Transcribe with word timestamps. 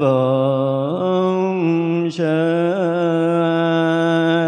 bổn 0.00 1.58
sơ 2.10 2.80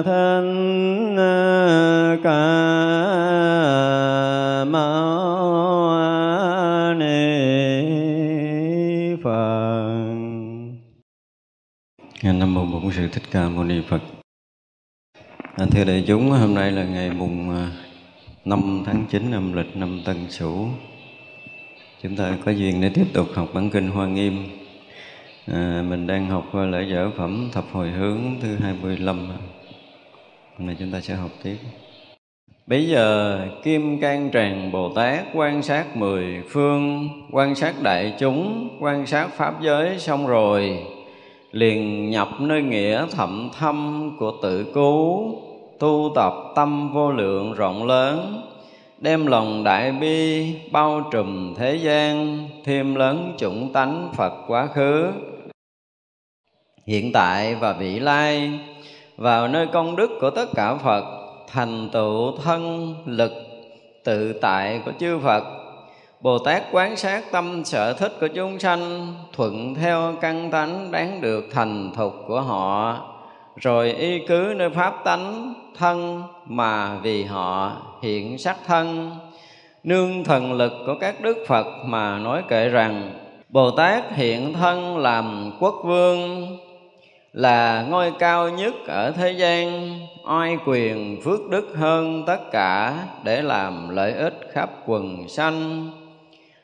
thân 0.05 1.17
ca 12.23 12.33
Nam 12.33 12.55
Mô 12.55 12.65
Bổn 12.67 12.93
Sư 12.93 13.09
Thích 13.13 13.23
Ca 13.31 13.49
Mâu 13.49 13.65
Ni 13.65 13.81
Phật 13.89 14.03
à, 15.57 15.67
thưa 15.71 15.85
đại 15.85 16.05
chúng, 16.07 16.31
hôm 16.31 16.55
nay 16.55 16.73
là 16.73 16.85
ngày 16.85 17.11
mùng 17.11 17.51
à, 17.51 17.73
5 18.45 18.83
tháng 18.87 19.05
9 19.11 19.33
âm 19.33 19.53
lịch 19.53 19.77
năm 19.77 20.01
Tân 20.05 20.17
Sửu. 20.31 20.69
Chúng 22.03 22.17
ta 22.17 22.39
có 22.45 22.51
duyên 22.51 22.81
để 22.81 22.91
tiếp 22.95 23.07
tục 23.13 23.29
học 23.35 23.49
bản 23.55 23.71
kinh 23.71 23.91
Hoa 23.91 24.07
Nghiêm. 24.07 24.60
À, 25.47 25.85
mình 25.89 26.07
đang 26.07 26.27
học 26.27 26.45
ờ, 26.53 26.67
lễ 26.67 26.87
dở 26.91 27.11
phẩm 27.17 27.49
thập 27.53 27.65
hồi 27.73 27.91
hướng 27.91 28.19
thứ 28.41 28.57
25. 28.63 29.29
Hôm 30.59 30.67
nay 30.67 30.77
chúng 30.79 30.93
ta 30.93 31.01
sẽ 31.01 31.15
học 31.15 31.31
tiếp. 31.43 31.57
Bây 32.67 32.89
giờ 32.89 33.39
Kim 33.63 34.01
Cang 34.01 34.31
Tràng 34.33 34.73
Bồ 34.73 34.95
Tát 34.95 35.25
quan 35.35 35.63
sát 35.63 35.97
mười 35.97 36.43
phương, 36.49 37.09
quan 37.31 37.55
sát 37.55 37.75
đại 37.83 38.15
chúng, 38.19 38.69
quan 38.81 39.07
sát 39.07 39.29
pháp 39.37 39.63
giới 39.63 39.99
xong 39.99 40.27
rồi, 40.27 40.79
liền 41.53 42.11
nhập 42.11 42.29
nơi 42.41 42.63
nghĩa 42.63 43.07
thậm 43.11 43.51
thâm 43.59 44.11
của 44.19 44.33
tự 44.43 44.65
cứu 44.75 45.35
tu 45.79 46.13
tập 46.15 46.33
tâm 46.55 46.93
vô 46.93 47.13
lượng 47.13 47.53
rộng 47.53 47.87
lớn 47.87 48.43
đem 49.01 49.27
lòng 49.27 49.65
đại 49.65 49.93
bi 49.93 50.47
bao 50.73 51.03
trùm 51.11 51.55
thế 51.55 51.77
gian 51.77 52.39
thêm 52.65 52.95
lớn 52.95 53.35
chủng 53.39 53.73
tánh 53.73 54.11
phật 54.17 54.33
quá 54.47 54.67
khứ 54.67 55.07
hiện 56.91 57.13
tại 57.13 57.55
và 57.55 57.73
vị 57.73 57.99
lai, 58.01 58.51
vào 59.17 59.49
nơi 59.49 59.67
công 59.67 59.97
đức 59.97 60.11
của 60.21 60.31
tất 60.31 60.49
cả 60.55 60.75
phật, 60.75 61.05
thành 61.49 61.91
tựu 61.93 62.37
thân 62.45 62.95
lực, 63.07 63.33
tự 64.05 64.33
tại 64.33 64.81
của 64.85 64.93
chư 65.01 65.19
phật. 65.19 65.45
Bồ 66.21 66.39
Tát 66.39 66.63
quán 66.73 66.97
sát 66.97 67.33
tâm 67.33 67.65
sở 67.65 67.93
thích 67.93 68.13
của 68.21 68.27
chúng 68.29 68.59
sanh, 68.59 69.15
Thuận 69.33 69.75
theo 69.75 70.15
căn 70.21 70.51
tánh 70.51 70.91
đáng 70.91 71.21
được 71.21 71.45
thành 71.53 71.93
thục 71.97 72.15
của 72.27 72.41
họ. 72.41 72.99
Rồi 73.57 73.93
y 73.93 74.27
cứ 74.27 74.55
nơi 74.57 74.71
pháp 74.71 75.05
tánh, 75.05 75.55
thân 75.79 76.23
mà 76.47 76.99
vì 77.03 77.25
họ 77.25 77.73
hiện 78.03 78.39
sắc 78.39 78.57
thân. 78.67 79.11
Nương 79.85 80.25
thần 80.25 80.53
lực 80.53 80.73
của 80.87 80.95
các 81.01 81.21
đức 81.21 81.45
phật 81.49 81.67
mà 81.85 82.19
nói 82.19 82.43
kệ 82.49 82.69
rằng, 82.69 83.13
bồ 83.49 83.71
tát 83.71 84.17
hiện 84.17 84.53
thân 84.53 84.99
làm 84.99 85.53
quốc 85.61 85.75
vương 85.85 86.47
là 87.33 87.87
ngôi 87.91 88.13
cao 88.19 88.49
nhất 88.49 88.75
ở 88.87 89.11
thế 89.11 89.33
gian, 89.33 89.99
oai 90.27 90.59
quyền 90.67 91.21
phước 91.25 91.51
đức 91.51 91.69
hơn 91.77 92.25
tất 92.27 92.51
cả 92.53 93.05
để 93.25 93.43
làm 93.43 93.89
lợi 93.89 94.13
ích 94.13 94.41
khắp 94.53 94.71
quần 94.87 95.29
sanh. 95.29 95.91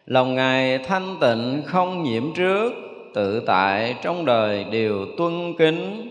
Lòng 0.07 0.35
ngài 0.35 0.79
thanh 0.79 1.17
tịnh 1.21 1.63
không 1.67 2.03
nhiễm 2.03 2.35
trước, 2.35 2.73
tự 3.15 3.41
tại 3.47 3.95
trong 4.03 4.25
đời 4.25 4.65
đều 4.65 5.07
tuân 5.19 5.55
kính 5.59 6.11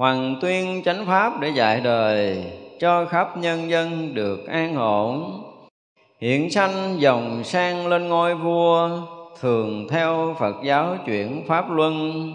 Hoàng 0.00 0.36
tuyên 0.40 0.82
chánh 0.84 1.06
pháp 1.06 1.40
để 1.40 1.48
dạy 1.48 1.80
đời 1.80 2.44
Cho 2.78 3.04
khắp 3.04 3.36
nhân 3.36 3.70
dân 3.70 4.14
được 4.14 4.48
an 4.48 4.76
ổn. 4.76 5.42
Hiện 6.20 6.50
sanh 6.50 7.00
dòng 7.00 7.44
sang 7.44 7.86
lên 7.86 8.08
ngôi 8.08 8.34
vua, 8.34 8.90
Thường 9.40 9.86
theo 9.90 10.36
Phật 10.38 10.56
giáo 10.64 10.96
chuyển 11.06 11.46
pháp 11.46 11.70
luân. 11.70 12.32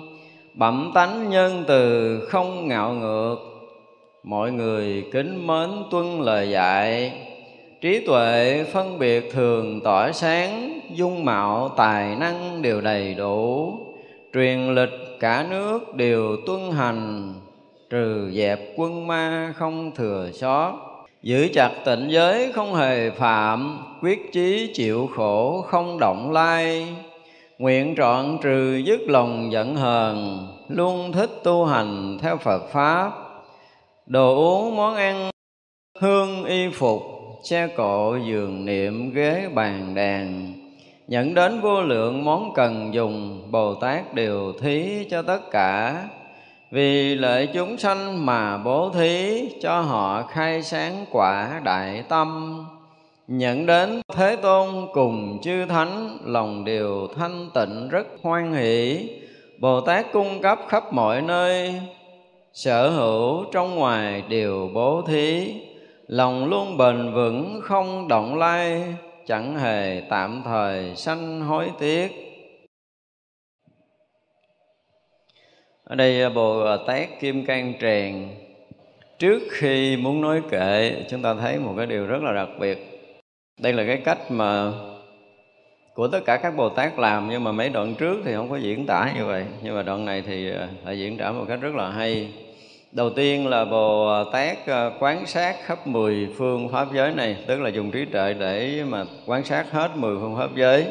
Bẩm 0.57 0.91
tánh 0.93 1.29
nhân 1.29 1.63
từ 1.67 2.19
không 2.29 2.67
ngạo 2.67 2.93
ngược. 2.93 3.35
Mọi 4.23 4.51
người 4.51 5.05
kính 5.11 5.47
mến 5.47 5.69
tuân 5.91 6.21
lời 6.21 6.49
dạy. 6.49 7.13
Trí 7.81 8.05
tuệ 8.05 8.65
phân 8.73 8.99
biệt 8.99 9.31
thường 9.33 9.81
tỏa 9.83 10.11
sáng, 10.11 10.79
Dung 10.93 11.25
mạo, 11.25 11.69
tài 11.77 12.15
năng 12.15 12.61
đều 12.61 12.81
đầy 12.81 13.13
đủ. 13.13 13.73
Truyền 14.33 14.75
lịch 14.75 15.19
cả 15.19 15.45
nước 15.49 15.95
đều 15.95 16.37
tuân 16.45 16.71
hành, 16.71 17.33
trừ 17.89 18.31
dẹp 18.33 18.59
quân 18.75 19.07
ma 19.07 19.53
không 19.55 19.91
thừa 19.95 20.29
sót. 20.33 20.73
Giữ 21.21 21.47
chặt 21.53 21.71
tịnh 21.85 22.07
giới 22.09 22.51
không 22.51 22.75
hề 22.75 23.09
phạm, 23.09 23.79
quyết 24.01 24.31
chí 24.33 24.71
chịu 24.73 25.09
khổ 25.15 25.61
không 25.61 25.99
động 25.99 26.31
lai 26.31 26.87
nguyện 27.57 27.95
trọn 27.97 28.37
trừ 28.41 28.75
dứt 28.75 28.99
lòng 29.07 29.51
giận 29.51 29.75
hờn, 29.75 30.47
luôn 30.67 31.11
thích 31.11 31.29
tu 31.43 31.65
hành 31.65 32.17
theo 32.21 32.37
phật 32.37 32.67
pháp. 32.71 33.11
Đồ 34.05 34.35
uống, 34.35 34.75
món 34.75 34.95
ăn, 34.95 35.31
hương, 35.99 36.43
y 36.43 36.69
phục 36.69 37.01
xe 37.43 37.67
cộ 37.67 38.17
giường 38.17 38.65
niệm, 38.65 39.13
ghế, 39.13 39.49
bàn 39.53 39.95
đàn. 39.95 40.53
Nhận 41.07 41.33
đến 41.33 41.61
vô 41.61 41.81
lượng 41.81 42.25
món 42.25 42.53
cần 42.53 42.93
dùng, 42.93 43.47
bồ 43.51 43.75
tát 43.75 44.13
đều 44.13 44.53
thí 44.61 45.07
cho 45.09 45.21
tất 45.21 45.39
cả. 45.51 46.03
Vì 46.71 47.15
lợi 47.15 47.47
chúng 47.53 47.77
sanh 47.77 48.25
mà 48.25 48.57
bố 48.57 48.89
thí, 48.89 49.49
cho 49.61 49.81
họ 49.81 50.23
khai 50.23 50.63
sáng 50.63 51.05
quả 51.11 51.61
đại 51.63 52.03
tâm 52.09 52.59
nhận 53.27 53.65
đến 53.65 54.01
thế 54.13 54.35
tôn 54.35 54.87
cùng 54.93 55.39
chư 55.41 55.65
thánh, 55.65 56.17
lòng 56.25 56.65
đều 56.65 57.07
thanh 57.15 57.49
tịnh 57.53 57.89
rất 57.89 58.07
hoan 58.21 58.53
hỷ. 58.53 59.09
Bồ 59.59 59.81
tát 59.81 60.05
cung 60.11 60.41
cấp 60.41 60.59
khắp 60.67 60.93
mọi 60.93 61.21
nơi, 61.21 61.81
sở 62.53 62.89
hữu 62.89 63.45
trong 63.51 63.75
ngoài 63.75 64.23
đều 64.29 64.69
bố 64.73 65.01
thí. 65.01 65.53
Lòng 66.07 66.49
luôn 66.49 66.77
bền 66.77 67.13
vững, 67.13 67.59
không 67.63 68.07
động 68.07 68.37
lai, 68.37 68.83
chẳng 69.25 69.57
hề 69.59 70.01
tạm 70.09 70.41
thời 70.45 70.95
sanh 70.95 71.41
hối 71.41 71.71
tiếc. 71.79 72.11
Ở 75.83 75.95
đây, 75.95 76.29
bồ 76.29 76.77
tát 76.77 77.19
kim 77.19 77.45
cang 77.45 77.73
tràng, 77.81 78.35
trước 79.19 79.39
khi 79.51 79.97
muốn 79.97 80.21
nói 80.21 80.41
kệ, 80.49 81.03
chúng 81.09 81.21
ta 81.21 81.33
thấy 81.33 81.59
một 81.59 81.73
cái 81.77 81.85
điều 81.85 82.05
rất 82.05 82.23
là 82.23 82.33
đặc 82.33 82.49
biệt 82.59 82.94
đây 83.59 83.73
là 83.73 83.83
cái 83.83 83.97
cách 83.97 84.31
mà 84.31 84.71
của 85.93 86.07
tất 86.07 86.19
cả 86.25 86.37
các 86.37 86.55
bồ 86.55 86.69
tát 86.69 86.99
làm, 86.99 87.29
nhưng 87.29 87.43
mà 87.43 87.51
mấy 87.51 87.69
đoạn 87.69 87.95
trước 87.95 88.21
thì 88.25 88.33
không 88.33 88.49
có 88.49 88.57
diễn 88.57 88.85
tả 88.85 89.11
như 89.17 89.25
vậy. 89.25 89.45
Nhưng 89.63 89.75
mà 89.75 89.83
đoạn 89.83 90.05
này 90.05 90.23
thì 90.27 90.51
ờ, 90.51 90.67
lại 90.85 90.99
diễn 90.99 91.17
tả 91.17 91.31
một 91.31 91.45
cách 91.47 91.61
rất 91.61 91.75
là 91.75 91.89
hay. 91.89 92.27
Đầu 92.91 93.09
tiên 93.09 93.47
là 93.47 93.65
bồ 93.65 94.23
tát 94.31 94.57
ờ, 94.67 94.91
quán 94.99 95.25
sát 95.25 95.55
khắp 95.65 95.87
mười 95.87 96.27
phương 96.37 96.69
pháp 96.69 96.87
giới 96.93 97.13
này, 97.13 97.37
tức 97.47 97.61
là 97.61 97.69
dùng 97.69 97.91
trí 97.91 98.05
tuệ 98.05 98.33
để 98.33 98.83
mà 98.89 99.05
quan 99.25 99.43
sát 99.43 99.71
hết 99.71 99.89
mười 99.95 100.15
phương 100.21 100.35
pháp 100.37 100.55
giới. 100.55 100.85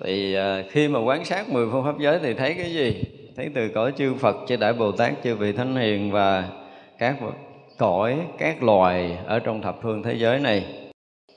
Thì 0.00 0.34
ờ, 0.34 0.62
khi 0.70 0.88
mà 0.88 1.00
quan 1.00 1.24
sát 1.24 1.48
mười 1.48 1.66
phương 1.72 1.84
pháp 1.84 1.98
giới 1.98 2.18
thì 2.22 2.34
thấy 2.34 2.54
cái 2.54 2.72
gì? 2.72 3.02
Thấy 3.36 3.48
từ 3.54 3.68
cõi 3.68 3.92
chư 3.96 4.14
Phật, 4.14 4.36
chư 4.48 4.56
Đại 4.56 4.72
Bồ 4.72 4.92
Tát, 4.92 5.12
chư 5.24 5.34
vị 5.34 5.52
Thánh 5.52 5.76
Hiền 5.76 6.10
và 6.10 6.44
các 6.98 7.16
cõi, 7.78 8.16
các 8.38 8.62
loài 8.62 9.18
ở 9.26 9.38
trong 9.38 9.62
thập 9.62 9.78
phương 9.82 10.02
thế 10.02 10.14
giới 10.14 10.38
này 10.38 10.64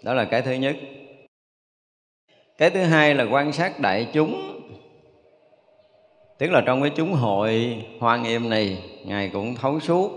đó 0.06 0.14
là 0.14 0.26
cái 0.26 0.42
thứ 0.42 0.52
nhất. 0.52 0.76
Cái 2.58 2.70
thứ 2.70 2.84
hai 2.84 3.16
là 3.16 3.24
quan 3.32 3.52
sát 3.52 3.80
đại 3.80 4.08
chúng. 4.14 4.62
Tức 6.38 6.52
là 6.52 6.62
trong 6.66 6.82
cái 6.82 6.92
chúng 6.96 7.14
hội 7.14 7.84
hoa 8.00 8.18
nghiêm 8.18 8.50
này, 8.50 8.84
ngài 9.06 9.30
cũng 9.30 9.56
thấu 9.56 9.80
suốt 9.80 10.12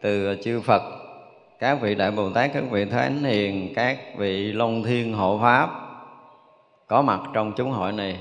từ 0.00 0.36
chư 0.44 0.60
Phật, 0.60 0.82
các 1.58 1.78
vị 1.80 1.94
đại 1.94 2.10
bồ 2.10 2.30
tát, 2.30 2.50
các 2.54 2.64
vị 2.70 2.84
thánh 2.84 3.24
hiền, 3.24 3.72
các 3.76 3.98
vị 4.16 4.52
long 4.52 4.82
thiên 4.82 5.14
hộ 5.14 5.38
pháp 5.42 5.70
có 6.86 7.02
mặt 7.02 7.20
trong 7.34 7.52
chúng 7.56 7.70
hội 7.70 7.92
này. 7.92 8.18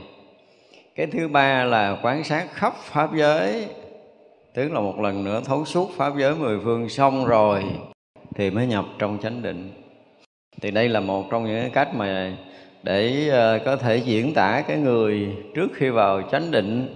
Cái 0.95 1.07
thứ 1.07 1.27
ba 1.27 1.63
là 1.63 1.97
quan 2.03 2.23
sát 2.23 2.47
khắp 2.51 2.73
pháp 2.75 3.15
giới. 3.15 3.67
Tức 4.53 4.71
là 4.71 4.79
một 4.79 4.99
lần 4.99 5.23
nữa 5.23 5.41
thấu 5.45 5.65
suốt 5.65 5.89
pháp 5.95 6.13
giới 6.17 6.35
mười 6.35 6.59
phương 6.63 6.89
xong 6.89 7.25
rồi 7.25 7.63
thì 8.35 8.51
mới 8.51 8.67
nhập 8.67 8.85
trong 8.99 9.17
chánh 9.21 9.41
định 9.41 9.82
thì 10.61 10.71
đây 10.71 10.89
là 10.89 10.99
một 10.99 11.25
trong 11.31 11.45
những 11.45 11.71
cách 11.71 11.95
mà 11.95 12.31
để 12.83 13.27
ờ, 13.29 13.59
có 13.65 13.75
thể 13.75 13.97
diễn 13.97 14.33
tả 14.33 14.63
cái 14.67 14.77
người 14.77 15.27
trước 15.55 15.67
khi 15.73 15.89
vào 15.89 16.21
chánh 16.31 16.51
định, 16.51 16.95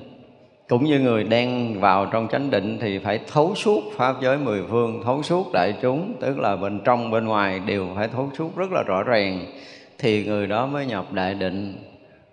cũng 0.68 0.86
như 0.86 1.00
người 1.00 1.24
đang 1.24 1.80
vào 1.80 2.06
trong 2.06 2.28
chánh 2.28 2.52
định 2.52 2.78
thì 2.82 3.00
phải 3.00 3.20
thấu 3.34 3.56
suốt 3.56 3.82
pháp 3.96 4.16
giới 4.22 4.38
mười 4.38 4.62
phương, 4.70 5.02
thấu 5.04 5.24
suốt 5.24 5.54
đại 5.54 5.74
chúng, 5.82 6.14
tức 6.20 6.40
là 6.40 6.56
bên 6.56 6.80
trong, 6.86 7.12
bên 7.12 7.26
ngoài 7.26 7.62
đều 7.66 7.88
phải 7.96 8.08
thấu 8.08 8.30
suốt 8.38 8.58
rất 8.58 8.72
là 8.72 8.84
rõ 8.84 9.04
ràng. 9.04 9.46
Thì 9.98 10.26
người 10.26 10.48
đó 10.48 10.66
mới 10.66 10.86
nhập 10.86 11.14
đại 11.14 11.34
định. 11.34 11.78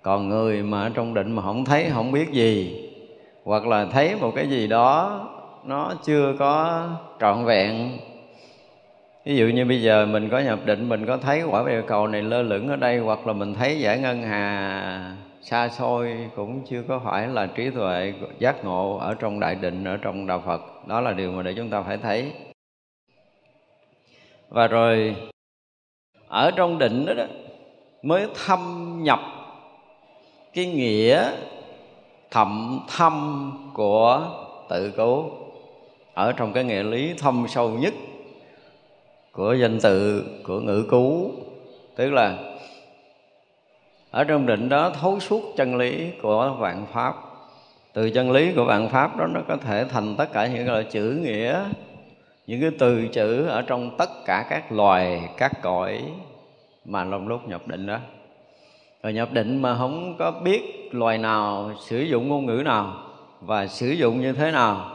Còn 0.02 0.28
người 0.28 0.62
mà 0.62 0.82
ở 0.82 0.90
trong 0.94 1.14
định 1.14 1.32
mà 1.32 1.42
không 1.42 1.64
thấy, 1.64 1.86
không 1.92 2.12
biết 2.12 2.32
gì, 2.32 2.80
hoặc 3.44 3.66
là 3.66 3.86
thấy 3.92 4.16
một 4.20 4.32
cái 4.36 4.48
gì 4.48 4.66
đó 4.66 5.20
nó 5.64 5.94
chưa 6.04 6.34
có 6.38 6.86
trọn 7.20 7.44
vẹn 7.44 7.90
ví 9.24 9.36
dụ 9.36 9.46
như 9.46 9.64
bây 9.64 9.82
giờ 9.82 10.06
mình 10.06 10.28
có 10.28 10.38
nhập 10.38 10.58
định 10.64 10.88
mình 10.88 11.06
có 11.06 11.16
thấy 11.16 11.42
quả 11.42 11.64
địa 11.66 11.82
cầu 11.86 12.06
này 12.06 12.22
lơ 12.22 12.42
lửng 12.42 12.68
ở 12.68 12.76
đây 12.76 12.98
hoặc 12.98 13.26
là 13.26 13.32
mình 13.32 13.54
thấy 13.54 13.80
giải 13.80 13.98
ngân 13.98 14.22
hà 14.22 15.16
xa 15.44 15.68
xôi 15.68 16.30
cũng 16.36 16.62
chưa 16.66 16.82
có 16.88 17.00
phải 17.04 17.28
là 17.28 17.46
trí 17.46 17.70
tuệ 17.70 18.12
giác 18.38 18.64
ngộ 18.64 18.96
ở 18.96 19.14
trong 19.14 19.40
đại 19.40 19.54
định 19.54 19.84
ở 19.84 19.96
trong 19.96 20.26
đạo 20.26 20.42
phật. 20.46 20.60
Đó 20.86 21.00
là 21.00 21.12
điều 21.12 21.32
mà 21.32 21.42
để 21.42 21.54
chúng 21.56 21.70
ta 21.70 21.82
phải 21.82 21.96
thấy. 21.96 22.32
Và 24.48 24.66
rồi 24.66 25.16
ở 26.28 26.50
trong 26.56 26.78
định 26.78 27.06
đó, 27.06 27.14
đó 27.14 27.24
mới 28.02 28.26
thâm 28.46 29.00
nhập 29.02 29.20
cái 30.52 30.66
nghĩa 30.66 31.32
thậm 32.30 32.80
thâm 32.96 33.52
của 33.74 34.28
tự 34.68 34.90
cứu. 34.90 35.30
Ở 36.14 36.32
trong 36.32 36.52
cái 36.52 36.64
nghĩa 36.64 36.82
lý 36.82 37.14
thâm 37.18 37.46
sâu 37.48 37.70
nhất 37.70 37.94
của 39.34 39.54
danh 39.54 39.80
tự 39.80 40.24
của 40.42 40.60
ngữ 40.60 40.86
cú, 40.90 41.32
tức 41.96 42.10
là 42.10 42.38
ở 44.10 44.24
trong 44.24 44.46
định 44.46 44.68
đó 44.68 44.90
thấu 44.90 45.20
suốt 45.20 45.42
chân 45.56 45.76
lý 45.76 46.10
của 46.22 46.56
vạn 46.58 46.86
pháp. 46.92 47.14
Từ 47.92 48.10
chân 48.10 48.30
lý 48.30 48.52
của 48.52 48.64
vạn 48.64 48.88
pháp 48.88 49.16
đó 49.16 49.26
nó 49.26 49.40
có 49.48 49.56
thể 49.56 49.84
thành 49.84 50.14
tất 50.16 50.32
cả 50.32 50.46
những 50.46 50.66
loại 50.66 50.84
chữ 50.84 51.18
nghĩa. 51.22 51.64
Những 52.46 52.60
cái 52.60 52.70
từ 52.78 53.08
chữ 53.08 53.46
ở 53.46 53.62
trong 53.62 53.96
tất 53.98 54.10
cả 54.24 54.46
các 54.50 54.72
loài 54.72 55.28
các 55.36 55.52
cõi 55.62 56.02
mà 56.84 57.04
lòng 57.04 57.28
lúc 57.28 57.48
nhập 57.48 57.68
định 57.68 57.86
đó. 57.86 57.98
Rồi 59.02 59.12
nhập 59.12 59.32
định 59.32 59.62
mà 59.62 59.78
không 59.78 60.16
có 60.18 60.30
biết 60.30 60.88
loài 60.92 61.18
nào 61.18 61.72
sử 61.80 62.00
dụng 62.00 62.28
ngôn 62.28 62.46
ngữ 62.46 62.62
nào 62.64 62.94
và 63.40 63.66
sử 63.66 63.88
dụng 63.90 64.20
như 64.20 64.32
thế 64.32 64.50
nào 64.50 64.90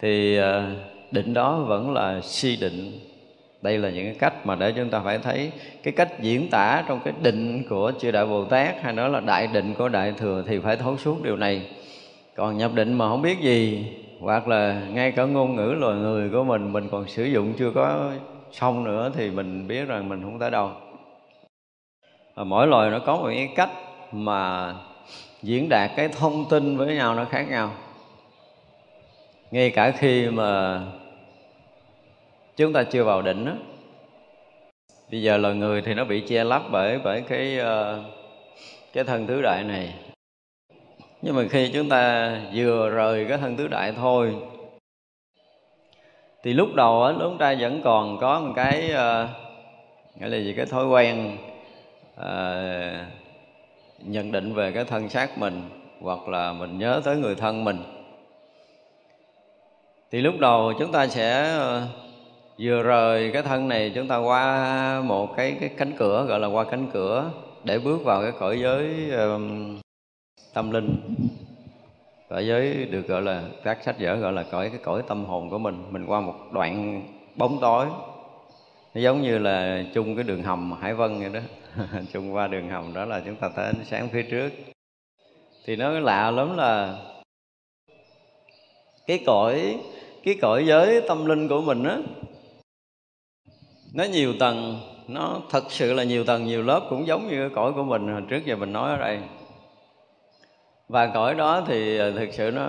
thì 0.00 0.36
ờ, 0.36 0.64
định 1.10 1.34
đó 1.34 1.58
vẫn 1.58 1.94
là 1.94 2.20
si 2.20 2.56
định 2.56 3.00
đây 3.66 3.78
là 3.78 3.90
những 3.90 4.04
cái 4.04 4.14
cách 4.18 4.46
mà 4.46 4.54
để 4.54 4.72
chúng 4.72 4.90
ta 4.90 5.00
phải 5.00 5.18
thấy 5.18 5.52
cái 5.82 5.92
cách 5.92 6.20
diễn 6.20 6.50
tả 6.50 6.84
trong 6.88 7.00
cái 7.04 7.14
định 7.22 7.62
của 7.68 7.92
chư 8.00 8.10
đại 8.10 8.26
bồ 8.26 8.44
tát 8.44 8.82
hay 8.82 8.92
nói 8.92 9.10
là 9.10 9.20
đại 9.20 9.46
định 9.46 9.74
của 9.74 9.88
đại 9.88 10.12
thừa 10.12 10.44
thì 10.46 10.58
phải 10.58 10.76
thấu 10.76 10.96
suốt 10.96 11.22
điều 11.22 11.36
này. 11.36 11.66
Còn 12.36 12.58
nhập 12.58 12.70
định 12.74 12.92
mà 12.92 13.08
không 13.08 13.22
biết 13.22 13.40
gì, 13.40 13.86
hoặc 14.20 14.48
là 14.48 14.82
ngay 14.90 15.12
cả 15.12 15.24
ngôn 15.24 15.56
ngữ 15.56 15.74
loài 15.78 15.96
người 15.96 16.30
của 16.30 16.44
mình 16.44 16.72
mình 16.72 16.88
còn 16.92 17.08
sử 17.08 17.24
dụng 17.24 17.52
chưa 17.58 17.70
có 17.70 18.10
xong 18.52 18.84
nữa 18.84 19.10
thì 19.16 19.30
mình 19.30 19.68
biết 19.68 19.88
rằng 19.88 20.08
mình 20.08 20.22
không 20.22 20.38
tới 20.38 20.50
đâu. 20.50 20.70
Và 22.34 22.44
mỗi 22.44 22.66
loài 22.66 22.90
nó 22.90 22.98
có 22.98 23.16
một 23.16 23.26
cái 23.26 23.48
cách 23.56 23.70
mà 24.12 24.74
diễn 25.42 25.68
đạt 25.68 25.90
cái 25.96 26.08
thông 26.08 26.44
tin 26.50 26.76
với 26.76 26.94
nhau 26.94 27.14
nó 27.14 27.24
khác 27.24 27.46
nhau. 27.50 27.72
Ngay 29.50 29.70
cả 29.70 29.90
khi 29.90 30.26
mà 30.26 30.80
chúng 32.56 32.72
ta 32.72 32.82
chưa 32.82 33.04
vào 33.04 33.22
định 33.22 33.44
đó 33.44 33.52
bây 35.10 35.22
giờ 35.22 35.36
là 35.36 35.52
người 35.52 35.82
thì 35.82 35.94
nó 35.94 36.04
bị 36.04 36.20
che 36.20 36.44
lấp 36.44 36.62
bởi 36.70 36.98
bởi 36.98 37.20
cái 37.20 37.58
ờ, 37.58 38.02
cái 38.92 39.04
thân 39.04 39.26
tứ 39.26 39.42
đại 39.42 39.64
này. 39.64 39.94
Nhưng 41.22 41.36
mà 41.36 41.44
khi 41.50 41.70
chúng 41.74 41.88
ta 41.88 42.32
vừa 42.54 42.90
rời 42.90 43.26
cái 43.28 43.38
thân 43.38 43.56
tứ 43.56 43.68
đại 43.68 43.92
thôi 43.92 44.36
thì 46.42 46.52
lúc 46.52 46.74
đầu 46.74 47.02
á 47.02 47.14
chúng 47.20 47.38
ta 47.38 47.54
vẫn 47.60 47.80
còn 47.84 48.18
có 48.20 48.40
một 48.40 48.52
cái 48.56 48.84
uh, 48.84 49.30
là 50.20 50.38
gì? 50.38 50.54
Cái 50.56 50.66
thói 50.66 50.86
quen 50.86 51.38
uh, 52.20 53.06
nhận 53.98 54.32
định 54.32 54.54
về 54.54 54.72
cái 54.72 54.84
thân 54.84 55.08
xác 55.08 55.38
mình 55.38 55.62
hoặc 56.00 56.28
là 56.28 56.52
mình 56.52 56.78
nhớ 56.78 57.00
tới 57.04 57.16
người 57.16 57.34
thân 57.34 57.64
mình. 57.64 57.82
Thì 60.10 60.20
lúc 60.20 60.34
đầu 60.38 60.72
chúng 60.78 60.92
ta 60.92 61.06
sẽ 61.06 61.58
uh, 61.58 62.05
vừa 62.58 62.82
rời 62.82 63.30
cái 63.32 63.42
thân 63.42 63.68
này 63.68 63.92
chúng 63.94 64.08
ta 64.08 64.16
qua 64.16 65.00
một 65.00 65.36
cái 65.36 65.56
cái 65.60 65.70
cánh 65.76 65.92
cửa 65.98 66.24
gọi 66.28 66.40
là 66.40 66.46
qua 66.46 66.64
cánh 66.64 66.86
cửa 66.92 67.30
để 67.64 67.78
bước 67.78 68.04
vào 68.04 68.22
cái 68.22 68.32
cõi 68.38 68.60
giới 68.60 69.10
um, 69.10 69.78
tâm 70.54 70.70
linh. 70.70 70.96
Cõi 72.28 72.46
giới 72.46 72.84
được 72.84 73.08
gọi 73.08 73.22
là 73.22 73.42
các 73.64 73.78
sách 73.84 73.96
vở 74.00 74.16
gọi 74.16 74.32
là 74.32 74.42
cõi 74.42 74.68
cái 74.68 74.78
cõi 74.84 75.02
tâm 75.08 75.24
hồn 75.24 75.50
của 75.50 75.58
mình. 75.58 75.84
Mình 75.90 76.06
qua 76.06 76.20
một 76.20 76.34
đoạn 76.52 77.02
bóng 77.36 77.58
tối. 77.60 77.86
Nó 78.94 79.00
giống 79.00 79.22
như 79.22 79.38
là 79.38 79.84
chung 79.94 80.14
cái 80.14 80.24
đường 80.24 80.42
hầm 80.42 80.72
hải 80.72 80.94
vân 80.94 81.20
vậy 81.20 81.30
đó. 81.32 81.40
Chung 82.12 82.34
qua 82.34 82.46
đường 82.46 82.68
hầm 82.68 82.94
đó 82.94 83.04
là 83.04 83.22
chúng 83.24 83.36
ta 83.36 83.48
tới 83.56 83.66
ánh 83.66 83.84
sáng 83.84 84.08
phía 84.08 84.22
trước. 84.22 84.52
Thì 85.64 85.76
nó 85.76 85.90
lạ 85.90 86.30
lắm 86.30 86.56
là 86.56 86.98
cái 89.06 89.20
cõi 89.26 89.78
cái 90.24 90.34
cõi 90.42 90.66
giới 90.66 91.00
tâm 91.08 91.26
linh 91.26 91.48
của 91.48 91.60
mình 91.60 91.84
á 91.84 91.98
nó 93.96 94.04
nhiều 94.04 94.34
tầng, 94.38 94.80
nó 95.08 95.40
thật 95.50 95.64
sự 95.68 95.92
là 95.92 96.04
nhiều 96.04 96.24
tầng, 96.24 96.44
nhiều 96.44 96.62
lớp 96.62 96.80
cũng 96.90 97.06
giống 97.06 97.28
như 97.28 97.36
cái 97.38 97.48
cõi 97.54 97.72
của 97.72 97.82
mình 97.82 98.08
hồi 98.08 98.22
trước 98.28 98.44
giờ 98.44 98.56
mình 98.56 98.72
nói 98.72 98.90
ở 98.90 98.96
đây. 98.96 99.18
Và 100.88 101.06
cõi 101.06 101.34
đó 101.34 101.62
thì 101.66 101.98
ờ, 101.98 102.12
thực 102.12 102.28
sự 102.32 102.50
nó, 102.50 102.66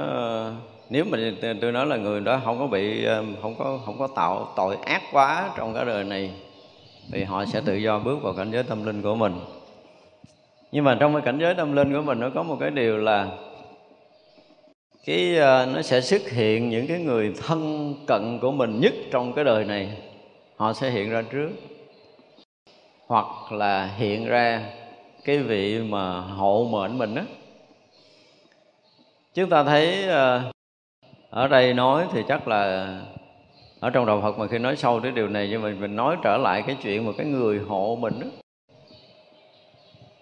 nếu 0.89 1.05
mình 1.05 1.37
tôi 1.61 1.71
nói 1.71 1.85
là 1.85 1.97
người 1.97 2.21
đó 2.21 2.41
không 2.45 2.59
có 2.59 2.67
bị 2.67 3.05
ờ, 3.05 3.23
không 3.41 3.55
có 3.57 3.79
không 3.85 3.99
có 3.99 4.07
tạo 4.07 4.53
tội 4.55 4.77
ác 4.85 5.01
quá 5.11 5.49
trong 5.57 5.73
cái 5.73 5.85
đời 5.85 6.03
này, 6.03 6.31
thì 7.11 7.23
họ 7.23 7.45
sẽ 7.45 7.61
tự 7.65 7.75
do 7.75 7.99
bước 7.99 8.23
vào 8.23 8.33
cảnh 8.33 8.51
giới 8.51 8.63
tâm 8.63 8.85
linh 8.85 9.01
của 9.01 9.15
mình. 9.15 9.33
Nhưng 10.71 10.83
mà 10.83 10.97
trong 10.99 11.13
cái 11.13 11.21
cảnh 11.25 11.39
giới 11.39 11.53
tâm 11.53 11.75
linh 11.75 11.93
của 11.93 12.01
mình 12.01 12.19
nó 12.19 12.29
có 12.35 12.43
một 12.43 12.57
cái 12.59 12.69
điều 12.69 12.97
là 12.97 13.27
cái 15.05 15.37
ờ, 15.37 15.67
nó 15.73 15.81
sẽ 15.81 16.01
xuất 16.01 16.29
hiện 16.29 16.69
những 16.69 16.87
cái 16.87 16.99
người 16.99 17.33
thân 17.47 17.93
cận 18.07 18.39
của 18.41 18.51
mình 18.51 18.79
nhất 18.79 18.93
trong 19.11 19.33
cái 19.33 19.45
đời 19.45 19.65
này 19.65 19.97
họ 20.57 20.73
sẽ 20.73 20.89
hiện 20.89 21.09
ra 21.09 21.21
trước. 21.31 21.49
Hoặc 23.07 23.51
là 23.51 23.85
hiện 23.97 24.25
ra 24.25 24.63
cái 25.23 25.37
vị 25.39 25.79
mà 25.79 26.19
hộ 26.19 26.67
mệnh 26.71 26.97
mình 26.97 27.15
đó 27.15 27.21
chúng 29.33 29.49
ta 29.49 29.63
thấy 29.63 30.03
ờ, 30.03 30.51
ở 31.29 31.47
đây 31.47 31.73
nói 31.73 32.07
thì 32.13 32.23
chắc 32.27 32.47
là 32.47 32.89
ở 33.79 33.89
trong 33.89 34.05
đạo 34.05 34.21
Phật 34.21 34.39
mà 34.39 34.47
khi 34.47 34.57
nói 34.57 34.75
sâu 34.75 34.99
tới 34.99 35.11
điều 35.11 35.27
này 35.27 35.47
nhưng 35.51 35.61
mà 35.61 35.73
mình 35.79 35.95
nói 35.95 36.15
trở 36.23 36.37
lại 36.37 36.63
cái 36.67 36.77
chuyện 36.83 37.05
một 37.05 37.13
cái 37.17 37.27
người 37.27 37.59
hộ 37.59 37.97
mình 38.01 38.19
đó 38.19 38.27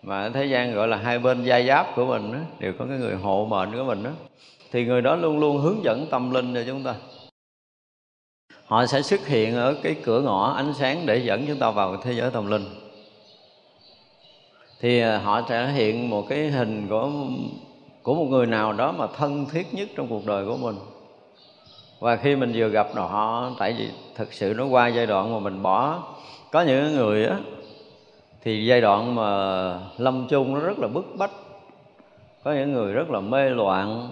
mà 0.04 0.22
ở 0.22 0.30
thế 0.30 0.46
gian 0.46 0.74
gọi 0.74 0.88
là 0.88 0.98
hai 0.98 1.20
bên 1.20 1.44
gia 1.44 1.62
giáp 1.62 1.96
của 1.96 2.06
mình 2.06 2.32
đó, 2.32 2.40
đều 2.60 2.74
có 2.80 2.86
cái 2.90 2.98
người 2.98 3.16
hộ 3.16 3.48
mệnh 3.50 3.72
của 3.72 3.84
mình 3.84 4.04
đó 4.04 4.12
thì 4.72 4.86
người 4.86 5.02
đó 5.02 5.16
luôn 5.16 5.40
luôn 5.40 5.58
hướng 5.58 5.84
dẫn 5.84 6.08
tâm 6.12 6.32
linh 6.32 6.54
cho 6.54 6.64
chúng 6.68 6.84
ta 6.84 6.96
họ 8.66 8.86
sẽ 8.86 9.02
xuất 9.02 9.28
hiện 9.28 9.56
ở 9.56 9.76
cái 9.84 9.96
cửa 10.04 10.22
ngõ 10.22 10.54
ánh 10.54 10.74
sáng 10.74 11.06
để 11.06 11.18
dẫn 11.18 11.46
chúng 11.48 11.60
ta 11.60 11.72
vào 11.72 11.98
thế 11.98 12.14
giới 12.14 12.32
tâm 12.32 12.48
linh. 12.48 12.66
Thì 14.80 15.02
à, 15.02 15.18
họ 15.18 15.42
sẽ 15.50 15.68
hiện 15.68 16.10
một 16.10 16.26
cái 16.30 16.48
hình 16.48 16.88
của 16.90 17.10
của 18.04 18.16
một 18.16 18.26
người 18.30 18.46
nào 18.46 18.74
đó 18.74 18.92
mà 18.92 19.08
thân 19.08 19.46
thiết 19.46 19.74
nhất 19.74 19.90
trong 19.96 20.08
cuộc 20.08 20.26
đời 20.26 20.46
của 20.46 20.58
mình. 20.58 20.76
Và 22.00 22.16
khi 22.16 22.36
mình 22.36 22.52
vừa 22.56 22.68
gặp 22.68 22.88
họ, 22.96 23.52
tại 23.60 23.76
vì 23.78 23.90
thực 24.16 24.34
sự 24.34 24.54
nó 24.58 24.66
qua 24.66 24.88
giai 24.88 25.06
đoạn 25.06 25.34
mà 25.34 25.40
mình 25.40 25.64
bỏ. 25.64 26.04
Có 26.52 26.62
những 26.62 26.96
người 26.96 27.26
á, 27.26 27.38
thì 28.44 28.66
giai 28.66 28.82
đoạn 28.82 29.16
mà 29.16 29.80
lâm 29.98 30.28
chung 30.28 30.54
nó 30.54 30.60
rất 30.60 30.80
là 30.80 30.88
bức 30.88 31.06
bách. 31.18 31.32
Có 32.44 32.54
những 32.54 32.74
người 32.74 32.94
rất 32.94 33.10
là 33.10 33.20
mê 33.20 33.50
loạn. 33.50 34.10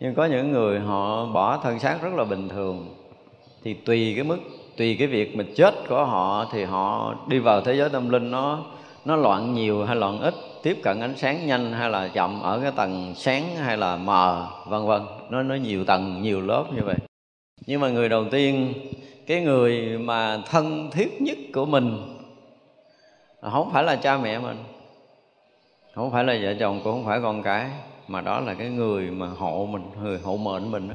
Nhưng 0.00 0.14
có 0.14 0.24
những 0.24 0.52
người 0.52 0.80
họ 0.80 1.26
bỏ 1.26 1.56
thân 1.62 1.78
xác 1.78 2.02
rất 2.02 2.14
là 2.14 2.24
bình 2.24 2.48
thường 2.48 2.88
thì 3.64 3.74
tùy 3.74 4.12
cái 4.14 4.24
mức, 4.24 4.38
tùy 4.76 4.96
cái 4.98 5.08
việc 5.08 5.36
mà 5.36 5.44
chết 5.56 5.74
của 5.88 6.04
họ 6.04 6.46
thì 6.52 6.64
họ 6.64 7.14
đi 7.28 7.38
vào 7.38 7.60
thế 7.60 7.76
giới 7.76 7.88
tâm 7.88 8.08
linh 8.08 8.30
nó 8.30 8.64
nó 9.04 9.16
loạn 9.16 9.54
nhiều 9.54 9.84
hay 9.84 9.96
loạn 9.96 10.20
ít, 10.20 10.34
tiếp 10.62 10.78
cận 10.82 11.00
ánh 11.00 11.16
sáng 11.16 11.46
nhanh 11.46 11.72
hay 11.72 11.90
là 11.90 12.08
chậm 12.08 12.42
ở 12.42 12.60
cái 12.62 12.72
tầng 12.76 13.14
sáng 13.16 13.56
hay 13.56 13.76
là 13.76 13.96
mờ, 13.96 14.48
vân 14.66 14.86
vân. 14.86 15.02
Nó 15.30 15.42
nó 15.42 15.54
nhiều 15.54 15.84
tầng, 15.84 16.22
nhiều 16.22 16.40
lớp 16.40 16.64
như 16.76 16.82
vậy. 16.84 16.96
Nhưng 17.66 17.80
mà 17.80 17.88
người 17.88 18.08
đầu 18.08 18.24
tiên, 18.30 18.74
cái 19.26 19.40
người 19.40 19.98
mà 19.98 20.38
thân 20.50 20.90
thiết 20.90 21.22
nhất 21.22 21.38
của 21.54 21.64
mình, 21.64 22.16
không 23.40 23.70
phải 23.72 23.84
là 23.84 23.96
cha 23.96 24.18
mẹ 24.18 24.38
mình, 24.38 24.56
không 25.94 26.10
phải 26.10 26.24
là 26.24 26.38
vợ 26.42 26.54
chồng, 26.60 26.80
cũng 26.84 26.92
không 26.92 27.04
phải 27.04 27.20
con 27.22 27.42
cái, 27.42 27.70
mà 28.08 28.20
đó 28.20 28.40
là 28.40 28.54
cái 28.54 28.68
người 28.68 29.10
mà 29.10 29.26
hộ 29.26 29.68
mình, 29.70 29.82
người 30.02 30.18
hộ 30.18 30.36
mệnh 30.36 30.70
mình 30.70 30.88
đó 30.88 30.94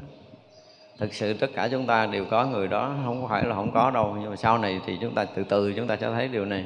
thực 0.98 1.14
sự 1.14 1.34
tất 1.34 1.50
cả 1.54 1.68
chúng 1.70 1.86
ta 1.86 2.06
đều 2.06 2.24
có 2.24 2.46
người 2.46 2.68
đó 2.68 2.94
không 3.04 3.28
phải 3.28 3.44
là 3.44 3.54
không 3.54 3.72
có 3.74 3.90
đâu 3.90 4.16
nhưng 4.20 4.30
mà 4.30 4.36
sau 4.36 4.58
này 4.58 4.80
thì 4.86 4.98
chúng 5.00 5.14
ta 5.14 5.24
từ 5.24 5.44
từ 5.44 5.72
chúng 5.72 5.86
ta 5.86 5.96
sẽ 5.96 6.10
thấy 6.10 6.28
điều 6.28 6.44
này. 6.44 6.64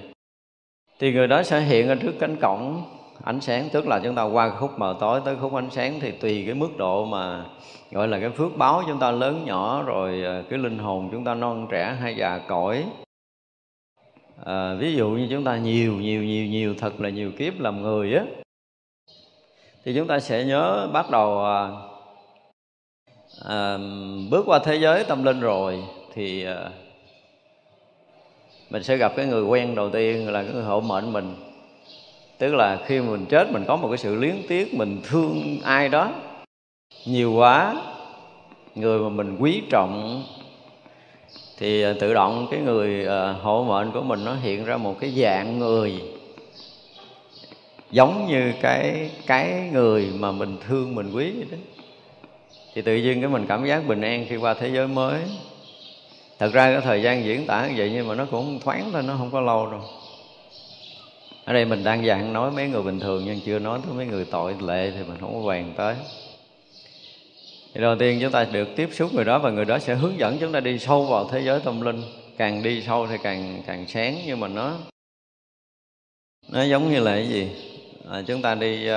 Thì 0.99 1.13
người 1.13 1.29
đó 1.29 1.43
sẽ 1.43 1.61
hiện 1.61 1.89
ở 1.89 1.95
trước 1.95 2.13
cánh 2.21 2.37
cổng 2.37 2.83
ánh 3.25 3.41
sáng 3.41 3.69
tức 3.73 3.87
là 3.87 4.01
chúng 4.05 4.15
ta 4.15 4.23
qua 4.23 4.51
khúc 4.51 4.79
mờ 4.79 4.97
tối 5.01 5.21
tới 5.25 5.37
khúc 5.41 5.55
ánh 5.55 5.71
sáng 5.71 6.01
thì 6.01 6.11
tùy 6.11 6.43
cái 6.47 6.55
mức 6.55 6.77
độ 6.79 7.05
mà 7.05 7.45
gọi 7.91 8.09
là 8.09 8.21
cái 8.21 8.31
phước 8.31 8.57
báo 8.57 8.83
chúng 8.87 8.99
ta 8.99 9.11
lớn 9.11 9.45
nhỏ 9.45 9.83
rồi 9.83 10.23
ờ, 10.23 10.43
cái 10.51 10.59
linh 10.59 10.79
hồn 10.79 11.09
chúng 11.13 11.25
ta 11.25 11.35
non 11.35 11.67
trẻ 11.71 11.97
hay 12.01 12.17
già 12.17 12.39
cõi 12.49 12.85
à, 14.37 14.45
ờ, 14.45 14.77
ví 14.77 14.95
dụ 14.95 15.11
như 15.11 15.27
chúng 15.31 15.45
ta 15.45 15.57
nhiều 15.57 15.93
nhiều 15.93 16.23
nhiều 16.23 16.47
nhiều 16.47 16.75
thật 16.79 17.01
là 17.01 17.09
nhiều 17.09 17.33
kiếp 17.39 17.61
làm 17.61 17.83
người 17.83 18.15
á 18.15 18.25
thì 19.85 19.95
chúng 19.97 20.07
ta 20.07 20.21
sẽ 20.21 20.45
nhớ 20.45 20.89
bắt 20.93 21.11
đầu 21.11 21.39
ờ, 21.39 21.90
à, 23.45 23.79
bước 24.31 24.43
qua 24.47 24.59
thế 24.65 24.77
giới 24.77 25.05
tâm 25.05 25.25
linh 25.25 25.41
rồi 25.41 25.83
thì 26.15 26.45
à, 26.45 26.71
mình 28.71 28.83
sẽ 28.83 28.97
gặp 28.97 29.13
cái 29.17 29.27
người 29.27 29.43
quen 29.43 29.75
đầu 29.75 29.91
tiên 29.91 30.33
là 30.33 30.43
cái 30.43 30.53
người 30.53 30.65
hộ 30.65 30.81
mệnh 30.81 31.13
mình. 31.13 31.35
Tức 32.39 32.55
là 32.55 32.79
khi 32.87 33.01
mình 33.01 33.27
chết 33.27 33.53
mình 33.53 33.65
có 33.69 33.77
một 33.77 33.89
cái 33.89 33.99
sự 33.99 34.15
liếng 34.15 34.37
tiếc 34.49 34.75
mình 34.75 35.01
thương 35.05 35.59
ai 35.65 35.89
đó 35.89 36.13
nhiều 37.07 37.33
quá 37.33 37.75
người 38.75 38.99
mà 38.99 39.09
mình 39.09 39.37
quý 39.41 39.63
trọng 39.71 40.25
thì 41.59 41.83
ờ, 41.83 41.93
tự 41.93 42.15
động 42.15 42.47
cái 42.51 42.61
người 42.61 43.05
ờ, 43.05 43.31
à, 43.31 43.33
hộ 43.33 43.65
mệnh 43.65 43.93
của 43.93 44.03
mình 44.03 44.25
nó 44.25 44.35
hiện 44.35 44.65
ra 44.65 44.77
một 44.77 44.97
cái 45.01 45.11
dạng 45.11 45.59
người 45.59 46.03
giống 47.91 48.27
như 48.27 48.53
cái 48.63 49.11
cái 49.27 49.71
người 49.73 50.09
mà 50.19 50.33
mình 50.33 50.57
thương 50.69 50.95
mình 50.95 51.13
quý 51.15 51.31
vậy 51.31 51.47
đó 51.51 51.80
thì 52.75 52.83
tự 52.83 52.97
nhiên 52.97 53.21
cái 53.21 53.31
mình 53.31 53.47
cảm 53.49 53.67
giác 53.67 53.87
bình 53.87 54.01
an 54.01 54.27
khi 54.29 54.37
qua 54.37 54.55
thế 54.55 54.71
giới 54.71 54.89
mới. 54.89 55.21
Thật 56.39 56.53
ra 56.53 56.73
cái 56.73 56.81
thời 56.81 57.03
gian 57.03 57.25
diễn 57.25 57.47
tả 57.47 57.69
như 57.69 57.75
vậy 57.77 57.91
nhưng 57.95 58.09
mà 58.09 58.15
nó 58.15 58.25
cũng 58.31 58.61
thoáng 58.61 58.91
thôi 58.93 59.03
nó 59.03 59.15
không 59.19 59.31
có 59.31 59.41
lâu 59.41 59.71
đâu. 59.71 59.81
Ở 61.45 61.53
đây 61.53 61.65
mình 61.65 61.85
đang 61.85 62.07
dạng 62.07 62.33
nói 62.33 62.51
mấy 62.51 62.69
người 62.69 62.83
bình 62.83 63.01
thường 63.01 63.23
nhưng 63.27 63.41
chưa 63.41 63.59
nói 63.59 63.81
tới 63.85 63.95
mấy 63.95 64.07
người 64.07 64.25
tội 64.25 64.55
lệ 64.61 64.91
thì 64.91 65.03
mình 65.09 65.17
không 65.21 65.35
có 65.35 65.49
bàn 65.49 65.73
tới. 65.77 65.95
Thì 67.75 67.81
đầu 67.81 67.97
tiên 67.99 68.19
chúng 68.23 68.33
ta 68.33 68.45
được 68.53 68.69
tiếp 68.77 68.89
xúc 68.93 69.15
người 69.15 69.25
đó 69.25 69.39
và 69.39 69.51
người 69.51 69.65
đó 69.65 69.79
sẽ 69.79 69.95
hướng 69.95 70.19
dẫn 70.19 70.39
chúng 70.41 70.53
ta 70.53 70.61
đi 70.61 70.79
sâu 70.79 71.05
vào 71.05 71.29
thế 71.33 71.41
giới 71.41 71.61
tâm 71.65 71.81
linh. 71.81 72.03
Càng 72.37 72.63
đi 72.63 72.83
sâu 72.83 73.07
thì 73.07 73.17
càng 73.23 73.63
càng 73.67 73.87
sáng 73.89 74.19
nhưng 74.27 74.41
mà 74.41 74.49
nó 74.49 74.77
nó 76.49 76.63
giống 76.63 76.91
như 76.91 77.01
là 77.01 77.15
cái 77.15 77.29
gì? 77.29 77.49
À, 78.11 78.23
chúng 78.27 78.43
ta 78.43 78.55
đi 78.55 78.91
uh, 78.91 78.97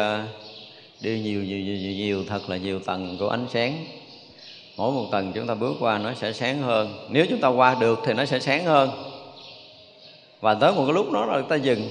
đi 1.03 1.19
nhiều 1.19 1.43
nhiều, 1.43 1.59
nhiều 1.59 1.75
nhiều 1.75 1.91
nhiều 1.91 2.23
thật 2.27 2.49
là 2.49 2.57
nhiều 2.57 2.79
tầng 2.79 3.17
của 3.19 3.29
ánh 3.29 3.45
sáng. 3.53 3.85
Mỗi 4.77 4.91
một 4.91 5.05
tầng 5.11 5.31
chúng 5.35 5.47
ta 5.47 5.53
bước 5.53 5.75
qua 5.79 5.97
nó 5.97 6.13
sẽ 6.13 6.33
sáng 6.33 6.61
hơn. 6.61 7.07
Nếu 7.09 7.25
chúng 7.29 7.39
ta 7.41 7.47
qua 7.47 7.75
được 7.79 7.99
thì 8.05 8.13
nó 8.13 8.25
sẽ 8.25 8.39
sáng 8.39 8.65
hơn. 8.65 8.89
Và 10.41 10.53
tới 10.53 10.71
một 10.71 10.83
cái 10.85 10.93
lúc 10.93 11.11
đó 11.11 11.25
rồi 11.25 11.43
ta 11.49 11.55
dừng. 11.55 11.81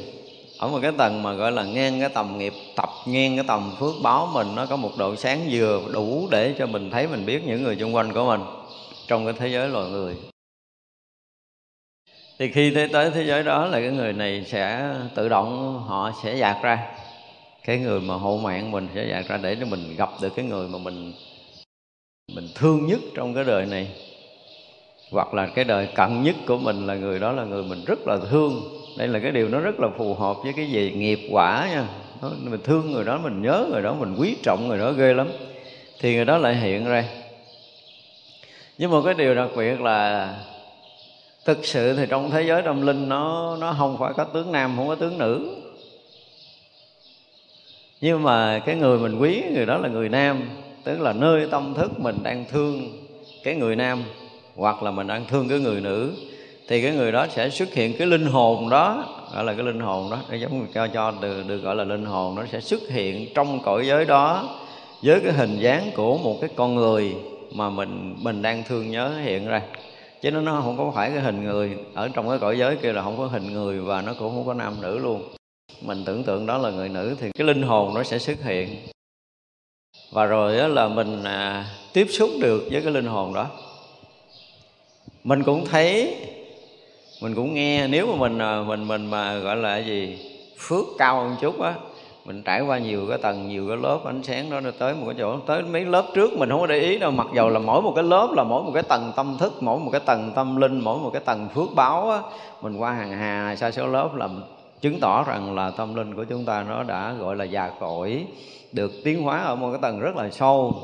Ở 0.58 0.68
một 0.68 0.78
cái 0.82 0.92
tầng 0.98 1.22
mà 1.22 1.32
gọi 1.32 1.52
là 1.52 1.64
ngang 1.64 2.00
cái 2.00 2.08
tầm 2.08 2.38
nghiệp 2.38 2.52
tập 2.76 2.88
ngang 3.06 3.36
cái 3.36 3.44
tầm 3.48 3.72
phước 3.78 3.94
báo 4.02 4.30
mình 4.32 4.54
nó 4.54 4.66
có 4.66 4.76
một 4.76 4.90
độ 4.98 5.16
sáng 5.16 5.48
vừa 5.50 5.82
đủ 5.92 6.28
để 6.30 6.54
cho 6.58 6.66
mình 6.66 6.90
thấy 6.90 7.06
mình 7.06 7.26
biết 7.26 7.44
những 7.46 7.62
người 7.62 7.76
xung 7.80 7.94
quanh 7.94 8.12
của 8.12 8.24
mình 8.24 8.40
trong 9.08 9.24
cái 9.24 9.34
thế 9.38 9.48
giới 9.48 9.68
loài 9.68 9.90
người. 9.90 10.16
Thì 12.38 12.52
khi 12.52 12.74
tới 12.74 12.88
tới 12.88 13.10
thế 13.10 13.24
giới 13.24 13.42
đó 13.42 13.66
là 13.66 13.80
cái 13.80 13.90
người 13.90 14.12
này 14.12 14.44
sẽ 14.48 14.94
tự 15.14 15.28
động 15.28 15.82
họ 15.86 16.12
sẽ 16.22 16.36
dạt 16.36 16.56
ra 16.62 16.88
cái 17.64 17.78
người 17.78 18.00
mà 18.00 18.14
hộ 18.14 18.38
mạng 18.42 18.70
mình 18.70 18.88
sẽ 18.94 19.08
dạng 19.10 19.24
ra 19.28 19.36
để 19.42 19.56
cho 19.60 19.66
mình 19.66 19.96
gặp 19.96 20.08
được 20.22 20.32
cái 20.36 20.44
người 20.44 20.68
mà 20.68 20.78
mình 20.78 21.12
mình 22.34 22.48
thương 22.54 22.86
nhất 22.86 23.00
trong 23.14 23.34
cái 23.34 23.44
đời 23.44 23.66
này. 23.66 23.88
Hoặc 25.10 25.34
là 25.34 25.46
cái 25.46 25.64
đời 25.64 25.88
cận 25.94 26.22
nhất 26.22 26.36
của 26.46 26.58
mình 26.58 26.86
là 26.86 26.94
người 26.94 27.18
đó 27.18 27.32
là 27.32 27.44
người 27.44 27.62
mình 27.62 27.84
rất 27.86 27.98
là 28.06 28.18
thương. 28.30 28.62
Đây 28.98 29.08
là 29.08 29.18
cái 29.18 29.30
điều 29.30 29.48
nó 29.48 29.60
rất 29.60 29.80
là 29.80 29.88
phù 29.98 30.14
hợp 30.14 30.36
với 30.42 30.52
cái 30.56 30.66
gì 30.70 30.92
nghiệp 30.96 31.18
quả 31.30 31.68
nha. 31.70 31.88
Mình 32.42 32.60
thương 32.64 32.92
người 32.92 33.04
đó, 33.04 33.18
mình 33.22 33.42
nhớ 33.42 33.66
người 33.72 33.82
đó, 33.82 33.94
mình 33.94 34.16
quý 34.18 34.36
trọng 34.42 34.68
người 34.68 34.78
đó 34.78 34.92
ghê 34.92 35.14
lắm. 35.14 35.28
Thì 36.00 36.14
người 36.14 36.24
đó 36.24 36.38
lại 36.38 36.54
hiện 36.54 36.84
ra. 36.84 37.04
Nhưng 38.78 38.90
mà 38.90 38.98
cái 39.04 39.14
điều 39.14 39.34
đặc 39.34 39.50
biệt 39.56 39.80
là 39.80 40.28
thực 41.44 41.64
sự 41.64 41.96
thì 41.96 42.06
trong 42.08 42.30
thế 42.30 42.42
giới 42.42 42.62
tâm 42.62 42.86
linh 42.86 43.08
nó 43.08 43.56
nó 43.60 43.74
không 43.78 43.96
phải 43.98 44.12
có 44.16 44.24
tướng 44.24 44.52
nam, 44.52 44.74
không 44.76 44.88
có 44.88 44.94
tướng 44.94 45.18
nữ 45.18 45.56
nhưng 48.02 48.22
mà 48.22 48.58
cái 48.58 48.76
người 48.76 48.98
mình 48.98 49.18
quý 49.18 49.42
người 49.54 49.66
đó 49.66 49.78
là 49.78 49.88
người 49.88 50.08
nam 50.08 50.40
tức 50.84 51.00
là 51.00 51.12
nơi 51.12 51.46
tâm 51.50 51.74
thức 51.74 52.00
mình 52.00 52.16
đang 52.22 52.44
thương 52.50 53.06
cái 53.44 53.54
người 53.54 53.76
nam 53.76 54.04
hoặc 54.56 54.82
là 54.82 54.90
mình 54.90 55.06
đang 55.06 55.24
thương 55.28 55.48
cái 55.48 55.60
người 55.60 55.80
nữ 55.80 56.12
thì 56.68 56.82
cái 56.82 56.96
người 56.96 57.12
đó 57.12 57.26
sẽ 57.30 57.50
xuất 57.50 57.74
hiện 57.74 57.96
cái 57.98 58.06
linh 58.06 58.26
hồn 58.26 58.70
đó 58.70 59.04
gọi 59.34 59.44
là 59.44 59.52
cái 59.54 59.62
linh 59.62 59.80
hồn 59.80 60.10
đó 60.10 60.18
nó 60.30 60.36
giống 60.36 60.66
cho 60.74 60.86
cho 60.86 61.12
được, 61.20 61.42
được 61.48 61.58
gọi 61.58 61.76
là 61.76 61.84
linh 61.84 62.04
hồn 62.04 62.34
nó 62.34 62.42
sẽ 62.52 62.60
xuất 62.60 62.80
hiện 62.88 63.28
trong 63.34 63.60
cõi 63.64 63.86
giới 63.86 64.04
đó 64.04 64.48
với 65.02 65.20
cái 65.20 65.32
hình 65.32 65.58
dáng 65.58 65.90
của 65.94 66.18
một 66.18 66.38
cái 66.40 66.50
con 66.56 66.74
người 66.74 67.14
mà 67.54 67.70
mình 67.70 68.16
mình 68.18 68.42
đang 68.42 68.62
thương 68.68 68.90
nhớ 68.90 69.12
hiện 69.24 69.46
ra. 69.46 69.62
Chứ 70.22 70.30
nó 70.30 70.40
nó 70.40 70.60
không 70.60 70.78
có 70.78 70.92
phải 70.94 71.10
cái 71.10 71.20
hình 71.20 71.44
người 71.44 71.76
ở 71.94 72.08
trong 72.14 72.28
cái 72.28 72.38
cõi 72.38 72.58
giới 72.58 72.76
kia 72.76 72.92
là 72.92 73.02
không 73.02 73.18
có 73.18 73.26
hình 73.26 73.52
người 73.52 73.80
và 73.80 74.02
nó 74.02 74.14
cũng 74.18 74.34
không 74.34 74.46
có 74.46 74.54
nam 74.54 74.74
nữ 74.80 74.98
luôn 74.98 75.22
mình 75.80 76.04
tưởng 76.04 76.24
tượng 76.24 76.46
đó 76.46 76.58
là 76.58 76.70
người 76.70 76.88
nữ 76.88 77.16
thì 77.20 77.30
cái 77.38 77.46
linh 77.46 77.62
hồn 77.62 77.94
nó 77.94 78.02
sẽ 78.02 78.18
xuất 78.18 78.42
hiện. 78.42 78.76
Và 80.12 80.24
rồi 80.24 80.56
đó 80.56 80.66
là 80.66 80.88
mình 80.88 81.24
à, 81.24 81.66
tiếp 81.92 82.06
xúc 82.10 82.30
được 82.40 82.68
với 82.70 82.82
cái 82.82 82.92
linh 82.92 83.06
hồn 83.06 83.34
đó. 83.34 83.46
Mình 85.24 85.42
cũng 85.42 85.64
thấy 85.64 86.16
mình 87.22 87.34
cũng 87.34 87.54
nghe 87.54 87.88
nếu 87.88 88.06
mà 88.06 88.14
mình 88.16 88.38
à, 88.38 88.62
mình 88.66 88.88
mình 88.88 89.06
mà 89.06 89.38
gọi 89.38 89.56
là 89.56 89.68
cái 89.74 89.84
gì 89.86 90.18
phước 90.58 90.84
cao 90.98 91.22
hơn 91.22 91.36
chút 91.40 91.60
á 91.60 91.74
mình 92.24 92.42
trải 92.42 92.60
qua 92.60 92.78
nhiều 92.78 93.06
cái 93.08 93.18
tầng 93.18 93.48
nhiều 93.48 93.68
cái 93.68 93.76
lớp 93.76 94.00
ánh 94.04 94.22
sáng 94.22 94.50
đó 94.50 94.60
nó 94.60 94.70
tới 94.78 94.94
một 94.94 95.04
cái 95.06 95.14
chỗ 95.18 95.38
tới 95.46 95.62
mấy 95.62 95.84
lớp 95.84 96.06
trước 96.14 96.32
mình 96.32 96.48
không 96.48 96.60
có 96.60 96.66
để 96.66 96.80
ý 96.80 96.98
đâu. 96.98 97.10
Mặc 97.10 97.26
dầu 97.34 97.48
là 97.48 97.58
mỗi 97.58 97.82
một 97.82 97.92
cái 97.96 98.04
lớp 98.04 98.28
là 98.32 98.44
mỗi 98.44 98.62
một 98.62 98.70
cái 98.74 98.82
tầng 98.82 99.12
tâm 99.16 99.36
thức 99.40 99.52
mỗi 99.60 99.78
một 99.78 99.90
cái 99.92 100.00
tầng 100.06 100.32
tâm 100.34 100.56
linh 100.56 100.80
mỗi 100.80 100.98
một 100.98 101.10
cái 101.12 101.22
tầng 101.24 101.48
phước 101.54 101.68
báo 101.74 102.10
á 102.10 102.18
mình 102.62 102.76
qua 102.76 102.92
hàng 102.92 103.10
hà 103.10 103.56
sa 103.56 103.70
số 103.70 103.86
lớp 103.86 104.14
là 104.14 104.28
chứng 104.82 105.00
tỏ 105.00 105.24
rằng 105.24 105.54
là 105.54 105.70
tâm 105.70 105.94
linh 105.94 106.14
của 106.14 106.24
chúng 106.24 106.44
ta 106.44 106.62
nó 106.68 106.82
đã 106.82 107.12
gọi 107.12 107.36
là 107.36 107.44
già 107.44 107.70
cỗi, 107.80 108.26
được 108.72 108.92
tiến 109.04 109.22
hóa 109.22 109.40
ở 109.42 109.56
một 109.56 109.70
cái 109.70 109.78
tầng 109.82 110.00
rất 110.00 110.16
là 110.16 110.30
sâu. 110.30 110.74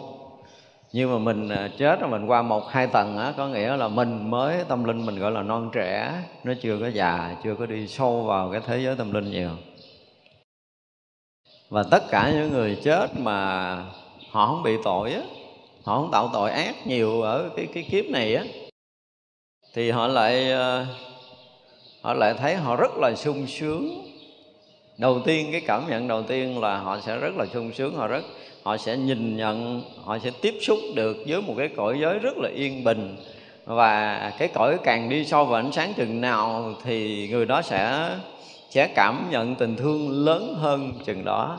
Nhưng 0.93 1.13
mà 1.13 1.19
mình 1.19 1.49
à, 1.49 1.71
chết 1.79 2.01
rồi 2.01 2.11
mình 2.11 2.27
qua 2.27 2.43
một, 2.43 2.69
hai 2.69 2.87
tầng 2.87 3.19
á, 3.19 3.33
có 3.37 3.49
nghĩa 3.49 3.77
là 3.77 3.89
mình 3.89 4.31
mới 4.31 4.65
tâm 4.69 4.85
linh 4.85 5.07
mình 5.07 5.19
gọi 5.19 5.31
là 5.31 5.43
non 5.43 5.71
trẻ, 5.73 6.23
nó 6.45 6.53
chưa 6.63 6.79
có 6.81 6.89
già, 6.89 7.37
chưa 7.45 7.55
có 7.55 7.67
đi 7.67 7.87
sâu 7.87 8.23
vào 8.23 8.51
cái 8.53 8.61
thế 8.67 8.79
giới 8.79 8.97
tâm 8.97 9.13
linh 9.13 9.31
nhiều. 9.31 9.51
Và 11.69 11.83
tất 11.91 12.03
cả 12.11 12.31
những 12.31 12.53
người 12.53 12.79
chết 12.85 13.07
mà 13.21 13.77
họ 14.31 14.47
không 14.47 14.63
bị 14.63 14.77
tội 14.85 15.13
á, 15.13 15.23
họ 15.85 15.99
không 16.01 16.11
tạo 16.13 16.31
tội 16.33 16.51
ác 16.51 16.87
nhiều 16.87 17.23
ở 17.23 17.51
cái 17.57 17.67
cái 17.75 17.83
kiếp 17.91 18.05
này 18.05 18.35
á, 18.35 18.45
thì 19.75 19.91
họ 19.91 20.07
lại 20.07 20.53
à, 20.53 20.87
họ 22.01 22.15
lại 22.15 22.35
thấy 22.35 22.57
họ 22.57 22.77
rất 22.77 22.97
là 22.97 23.15
sung 23.15 23.47
sướng. 23.47 24.05
Đầu 24.99 25.21
tiên, 25.27 25.49
cái 25.53 25.61
cảm 25.67 25.91
nhận 25.91 26.09
đầu 26.09 26.23
tiên 26.23 26.61
là 26.61 26.79
họ 26.79 27.01
sẽ 27.01 27.17
rất 27.17 27.37
là 27.37 27.47
sung 27.53 27.73
sướng, 27.73 27.97
họ 27.97 28.07
rất, 28.07 28.25
họ 28.63 28.77
sẽ 28.77 28.97
nhìn 28.97 29.37
nhận, 29.37 29.83
họ 30.05 30.19
sẽ 30.19 30.31
tiếp 30.43 30.55
xúc 30.61 30.79
được 30.95 31.17
với 31.27 31.43
một 31.43 31.55
cái 31.59 31.69
cõi 31.77 31.99
giới 32.01 32.19
rất 32.19 32.37
là 32.39 32.49
yên 32.55 32.85
bình. 32.85 33.17
Và 33.65 34.33
cái 34.39 34.49
cõi 34.49 34.77
càng 34.85 35.09
đi 35.09 35.25
sâu 35.25 35.45
vào 35.45 35.61
ánh 35.61 35.73
sáng 35.73 35.93
chừng 35.97 36.21
nào 36.21 36.75
thì 36.85 37.29
người 37.29 37.47
đó 37.47 37.63
sẽ 37.63 38.11
sẽ 38.71 38.89
cảm 38.95 39.29
nhận 39.31 39.55
tình 39.55 39.77
thương 39.77 40.25
lớn 40.25 40.55
hơn 40.59 40.93
chừng 41.05 41.25
đó. 41.25 41.59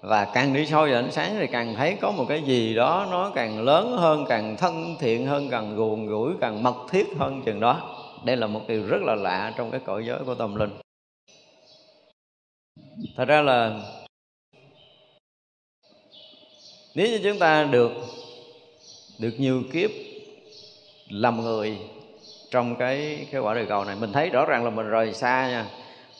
Và 0.00 0.24
càng 0.24 0.52
đi 0.52 0.66
sâu 0.66 0.80
vào 0.80 0.94
ánh 0.94 1.10
sáng 1.10 1.36
thì 1.38 1.46
càng 1.46 1.74
thấy 1.74 1.96
có 2.00 2.10
một 2.10 2.24
cái 2.28 2.42
gì 2.42 2.74
đó 2.74 3.06
nó 3.10 3.30
càng 3.34 3.62
lớn 3.62 3.96
hơn, 3.98 4.24
càng 4.28 4.56
thân 4.56 4.96
thiện 5.00 5.26
hơn, 5.26 5.48
càng 5.50 5.76
guồn 5.76 6.06
gũi, 6.06 6.32
càng 6.40 6.62
mật 6.62 6.76
thiết 6.90 7.06
hơn 7.18 7.42
chừng 7.42 7.60
đó 7.60 8.03
đây 8.24 8.36
là 8.36 8.46
một 8.46 8.60
điều 8.68 8.86
rất 8.86 9.02
là 9.02 9.14
lạ 9.14 9.54
trong 9.56 9.70
cái 9.70 9.80
cõi 9.86 10.06
giới 10.06 10.18
của 10.26 10.34
tâm 10.34 10.54
linh. 10.54 10.70
Thật 13.16 13.24
ra 13.24 13.42
là 13.42 13.80
nếu 16.94 17.08
như 17.08 17.20
chúng 17.24 17.38
ta 17.38 17.64
được 17.64 17.92
được 19.18 19.34
nhiều 19.38 19.62
kiếp 19.72 19.90
làm 21.08 21.42
người 21.42 21.78
trong 22.50 22.76
cái 22.76 23.26
cái 23.30 23.40
quả 23.40 23.54
đời 23.54 23.66
cầu 23.68 23.84
này, 23.84 23.96
mình 23.96 24.12
thấy 24.12 24.30
rõ 24.30 24.44
ràng 24.46 24.64
là 24.64 24.70
mình 24.70 24.86
rời 24.86 25.14
xa 25.14 25.48
nha. 25.48 25.66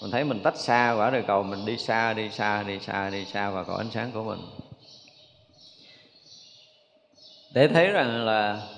Mình 0.02 0.10
thấy 0.10 0.24
mình 0.24 0.40
tách 0.40 0.56
xa 0.56 0.94
quả 0.98 1.10
đời 1.10 1.22
cầu, 1.26 1.42
mình 1.42 1.66
đi 1.66 1.76
xa 1.76 2.12
đi 2.12 2.30
xa 2.30 2.62
đi 2.62 2.78
xa 2.80 3.10
đi 3.10 3.24
xa 3.24 3.50
và 3.50 3.64
có 3.64 3.76
ánh 3.76 3.90
sáng 3.90 4.10
của 4.14 4.24
mình. 4.24 4.40
Để 7.54 7.68
thấy 7.68 7.86
rằng 7.86 8.24
là 8.24 8.68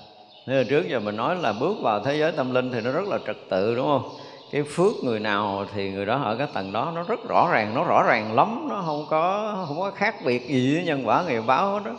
như 0.47 0.63
trước 0.63 0.89
giờ 0.89 0.99
mình 0.99 1.15
nói 1.15 1.35
là 1.35 1.53
bước 1.53 1.75
vào 1.81 1.99
thế 1.99 2.17
giới 2.17 2.31
tâm 2.31 2.53
linh 2.53 2.71
thì 2.71 2.81
nó 2.81 2.91
rất 2.91 3.07
là 3.07 3.19
trật 3.27 3.37
tự, 3.49 3.75
đúng 3.75 3.87
không? 3.87 4.09
Cái 4.51 4.63
phước 4.63 4.93
người 5.03 5.19
nào 5.19 5.65
thì 5.75 5.89
người 5.89 6.05
đó 6.05 6.21
ở 6.23 6.35
cái 6.35 6.47
tầng 6.53 6.71
đó, 6.71 6.91
nó 6.95 7.03
rất 7.03 7.19
rõ 7.29 7.49
ràng, 7.51 7.75
nó 7.75 7.83
rõ 7.83 8.03
ràng 8.03 8.35
lắm, 8.35 8.67
nó 8.69 8.83
không 8.85 9.05
có 9.09 9.53
không 9.67 9.79
có 9.79 9.91
khác 9.91 10.15
biệt 10.25 10.47
gì 10.47 10.75
với 10.75 10.83
nhân 10.83 11.07
quả 11.07 11.23
nghiệp 11.27 11.41
báo 11.47 11.71
hết 11.71 11.81
đó 11.85 11.91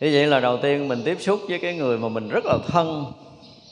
thế 0.00 0.10
vậy 0.12 0.26
là 0.26 0.40
đầu 0.40 0.56
tiên 0.56 0.88
mình 0.88 1.02
tiếp 1.04 1.16
xúc 1.20 1.40
với 1.48 1.58
cái 1.58 1.74
người 1.74 1.98
mà 1.98 2.08
mình 2.08 2.28
rất 2.28 2.44
là 2.44 2.58
thân. 2.66 3.04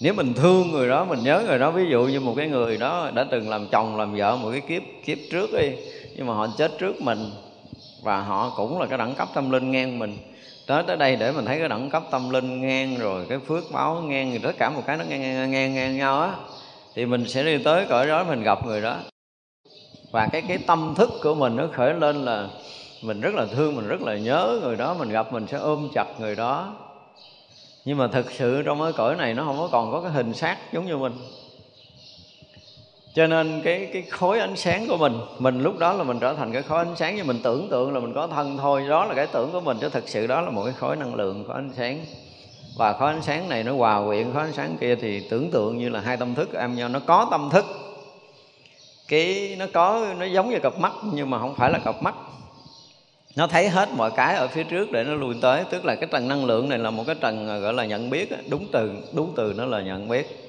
Nếu 0.01 0.15
mình 0.15 0.35
thương 0.35 0.71
người 0.71 0.89
đó, 0.89 1.05
mình 1.05 1.19
nhớ 1.23 1.43
người 1.47 1.59
đó, 1.59 1.71
ví 1.71 1.85
dụ 1.91 2.05
như 2.07 2.21
một 2.21 2.35
cái 2.37 2.49
người 2.49 2.77
đó 2.77 3.11
đã 3.15 3.25
từng 3.31 3.49
làm 3.49 3.67
chồng, 3.73 3.97
làm 3.97 4.17
vợ, 4.17 4.37
một 4.37 4.51
cái 4.51 4.61
kiếp 4.61 4.83
kiếp 5.05 5.19
trước 5.31 5.51
đi, 5.53 5.71
nhưng 6.17 6.27
mà 6.27 6.35
họ 6.35 6.49
chết 6.59 6.73
trước 6.79 7.01
mình, 7.01 7.31
và 8.03 8.21
họ 8.21 8.53
cũng 8.57 8.81
là 8.81 8.87
cái 8.87 8.99
đẳng 8.99 9.15
cấp 9.15 9.29
tâm 9.35 9.51
linh 9.51 9.71
ngang 9.71 9.99
mình 9.99 10.17
tới 10.67 10.83
tới 10.87 10.97
đây 10.97 11.17
để 11.17 11.33
mình 11.33 11.45
thấy 11.45 11.59
cái 11.59 11.69
đẳng 11.69 11.91
cấp 11.91 12.03
tâm 12.11 12.31
linh 12.31 12.61
ngang 12.61 12.97
rồi 12.99 13.27
cái 13.29 13.39
phước 13.39 13.65
báo 13.73 14.03
ngang 14.03 14.31
rồi 14.31 14.41
tất 14.43 14.53
cả 14.59 14.71
một 14.71 14.83
cái 14.87 14.97
nó 14.97 15.05
ngang 15.05 15.21
ngang 15.23 15.51
ngang, 15.51 15.75
ngang 15.75 15.97
nhau 15.97 16.21
á 16.21 16.35
thì 16.95 17.07
mình 17.07 17.29
sẽ 17.29 17.43
đi 17.43 17.59
tới 17.65 17.87
cõi 17.89 18.07
đó 18.07 18.25
mình 18.25 18.43
gặp 18.43 18.67
người 18.67 18.81
đó. 18.81 18.97
Và 20.11 20.29
cái 20.33 20.43
cái 20.49 20.59
tâm 20.59 20.95
thức 20.97 21.11
của 21.23 21.35
mình 21.35 21.57
nó 21.57 21.67
khởi 21.73 21.95
lên 21.95 22.25
là 22.25 22.49
mình 23.03 23.21
rất 23.21 23.35
là 23.35 23.47
thương 23.47 23.77
mình 23.77 23.89
rất 23.89 24.03
là 24.03 24.17
nhớ 24.17 24.61
người 24.63 24.77
đó 24.77 24.95
mình 24.99 25.09
gặp 25.09 25.33
mình 25.33 25.47
sẽ 25.47 25.59
ôm 25.59 25.89
chặt 25.95 26.07
người 26.19 26.37
đó. 26.37 26.75
Nhưng 27.85 27.99
mà 27.99 28.09
thực 28.09 28.33
sự 28.33 28.63
trong 28.63 28.81
cái 28.81 28.93
cõi 28.93 29.17
này 29.17 29.35
nó 29.35 29.45
không 29.45 29.59
có 29.59 29.69
còn 29.73 29.93
có 29.93 30.01
cái 30.01 30.11
hình 30.11 30.35
xác 30.35 30.57
giống 30.73 30.87
như 30.87 30.97
mình 30.97 31.13
cho 33.15 33.27
nên 33.27 33.61
cái 33.65 33.89
cái 33.93 34.03
khối 34.03 34.41
ánh 34.41 34.57
sáng 34.57 34.87
của 34.89 34.97
mình 34.97 35.13
mình 35.39 35.63
lúc 35.63 35.79
đó 35.79 35.93
là 35.93 36.05
mình 36.05 36.19
trở 36.21 36.35
thành 36.35 36.53
cái 36.53 36.63
khối 36.63 36.79
ánh 36.79 36.97
sáng 36.97 37.17
nhưng 37.17 37.27
mình 37.27 37.41
tưởng 37.43 37.69
tượng 37.69 37.95
là 37.95 38.01
mình 38.01 38.13
có 38.15 38.27
thân 38.27 38.59
thôi. 38.59 38.85
Đó 38.89 39.05
là 39.05 39.15
cái 39.15 39.27
tưởng 39.27 39.53
của 39.53 39.61
mình, 39.61 39.77
chứ 39.81 39.89
thực 39.89 40.09
sự 40.09 40.27
đó 40.27 40.41
là 40.41 40.51
một 40.51 40.65
cái 40.65 40.75
khối 40.75 40.97
năng 40.97 41.15
lượng, 41.15 41.45
khối 41.47 41.57
ánh 41.57 41.71
sáng. 41.77 42.05
Và 42.79 42.93
khối 42.93 43.13
ánh 43.13 43.23
sáng 43.23 43.49
này 43.49 43.65
nó 43.65 43.77
hòa 43.77 44.07
quyện, 44.07 44.33
khối 44.33 44.43
ánh 44.43 44.53
sáng 44.53 44.77
kia 44.81 44.97
thì 44.97 45.29
tưởng 45.31 45.51
tượng 45.51 45.79
như 45.79 45.89
là 45.89 46.01
hai 46.01 46.17
tâm 46.17 46.35
thức 46.35 46.55
em 46.55 46.75
nhau. 46.75 46.89
Nó 46.89 46.99
có 47.07 47.29
tâm 47.31 47.49
thức. 47.53 47.65
Cái, 49.09 49.57
nó 49.59 49.67
có, 49.73 50.07
nó 50.19 50.27
giống 50.27 50.51
như 50.51 50.59
cặp 50.59 50.79
mắt, 50.79 50.93
nhưng 51.13 51.31
mà 51.31 51.39
không 51.39 51.55
phải 51.55 51.71
là 51.71 51.79
cặp 51.79 52.03
mắt. 52.03 52.15
Nó 53.37 53.47
thấy 53.47 53.69
hết 53.69 53.89
mọi 53.97 54.11
cái 54.11 54.35
ở 54.35 54.49
phía 54.49 54.65
trước 54.65 54.93
để 54.93 55.05
nó 55.05 55.15
lùi 55.15 55.35
tới. 55.41 55.65
Tức 55.71 55.85
là 55.85 55.95
cái 55.95 56.09
trần 56.13 56.29
năng 56.29 56.45
lượng 56.45 56.69
này 56.69 56.79
là 56.79 56.91
một 56.91 57.05
cái 57.07 57.17
trần 57.21 57.49
à, 57.49 57.59
gọi 57.59 57.75
là 57.75 57.85
nhận 57.85 58.11
biết 58.11 58.29
đúng 58.51 58.67
từ 58.73 58.93
đúng 59.13 59.33
từ 59.37 59.55
nó 59.57 59.65
là 59.65 59.81
nhận 59.81 60.09
biết 60.09 60.49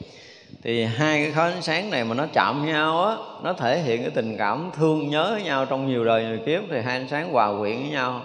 thì 0.65 0.83
hai 0.83 1.23
cái 1.23 1.31
khối 1.31 1.51
ánh 1.51 1.61
sáng 1.61 1.89
này 1.89 2.03
mà 2.03 2.15
nó 2.15 2.25
chạm 2.33 2.65
nhau 2.65 3.05
á, 3.05 3.15
nó 3.43 3.53
thể 3.53 3.79
hiện 3.79 4.01
cái 4.01 4.11
tình 4.11 4.37
cảm 4.37 4.69
thương 4.73 5.09
nhớ 5.09 5.29
với 5.31 5.43
nhau 5.43 5.65
trong 5.65 5.87
nhiều 5.87 6.05
đời 6.05 6.23
nhiều 6.23 6.37
kiếp, 6.45 6.61
thì 6.71 6.81
hai 6.81 6.97
ánh 6.97 7.07
sáng 7.07 7.31
hòa 7.31 7.59
quyện 7.59 7.77
với 7.77 7.89
nhau. 7.89 8.21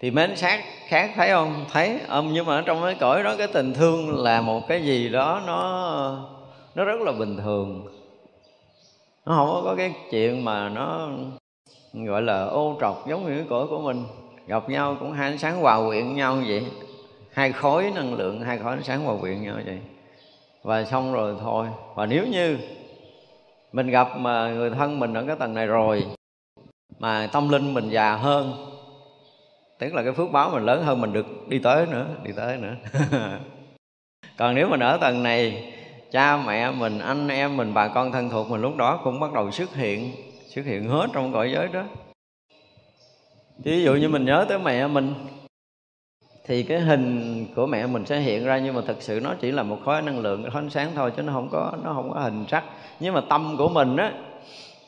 Thì 0.00 0.10
mấy 0.10 0.24
ánh 0.24 0.36
sáng 0.36 0.60
khác 0.88 1.10
thấy 1.14 1.28
không? 1.28 1.64
Thấy 1.72 2.00
âm 2.08 2.32
nhưng 2.32 2.46
mà 2.46 2.62
trong 2.66 2.82
cái 2.82 2.94
cõi 2.94 3.22
đó 3.22 3.34
cái 3.38 3.46
tình 3.46 3.74
thương 3.74 4.22
là 4.22 4.40
một 4.40 4.68
cái 4.68 4.82
gì 4.82 5.08
đó 5.08 5.42
nó 5.46 6.28
nó 6.74 6.84
rất 6.84 7.00
là 7.00 7.12
bình 7.12 7.36
thường. 7.36 7.86
Nó 9.26 9.34
không 9.36 9.64
có 9.64 9.74
cái 9.76 9.94
chuyện 10.10 10.44
mà 10.44 10.68
nó 10.68 11.08
gọi 11.92 12.22
là 12.22 12.44
ô 12.44 12.76
trọc 12.80 13.08
giống 13.08 13.26
như 13.26 13.36
cái 13.36 13.46
cõi 13.50 13.66
của 13.66 13.78
mình. 13.78 14.04
Gặp 14.46 14.68
nhau 14.68 14.96
cũng 15.00 15.12
hai 15.12 15.30
ánh 15.30 15.38
sáng 15.38 15.60
hòa 15.60 15.86
quyện 15.86 16.04
với 16.04 16.14
nhau 16.14 16.36
vậy. 16.46 16.66
Hai 17.32 17.52
khối 17.52 17.90
năng 17.94 18.14
lượng, 18.14 18.40
hai 18.40 18.58
khối 18.58 18.72
ánh 18.72 18.82
sáng 18.82 19.04
hòa 19.04 19.16
quyện 19.20 19.42
nhau 19.42 19.54
vậy 19.66 19.78
và 20.62 20.84
xong 20.84 21.12
rồi 21.12 21.34
thôi. 21.40 21.66
Và 21.94 22.06
nếu 22.06 22.26
như 22.26 22.58
mình 23.72 23.86
gặp 23.90 24.08
mà 24.16 24.50
người 24.50 24.70
thân 24.70 25.00
mình 25.00 25.14
ở 25.14 25.24
cái 25.26 25.36
tầng 25.36 25.54
này 25.54 25.66
rồi, 25.66 26.06
mà 26.98 27.28
tâm 27.32 27.48
linh 27.48 27.74
mình 27.74 27.88
già 27.88 28.16
hơn, 28.16 28.52
tức 29.78 29.94
là 29.94 30.02
cái 30.02 30.12
phước 30.12 30.30
báo 30.30 30.50
mình 30.50 30.64
lớn 30.64 30.82
hơn, 30.82 31.00
mình 31.00 31.12
được 31.12 31.26
đi 31.48 31.58
tới 31.58 31.86
nữa, 31.86 32.06
đi 32.22 32.32
tới 32.36 32.56
nữa. 32.56 32.74
Còn 34.36 34.54
nếu 34.54 34.68
mình 34.68 34.80
ở 34.80 34.98
tầng 35.00 35.22
này, 35.22 35.72
cha 36.10 36.36
mẹ 36.36 36.70
mình, 36.70 36.98
anh 36.98 37.28
em 37.28 37.56
mình, 37.56 37.74
bà 37.74 37.88
con 37.88 38.12
thân 38.12 38.30
thuộc 38.30 38.50
mình 38.50 38.60
lúc 38.60 38.76
đó 38.76 39.00
cũng 39.04 39.20
bắt 39.20 39.32
đầu 39.32 39.50
xuất 39.50 39.74
hiện 39.74 40.12
xuất 40.48 40.64
hiện 40.64 40.88
hết 40.88 41.06
trong 41.12 41.32
cõi 41.32 41.52
giới 41.52 41.68
đó. 41.68 41.84
Ví 43.64 43.82
dụ 43.84 43.94
như 43.94 44.08
mình 44.08 44.24
nhớ 44.24 44.46
tới 44.48 44.58
mẹ 44.58 44.86
mình 44.86 45.14
thì 46.44 46.62
cái 46.62 46.80
hình 46.80 47.46
của 47.54 47.66
mẹ 47.66 47.86
mình 47.86 48.06
sẽ 48.06 48.20
hiện 48.20 48.44
ra 48.44 48.58
nhưng 48.58 48.74
mà 48.74 48.80
thực 48.86 49.02
sự 49.02 49.20
nó 49.20 49.34
chỉ 49.40 49.52
là 49.52 49.62
một 49.62 49.78
khối 49.84 50.02
năng 50.02 50.18
lượng 50.18 50.42
khối 50.42 50.62
ánh 50.62 50.70
sáng 50.70 50.90
thôi 50.94 51.12
chứ 51.16 51.22
nó 51.22 51.32
không 51.32 51.48
có, 51.52 51.72
nó 51.84 51.92
không 51.92 52.10
có 52.14 52.20
hình 52.20 52.44
sắc. 52.48 52.64
Nhưng 53.00 53.14
mà 53.14 53.20
tâm 53.20 53.54
của 53.58 53.68
mình 53.68 53.96
á, 53.96 54.12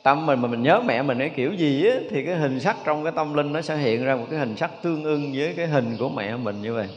tâm 0.03 0.27
mình 0.27 0.41
mà 0.41 0.49
mình 0.49 0.63
nhớ 0.63 0.81
mẹ 0.87 1.03
mình 1.03 1.19
cái 1.19 1.29
kiểu 1.29 1.53
gì 1.53 1.87
á, 1.87 1.97
thì 2.11 2.25
cái 2.25 2.37
hình 2.37 2.61
sắc 2.61 2.77
trong 2.85 3.05
cái 3.05 3.13
tâm 3.17 3.35
linh 3.35 3.53
nó 3.53 3.61
sẽ 3.61 3.77
hiện 3.77 4.05
ra 4.05 4.17
một 4.17 4.27
cái 4.31 4.39
hình 4.39 4.57
sắc 4.57 4.71
tương 4.83 5.05
ưng 5.05 5.33
với 5.35 5.55
cái 5.57 5.67
hình 5.67 5.97
của 5.99 6.09
mẹ 6.09 6.37
mình 6.37 6.63
như 6.63 6.75
vậy. 6.75 6.89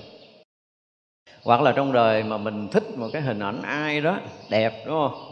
Hoặc 1.44 1.62
là 1.62 1.72
trong 1.72 1.92
đời 1.92 2.24
mà 2.24 2.38
mình 2.38 2.68
thích 2.68 2.98
một 2.98 3.08
cái 3.14 3.22
hình 3.22 3.40
ảnh 3.40 3.62
ai 3.62 4.02
đó 4.02 4.20
đẹp, 4.50 4.84
đúng 4.86 4.96
không? 4.96 5.32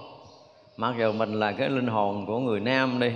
Mặc 0.77 0.95
dù 0.99 1.11
mình 1.11 1.33
là 1.33 1.51
cái 1.51 1.69
linh 1.69 1.87
hồn 1.87 2.25
của 2.25 2.39
người 2.39 2.59
nam 2.59 2.99
đi 2.99 3.11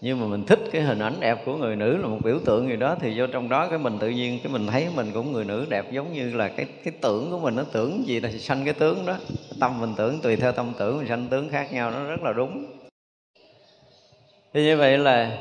nhưng 0.00 0.20
mà 0.20 0.26
mình 0.26 0.44
thích 0.44 0.60
cái 0.72 0.82
hình 0.82 0.98
ảnh 0.98 1.14
đẹp 1.20 1.42
của 1.44 1.56
người 1.56 1.76
nữ 1.76 1.96
là 1.96 2.08
một 2.08 2.18
biểu 2.24 2.38
tượng 2.44 2.68
gì 2.68 2.76
đó, 2.76 2.96
thì 3.00 3.20
vô 3.20 3.26
trong 3.26 3.48
đó 3.48 3.66
cái 3.68 3.78
mình 3.78 3.98
tự 3.98 4.08
nhiên, 4.08 4.38
cái 4.42 4.52
mình 4.52 4.66
thấy 4.66 4.88
mình 4.94 5.10
cũng 5.14 5.32
người 5.32 5.44
nữ 5.44 5.66
đẹp 5.68 5.92
giống 5.92 6.12
như 6.12 6.34
là 6.34 6.48
cái 6.48 6.66
cái 6.84 6.94
tưởng 7.00 7.30
của 7.30 7.38
mình, 7.38 7.56
nó 7.56 7.62
tưởng 7.72 8.06
gì 8.06 8.20
là 8.20 8.30
sanh 8.30 8.64
cái 8.64 8.74
tướng 8.74 9.06
đó. 9.06 9.16
Tâm 9.60 9.80
mình 9.80 9.94
tưởng 9.96 10.20
tùy 10.20 10.36
theo 10.36 10.52
tâm 10.52 10.72
tưởng 10.78 10.98
mình 10.98 11.08
sanh 11.08 11.26
tướng 11.26 11.48
khác 11.48 11.72
nhau, 11.72 11.90
nó 11.90 12.04
rất 12.04 12.22
là 12.22 12.32
đúng. 12.32 12.66
Thì 14.54 14.64
như 14.64 14.76
vậy 14.76 14.98
là 14.98 15.38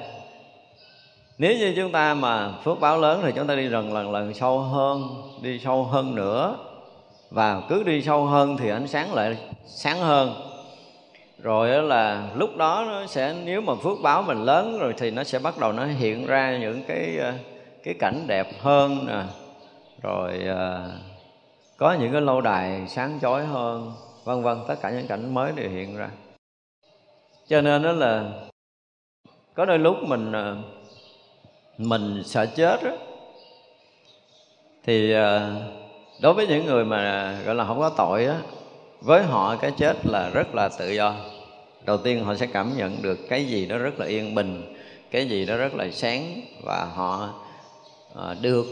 nếu 1.37 1.57
như 1.57 1.73
chúng 1.75 1.91
ta 1.91 2.13
mà 2.13 2.53
phước 2.63 2.79
báo 2.79 2.97
lớn 2.97 3.21
thì 3.23 3.31
chúng 3.35 3.47
ta 3.47 3.55
đi 3.55 3.67
lần 3.67 3.93
lần 3.93 4.11
lần 4.11 4.33
sâu 4.33 4.59
hơn, 4.59 5.03
đi 5.41 5.59
sâu 5.59 5.83
hơn 5.83 6.15
nữa. 6.15 6.57
Và 7.29 7.61
cứ 7.69 7.83
đi 7.83 8.01
sâu 8.01 8.25
hơn 8.25 8.57
thì 8.57 8.69
ánh 8.69 8.87
sáng 8.87 9.13
lại 9.13 9.37
sáng 9.65 9.99
hơn 9.99 10.33
rồi 11.45 11.83
là 11.83 12.29
lúc 12.35 12.57
đó 12.57 12.85
nó 12.87 13.05
sẽ 13.05 13.35
nếu 13.45 13.61
mà 13.61 13.73
phước 13.75 13.97
báo 14.01 14.21
mình 14.21 14.43
lớn 14.43 14.79
rồi 14.79 14.93
thì 14.97 15.11
nó 15.11 15.23
sẽ 15.23 15.39
bắt 15.39 15.57
đầu 15.57 15.71
nó 15.71 15.85
hiện 15.85 16.25
ra 16.25 16.57
những 16.57 16.83
cái 16.87 17.17
ờ, 17.17 17.33
cái 17.83 17.93
cảnh 17.99 18.23
đẹp 18.27 18.47
hơn 18.59 19.05
nè. 19.07 19.23
Rồi 20.01 20.43
ờ, 20.47 20.91
có 21.77 21.93
những 21.93 22.11
cái 22.11 22.21
lâu 22.21 22.41
đài 22.41 22.87
sáng 22.87 23.19
chói 23.21 23.45
hơn 23.45 23.93
vân 24.23 24.43
vân 24.43 24.57
tất 24.67 24.75
cả 24.81 24.89
những 24.89 25.07
cảnh 25.07 25.33
mới 25.33 25.51
đều 25.55 25.69
hiện 25.69 25.97
ra. 25.97 26.09
Cho 27.47 27.61
nên 27.61 27.83
đó 27.83 27.91
là 27.91 28.23
có 29.53 29.65
đôi 29.65 29.79
lúc 29.79 29.95
mình 30.01 30.31
ờ, 30.31 30.57
mình 31.77 32.21
sợ 32.25 32.45
chết 32.45 32.83
đó, 32.83 32.91
thì 34.83 35.13
đối 36.21 36.33
với 36.33 36.47
những 36.47 36.65
người 36.65 36.85
mà 36.85 37.33
gọi 37.45 37.55
là 37.55 37.65
không 37.65 37.79
có 37.79 37.89
tội 37.89 38.25
á 38.25 38.37
với 39.01 39.23
họ 39.23 39.55
cái 39.55 39.71
chết 39.77 40.05
là 40.05 40.29
rất 40.29 40.55
là 40.55 40.69
tự 40.79 40.89
do 40.89 41.15
đầu 41.85 41.97
tiên 41.97 42.23
họ 42.23 42.35
sẽ 42.35 42.45
cảm 42.45 42.77
nhận 42.77 43.01
được 43.01 43.29
cái 43.29 43.45
gì 43.45 43.65
đó 43.65 43.77
rất 43.77 43.99
là 43.99 44.05
yên 44.05 44.35
bình 44.35 44.75
cái 45.11 45.29
gì 45.29 45.45
đó 45.45 45.57
rất 45.57 45.75
là 45.75 45.91
sáng 45.91 46.41
và 46.63 46.85
họ 46.95 47.29
à, 48.15 48.35
được 48.41 48.65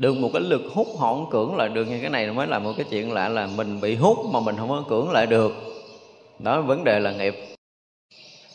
được 0.00 0.16
một 0.16 0.30
cái 0.32 0.42
lực 0.42 0.62
hút 0.74 0.88
họ 0.98 1.14
không 1.14 1.30
cưỡng 1.30 1.56
lại 1.56 1.68
được. 1.68 1.84
Như 1.84 1.98
cái 2.00 2.10
này 2.10 2.32
mới 2.32 2.46
là 2.46 2.58
một 2.58 2.72
cái 2.76 2.86
chuyện 2.90 3.12
lạ 3.12 3.28
là 3.28 3.46
mình 3.46 3.80
bị 3.80 3.94
hút 3.94 4.18
mà 4.32 4.40
mình 4.40 4.56
không 4.56 4.68
có 4.68 4.84
cưỡng 4.88 5.10
lại 5.10 5.26
được. 5.26 5.52
Đó 6.38 6.62
vấn 6.62 6.84
đề 6.84 7.00
là 7.00 7.12
nghiệp. 7.12 7.34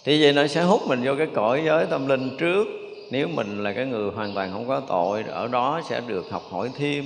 Thì 0.04 0.22
vậy 0.22 0.34
nó 0.34 0.48
sẽ 0.48 0.64
hút 0.64 0.82
mình 0.88 1.02
vô 1.04 1.14
cái 1.18 1.28
cõi 1.34 1.62
giới 1.66 1.86
tâm 1.86 2.08
linh 2.08 2.38
trước. 2.40 2.68
Nếu 3.12 3.28
mình 3.28 3.64
là 3.64 3.74
cái 3.74 3.86
người 3.86 4.12
hoàn 4.12 4.34
toàn 4.34 4.52
không 4.52 4.68
có 4.68 4.80
tội 4.80 5.24
ở 5.24 5.48
đó 5.48 5.82
sẽ 5.90 6.02
được 6.08 6.26
học 6.32 6.44
hỏi 6.52 6.70
thêm 6.78 7.06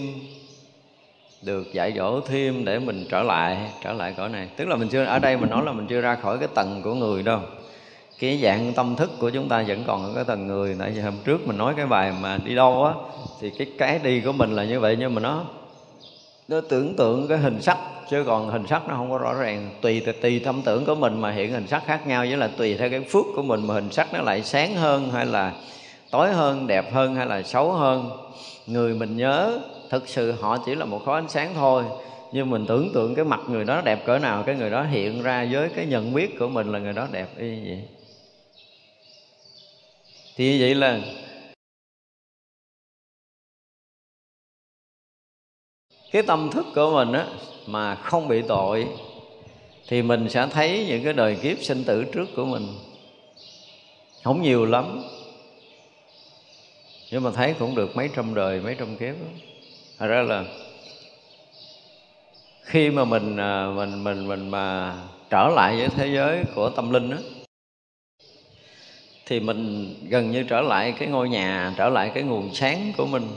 được, 1.41 1.73
dạy 1.73 1.93
dỗ 1.97 2.21
thêm 2.21 2.65
để 2.65 2.79
mình 2.79 3.05
trở 3.09 3.23
lại 3.23 3.57
trở 3.83 3.93
lại 3.93 4.13
cõi 4.17 4.29
này. 4.29 4.47
Tức 4.57 4.67
là 4.67 4.75
mình 4.75 4.89
chưa, 4.89 5.03
ở 5.03 5.19
đây 5.19 5.37
mình 5.37 5.49
nói 5.49 5.65
là 5.65 5.71
mình 5.71 5.87
chưa 5.87 6.01
ra 6.01 6.15
khỏi 6.15 6.37
cái 6.37 6.47
tầng 6.55 6.81
của 6.83 6.93
người 6.93 7.23
đâu. 7.23 7.39
Cái 8.19 8.39
dạng 8.43 8.73
tâm 8.73 8.95
thức 8.95 9.11
của 9.19 9.29
chúng 9.29 9.49
ta 9.49 9.63
vẫn 9.67 9.83
còn 9.87 10.03
ở 10.03 10.11
cái 10.15 10.23
tầng 10.23 10.47
người. 10.47 10.75
Tại 10.79 10.91
vì 10.91 11.01
hôm 11.01 11.13
trước 11.25 11.47
mình 11.47 11.57
nói 11.57 11.73
cái 11.77 11.85
bài 11.85 12.13
mà 12.21 12.37
đi 12.45 12.55
đâu 12.55 12.83
á, 12.85 12.93
thì 13.41 13.49
cái 13.49 13.67
cái 13.77 13.99
đi 14.03 14.21
của 14.21 14.31
mình 14.31 14.55
là 14.55 14.63
như 14.63 14.79
vậy, 14.79 14.95
nhưng 14.99 15.15
mà 15.15 15.21
nó 15.21 15.43
nó 16.47 16.61
tưởng 16.69 16.95
tượng 16.95 17.27
cái 17.27 17.37
hình 17.37 17.61
sắc, 17.61 17.77
chứ 18.09 18.23
còn 18.27 18.49
hình 18.49 18.67
sắc 18.67 18.87
nó 18.87 18.95
không 18.95 19.11
có 19.11 19.17
rõ 19.17 19.33
ràng. 19.33 19.69
Tùy 19.81 20.03
tùy 20.21 20.39
tâm 20.39 20.61
tưởng 20.61 20.85
của 20.85 20.95
mình 20.95 21.21
mà 21.21 21.31
hiện 21.31 21.53
hình 21.53 21.67
sắc 21.67 21.83
khác 21.85 22.07
nhau, 22.07 22.25
với 22.27 22.37
là 22.37 22.49
tùy 22.57 22.75
theo 22.77 22.89
cái 22.89 23.01
phước 23.01 23.25
của 23.35 23.41
mình 23.41 23.67
mà 23.67 23.73
hình 23.73 23.91
sắc 23.91 24.13
nó 24.13 24.21
lại 24.21 24.43
sáng 24.43 24.75
hơn, 24.75 25.11
hay 25.11 25.25
là 25.25 25.53
tối 26.11 26.33
hơn, 26.33 26.67
đẹp 26.67 26.93
hơn, 26.93 27.15
hay 27.15 27.25
là 27.25 27.41
xấu 27.41 27.71
hơn. 27.71 28.09
Người 28.67 28.93
mình 28.93 29.17
nhớ 29.17 29.59
thực 29.89 30.07
sự 30.07 30.31
họ 30.31 30.57
chỉ 30.65 30.75
là 30.75 30.85
một 30.85 31.01
khối 31.05 31.15
ánh 31.15 31.29
sáng 31.29 31.53
thôi, 31.53 31.83
nhưng 32.31 32.49
mình 32.49 32.65
tưởng 32.67 32.91
tượng 32.93 33.15
cái 33.15 33.25
mặt 33.25 33.39
người 33.47 33.65
đó 33.65 33.81
đẹp 33.81 34.05
cỡ 34.05 34.19
nào, 34.19 34.43
cái 34.43 34.55
người 34.55 34.69
đó 34.69 34.83
hiện 34.83 35.23
ra 35.23 35.47
với 35.51 35.69
cái 35.75 35.85
nhận 35.85 36.13
biết 36.13 36.39
của 36.39 36.47
mình 36.47 36.71
là 36.71 36.79
người 36.79 36.93
đó 36.93 37.07
đẹp 37.11 37.27
y 37.37 37.65
vậy. 37.65 37.83
Thì 40.35 40.61
vậy 40.61 40.75
là 40.75 40.99
cái 46.11 46.23
tâm 46.23 46.49
thức 46.51 46.65
của 46.75 46.91
mình 46.93 47.13
á, 47.13 47.27
mà 47.67 47.95
không 47.95 48.27
bị 48.27 48.41
tội, 48.47 48.87
thì 49.87 50.01
mình 50.01 50.29
sẽ 50.29 50.47
thấy 50.51 50.85
những 50.87 51.03
cái 51.03 51.13
đời 51.13 51.37
kiếp 51.41 51.57
sinh 51.61 51.83
tử 51.83 52.05
trước 52.13 52.25
của 52.35 52.45
mình. 52.45 52.67
Không 54.23 54.41
nhiều 54.41 54.65
lắm, 54.65 55.01
nhưng 57.11 57.23
mà 57.23 57.31
thấy 57.31 57.55
cũng 57.59 57.75
được 57.75 57.95
mấy 57.95 58.09
trăm 58.15 58.33
đời, 58.33 58.59
mấy 58.59 58.75
trăm 58.79 58.97
kiếp 58.97 59.15
đó 59.15 59.48
thật 59.99 60.07
ra 60.07 60.21
là 60.21 60.43
khi 62.63 62.89
mà 62.89 63.05
mình 63.05 63.37
à, 63.37 63.67
mình 63.75 64.03
mình 64.03 64.27
mình 64.27 64.49
mà 64.49 64.95
trở 65.29 65.47
lại 65.47 65.75
với 65.77 65.87
thế 65.87 66.07
giới 66.07 66.43
của 66.55 66.69
tâm 66.69 66.91
linh 66.91 67.09
đó, 67.09 67.17
thì 69.25 69.39
mình 69.39 69.95
gần 70.09 70.31
như 70.31 70.43
trở 70.43 70.61
lại 70.61 70.93
cái 70.99 71.07
ngôi 71.07 71.29
nhà 71.29 71.73
trở 71.77 71.89
lại 71.89 72.11
cái 72.13 72.23
nguồn 72.23 72.55
sáng 72.55 72.93
của 72.97 73.05
mình. 73.05 73.27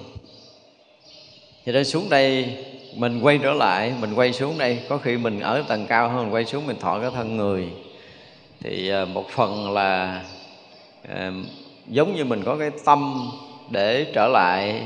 Thì 1.65 1.73
nên 1.73 1.85
xuống 1.85 2.09
đây 2.11 2.57
mình 2.97 3.21
quay 3.23 3.39
trở 3.43 3.53
lại 3.53 3.93
mình 4.01 4.15
quay 4.15 4.33
xuống 4.33 4.59
đây. 4.59 4.79
Có 4.89 4.99
khi 4.99 5.17
mình 5.17 5.41
ở 5.41 5.65
tầng 5.69 5.87
cao 5.87 6.09
hơn 6.09 6.25
mình 6.25 6.35
quay 6.35 6.45
xuống 6.45 6.67
mình 6.67 6.77
thọ 6.81 7.01
cái 7.01 7.11
thân 7.15 7.37
người. 7.37 7.69
Thì 8.61 8.91
à, 8.91 9.05
một 9.05 9.29
phần 9.29 9.73
là 9.73 10.23
à, 11.09 11.33
giống 11.89 12.17
như 12.17 12.25
mình 12.25 12.43
có 12.45 12.57
cái 12.57 12.71
tâm 12.85 13.31
để 13.71 14.07
trở 14.15 14.29
lại 14.29 14.83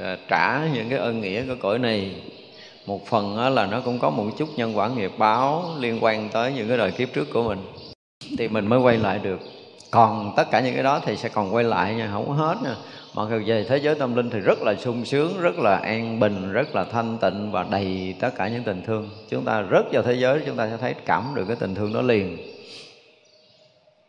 Ờ, 0.00 0.16
trả 0.28 0.66
những 0.74 0.88
cái 0.90 0.98
ơn 0.98 1.20
nghĩa 1.20 1.42
của 1.46 1.54
cõi 1.60 1.78
này. 1.78 2.12
Một 2.86 3.06
phần 3.06 3.54
là 3.54 3.66
nó 3.66 3.80
cũng 3.80 3.98
có 3.98 4.10
một 4.10 4.24
chút 4.38 4.48
nhân 4.56 4.76
quả 4.76 4.88
nghiệp 4.88 5.12
báo 5.18 5.64
liên 5.78 5.98
quan 6.00 6.28
tới 6.28 6.52
những 6.52 6.68
cái 6.68 6.78
đời 6.78 6.90
kiếp 6.90 7.08
trước 7.14 7.32
của 7.32 7.42
mình. 7.42 7.58
Thì 8.38 8.48
mình 8.48 8.66
mới 8.66 8.78
quay 8.78 8.96
lại 8.98 9.18
được. 9.22 9.40
Còn 9.90 10.32
tất 10.36 10.50
cả 10.50 10.60
những 10.60 10.74
cái 10.74 10.82
đó 10.82 11.00
thì 11.04 11.16
sẽ 11.16 11.28
còn 11.28 11.54
quay 11.54 11.64
lại 11.64 11.94
nha, 11.94 12.10
không 12.12 12.28
có 12.28 12.34
hết 12.34 12.56
nha. 12.64 12.74
Mọi 13.14 13.28
người 13.28 13.44
về 13.46 13.64
thế 13.68 13.76
giới 13.76 13.94
tâm 13.94 14.16
linh 14.16 14.30
thì 14.30 14.38
rất 14.38 14.62
là 14.62 14.74
sung 14.74 15.04
sướng, 15.04 15.40
rất 15.40 15.58
là 15.58 15.76
an 15.76 16.20
bình, 16.20 16.52
rất 16.52 16.74
là 16.74 16.84
thanh 16.84 17.18
tịnh 17.20 17.50
và 17.50 17.66
đầy 17.70 18.14
tất 18.20 18.30
cả 18.36 18.48
những 18.48 18.62
tình 18.64 18.82
thương. 18.86 19.10
Chúng 19.30 19.44
ta 19.44 19.60
rất 19.60 19.82
vào 19.92 20.02
thế 20.02 20.14
giới, 20.14 20.40
chúng 20.46 20.56
ta 20.56 20.68
sẽ 20.70 20.76
thấy 20.76 20.94
cảm 21.06 21.32
được 21.34 21.44
cái 21.48 21.56
tình 21.60 21.74
thương 21.74 21.92
đó 21.92 22.02
liền 22.02 22.36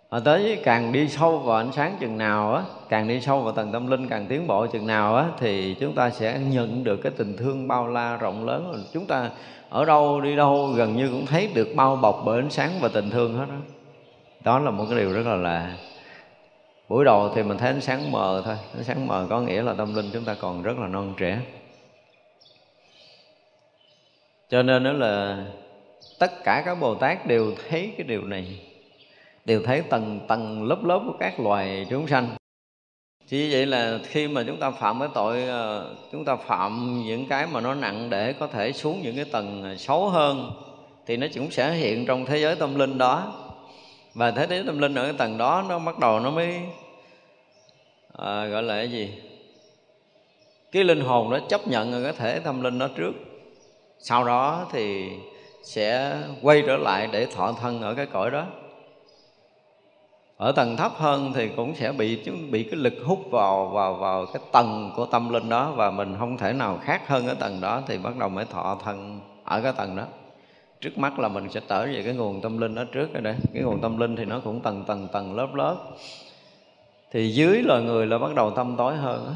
và 0.09 0.19
tới 0.19 0.61
càng 0.63 0.91
đi 0.91 1.07
sâu 1.09 1.37
vào 1.37 1.57
ánh 1.57 1.71
sáng 1.71 1.97
chừng 1.99 2.17
nào 2.17 2.53
á, 2.53 2.63
càng 2.89 3.07
đi 3.07 3.21
sâu 3.21 3.41
vào 3.41 3.53
tầng 3.53 3.71
tâm 3.71 3.87
linh, 3.87 4.07
càng 4.07 4.25
tiến 4.29 4.47
bộ 4.47 4.67
chừng 4.67 4.87
nào 4.87 5.15
á, 5.15 5.25
thì 5.39 5.75
chúng 5.79 5.95
ta 5.95 6.09
sẽ 6.09 6.39
nhận 6.39 6.83
được 6.83 6.97
cái 6.97 7.11
tình 7.17 7.37
thương 7.37 7.67
bao 7.67 7.87
la 7.87 8.17
rộng 8.17 8.45
lớn. 8.45 8.83
Chúng 8.93 9.05
ta 9.05 9.29
ở 9.69 9.85
đâu 9.85 10.21
đi 10.21 10.35
đâu 10.35 10.67
gần 10.75 10.95
như 10.95 11.09
cũng 11.09 11.25
thấy 11.25 11.49
được 11.53 11.67
bao 11.75 11.95
bọc 11.95 12.21
bởi 12.25 12.39
ánh 12.41 12.49
sáng 12.49 12.71
và 12.81 12.89
tình 12.93 13.09
thương 13.09 13.33
hết 13.37 13.45
đó 13.49 13.55
đó 14.43 14.59
là 14.59 14.71
một 14.71 14.85
cái 14.89 14.99
điều 14.99 15.13
rất 15.13 15.25
là 15.25 15.35
lạ. 15.35 15.77
Buổi 16.89 17.05
đầu 17.05 17.29
thì 17.35 17.43
mình 17.43 17.57
thấy 17.57 17.69
ánh 17.69 17.81
sáng 17.81 18.11
mờ 18.11 18.41
thôi. 18.45 18.55
Ánh 18.75 18.83
sáng 18.83 19.07
mờ 19.07 19.27
có 19.29 19.41
nghĩa 19.41 19.61
là 19.61 19.73
tâm 19.73 19.95
linh 19.95 20.09
chúng 20.13 20.23
ta 20.23 20.35
còn 20.41 20.63
rất 20.63 20.77
là 20.79 20.87
non 20.87 21.13
trẻ. 21.17 21.39
Cho 24.49 24.63
nên 24.63 24.83
đó 24.83 24.91
là 24.91 25.45
tất 26.19 26.43
cả 26.43 26.63
các 26.65 26.75
bồ 26.79 26.95
tát 26.95 27.27
đều 27.27 27.53
thấy 27.69 27.93
cái 27.97 28.07
điều 28.07 28.21
này 28.21 28.59
đều 29.49 29.61
thấy 29.63 29.81
tầng 29.81 30.19
tầng 30.27 30.63
lớp 30.63 30.83
lớp 30.83 31.01
của 31.05 31.13
các 31.19 31.39
loài 31.39 31.87
chúng 31.89 32.07
sanh. 32.07 32.29
Chỉ 33.27 33.51
vậy 33.51 33.65
là 33.65 33.99
khi 34.03 34.27
mà 34.27 34.43
chúng 34.47 34.57
ta 34.57 34.71
phạm 34.71 34.99
cái 34.99 35.09
tội 35.13 35.43
ờ, 35.43 35.95
chúng 36.11 36.25
ta 36.25 36.35
phạm 36.35 37.03
những 37.05 37.25
cái 37.25 37.47
mà 37.47 37.61
nó 37.61 37.73
nặng 37.73 38.09
để 38.09 38.33
có 38.33 38.47
thể 38.47 38.71
xuống 38.71 39.01
những 39.01 39.15
cái 39.15 39.25
tầng 39.25 39.63
ờ, 39.63 39.75
xấu 39.77 40.09
hơn 40.09 40.51
thì 41.05 41.17
nó 41.17 41.27
cũng 41.35 41.51
sẽ 41.51 41.71
hiện 41.71 42.05
trong 42.05 42.25
thế 42.25 42.37
giới 42.37 42.55
tâm 42.55 42.75
linh 42.75 42.97
đó. 42.97 43.33
Và 44.13 44.31
thế 44.31 44.47
giới 44.49 44.63
tâm 44.65 44.79
linh 44.79 44.95
ở 44.95 45.03
cái 45.03 45.13
tầng 45.13 45.37
đó 45.37 45.65
nó 45.69 45.79
bắt 45.79 45.99
đầu 45.99 46.19
nó 46.19 46.31
mới 46.31 46.59
à, 48.17 48.45
gọi 48.45 48.63
là 48.63 48.75
cái 48.75 48.91
gì? 48.91 49.13
Cái 50.71 50.83
linh 50.83 51.01
hồn 51.01 51.29
nó 51.29 51.39
chấp 51.39 51.67
nhận 51.67 51.91
ở 51.93 52.03
cái 52.03 52.13
thể 52.13 52.39
tâm 52.39 52.61
linh 52.61 52.79
đó 52.79 52.87
trước. 52.95 53.11
Sau 53.99 54.23
đó 54.23 54.67
thì 54.71 55.09
sẽ 55.63 56.17
quay 56.41 56.63
trở 56.67 56.77
lại 56.77 57.09
để 57.11 57.25
thọ 57.25 57.53
thân 57.61 57.81
ở 57.81 57.93
cái 57.93 58.05
cõi 58.05 58.31
đó 58.31 58.45
ở 60.39 60.51
tầng 60.51 60.77
thấp 60.77 60.91
hơn 60.95 61.31
thì 61.35 61.49
cũng 61.49 61.75
sẽ 61.75 61.91
bị 61.91 62.19
bị 62.51 62.63
cái 62.63 62.75
lực 62.75 62.93
hút 63.05 63.19
vào 63.31 63.67
vào 63.67 63.93
vào 63.93 64.25
cái 64.25 64.41
tầng 64.51 64.91
của 64.95 65.05
tâm 65.05 65.29
linh 65.29 65.49
đó 65.49 65.71
và 65.71 65.91
mình 65.91 66.15
không 66.19 66.37
thể 66.37 66.53
nào 66.53 66.79
khác 66.81 67.07
hơn 67.07 67.27
ở 67.27 67.33
tầng 67.33 67.61
đó 67.61 67.81
thì 67.87 67.97
bắt 67.97 68.17
đầu 68.17 68.29
mới 68.29 68.45
thọ 68.45 68.79
thân 68.83 69.19
ở 69.43 69.61
cái 69.61 69.73
tầng 69.77 69.95
đó. 69.95 70.03
Trước 70.81 70.97
mắt 70.97 71.19
là 71.19 71.27
mình 71.27 71.49
sẽ 71.49 71.61
trở 71.67 71.85
về 71.85 72.01
cái 72.05 72.13
nguồn 72.13 72.41
tâm 72.41 72.57
linh 72.57 72.75
đó 72.75 72.83
trước 72.91 73.13
rồi 73.13 73.21
đấy. 73.21 73.35
Cái 73.53 73.63
nguồn 73.63 73.81
tâm 73.81 73.97
linh 73.97 74.15
thì 74.15 74.25
nó 74.25 74.39
cũng 74.43 74.61
tầng 74.61 74.83
tầng 74.87 75.07
tầng 75.11 75.35
lớp 75.35 75.53
lớp. 75.53 75.77
Thì 77.11 77.29
dưới 77.29 77.61
loài 77.61 77.81
người 77.83 78.07
là 78.07 78.17
bắt 78.17 78.35
đầu 78.35 78.51
tâm 78.51 78.75
tối 78.77 78.95
hơn 78.95 79.25
đó. 79.25 79.33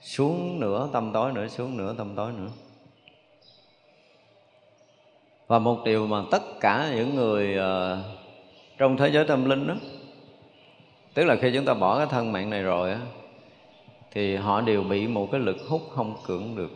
xuống 0.00 0.60
nữa 0.60 0.88
tâm 0.92 1.10
tối 1.12 1.32
nữa 1.32 1.48
xuống 1.48 1.76
nữa 1.76 1.94
tâm 1.98 2.14
tối 2.16 2.32
nữa. 2.38 2.50
Và 5.46 5.58
một 5.58 5.78
điều 5.84 6.06
mà 6.06 6.22
tất 6.30 6.42
cả 6.60 6.92
những 6.96 7.14
người 7.14 7.56
uh, 7.58 7.98
trong 8.78 8.96
thế 8.96 9.08
giới 9.08 9.24
tâm 9.24 9.44
linh 9.44 9.66
đó 9.66 9.74
tức 11.20 11.26
là 11.26 11.36
khi 11.36 11.50
chúng 11.54 11.64
ta 11.64 11.74
bỏ 11.74 11.98
cái 11.98 12.06
thân 12.10 12.32
mạng 12.32 12.50
này 12.50 12.62
rồi 12.62 12.90
á 12.90 12.98
thì 14.10 14.36
họ 14.36 14.60
đều 14.60 14.82
bị 14.82 15.06
một 15.06 15.28
cái 15.32 15.40
lực 15.40 15.56
hút 15.68 15.82
không 15.94 16.14
cưỡng 16.26 16.56
được. 16.56 16.70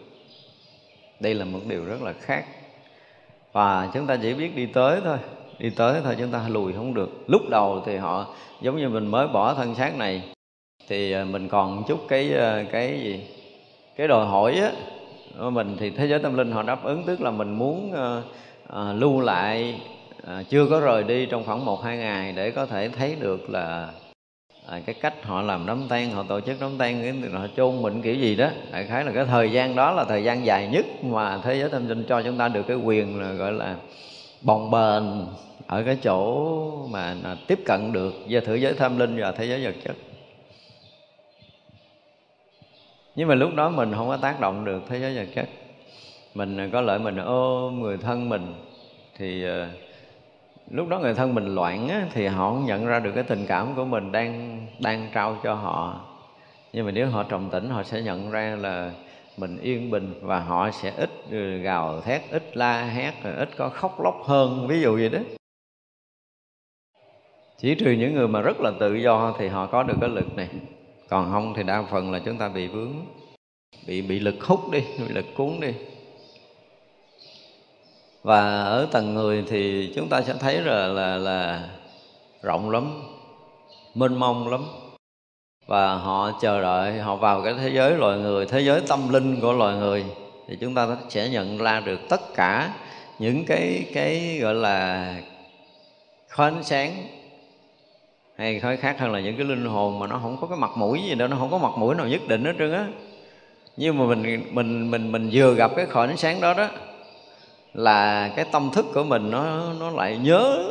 Đây 1.21 1.35
là 1.35 1.45
một 1.45 1.59
điều 1.69 1.85
rất 1.85 2.03
là 2.03 2.13
khác. 2.13 2.45
Và 3.53 3.91
chúng 3.95 4.07
ta 4.07 4.17
chỉ 4.23 4.35
biết 4.35 4.57
đi 4.57 4.67
tới 4.67 5.01
thôi. 5.05 5.19
Đi 5.59 5.71
tới 5.71 6.01
thôi 6.05 6.17
chúng 6.19 6.31
ta 6.31 6.49
lùi 6.49 6.73
không 6.73 6.95
được. 6.95 7.25
Lúc 7.27 7.43
đầu 7.51 7.83
thì 7.87 7.97
họ 7.97 8.27
giống 8.61 8.77
như 8.77 8.89
mình 8.89 9.07
mới 9.07 9.27
bỏ 9.29 9.55
thân 9.55 9.75
xác 9.75 9.97
này 9.97 10.23
thì 10.89 11.13
à, 11.13 11.25
mình 11.25 11.49
còn 11.49 11.85
chút 11.89 11.99
cái 12.09 12.35
à, 12.35 12.65
cái 12.73 13.01
gì? 13.01 13.27
Cái 13.97 14.09
đòi 14.09 14.27
hỏi 14.27 14.55
á 14.55 14.71
mình 15.51 15.77
thì 15.79 15.91
thế 15.91 16.07
giới 16.07 16.19
tâm 16.19 16.37
linh 16.37 16.53
họ 16.53 16.63
đáp 16.63 16.85
ứng. 16.85 17.03
Tức 17.07 17.21
là 17.21 17.31
mình 17.31 17.59
muốn 17.59 17.93
uh, 17.93 18.25
uh, 18.73 19.03
lưu 19.03 19.21
lại 19.21 19.81
uh, 20.23 20.49
chưa 20.49 20.67
có 20.71 20.81
rời 20.81 21.03
đi 21.03 21.27
trong 21.27 21.45
khoảng 21.45 21.65
một 21.65 21.83
hai 21.83 21.97
ngày 21.97 22.33
để 22.33 22.51
có 22.51 22.67
thể 22.67 22.89
thấy 22.89 23.17
được 23.21 23.51
là 23.51 23.89
à, 24.67 24.81
cái 24.87 24.95
cách 24.95 25.15
họ 25.23 25.43
làm 25.43 25.67
đám 25.67 25.89
tang 25.89 26.11
họ 26.11 26.25
tổ 26.29 26.41
chức 26.41 26.57
đám 26.61 26.79
tang 26.79 27.23
họ 27.33 27.47
chôn 27.57 27.83
mình 27.83 28.03
kiểu 28.03 28.15
gì 28.15 28.37
đó 28.37 28.49
đại 28.73 28.85
khái 28.85 29.05
là 29.05 29.13
cái 29.13 29.25
thời 29.25 29.53
gian 29.53 29.77
đó 29.77 29.93
là 29.93 30.05
thời 30.05 30.25
gian 30.25 30.47
dài 30.47 30.69
nhất 30.69 30.85
mà 31.03 31.39
thế 31.45 31.55
giới 31.55 31.69
tâm 31.69 31.89
linh 31.89 32.05
cho 32.09 32.23
chúng 32.23 32.39
ta 32.39 32.49
được 32.49 32.63
cái 32.69 32.77
quyền 32.77 33.21
là 33.21 33.33
gọi 33.33 33.53
là 33.53 33.77
bồng 34.43 34.71
bềnh 34.71 35.27
ở 35.67 35.83
cái 35.83 35.97
chỗ 36.03 36.87
mà 36.87 37.17
tiếp 37.47 37.59
cận 37.67 37.93
được 37.93 38.15
với 38.31 38.41
thế 38.41 38.57
giới 38.57 38.73
tâm 38.73 38.99
linh 38.99 39.21
và 39.21 39.33
thế 39.33 39.45
giới 39.47 39.65
vật 39.65 39.75
chất. 39.85 39.97
Nhưng 43.15 43.29
mà 43.29 43.35
lúc 43.35 43.55
đó 43.55 43.69
mình 43.69 43.93
không 43.95 44.09
có 44.09 44.17
tác 44.17 44.41
động 44.41 44.65
được 44.65 44.83
thế 44.89 45.01
giới 45.01 45.17
vật 45.17 45.27
chất. 45.35 45.49
Mình 46.35 46.71
có 46.73 46.81
lợi 46.81 46.99
mình 46.99 47.17
ôm 47.17 47.81
người 47.81 47.97
thân 47.97 48.29
mình 48.29 48.55
thì 49.19 49.45
ờ, 49.45 49.69
lúc 50.71 50.89
đó 50.89 50.99
người 50.99 51.15
thân 51.15 51.35
mình 51.35 51.55
loạn 51.55 51.89
á, 51.89 52.07
thì 52.13 52.27
họ 52.27 52.51
không 52.51 52.67
nhận 52.67 52.87
ra 52.87 53.01
được 53.01 53.13
cái 53.15 53.25
tình 53.25 53.47
cảm 53.47 53.75
của 53.75 53.85
mình 53.85 54.13
đang 54.13 54.54
đang 54.79 55.11
trao 55.15 55.39
cho 55.43 55.55
họ. 55.55 56.01
Nhưng 56.73 56.87
mà 56.87 56.93
nếu 56.93 57.09
họ 57.09 57.23
trọng 57.23 57.51
tỉnh 57.51 57.71
họ 57.71 57.83
sẽ 57.83 58.03
nhận 58.03 58.31
ra 58.31 58.57
là 58.61 58.93
mình 59.37 59.59
yên 59.61 59.91
bình 59.91 60.15
và 60.23 60.41
họ 60.41 60.71
sẽ 60.71 60.93
ít 60.97 61.11
ừ, 61.31 61.59
gào 61.59 62.01
thét, 62.01 62.23
ít 62.31 62.57
la 62.57 62.85
hét 62.85 63.13
ít 63.37 63.49
có 63.57 63.69
khóc 63.69 64.01
lóc 64.01 64.23
hơn, 64.25 64.67
ví 64.69 64.81
dụ 64.81 64.97
vậy 64.97 65.09
đó. 65.09 65.19
Chỉ 67.59 67.75
trừ 67.75 67.91
những 67.91 68.15
người 68.15 68.29
mà 68.29 68.41
rất 68.41 68.61
là 68.61 68.73
tự 68.81 68.95
do 68.95 69.35
thì 69.39 69.49
họ 69.49 69.67
có 69.67 69.83
được 69.83 69.97
cái 70.01 70.09
lực 70.11 70.37
này. 70.37 70.49
Còn 71.09 71.33
không 71.33 71.55
thì 71.57 71.63
đa 71.63 71.83
phần 71.91 72.13
là 72.13 72.19
chúng 72.19 72.39
ta 72.39 72.49
bị 72.49 72.67
vướng, 72.67 72.93
bị 73.87 74.03
bị 74.03 74.21
lực 74.21 74.45
hút 74.45 74.61
đi, 74.73 74.81
bị 74.99 75.15
lực 75.15 75.25
cuốn 75.37 75.61
đi. 75.61 75.73
Và 78.23 78.63
ở 78.63 78.89
tầng 78.93 79.15
người 79.15 79.45
thì 79.49 79.93
chúng 79.97 80.09
ta 80.09 80.23
sẽ 80.23 80.35
thấy 80.41 80.61
là 80.61 80.87
là 80.87 81.17
là 81.17 81.69
rộng 82.43 82.71
lắm 82.71 83.14
mênh 83.95 84.15
mông 84.15 84.49
lắm. 84.49 84.65
Và 85.67 85.95
họ 85.95 86.31
chờ 86.41 86.63
đợi, 86.63 86.99
họ 86.99 87.17
vào 87.17 87.43
cái 87.43 87.55
thế 87.55 87.71
giới 87.75 87.91
loài 87.91 88.19
người, 88.19 88.47
thế 88.47 88.61
giới 88.61 88.81
tâm 88.89 89.13
linh 89.13 89.41
của 89.41 89.53
loài 89.53 89.77
người. 89.77 90.05
Thì 90.49 90.57
chúng 90.61 90.75
ta 90.75 90.97
sẽ 91.09 91.29
nhận 91.29 91.59
ra 91.59 91.81
được 91.81 92.01
tất 92.09 92.35
cả 92.35 92.75
những 93.19 93.45
cái 93.45 93.85
cái 93.95 94.39
gọi 94.43 94.55
là 94.55 95.15
khói 96.29 96.51
ánh 96.51 96.65
sáng, 96.65 97.07
hay 98.37 98.61
khói 98.61 98.77
khác 98.77 98.97
hơn 98.99 99.13
là 99.13 99.21
những 99.21 99.37
cái 99.37 99.47
linh 99.47 99.67
hồn 99.67 99.99
mà 99.99 100.07
nó 100.07 100.19
không 100.23 100.37
có 100.41 100.47
cái 100.47 100.59
mặt 100.59 100.71
mũi 100.77 101.03
gì 101.03 101.15
đâu, 101.15 101.29
nó 101.29 101.37
không 101.37 101.51
có 101.51 101.59
mặt 101.59 101.73
mũi 101.77 101.95
nào 101.95 102.09
nhất 102.09 102.21
định 102.29 102.45
hết 102.45 102.53
trơn 102.59 102.73
á. 102.73 102.87
Nhưng 103.77 103.99
mà 103.99 104.05
mình 104.05 104.45
mình 104.53 104.91
mình 104.91 105.13
mình 105.13 105.31
vừa 105.33 105.55
gặp 105.55 105.71
cái 105.77 105.87
khói 105.87 106.07
ánh 106.07 106.17
sáng 106.17 106.41
đó 106.41 106.55
đó, 106.55 106.69
là 107.75 108.29
cái 108.37 108.45
tâm 108.53 108.71
thức 108.73 108.87
của 108.95 109.05
mình 109.05 109.31
nó 109.31 109.73
nó 109.81 109.91
lại 109.91 110.19
nhớ 110.23 110.65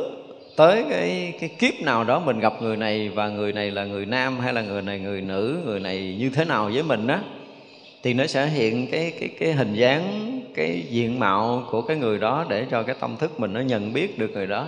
tới 0.56 0.84
cái 0.90 1.34
cái 1.40 1.48
kiếp 1.48 1.82
nào 1.82 2.04
đó 2.04 2.18
mình 2.18 2.40
gặp 2.40 2.62
người 2.62 2.76
này 2.76 3.08
và 3.08 3.28
người 3.28 3.52
này 3.52 3.70
là 3.70 3.84
người 3.84 4.06
nam 4.06 4.40
hay 4.40 4.52
là 4.52 4.62
người 4.62 4.82
này 4.82 4.98
người 4.98 5.20
nữ, 5.20 5.58
người 5.64 5.80
này 5.80 6.16
như 6.18 6.30
thế 6.30 6.44
nào 6.44 6.70
với 6.74 6.82
mình 6.82 7.06
á, 7.06 7.20
thì 8.02 8.14
nó 8.14 8.26
sẽ 8.26 8.46
hiện 8.46 8.86
cái 8.90 9.12
cái 9.20 9.28
cái 9.38 9.52
hình 9.52 9.74
dáng, 9.74 10.40
cái 10.54 10.82
diện 10.90 11.18
mạo 11.18 11.64
của 11.70 11.82
cái 11.82 11.96
người 11.96 12.18
đó 12.18 12.46
để 12.48 12.66
cho 12.70 12.82
cái 12.82 12.96
tâm 13.00 13.16
thức 13.16 13.40
mình 13.40 13.52
nó 13.52 13.60
nhận 13.60 13.92
biết 13.92 14.18
được 14.18 14.30
người 14.34 14.46
đó. 14.46 14.66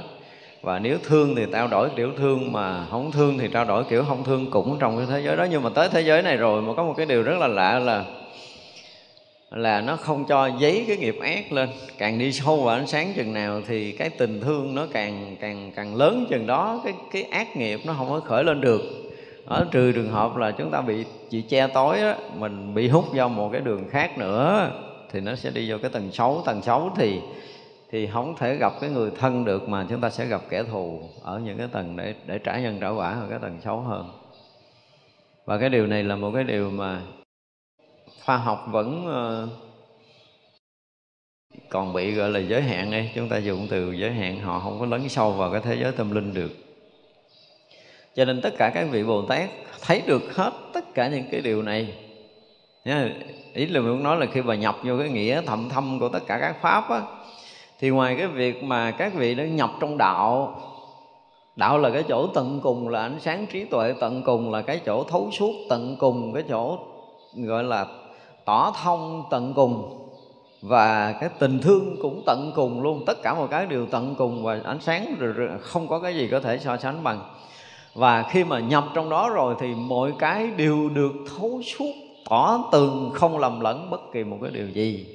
Và 0.63 0.79
nếu 0.79 0.99
thương 1.05 1.35
thì 1.37 1.43
trao 1.53 1.69
đổi 1.69 1.89
kiểu 1.97 2.11
thương, 2.17 2.53
mà 2.53 2.87
không 2.91 3.13
thương 3.13 3.39
thì 3.39 3.49
trao 3.53 3.65
đổi 3.65 3.85
kiểu 3.85 4.05
không 4.09 4.25
thương 4.25 4.51
cũng 4.51 4.79
trong 4.81 4.97
cái 4.97 5.07
thế 5.11 5.23
giới 5.27 5.37
đó. 5.37 5.47
Nhưng 5.51 5.63
mà 5.63 5.71
tới 5.75 5.89
thế 5.93 6.01
giới 6.01 6.23
này 6.23 6.37
rồi 6.37 6.63
mà 6.63 6.75
có 6.75 6.85
một 6.85 6.95
cái 6.97 7.07
điều 7.07 7.23
rất 7.23 7.39
là 7.39 7.47
lạ 7.47 7.79
là 7.79 8.05
là 9.51 9.81
nó 9.81 9.97
không 9.97 10.25
cho 10.25 10.51
giấy 10.59 10.85
cái 10.89 10.97
nghiệp 10.97 11.17
ác 11.23 11.53
lên. 11.53 11.69
Càng 11.99 12.19
đi 12.19 12.33
sâu 12.33 12.57
vào 12.57 12.75
ánh 12.75 12.87
sáng 12.87 13.13
chừng 13.17 13.33
nào 13.33 13.61
thì 13.67 13.93
cái 13.93 14.11
tình 14.11 14.41
thương 14.41 14.75
nó 14.75 14.87
càng 14.93 15.37
càng 15.41 15.73
càng 15.75 15.97
lớn 15.97 16.27
chừng 16.31 16.47
đó, 16.47 16.81
cái 16.85 16.95
cái 17.13 17.23
ác 17.23 17.57
nghiệp 17.57 17.81
nó 17.85 17.95
không 17.99 18.09
có 18.09 18.21
khởi 18.21 18.45
lên 18.45 18.61
được. 18.61 18.83
Ở 19.45 19.67
trừ 19.71 19.93
trường 19.93 20.11
hợp 20.11 20.37
là 20.37 20.51
chúng 20.51 20.71
ta 20.71 20.81
bị 20.81 21.05
chị 21.31 21.43
che 21.43 21.67
tối 21.67 22.01
á, 22.01 22.17
mình 22.35 22.75
bị 22.75 22.89
hút 22.89 23.05
vào 23.13 23.29
một 23.29 23.49
cái 23.53 23.61
đường 23.61 23.89
khác 23.91 24.19
nữa, 24.19 24.71
thì 25.13 25.21
nó 25.21 25.35
sẽ 25.35 25.51
đi 25.51 25.71
vào 25.71 25.79
cái 25.79 25.91
tầng 25.91 26.13
xấu. 26.13 26.43
Tầng 26.47 26.63
xấu 26.63 26.91
thì 26.97 27.21
thì 27.91 28.07
không 28.07 28.35
thể 28.39 28.57
gặp 28.57 28.73
cái 28.81 28.91
người 28.91 29.11
thân 29.19 29.45
được 29.45 29.69
mà 29.69 29.87
chúng 29.89 30.01
ta 30.01 30.11
sẽ 30.11 30.27
gặp 30.27 30.41
kẻ 30.49 30.63
thù 30.63 31.01
ở 31.23 31.41
những 31.45 31.59
cái 31.59 31.67
tầng 31.73 31.97
để 31.97 32.15
để 32.27 32.39
trả 32.39 32.59
nhân 32.61 32.79
trả 32.81 32.89
quả 32.89 33.11
ở 33.11 33.27
cái 33.31 33.39
tầng 33.43 33.59
xấu 33.65 33.81
hơn. 33.81 34.11
Và 35.45 35.59
cái 35.59 35.69
điều 35.69 35.87
này 35.87 36.03
là 36.03 36.17
một 36.17 36.31
cái 36.35 36.45
điều 36.45 36.71
mà 36.71 37.01
khoa 38.27 38.37
học 38.37 38.67
vẫn 38.71 39.07
ờ, 39.07 39.49
còn 41.69 41.93
bị, 41.93 42.13
gọi 42.13 42.31
là, 42.31 42.39
giới 42.39 42.63
hạn 42.63 42.91
đây. 42.91 43.11
chúng 43.15 43.29
ta 43.29 43.39
dùng 43.39 43.67
từ 43.71 43.93
giới 43.93 44.11
hạn, 44.11 44.41
họ 44.41 44.61
không 44.61 44.81
có 44.81 44.87
lấn 44.87 45.09
sâu 45.09 45.33
vào 45.33 45.51
cái 45.53 45.61
thế 45.65 45.77
giới 45.81 45.93
tâm 45.93 46.11
linh 46.11 46.35
được 46.35 46.51
cho 48.17 48.25
nên 48.25 48.41
tất 48.41 48.55
cả 48.59 48.71
các 48.75 48.89
vị 48.91 49.05
bồ 49.05 49.23
tát 49.23 49.51
thấy 49.81 50.03
được 50.07 50.37
hết 50.37 50.53
tất 50.73 50.95
cả 50.95 51.09
những 51.09 51.25
cái 51.31 51.41
điều 51.41 51.63
này 51.63 51.95
Nha. 52.85 53.11
ý 53.55 53.67
là 53.67 53.81
mình 53.81 53.91
muốn 53.91 54.03
nói 54.03 54.17
là 54.17 54.27
khi 54.27 54.43
mà 54.43 54.55
nhập 54.55 54.77
vô 54.83 54.99
cái 54.99 55.09
nghĩa 55.09 55.43
thậm 55.47 55.69
thâm 55.69 56.01
của 56.01 56.09
tất 56.09 56.27
cả 56.27 56.39
các 56.41 56.57
pháp 56.61 56.91
á, 56.91 57.03
thì 57.79 57.91
ngoài 57.91 58.17
cái 58.19 58.27
việc 58.27 58.63
mà 58.63 58.91
các 58.91 59.15
vị 59.15 59.35
đã 59.35 59.45
nhập 59.45 59.71
trong 59.81 59.99
đạo 59.99 60.61
đạo 61.57 61.79
là 61.79 61.91
cái 61.91 62.03
chỗ 62.09 62.27
tận 62.27 62.61
cùng 62.63 62.89
là 62.89 63.03
ánh 63.03 63.21
sáng 63.21 63.47
trí 63.47 63.65
tuệ, 63.65 63.95
tận 64.01 64.23
cùng 64.23 64.53
là 64.53 64.63
cái 64.63 64.81
chỗ 64.87 65.05
thấu 65.05 65.31
suốt, 65.33 65.53
tận 65.69 65.97
cùng 65.99 66.33
cái 66.35 66.43
chỗ, 66.49 66.79
gọi 67.37 67.65
là 67.65 67.87
tỏ 68.47 68.73
thông 68.85 69.25
tận 69.31 69.53
cùng 69.57 70.03
và 70.63 71.13
cái 71.13 71.31
tình 71.39 71.59
thương 71.59 71.97
cũng 72.03 72.23
tận 72.27 72.53
cùng 72.55 72.83
luôn. 72.83 73.05
Tất 73.07 73.23
cả 73.23 73.35
mọi 73.35 73.49
cái 73.49 73.67
đều 73.67 73.87
tận 73.87 74.15
cùng 74.19 74.43
và 74.43 74.61
ánh 74.65 74.81
sáng 74.81 75.17
không 75.61 75.89
có 75.89 75.99
cái 75.99 76.15
gì 76.15 76.29
có 76.31 76.41
thể 76.41 76.59
so 76.59 76.77
sánh 76.77 77.03
bằng. 77.03 77.21
Và 77.95 78.23
khi 78.23 78.45
mà 78.45 78.61
nhập 78.61 78.85
trong 78.95 79.11
đó 79.11 79.29
rồi 79.29 79.55
thì 79.61 79.75
mọi 79.75 80.13
cái 80.19 80.51
đều 80.57 80.89
được 80.89 81.13
thấu 81.39 81.61
suốt, 81.63 81.93
tỏ 82.29 82.69
tường, 82.73 83.11
không 83.15 83.39
lầm 83.39 83.61
lẫn 83.61 83.91
bất 83.91 84.01
kỳ 84.13 84.25
một 84.25 84.39
cái 84.43 84.51
điều 84.51 84.69
gì. 84.69 85.07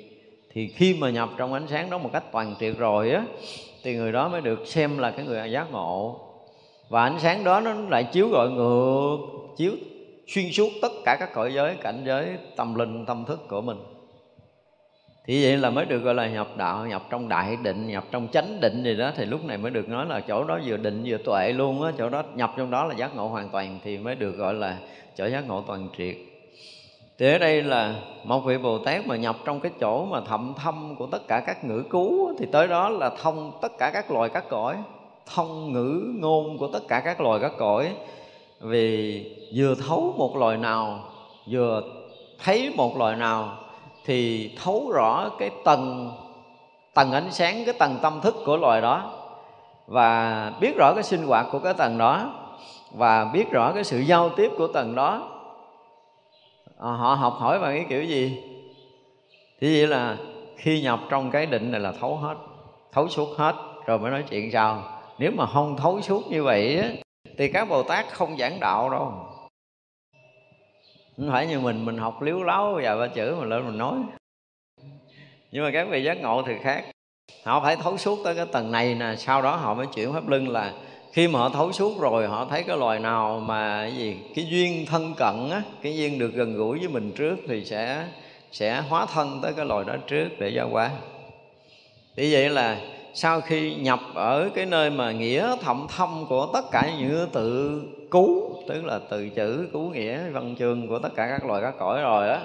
Thì 0.53 0.67
khi 0.67 0.97
mà 0.99 1.09
nhập 1.09 1.29
trong 1.37 1.53
ánh 1.53 1.67
sáng 1.67 1.89
đó 1.89 1.97
một 1.97 2.09
cách 2.13 2.31
toàn 2.31 2.55
triệt 2.59 2.77
rồi 2.77 3.11
á, 3.11 3.23
thì 3.83 3.95
người 3.95 4.11
đó 4.11 4.29
mới 4.29 4.41
được 4.41 4.67
xem 4.67 4.97
là 4.97 5.11
cái 5.11 5.25
người 5.25 5.51
giác 5.51 5.71
ngộ. 5.71 6.19
Và 6.89 7.03
ánh 7.03 7.19
sáng 7.19 7.43
đó 7.43 7.59
nó 7.59 7.73
lại 7.89 8.03
chiếu 8.03 8.27
gọi 8.29 8.49
ngược, 8.49 9.17
chiếu 9.57 9.71
xuyên 10.27 10.51
suốt 10.51 10.69
tất 10.81 10.91
cả 11.05 11.17
các 11.19 11.33
cõi 11.33 11.53
giới, 11.53 11.75
cảnh 11.75 12.03
giới, 12.05 12.37
tâm 12.55 12.75
linh, 12.75 13.05
tâm 13.05 13.25
thức 13.25 13.39
của 13.49 13.61
mình. 13.61 13.77
Thì 15.25 15.43
vậy 15.43 15.57
là 15.57 15.69
mới 15.69 15.85
được 15.85 15.99
gọi 15.99 16.15
là 16.15 16.27
nhập 16.27 16.47
đạo, 16.57 16.85
nhập 16.85 17.03
trong 17.09 17.29
đại 17.29 17.57
định, 17.63 17.87
nhập 17.87 18.03
trong 18.11 18.27
chánh 18.31 18.59
định 18.59 18.83
gì 18.83 18.95
đó. 18.95 19.11
Thì 19.15 19.25
lúc 19.25 19.45
này 19.45 19.57
mới 19.57 19.71
được 19.71 19.89
nói 19.89 20.05
là 20.05 20.19
chỗ 20.19 20.43
đó 20.43 20.59
vừa 20.65 20.77
định 20.77 21.03
vừa 21.05 21.17
tuệ 21.17 21.53
luôn 21.53 21.81
á, 21.81 21.91
chỗ 21.97 22.09
đó 22.09 22.23
nhập 22.35 22.53
trong 22.57 22.71
đó 22.71 22.85
là 22.85 22.95
giác 22.95 23.15
ngộ 23.15 23.27
hoàn 23.27 23.49
toàn 23.49 23.79
thì 23.83 23.97
mới 23.97 24.15
được 24.15 24.31
gọi 24.31 24.53
là 24.53 24.77
chỗ 25.15 25.25
giác 25.25 25.47
ngộ 25.47 25.63
toàn 25.67 25.89
triệt. 25.97 26.15
Thì 27.17 27.31
ở 27.31 27.37
đây 27.37 27.63
là 27.63 27.95
một 28.23 28.39
vị 28.39 28.57
bồ 28.57 28.77
tát 28.77 29.07
mà 29.07 29.15
nhập 29.15 29.35
trong 29.45 29.59
cái 29.59 29.71
chỗ 29.79 30.05
mà 30.05 30.21
thậm 30.27 30.53
thâm 30.63 30.95
của 30.95 31.07
tất 31.07 31.27
cả 31.27 31.39
các 31.39 31.63
ngữ 31.63 31.83
cứu 31.89 32.33
thì 32.39 32.45
tới 32.51 32.67
đó 32.67 32.89
là 32.89 33.09
thông 33.21 33.51
tất 33.61 33.71
cả 33.77 33.91
các 33.93 34.11
loài 34.11 34.29
các 34.29 34.49
cõi, 34.49 34.77
thông 35.25 35.73
ngữ 35.73 36.13
ngôn 36.19 36.57
của 36.57 36.67
tất 36.67 36.87
cả 36.87 36.99
các 36.99 37.21
loài 37.21 37.39
các 37.41 37.51
cõi 37.57 37.91
vì 38.61 39.25
vừa 39.55 39.75
thấu 39.75 40.13
một 40.17 40.35
loài 40.35 40.57
nào 40.57 40.99
vừa 41.49 41.81
thấy 42.43 42.73
một 42.75 42.97
loài 42.97 43.15
nào 43.15 43.57
thì 44.05 44.51
thấu 44.63 44.91
rõ 44.93 45.29
cái 45.39 45.51
tầng 45.65 46.11
tầng 46.93 47.11
ánh 47.11 47.31
sáng 47.31 47.65
cái 47.65 47.75
tầng 47.79 47.97
tâm 48.01 48.19
thức 48.21 48.35
của 48.45 48.57
loài 48.57 48.81
đó 48.81 49.11
và 49.87 50.51
biết 50.59 50.75
rõ 50.75 50.93
cái 50.93 51.03
sinh 51.03 51.27
hoạt 51.27 51.45
của 51.51 51.59
cái 51.59 51.73
tầng 51.73 51.97
đó 51.97 52.33
và 52.91 53.25
biết 53.25 53.51
rõ 53.51 53.71
cái 53.71 53.83
sự 53.83 53.99
giao 53.99 54.29
tiếp 54.29 54.51
của 54.57 54.67
tầng 54.67 54.95
đó. 54.95 55.27
À, 56.79 56.91
họ 56.91 57.13
học 57.13 57.33
hỏi 57.33 57.59
bằng 57.59 57.75
cái 57.75 57.85
kiểu 57.89 58.03
gì? 58.03 58.43
Thì 59.61 59.77
vậy 59.77 59.87
là 59.87 60.17
khi 60.57 60.81
nhập 60.81 60.99
trong 61.09 61.31
cái 61.31 61.45
định 61.45 61.71
này 61.71 61.81
là 61.81 61.91
thấu 61.91 62.15
hết 62.15 62.35
thấu 62.91 63.09
suốt 63.09 63.37
hết 63.37 63.55
rồi 63.85 63.99
mới 63.99 64.11
nói 64.11 64.23
chuyện 64.29 64.51
sao? 64.51 64.83
Nếu 65.17 65.31
mà 65.35 65.45
không 65.45 65.77
thấu 65.77 66.01
suốt 66.01 66.27
như 66.31 66.43
vậy 66.43 66.77
á, 66.77 66.89
thì 67.37 67.47
các 67.47 67.65
bồ 67.65 67.83
tát 67.83 68.05
không 68.09 68.37
giảng 68.37 68.59
đạo 68.59 68.89
đâu. 68.89 69.13
Không 71.17 71.29
phải 71.31 71.47
như 71.47 71.59
mình 71.59 71.85
mình 71.85 71.97
học 71.97 72.21
liếu 72.21 72.43
láo 72.43 72.79
và 72.83 72.95
ba 72.95 73.07
chữ 73.07 73.35
mà 73.39 73.45
lên 73.45 73.65
mình 73.65 73.77
nói. 73.77 73.97
Nhưng 75.51 75.63
mà 75.63 75.71
các 75.73 75.87
vị 75.89 76.03
giác 76.03 76.21
ngộ 76.21 76.43
thì 76.47 76.53
khác. 76.61 76.83
Họ 77.43 77.61
phải 77.61 77.75
thấu 77.75 77.97
suốt 77.97 78.19
tới 78.23 78.35
cái 78.35 78.45
tầng 78.45 78.71
này 78.71 78.95
nè, 78.95 79.15
sau 79.17 79.41
đó 79.41 79.55
họ 79.55 79.73
mới 79.73 79.85
chuyển 79.87 80.13
pháp 80.13 80.27
lưng 80.27 80.49
là 80.49 80.73
khi 81.13 81.27
mà 81.27 81.39
họ 81.39 81.49
thấu 81.49 81.71
suốt 81.71 81.99
rồi, 81.99 82.27
họ 82.27 82.45
thấy 82.45 82.63
cái 82.63 82.77
loài 82.77 82.99
nào 82.99 83.39
mà 83.39 83.81
cái 83.81 83.95
gì, 83.95 84.17
cái 84.35 84.45
duyên 84.49 84.85
thân 84.85 85.13
cận 85.17 85.49
á, 85.51 85.61
cái 85.81 85.97
duyên 85.97 86.19
được 86.19 86.33
gần 86.33 86.55
gũi 86.55 86.79
với 86.79 86.87
mình 86.87 87.11
trước 87.15 87.35
thì 87.47 87.65
sẽ 87.65 88.07
sẽ 88.51 88.81
hóa 88.81 89.05
thân 89.05 89.39
tới 89.41 89.53
cái 89.53 89.65
loài 89.65 89.85
đó 89.85 89.95
trước 90.07 90.29
để 90.39 90.49
giao 90.49 90.69
qua 90.71 90.91
thì 92.15 92.33
vậy 92.33 92.49
là 92.49 92.77
sau 93.13 93.41
khi 93.41 93.75
nhập 93.75 93.99
ở 94.13 94.49
cái 94.55 94.65
nơi 94.65 94.89
mà 94.89 95.11
nghĩa 95.11 95.55
thậm 95.61 95.87
thâm 95.97 96.25
của 96.29 96.47
tất 96.53 96.71
cả 96.71 96.91
những 96.99 97.29
tự 97.31 97.81
cứu 98.11 98.63
tức 98.67 98.85
là 98.85 98.99
từ 99.09 99.29
chữ 99.29 99.69
cứu 99.73 99.89
nghĩa, 99.89 100.29
văn 100.29 100.55
chương 100.59 100.87
của 100.87 100.99
tất 100.99 101.09
cả 101.15 101.27
các 101.29 101.45
loài 101.45 101.61
các 101.61 101.73
cõi 101.79 102.01
rồi 102.01 102.29
á, 102.29 102.39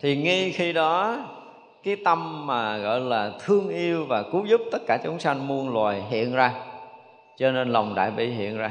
thì 0.00 0.16
ngay 0.16 0.52
khi 0.52 0.72
đó, 0.72 1.18
cái 1.84 1.96
tâm 2.04 2.46
mà 2.46 2.78
gọi 2.78 3.00
là 3.00 3.30
thương 3.44 3.68
yêu 3.68 4.04
và 4.08 4.22
cứu 4.22 4.46
giúp 4.46 4.60
tất 4.72 4.82
cả 4.86 4.98
chúng 5.04 5.18
sanh 5.18 5.48
muôn 5.48 5.74
loài 5.74 6.02
hiện 6.10 6.34
ra. 6.34 6.54
Cho 7.38 7.50
nên 7.50 7.68
lòng 7.68 7.94
đại 7.94 8.10
bi 8.10 8.26
hiện 8.26 8.58
ra 8.58 8.70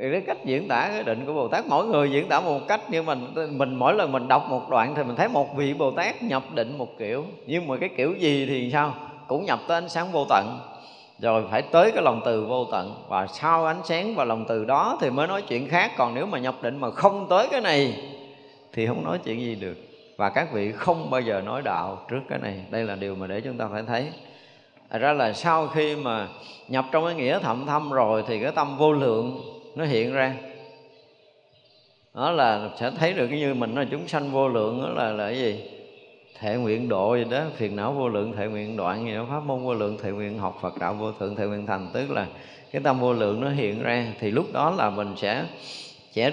thì 0.00 0.10
cái 0.12 0.20
cách 0.20 0.44
diễn 0.44 0.68
tả, 0.68 0.88
cái 0.92 1.02
định 1.02 1.26
của 1.26 1.32
Bồ 1.32 1.48
Tát, 1.48 1.66
mỗi 1.66 1.86
người 1.86 2.10
diễn 2.10 2.28
tả 2.28 2.40
một 2.40 2.68
cách 2.68 2.80
nhưng 2.90 3.06
mình. 3.06 3.34
Mình 3.50 3.74
mỗi 3.74 3.94
lần 3.94 4.12
mình 4.12 4.28
đọc 4.28 4.46
một 4.50 4.70
đoạn 4.70 4.94
thì 4.96 5.04
mình 5.04 5.16
thấy 5.16 5.28
một 5.28 5.56
vị 5.56 5.74
Bồ 5.74 5.90
Tát 5.90 6.22
nhập 6.22 6.42
định 6.54 6.78
một 6.78 6.98
kiểu. 6.98 7.24
Nhưng 7.46 7.68
mà 7.68 7.76
cái 7.76 7.88
kiểu 7.96 8.14
gì 8.18 8.46
thì 8.46 8.70
sao? 8.72 8.94
Cũng 9.26 9.44
nhập 9.44 9.58
tới 9.68 9.76
ánh 9.76 9.88
sáng 9.88 10.12
vô 10.12 10.26
tận. 10.28 10.58
Rồi 11.18 11.44
phải 11.50 11.62
tới 11.62 11.90
cái 11.90 12.02
lòng 12.02 12.20
từ 12.24 12.44
vô 12.44 12.64
tận. 12.64 12.94
Và 13.08 13.26
sau 13.26 13.66
ánh 13.66 13.80
sáng 13.84 14.14
và 14.14 14.24
lòng 14.24 14.44
từ 14.48 14.64
đó 14.64 14.98
thì 15.00 15.10
mới 15.10 15.26
nói 15.26 15.42
chuyện 15.42 15.68
khác. 15.68 15.92
Còn 15.96 16.14
nếu 16.14 16.26
mà 16.26 16.38
nhập 16.38 16.54
định 16.62 16.80
mà 16.80 16.90
không 16.90 17.26
tới 17.30 17.48
cái 17.50 17.60
này 17.60 17.94
thì 18.72 18.86
không 18.86 19.04
nói 19.04 19.18
chuyện 19.24 19.40
gì 19.40 19.54
được. 19.54 19.76
Và 20.16 20.30
các 20.30 20.52
vị 20.52 20.72
không 20.72 21.10
bao 21.10 21.20
giờ 21.20 21.40
nói 21.40 21.62
đạo 21.62 21.98
trước 22.10 22.20
cái 22.28 22.38
này. 22.38 22.60
Đây 22.70 22.84
là 22.84 22.94
điều 22.94 23.14
mà 23.14 23.26
để 23.26 23.40
chúng 23.40 23.56
ta 23.56 23.68
phải 23.72 23.82
thấy. 23.86 24.08
Thật 24.90 24.98
ra 24.98 25.12
là 25.12 25.32
sau 25.32 25.66
khi 25.66 25.96
mà 25.96 26.28
nhập 26.68 26.84
trong 26.92 27.04
cái 27.04 27.14
nghĩa 27.14 27.38
thậm 27.38 27.66
thâm 27.66 27.90
rồi 27.90 28.24
thì 28.26 28.40
cái 28.40 28.52
tâm 28.52 28.76
vô 28.78 28.92
lượng 28.92 29.40
nó 29.78 29.84
hiện 29.84 30.12
ra. 30.12 30.34
Đó 32.14 32.30
là 32.30 32.70
sẽ 32.80 32.90
thấy 32.98 33.12
được 33.12 33.26
cái 33.30 33.38
như 33.38 33.54
mình 33.54 33.74
là 33.74 33.84
chúng 33.90 34.08
sanh 34.08 34.30
vô 34.30 34.48
lượng 34.48 34.82
đó 34.82 34.88
là 34.88 35.12
là 35.12 35.26
cái 35.26 35.38
gì? 35.38 35.64
Thệ 36.38 36.56
nguyện 36.56 36.88
độ 36.88 37.16
gì 37.16 37.24
đó, 37.24 37.42
phiền 37.56 37.76
não 37.76 37.92
vô 37.92 38.08
lượng 38.08 38.32
thệ 38.32 38.46
nguyện 38.46 38.76
đoạn 38.76 39.06
gì 39.06 39.14
đó, 39.14 39.26
pháp 39.30 39.44
môn 39.44 39.64
vô 39.64 39.74
lượng 39.74 39.98
thệ 40.02 40.10
nguyện 40.10 40.38
học 40.38 40.58
phật 40.62 40.78
đạo 40.78 40.94
vô 40.94 41.12
thượng 41.12 41.36
thệ 41.36 41.46
nguyện 41.46 41.66
thành. 41.66 41.88
Tức 41.92 42.10
là 42.10 42.26
cái 42.72 42.82
tâm 42.82 43.00
vô 43.00 43.12
lượng 43.12 43.40
nó 43.40 43.50
hiện 43.50 43.82
ra, 43.82 44.06
thì 44.20 44.30
lúc 44.30 44.46
đó 44.52 44.70
là 44.70 44.90
mình 44.90 45.14
sẽ 45.16 45.44
sẽ 46.10 46.32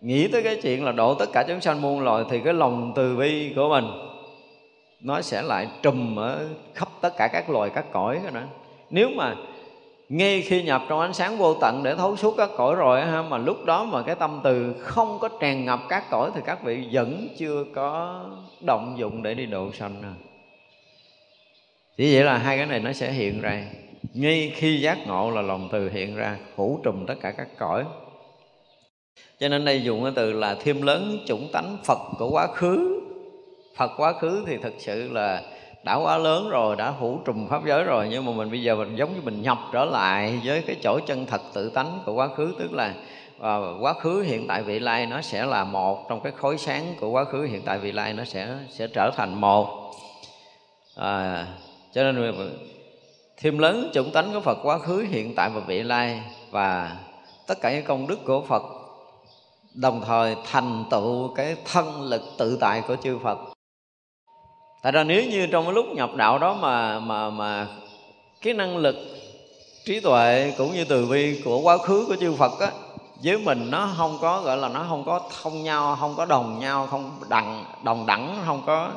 nghĩ 0.00 0.28
tới 0.28 0.42
cái 0.42 0.60
chuyện 0.62 0.84
là 0.84 0.92
độ 0.92 1.14
tất 1.14 1.26
cả 1.32 1.44
chúng 1.48 1.60
sanh 1.60 1.82
muôn 1.82 2.00
loài, 2.00 2.24
thì 2.30 2.40
cái 2.44 2.54
lòng 2.54 2.92
từ 2.96 3.16
bi 3.16 3.52
của 3.56 3.68
mình 3.68 3.84
nó 5.00 5.20
sẽ 5.20 5.42
lại 5.42 5.66
trùm 5.82 6.18
ở 6.18 6.48
khắp 6.74 6.88
tất 7.00 7.16
cả 7.16 7.28
các 7.28 7.50
loài, 7.50 7.70
các 7.74 7.84
cõi 7.92 8.20
đó. 8.34 8.40
Nếu 8.90 9.08
mà 9.16 9.34
ngay 10.12 10.42
khi 10.42 10.62
nhập 10.62 10.82
trong 10.88 11.00
ánh 11.00 11.14
sáng 11.14 11.38
vô 11.38 11.54
tận 11.54 11.82
để 11.84 11.94
thấu 11.94 12.16
suốt 12.16 12.34
các 12.36 12.50
cõi 12.56 12.74
rồi 12.74 13.00
ha, 13.00 13.22
mà 13.22 13.38
lúc 13.38 13.64
đó 13.64 13.84
mà 13.84 14.02
cái 14.02 14.14
tâm 14.14 14.40
từ 14.44 14.74
không 14.78 15.18
có 15.18 15.28
tràn 15.40 15.64
ngập 15.64 15.80
các 15.88 16.04
cõi 16.10 16.30
thì 16.34 16.40
các 16.44 16.62
vị 16.62 16.88
vẫn 16.92 17.28
chưa 17.38 17.64
có 17.74 18.20
động 18.60 18.94
dụng 18.98 19.22
để 19.22 19.34
đi 19.34 19.46
độ 19.46 19.72
sanh 19.72 20.02
à. 20.02 20.14
chỉ 21.96 22.14
vậy 22.14 22.24
là 22.24 22.38
hai 22.38 22.56
cái 22.56 22.66
này 22.66 22.80
nó 22.80 22.92
sẽ 22.92 23.12
hiện 23.12 23.40
ra. 23.40 23.64
Ngay 24.14 24.52
khi 24.54 24.80
giác 24.80 24.98
ngộ 25.06 25.30
là 25.30 25.42
lòng 25.42 25.68
từ 25.72 25.90
hiện 25.90 26.16
ra, 26.16 26.36
phủ 26.56 26.80
trùm 26.84 27.06
tất 27.06 27.14
cả 27.20 27.30
các 27.30 27.48
cõi. 27.58 27.84
Cho 29.38 29.48
nên 29.48 29.64
đây 29.64 29.82
dùng 29.82 30.02
cái 30.02 30.12
từ 30.16 30.32
là 30.32 30.56
thêm 30.62 30.82
lớn, 30.82 31.18
chủng 31.26 31.48
tánh 31.52 31.76
phật 31.84 31.98
của 32.18 32.30
quá 32.30 32.46
khứ. 32.46 33.00
Phật 33.76 33.90
quá 33.96 34.12
khứ 34.12 34.44
thì 34.46 34.56
thực 34.56 34.74
sự 34.78 35.12
là 35.12 35.42
đã 35.84 35.94
quá 35.94 36.18
lớn 36.18 36.48
rồi 36.48 36.76
đã 36.76 36.94
phủ 37.00 37.18
trùm 37.24 37.48
pháp 37.48 37.64
giới 37.66 37.84
rồi 37.84 38.08
nhưng 38.10 38.24
mà 38.24 38.32
mình 38.32 38.50
bây 38.50 38.62
giờ 38.62 38.76
mình 38.76 38.96
giống 38.96 39.14
như 39.14 39.20
mình 39.24 39.42
nhập 39.42 39.58
trở 39.72 39.84
lại 39.84 40.40
với 40.44 40.62
cái 40.66 40.76
chỗ 40.82 41.00
chân 41.06 41.26
thật 41.26 41.40
tự 41.52 41.70
tánh 41.70 41.98
của 42.06 42.14
quá 42.14 42.28
khứ. 42.36 42.54
Tức 42.58 42.72
là 42.72 42.94
và 43.38 43.58
quá 43.80 43.92
khứ 43.92 44.22
hiện 44.22 44.46
tại 44.46 44.62
vị 44.62 44.78
lai 44.78 45.06
nó 45.06 45.20
sẽ 45.20 45.46
là 45.46 45.64
một 45.64 46.08
trong 46.08 46.20
cái 46.20 46.32
khối 46.32 46.58
sáng 46.58 46.94
của 47.00 47.10
quá 47.10 47.24
khứ 47.24 47.42
hiện 47.42 47.62
tại 47.64 47.78
vị 47.78 47.92
lai 47.92 48.12
nó 48.12 48.24
sẽ 48.24 48.48
sẽ 48.70 48.86
trở 48.86 49.10
thành 49.16 49.40
một. 49.40 49.92
À, 50.96 51.46
cho 51.92 52.02
nên 52.02 52.34
thêm 53.36 53.58
lớn 53.58 53.90
chủng 53.92 54.10
tánh 54.10 54.32
của 54.32 54.40
Phật 54.40 54.58
quá 54.62 54.78
khứ 54.78 55.06
hiện 55.10 55.34
tại 55.34 55.50
và 55.54 55.60
vị 55.66 55.82
lai 55.82 56.22
và 56.50 56.96
tất 57.46 57.60
cả 57.60 57.72
những 57.72 57.84
công 57.84 58.06
đức 58.06 58.18
của 58.24 58.42
Phật 58.48 58.62
đồng 59.74 60.02
thời 60.06 60.36
thành 60.50 60.84
tựu 60.90 61.34
cái 61.34 61.56
thân 61.72 62.02
lực 62.02 62.22
tự 62.38 62.58
tại 62.60 62.82
của 62.88 62.96
chư 62.96 63.18
Phật 63.18 63.51
tại 64.82 64.92
ra 64.92 65.04
nếu 65.04 65.24
như 65.24 65.46
trong 65.46 65.64
cái 65.64 65.74
lúc 65.74 65.86
nhập 65.94 66.10
đạo 66.16 66.38
đó 66.38 66.54
mà 66.54 67.00
mà 67.00 67.30
mà 67.30 67.66
cái 68.42 68.54
năng 68.54 68.76
lực 68.76 68.96
trí 69.84 70.00
tuệ 70.00 70.52
cũng 70.58 70.72
như 70.72 70.84
từ 70.84 71.06
bi 71.06 71.42
của 71.44 71.60
quá 71.60 71.78
khứ 71.78 72.04
của 72.08 72.16
chư 72.20 72.34
Phật 72.34 72.60
á, 72.60 72.70
với 73.24 73.38
mình 73.38 73.70
nó 73.70 73.90
không 73.96 74.18
có, 74.20 74.40
gọi 74.40 74.56
là 74.56 74.68
nó 74.68 74.86
không 74.88 75.04
có 75.04 75.20
thông 75.42 75.62
nhau, 75.62 75.96
không 76.00 76.14
có 76.16 76.24
đồng 76.24 76.58
nhau, 76.58 76.86
không 76.86 77.10
đặng 77.28 77.64
đồng 77.84 78.06
đẳng, 78.06 78.36
không 78.46 78.62
có 78.66 78.90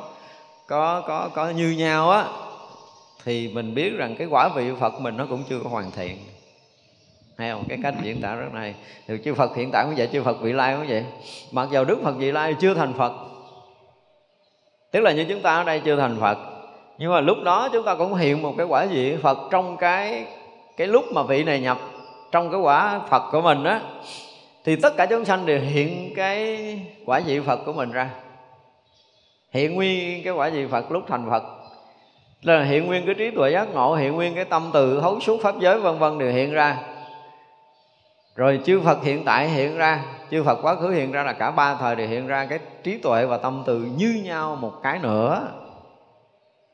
có 0.66 1.00
có 1.00 1.28
có 1.34 1.50
như 1.50 1.70
nhau 1.70 2.10
á, 2.10 2.24
thì 3.24 3.48
mình 3.48 3.74
biết 3.74 3.92
rằng 3.96 4.16
cái 4.18 4.26
quả 4.30 4.48
vị 4.48 4.70
Phật 4.80 5.00
mình 5.00 5.16
nó 5.16 5.26
cũng 5.30 5.42
chưa 5.48 5.60
có 5.64 5.70
hoàn 5.70 5.90
thiện. 5.90 6.18
Hay 7.38 7.50
không? 7.50 7.64
Cái 7.68 7.78
cách 7.82 7.94
diễn 8.02 8.20
tả 8.20 8.34
rất 8.34 8.54
này 8.54 8.74
thì 9.08 9.14
chư 9.24 9.34
Phật 9.34 9.56
hiện 9.56 9.70
tại 9.72 9.84
cũng 9.84 9.94
vậy, 9.96 10.08
chư 10.12 10.22
Phật 10.22 10.40
vị 10.40 10.52
lai 10.52 10.76
cũng 10.76 10.86
vậy. 10.88 11.04
Mặc 11.50 11.68
dầu 11.72 11.84
Đức 11.84 11.98
Phật 12.04 12.12
vị 12.12 12.32
lai 12.32 12.54
chưa 12.60 12.74
thành 12.74 12.92
Phật 12.92 13.12
tức 14.96 15.02
là 15.02 15.12
như 15.12 15.24
chúng 15.28 15.40
ta 15.40 15.56
ở 15.56 15.64
đây 15.64 15.80
chưa 15.84 15.96
thành 15.96 16.16
Phật. 16.20 16.38
Nhưng 16.98 17.12
mà 17.12 17.20
lúc 17.20 17.36
đó 17.44 17.68
chúng 17.72 17.84
ta 17.84 17.94
cũng 17.94 18.14
hiện 18.14 18.42
một 18.42 18.54
cái 18.58 18.66
quả 18.66 18.86
vị 18.86 19.16
Phật 19.22 19.38
trong 19.50 19.76
cái 19.76 20.24
cái 20.76 20.86
lúc 20.86 21.04
mà 21.12 21.22
vị 21.22 21.44
này 21.44 21.60
nhập, 21.60 21.78
trong 22.32 22.50
cái 22.50 22.60
quả 22.60 23.00
Phật 23.08 23.30
của 23.32 23.40
mình 23.40 23.64
á, 23.64 23.80
thì 24.64 24.76
tất 24.76 24.96
cả 24.96 25.06
chúng 25.06 25.24
sanh 25.24 25.46
đều 25.46 25.60
hiện 25.60 26.12
cái 26.16 26.68
quả 27.06 27.20
vị 27.26 27.40
Phật 27.40 27.56
của 27.56 27.72
mình 27.72 27.92
ra. 27.92 28.10
Hiện 29.50 29.74
nguyên 29.74 30.24
cái 30.24 30.32
quả 30.32 30.48
vị 30.48 30.66
Phật 30.66 30.92
lúc 30.92 31.04
thành 31.08 31.30
Phật. 31.30 31.42
Là 32.42 32.62
hiện 32.62 32.86
nguyên 32.86 33.06
cái 33.06 33.14
trí 33.14 33.30
tuệ 33.30 33.50
giác 33.50 33.74
ngộ, 33.74 33.94
hiện 33.94 34.12
nguyên 34.12 34.34
cái 34.34 34.44
tâm 34.44 34.70
từ 34.72 35.00
thấu 35.00 35.20
suốt 35.20 35.40
pháp 35.42 35.60
giới, 35.60 35.80
vân 35.80 35.98
vân 35.98 36.18
đều 36.18 36.32
hiện 36.32 36.52
ra. 36.52 36.76
Rồi 38.36 38.60
chư 38.64 38.80
Phật 38.80 39.04
hiện 39.04 39.24
tại 39.24 39.48
hiện 39.48 39.76
ra 39.76 40.02
chư 40.30 40.42
Phật 40.42 40.58
quá 40.62 40.74
khứ 40.74 40.88
hiện 40.88 41.12
ra 41.12 41.22
là 41.22 41.32
cả 41.32 41.50
ba 41.50 41.74
thời 41.74 41.96
đều 41.96 42.08
hiện 42.08 42.26
ra 42.26 42.46
cái 42.46 42.58
trí 42.82 42.98
tuệ 42.98 43.26
và 43.26 43.36
tâm 43.36 43.62
từ 43.66 43.78
như 43.96 44.22
nhau 44.24 44.56
một 44.60 44.72
cái 44.82 44.98
nữa. 44.98 45.48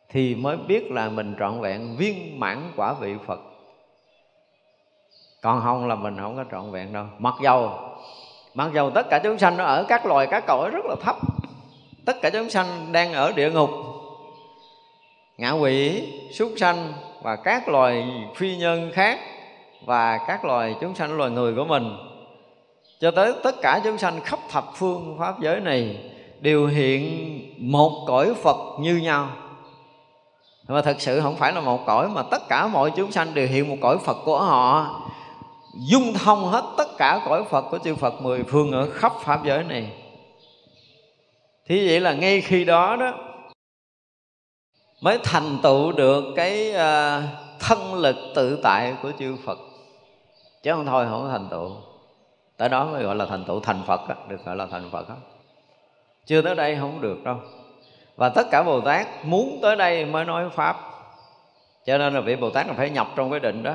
Thì 0.09 0.35
mới 0.35 0.57
biết 0.57 0.91
là 0.91 1.09
mình 1.09 1.35
trọn 1.39 1.61
vẹn, 1.61 1.97
viên 1.97 2.41
mãn 2.41 2.73
quả 2.77 2.93
vị 2.93 3.15
Phật. 3.27 3.41
Còn 5.43 5.61
không 5.61 5.89
là 5.89 5.95
mình 5.95 6.17
không 6.21 6.37
có 6.37 6.45
trọn 6.51 6.71
vẹn 6.71 6.93
đâu. 6.93 7.05
Mặc 7.19 7.35
dầu 7.43 7.71
mặc 8.55 8.71
dầu 8.75 8.91
tất 8.91 9.07
cả 9.11 9.21
chúng 9.25 9.39
sanh 9.39 9.57
nó 9.57 9.65
ở 9.65 9.85
các 9.89 10.07
loài, 10.07 10.27
các 10.27 10.45
cõi 10.47 10.71
rất 10.71 10.85
là 10.85 10.95
thấp, 11.01 11.17
tất 12.05 12.17
cả 12.23 12.31
chúng 12.31 12.51
sanh 12.51 12.93
đang 12.93 13.13
ở 13.13 13.33
địa 13.33 13.51
ngục, 13.51 13.71
ngạ 15.39 15.51
quỷ, 15.51 16.09
súc 16.33 16.53
sanh 16.57 16.93
và 17.23 17.37
các 17.37 17.69
loài 17.69 18.09
phi 18.37 18.57
nhân 18.57 18.91
khác 18.95 19.19
và 19.87 20.19
các 20.27 20.45
loài 20.45 20.77
chúng 20.81 20.95
sanh, 20.95 21.17
loài 21.17 21.31
người 21.31 21.55
của 21.55 21.65
mình 21.65 21.97
cho 23.03 23.11
tới 23.11 23.35
tất 23.43 23.55
cả 23.63 23.81
chúng 23.85 23.99
sanh 23.99 24.21
khắp 24.21 24.39
thập 24.51 24.65
phương 24.75 25.17
pháp 25.19 25.41
giới 25.41 25.61
này 25.61 26.11
đều 26.41 26.67
hiện 26.67 27.03
một 27.59 28.05
cõi 28.07 28.35
Phật 28.35 28.57
như 28.81 28.97
nhau. 28.97 29.29
Mà 30.69 30.83
thật 30.83 30.97
sự 30.99 31.21
không 31.21 31.37
phải 31.37 31.53
là 31.53 31.61
một 31.61 31.87
cõi, 31.87 32.09
mà 32.09 32.23
tất 32.23 32.49
cả 32.49 32.67
mọi 32.67 32.93
chúng 32.97 33.13
sanh 33.13 33.35
đều 33.35 33.47
hiện 33.47 33.69
một 33.69 33.77
cõi 33.81 33.99
Phật 33.99 34.17
của 34.25 34.39
họ. 34.39 35.01
Dung 35.89 36.13
thông 36.13 36.45
hết 36.45 36.65
tất 36.77 36.89
cả 36.99 37.21
cõi 37.25 37.45
Phật 37.51 37.63
của 37.71 37.79
chư 37.79 37.95
Phật 37.95 38.23
mười 38.23 38.43
phương 38.43 38.73
ở 38.73 38.91
khắp 38.91 39.13
pháp 39.21 39.45
giới 39.45 39.65
này. 39.65 39.93
Thì 41.67 41.89
vậy 41.89 42.01
là 42.01 42.13
ngay 42.13 42.41
khi 42.41 42.65
đó 42.65 42.97
đó, 42.97 43.15
mới 45.01 45.19
thành 45.25 45.59
tựu 45.63 45.93
được 45.93 46.25
cái 46.37 46.73
ờ, 46.73 47.23
thân 47.61 47.95
lực 47.95 48.17
tự 48.35 48.61
tại 48.63 48.95
của 49.03 49.13
chư 49.19 49.37
Phật. 49.45 49.59
Chứ 50.63 50.73
không 50.73 50.87
thôi, 50.87 51.07
không 51.11 51.29
thành 51.31 51.49
tựu 51.51 51.92
tới 52.63 52.69
đó 52.69 52.85
mới 52.85 53.03
gọi 53.03 53.15
là 53.15 53.27
thành 53.27 53.45
tựu 53.45 53.61
thành 53.61 53.83
Phật 53.87 54.09
đó, 54.09 54.15
được 54.29 54.45
gọi 54.45 54.57
là 54.57 54.67
thành 54.71 54.91
Phật 54.93 55.09
đó. 55.09 55.15
chưa 56.27 56.43
tới 56.43 56.55
đây 56.55 56.77
không 56.81 57.01
được 57.01 57.25
đâu. 57.25 57.37
Và 58.17 58.29
tất 58.29 58.47
cả 58.51 58.63
Bồ 58.63 58.81
Tát 58.81 59.07
muốn 59.25 59.59
tới 59.63 59.77
đây 59.77 60.05
mới 60.05 60.25
nói 60.25 60.51
pháp. 60.55 60.77
Cho 61.87 61.99
nên 61.99 62.15
là 62.15 62.21
vị 62.21 62.37
Bồ 62.37 62.51
Tát 62.51 62.67
là 62.67 62.75
phải 62.77 62.91
nhập 62.91 63.09
trong 63.17 63.31
cái 63.31 63.41
định 63.41 63.63
đó. 63.63 63.75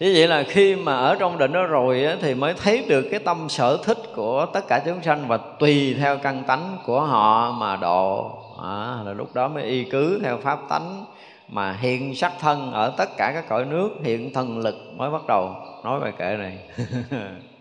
Thế 0.00 0.12
vậy 0.14 0.28
là 0.28 0.42
khi 0.42 0.76
mà 0.76 0.96
ở 0.96 1.16
trong 1.18 1.38
định 1.38 1.52
đó 1.52 1.62
rồi 1.62 2.04
á, 2.04 2.16
thì 2.20 2.34
mới 2.34 2.54
thấy 2.54 2.84
được 2.88 3.08
cái 3.10 3.20
tâm 3.20 3.48
sở 3.48 3.78
thích 3.84 3.98
của 4.14 4.46
tất 4.52 4.68
cả 4.68 4.82
chúng 4.84 5.02
sanh 5.02 5.28
và 5.28 5.36
tùy 5.58 5.96
theo 5.98 6.18
căn 6.18 6.44
tánh 6.46 6.78
của 6.86 7.00
họ 7.00 7.52
mà 7.52 7.76
độ. 7.76 8.30
À, 8.62 8.98
là 9.04 9.12
lúc 9.12 9.34
đó 9.34 9.48
mới 9.48 9.62
y 9.62 9.84
cứ 9.84 10.20
theo 10.24 10.38
pháp 10.38 10.58
tánh 10.68 11.04
mà 11.48 11.72
hiện 11.72 12.14
sắc 12.14 12.32
thân 12.40 12.72
ở 12.72 12.94
tất 12.96 13.16
cả 13.16 13.32
các 13.34 13.48
cõi 13.48 13.64
nước 13.64 13.90
hiện 14.02 14.32
thần 14.32 14.58
lực 14.58 14.76
mới 14.96 15.10
bắt 15.10 15.26
đầu 15.28 15.54
nói 15.84 16.00
bài 16.00 16.12
kệ 16.18 16.36
này. 16.36 16.58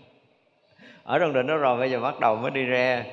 ở 1.04 1.20
trong 1.20 1.34
định 1.34 1.48
đó 1.48 1.58
rồi, 1.58 1.80
bây 1.80 1.92
giờ 1.92 2.00
bắt 2.00 2.20
đầu 2.20 2.36
mới 2.36 2.52
đi 2.52 2.64
ra. 2.64 3.06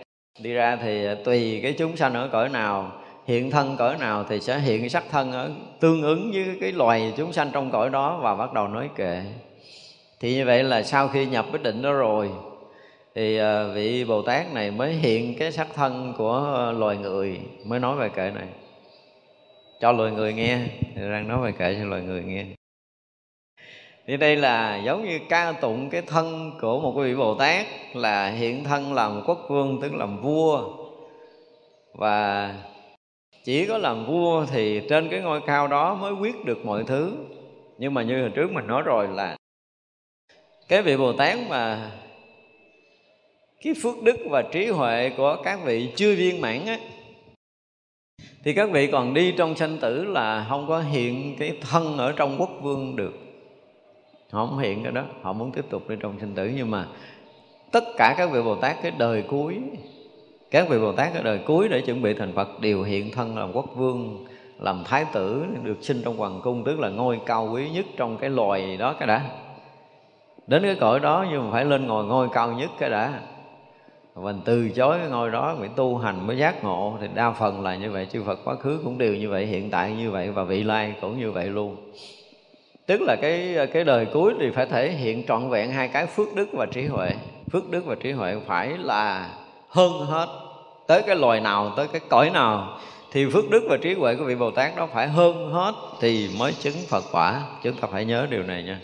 Đi 0.43 0.53
ra 0.53 0.76
thì 0.82 1.07
à, 1.07 1.14
tùy 1.24 1.61
cái 1.62 1.72
chúng 1.72 1.97
sanh 1.97 2.14
ở 2.14 2.28
cõi 2.32 2.49
nào, 2.49 2.93
hiện 3.26 3.51
thân 3.51 3.76
cõi 3.76 3.97
nào 3.99 4.24
thì 4.28 4.41
sẽ 4.41 4.59
hiện 4.59 4.91
sắc 4.91 5.05
thân 5.11 5.32
ở, 5.32 5.51
tương 5.80 6.03
ứng 6.03 6.30
với 6.32 6.59
cái 6.61 6.72
loài 6.72 7.12
chúng 7.16 7.32
sanh 7.32 7.51
trong 7.53 7.70
cõi 7.70 7.91
đó 7.91 8.20
và 8.22 8.34
bắt 8.34 8.53
đầu 8.53 8.68
nói 8.68 8.91
kệ. 8.97 9.22
Thì 10.20 10.34
như 10.34 10.47
vậy 10.47 10.64
là 10.64 10.82
sau 10.82 11.09
khi 11.09 11.26
nhập 11.26 11.47
cái 11.53 11.62
định 11.62 11.82
đó 11.82 11.93
rồi, 11.93 12.30
thì 13.14 13.38
à, 13.38 13.64
vị 13.74 14.05
bồ 14.05 14.22
tát 14.22 14.53
này 14.53 14.70
mới 14.70 14.93
hiện 14.93 15.34
cái 15.38 15.53
sắc 15.53 15.68
thân 15.74 16.14
của 16.18 16.72
loài 16.78 16.97
người, 16.97 17.41
mới 17.64 17.80
nói 17.80 17.97
về 17.97 18.09
kệ 18.09 18.30
này. 18.34 18.49
Cho 19.80 19.93
loài 19.93 20.12
người 20.12 20.32
nghe, 20.32 20.59
thì 20.95 21.03
đang 21.11 21.28
nói 21.28 21.38
về 21.45 21.53
kệ 21.53 21.74
cho 21.74 21.84
loài 21.84 22.03
người 22.03 22.22
nghe 22.22 22.45
thì 24.11 24.16
đây 24.16 24.36
là 24.36 24.82
giống 24.84 25.04
như 25.04 25.18
ca 25.28 25.52
tụng 25.52 25.90
cái 25.90 26.02
thân 26.02 26.52
của 26.61 26.80
một 26.80 26.92
vị 26.92 27.14
bồ 27.14 27.34
tát, 27.34 27.66
là 27.94 28.30
hiện 28.30 28.64
thân 28.64 28.92
làm 28.92 29.22
quốc 29.26 29.46
vương, 29.48 29.80
tức 29.82 29.94
làm 29.94 30.20
vua. 30.22 30.76
Và 31.94 32.54
chỉ 33.44 33.66
có 33.66 33.78
làm 33.78 34.06
vua 34.06 34.46
thì 34.46 34.82
trên 34.88 35.08
cái 35.08 35.20
ngôi 35.20 35.40
cao 35.46 35.68
đó 35.68 35.94
mới 35.94 36.12
quyết 36.12 36.44
được 36.44 36.66
mọi 36.66 36.84
thứ. 36.84 37.12
Nhưng 37.78 37.94
mà 37.94 38.02
như 38.02 38.20
hồi 38.20 38.30
trước 38.34 38.52
mình 38.52 38.66
nói 38.66 38.82
rồi 38.82 39.08
là 39.08 39.36
cái 40.68 40.82
vị 40.82 40.96
bồ 40.96 41.12
tát 41.12 41.38
mà 41.48 41.90
cái 43.64 43.74
phước 43.82 44.02
đức 44.02 44.16
và 44.30 44.42
trí 44.52 44.66
huệ 44.66 45.11
của 45.16 45.36
các 45.44 45.61
vị 45.64 45.92
chưa 45.96 46.14
viên 46.14 46.40
mãn 46.40 46.66
á, 46.66 46.78
thì 48.44 48.52
các 48.52 48.70
vị 48.70 48.86
còn 48.92 49.14
đi 49.14 49.34
trong 49.38 49.56
sanh 49.56 49.78
tử 49.78 50.04
là 50.04 50.46
không 50.48 50.66
có 50.68 50.80
hiện 50.80 51.36
cái 51.38 51.58
thân 51.61 51.98
ở 51.98 52.12
trong 52.12 52.36
quốc 52.38 52.50
vương 52.62 52.96
được 52.96 53.12
họ 54.30 54.46
không 54.46 54.58
hiện 54.58 54.82
cái 54.82 54.92
đó. 54.92 55.02
Họ 55.22 55.32
muốn 55.32 55.52
tiếp 55.52 55.64
tục 55.70 55.88
đi 55.88 55.96
trong 56.00 56.20
sinh 56.20 56.34
tử. 56.34 56.50
Nhưng 56.56 56.70
mà 56.70 56.86
tất 57.72 57.84
cả 57.96 58.14
các 58.18 58.30
vị 58.32 58.42
bồ 58.42 58.54
tát 58.54 58.76
cái 58.82 58.92
đời 58.98 59.22
cuối, 59.22 59.56
các 60.50 60.68
vị 60.68 60.78
bồ 60.78 60.92
tát 60.92 61.14
ở 61.14 61.22
đời 61.22 61.40
cuối 61.46 61.68
để 61.68 61.80
chuẩn 61.80 62.02
bị 62.02 62.14
thành 62.14 62.32
phật 62.32 62.60
đều 62.60 62.82
hiện 62.82 63.10
thân 63.10 63.38
làm 63.38 63.52
quốc 63.52 63.66
vương, 63.76 64.26
làm 64.58 64.84
thái 64.84 65.04
tử, 65.12 65.44
được 65.62 65.78
sinh 65.80 66.02
trong 66.04 66.16
hoàng 66.16 66.40
cung, 66.42 66.64
tức 66.64 66.80
là 66.80 66.88
ngôi 66.88 67.20
cao 67.26 67.50
quý 67.54 67.70
nhất 67.70 67.84
trong 67.96 68.16
cái 68.16 68.30
loài 68.30 68.76
đó 68.76 68.92
cái 68.98 69.08
đã. 69.08 69.22
Đến 70.46 70.62
cái 70.62 70.76
cõi 70.80 71.00
đó 71.00 71.26
nhưng 71.30 71.44
mà 71.44 71.52
phải 71.52 71.64
lên 71.64 71.86
ngồi 71.86 72.04
ngôi 72.04 72.28
cao 72.32 72.52
nhất 72.52 72.70
cái 72.78 72.90
đã. 72.90 73.20
Mình 74.16 74.40
từ 74.44 74.70
chối 74.70 74.98
cái 74.98 75.08
ngôi 75.08 75.30
đó 75.30 75.56
phải 75.58 75.68
tu 75.76 75.96
hành, 75.96 76.26
mới 76.26 76.36
giác 76.36 76.64
ngộ, 76.64 76.96
thì 77.00 77.08
đa 77.14 77.30
phần 77.30 77.62
là 77.62 77.76
như 77.76 77.90
vậy, 77.90 78.06
chư 78.12 78.22
Phật 78.22 78.38
quá 78.44 78.54
khứ 78.54 78.80
cũng 78.84 78.98
đều 78.98 79.14
như 79.14 79.28
vậy, 79.28 79.46
hiện 79.46 79.70
tại 79.70 79.92
như 79.92 80.10
vậy 80.10 80.30
và 80.30 80.44
vị 80.44 80.62
lai 80.62 80.94
cũng 81.00 81.18
như 81.18 81.32
vậy 81.32 81.46
luôn 81.46 81.76
tức 82.91 83.03
là 83.03 83.16
cái 83.16 83.57
cái 83.72 83.84
đời 83.84 84.07
cuối 84.07 84.34
thì 84.41 84.51
phải 84.51 84.66
thể 84.66 84.91
hiện 84.91 85.26
trọn 85.26 85.51
vẹn 85.51 85.70
hai 85.70 85.88
cái 85.88 86.07
phước 86.07 86.34
đức 86.34 86.49
và 86.53 86.66
trí 86.66 86.86
huệ. 86.86 87.11
Phước 87.53 87.70
đức 87.70 87.86
và 87.86 87.95
trí 87.95 88.12
huệ 88.12 88.36
phải 88.47 88.68
là 88.78 89.30
hơn 89.68 89.93
hết. 89.93 90.28
Tới 90.86 91.03
cái 91.03 91.16
loài 91.16 91.41
nào, 91.41 91.72
tới 91.76 91.88
cái 91.88 92.01
cõi 92.09 92.30
nào, 92.30 92.78
thì 93.12 93.26
phước 93.32 93.51
đức 93.51 93.62
và 93.68 93.76
trí 93.76 93.95
huệ 93.95 94.14
của 94.14 94.24
vị 94.24 94.34
bồ 94.34 94.51
tát 94.51 94.76
đó 94.76 94.88
phải 94.93 95.09
hơn 95.09 95.53
hết 95.53 95.72
thì 96.01 96.30
mới 96.38 96.53
chứng 96.53 96.74
phật 96.88 97.05
quả. 97.12 97.43
Chúng 97.62 97.74
ta 97.74 97.88
phải 97.93 98.05
nhớ 98.05 98.26
điều 98.30 98.43
này 98.43 98.62
nha. 98.62 98.80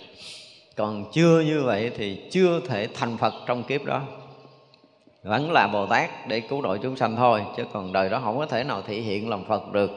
Còn 0.77 1.05
chưa 1.13 1.41
như 1.41 1.63
vậy 1.65 1.91
thì 1.97 2.21
chưa 2.31 2.61
thể 2.69 2.89
thành 2.95 3.17
phật 3.17 3.35
trong 3.47 3.63
kiếp 3.63 3.85
đó. 3.85 4.03
Vẫn 5.23 5.53
là 5.53 5.67
bồ 5.67 5.87
tát 5.87 6.29
để 6.29 6.41
cứu 6.41 6.63
độ 6.63 6.77
chúng 6.77 6.97
sanh 6.97 7.17
thôi, 7.17 7.43
chứ 7.57 7.65
còn 7.73 7.93
đời 7.93 8.09
đó 8.09 8.21
không 8.25 8.39
có 8.39 8.47
thể 8.47 8.65
nào 8.65 8.83
thị 8.87 9.01
hiện 9.01 9.29
làm 9.29 9.45
phật 9.45 9.73
được. 9.73 9.91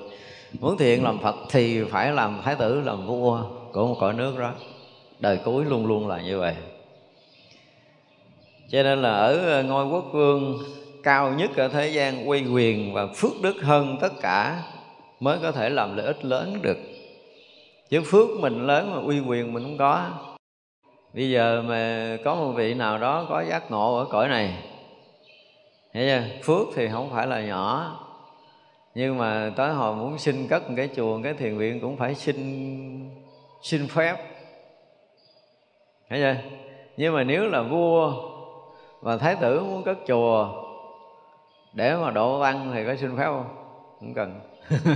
Muốn 0.60 0.78
thị 0.78 0.86
hiện 0.86 1.04
làm 1.04 1.20
phật 1.20 1.36
thì 1.50 1.84
phải 1.84 2.12
làm 2.12 2.42
thái 2.44 2.56
tử, 2.56 2.82
làm 2.86 3.08
vua 3.08 3.44
của 3.74 3.88
một 3.88 3.96
cõi 4.00 4.14
nước 4.14 4.40
đó 4.40 4.54
đời 5.20 5.40
cuối 5.46 5.66
luôn 5.66 5.86
luôn 5.86 6.08
là 6.08 6.22
như 6.22 6.40
vậy. 6.40 6.56
Cho 8.70 8.84
nên 8.84 9.02
là 9.02 9.14
ở 9.14 9.38
ờ, 9.38 9.64
ngôi 9.64 9.86
quốc 9.86 10.06
vương 10.12 10.60
cao 11.04 11.34
nhất 11.34 11.50
ở 11.58 11.68
thế 11.68 11.88
gian 11.88 12.30
quy 12.30 12.46
quyền 12.54 12.94
và 12.94 13.08
phước 13.08 13.32
đức 13.42 13.56
hơn 13.62 13.98
tất 14.02 14.14
cả 14.22 14.64
mới 15.20 15.38
có 15.42 15.52
thể 15.52 15.70
làm 15.70 15.98
lợi 15.98 16.06
ích 16.06 16.26
lớn 16.26 16.60
được. 16.62 16.78
Chứ 17.90 18.02
phước 18.06 18.30
mình 18.40 18.68
lớn 18.68 18.92
mà 18.96 19.02
uy 19.02 19.20
quyền 19.20 19.54
mình 19.54 19.64
không 19.64 19.78
có. 19.78 20.10
Bây 21.14 21.30
giờ 21.30 21.64
mà 21.68 22.18
có 22.24 22.36
một 22.36 22.52
vị 22.52 22.74
nào 22.74 22.98
đó 22.98 23.26
có 23.30 23.42
giác 23.42 23.72
ngộ 23.72 23.98
ở 23.98 24.06
cõi 24.06 24.28
này 24.28 24.54
Thấy 25.94 26.08
chưa? 26.08 26.44
Phước 26.44 26.68
thì 26.76 26.88
không 26.92 27.10
phải 27.12 27.28
là 27.28 27.42
nhỏ. 27.42 27.96
Nhưng 28.96 29.18
mà 29.18 29.52
tới 29.56 29.74
hồi 29.74 29.96
muốn 29.96 30.18
xin 30.18 30.48
cất 30.48 30.70
một 30.70 30.74
cái 30.78 30.90
chùa, 30.96 31.20
cái 31.24 31.34
thiền 31.34 31.58
viện 31.58 31.80
cũng 31.82 31.98
phải 31.98 32.16
xin 32.16 32.36
xin 33.62 33.88
phép 33.88 34.16
Thấy 36.10 36.20
chưa? 36.20 36.36
Nhưng 36.98 37.14
mà 37.14 37.24
nếu 37.24 37.48
là 37.48 37.62
vua 37.62 38.14
và 39.02 39.18
thái 39.18 39.36
tử 39.42 39.64
muốn 39.64 39.84
cất 39.84 39.98
chùa 40.08 40.64
để 41.74 41.96
mà 41.96 42.12
độ 42.12 42.40
văn 42.40 42.72
thì 42.74 42.86
có 42.86 42.96
xin 42.96 43.18
phép 43.18 43.26
không? 43.26 43.46
Không 44.00 44.14
cần 44.14 44.40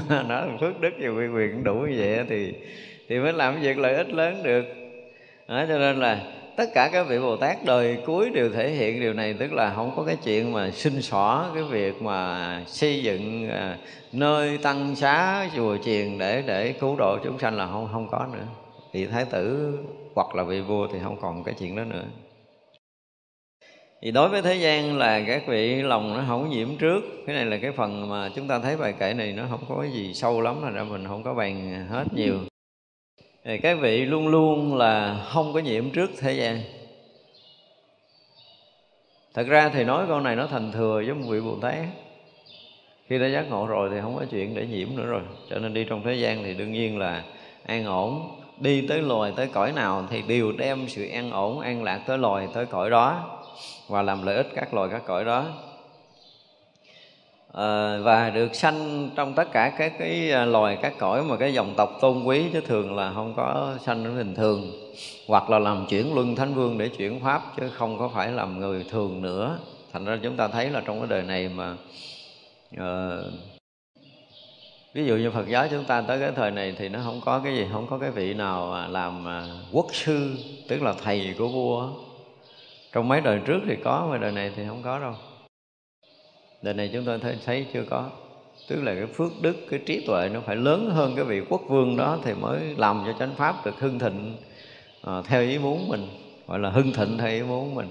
Nói 0.28 0.48
phước 0.60 0.80
đức 0.80 0.94
và 1.00 1.10
quyền 1.10 1.36
quyền 1.36 1.52
cũng 1.52 1.64
đủ 1.64 1.74
như 1.74 1.96
vậy 1.98 2.26
thì 2.30 2.54
thì 3.08 3.20
mới 3.20 3.34
làm 3.34 3.62
việc 3.62 3.78
lợi 3.78 3.96
ích 3.96 4.10
lớn 4.10 4.44
được 4.44 4.66
đó, 5.48 5.66
cho 5.68 5.78
nên 5.78 6.00
là 6.00 6.20
tất 6.56 6.70
cả 6.74 6.90
các 6.94 7.08
vị 7.08 7.20
bồ 7.20 7.38
tát 7.38 7.58
đời 7.66 7.98
cuối 8.06 8.30
đều 8.30 8.50
thể 8.50 8.70
hiện 8.70 9.00
điều 9.00 9.14
này 9.14 9.36
tức 9.40 9.54
là 9.54 9.74
không 9.76 9.94
có 9.96 10.04
cái 10.04 10.18
chuyện 10.24 10.52
mà 10.52 10.72
xin 10.72 11.02
xỏ 11.02 11.52
cái 11.54 11.64
việc 11.64 12.02
mà 12.02 12.62
xây 12.68 13.04
dựng 13.04 13.50
à, 13.50 13.78
nơi 14.14 14.58
tăng 14.58 14.96
xá 14.96 15.50
chùa 15.56 15.78
chiền 15.78 16.18
để 16.18 16.44
để 16.48 16.74
cứu 16.74 16.96
độ 16.96 17.18
chúng 17.24 17.40
sanh 17.40 17.58
là 17.58 17.68
không 17.68 17.90
không 17.92 18.08
có 18.12 18.28
nữa. 18.34 18.46
Vị 18.92 19.06
thái 19.06 19.26
tử 19.26 19.78
hoặc 20.16 20.36
là 20.36 20.44
vị 20.44 20.62
vua 20.62 20.88
thì 20.88 21.00
không 21.04 21.18
còn 21.22 21.44
cái 21.44 21.56
chuyện 21.60 21.76
đó 21.76 21.84
nữa. 21.84 22.04
Thì 24.02 24.12
đối 24.12 24.30
với 24.30 24.42
thế 24.42 24.56
gian 24.56 24.98
là 24.98 25.24
các 25.28 25.44
vị 25.48 25.82
lòng 25.82 26.14
nó 26.18 26.24
không 26.28 26.50
nhiễm 26.50 26.78
trước. 26.78 27.04
Cái 27.28 27.36
này 27.36 27.46
là 27.46 27.58
cái 27.58 27.72
phần 27.72 28.10
mà 28.10 28.30
chúng 28.36 28.48
ta 28.48 28.60
thấy 28.60 28.78
bài 28.78 28.94
kể 29.00 29.14
này 29.14 29.34
nó 29.34 29.44
không 29.50 29.64
có 29.70 29.84
gì 29.84 30.14
sâu 30.14 30.42
lắm 30.42 30.64
là 30.64 30.70
ra 30.70 30.84
mình 30.84 31.08
không 31.08 31.24
có 31.24 31.34
bàn 31.34 31.86
hết 31.90 32.04
nhiều. 32.16 32.40
Thì 33.46 33.58
các 33.58 33.78
vị 33.82 34.06
luôn 34.06 34.28
luôn 34.28 34.76
là 34.76 35.26
không 35.34 35.54
có 35.54 35.60
nhiễm 35.60 35.90
trước 35.90 36.10
thế 36.20 36.34
gian. 36.34 36.62
Thật 39.34 39.48
ra 39.48 39.70
thì 39.70 39.84
nói 39.84 40.06
câu 40.08 40.20
này 40.20 40.36
nó 40.36 40.48
thành 40.48 40.72
thừa 40.72 41.04
với 41.06 41.14
một 41.14 41.26
vị 41.30 41.42
bồ 41.42 41.56
tát 41.62 41.86
khi 43.14 43.20
đã 43.20 43.28
giác 43.28 43.50
ngộ 43.50 43.66
rồi 43.66 43.90
thì 43.94 44.02
không 44.02 44.16
có 44.16 44.26
chuyện 44.32 44.56
để 44.56 44.66
nhiễm 44.66 44.88
nữa 44.96 45.06
rồi. 45.06 45.22
Cho 45.50 45.60
nên 45.60 45.74
đi 45.74 45.84
trong 45.84 46.02
thế 46.06 46.14
gian 46.14 46.44
thì 46.44 46.54
đương 46.54 46.72
nhiên 46.72 47.00
là 47.00 47.24
an 47.66 47.86
ổn. 47.86 48.32
Đi 48.60 48.88
tới 48.88 49.02
loài 49.02 49.34
tới 49.36 49.48
cõi 49.48 49.72
nào 49.72 50.08
thì 50.10 50.22
đều 50.28 50.52
đem 50.52 50.86
sự 50.88 51.10
an 51.10 51.32
ổn 51.32 51.60
an 51.60 51.84
lạc 51.84 52.00
tới 52.08 52.18
loài 52.18 52.48
tới 52.54 52.66
cõi 52.66 52.90
đó 52.90 53.40
và 53.88 54.02
làm 54.02 54.26
lợi 54.26 54.36
ích 54.36 54.48
các 54.56 54.74
loài 54.74 54.90
các 54.92 55.02
cõi 55.06 55.26
đó. 55.26 55.46
À, 57.54 57.98
và 57.98 58.30
được 58.30 58.56
sanh 58.56 59.10
trong 59.16 59.34
tất 59.34 59.52
cả 59.52 59.72
các 59.78 59.94
cái 60.00 60.32
à, 60.32 60.46
loài 60.46 60.78
các 60.82 60.94
cõi 61.00 61.24
mà 61.24 61.38
cái 61.38 61.54
dòng 61.54 61.74
tộc 61.78 61.98
tôn 62.02 62.24
quý 62.24 62.44
chứ 62.54 62.62
thường 62.62 62.96
là 62.96 63.12
không 63.14 63.34
có 63.36 63.74
sanh 63.86 64.18
bình 64.18 64.36
thường. 64.36 64.72
Hoặc 65.28 65.50
là 65.50 65.60
làm 65.60 65.86
chuyển 65.90 66.16
luân 66.16 66.36
thánh 66.36 66.54
vương 66.54 66.78
để 66.78 66.88
chuyển 66.88 67.20
pháp 67.20 67.42
chứ 67.58 67.70
không 67.70 67.98
có 68.00 68.10
phải 68.10 68.32
làm 68.32 68.60
người 68.60 68.86
thường 68.90 69.22
nữa. 69.22 69.58
Thành 69.94 70.06
ra 70.06 70.18
chúng 70.24 70.36
ta 70.36 70.48
thấy 70.48 70.70
là 70.70 70.82
trong 70.86 71.00
cái 71.00 71.08
đời 71.10 71.22
này 71.22 71.50
mà 71.56 71.76
uh, 72.78 73.54
ví 74.94 75.06
dụ 75.06 75.16
như 75.16 75.32
Phật 75.32 75.48
giáo 75.48 75.68
chúng 75.72 75.86
ta 75.86 76.02
tới 76.02 76.20
cái 76.20 76.32
thời 76.36 76.52
này 76.52 76.76
thì 76.78 76.90
nó 76.90 77.00
không 77.04 77.22
có 77.26 77.40
cái 77.40 77.56
gì 77.56 77.68
không 77.72 77.88
có 77.90 77.98
cái 77.98 78.12
vị 78.12 78.34
nào 78.34 78.88
làm 78.90 79.28
à, 79.28 79.44
quốc 79.72 79.88
sư 79.92 80.36
tức 80.68 80.82
là 80.82 80.94
thầy 81.04 81.36
của 81.38 81.48
vua. 81.48 81.90
Trong 82.92 83.08
mấy 83.08 83.22
đời 83.22 83.40
trước 83.46 83.60
thì 83.68 83.76
có 83.84 84.08
mà 84.12 84.18
đời 84.18 84.32
này 84.32 84.52
thì 84.56 84.64
không 84.68 84.82
có 84.84 85.00
đâu. 85.00 85.14
Đời 86.62 86.74
này 86.74 86.90
chúng 86.94 87.06
tôi 87.06 87.20
thấy, 87.20 87.38
thấy 87.46 87.66
chưa 87.74 87.84
có. 87.90 88.10
Tức 88.68 88.84
là 88.84 88.96
cái 88.96 89.06
phước 89.06 89.32
đức 89.42 89.56
cái 89.70 89.80
trí 89.86 90.06
tuệ 90.08 90.30
nó 90.30 90.40
phải 90.40 90.56
lớn 90.56 90.90
hơn 90.94 91.14
cái 91.16 91.26
vị 91.26 91.42
quốc 91.50 91.62
vương 91.68 91.98
đó 91.98 92.20
thì 92.24 92.34
mới 92.34 92.76
làm 92.78 93.04
cho 93.06 93.14
chánh 93.20 93.36
pháp 93.36 93.66
được 93.66 93.80
hưng 93.80 94.00
thịnh 94.00 94.36
à, 95.02 95.22
theo 95.28 95.42
ý 95.42 95.58
muốn 95.58 95.88
mình 95.88 96.08
gọi 96.48 96.60
là 96.60 96.70
hưng 96.70 96.94
thịnh 96.94 97.18
theo 97.18 97.30
ý 97.30 97.42
muốn 97.42 97.76
mình 97.76 97.88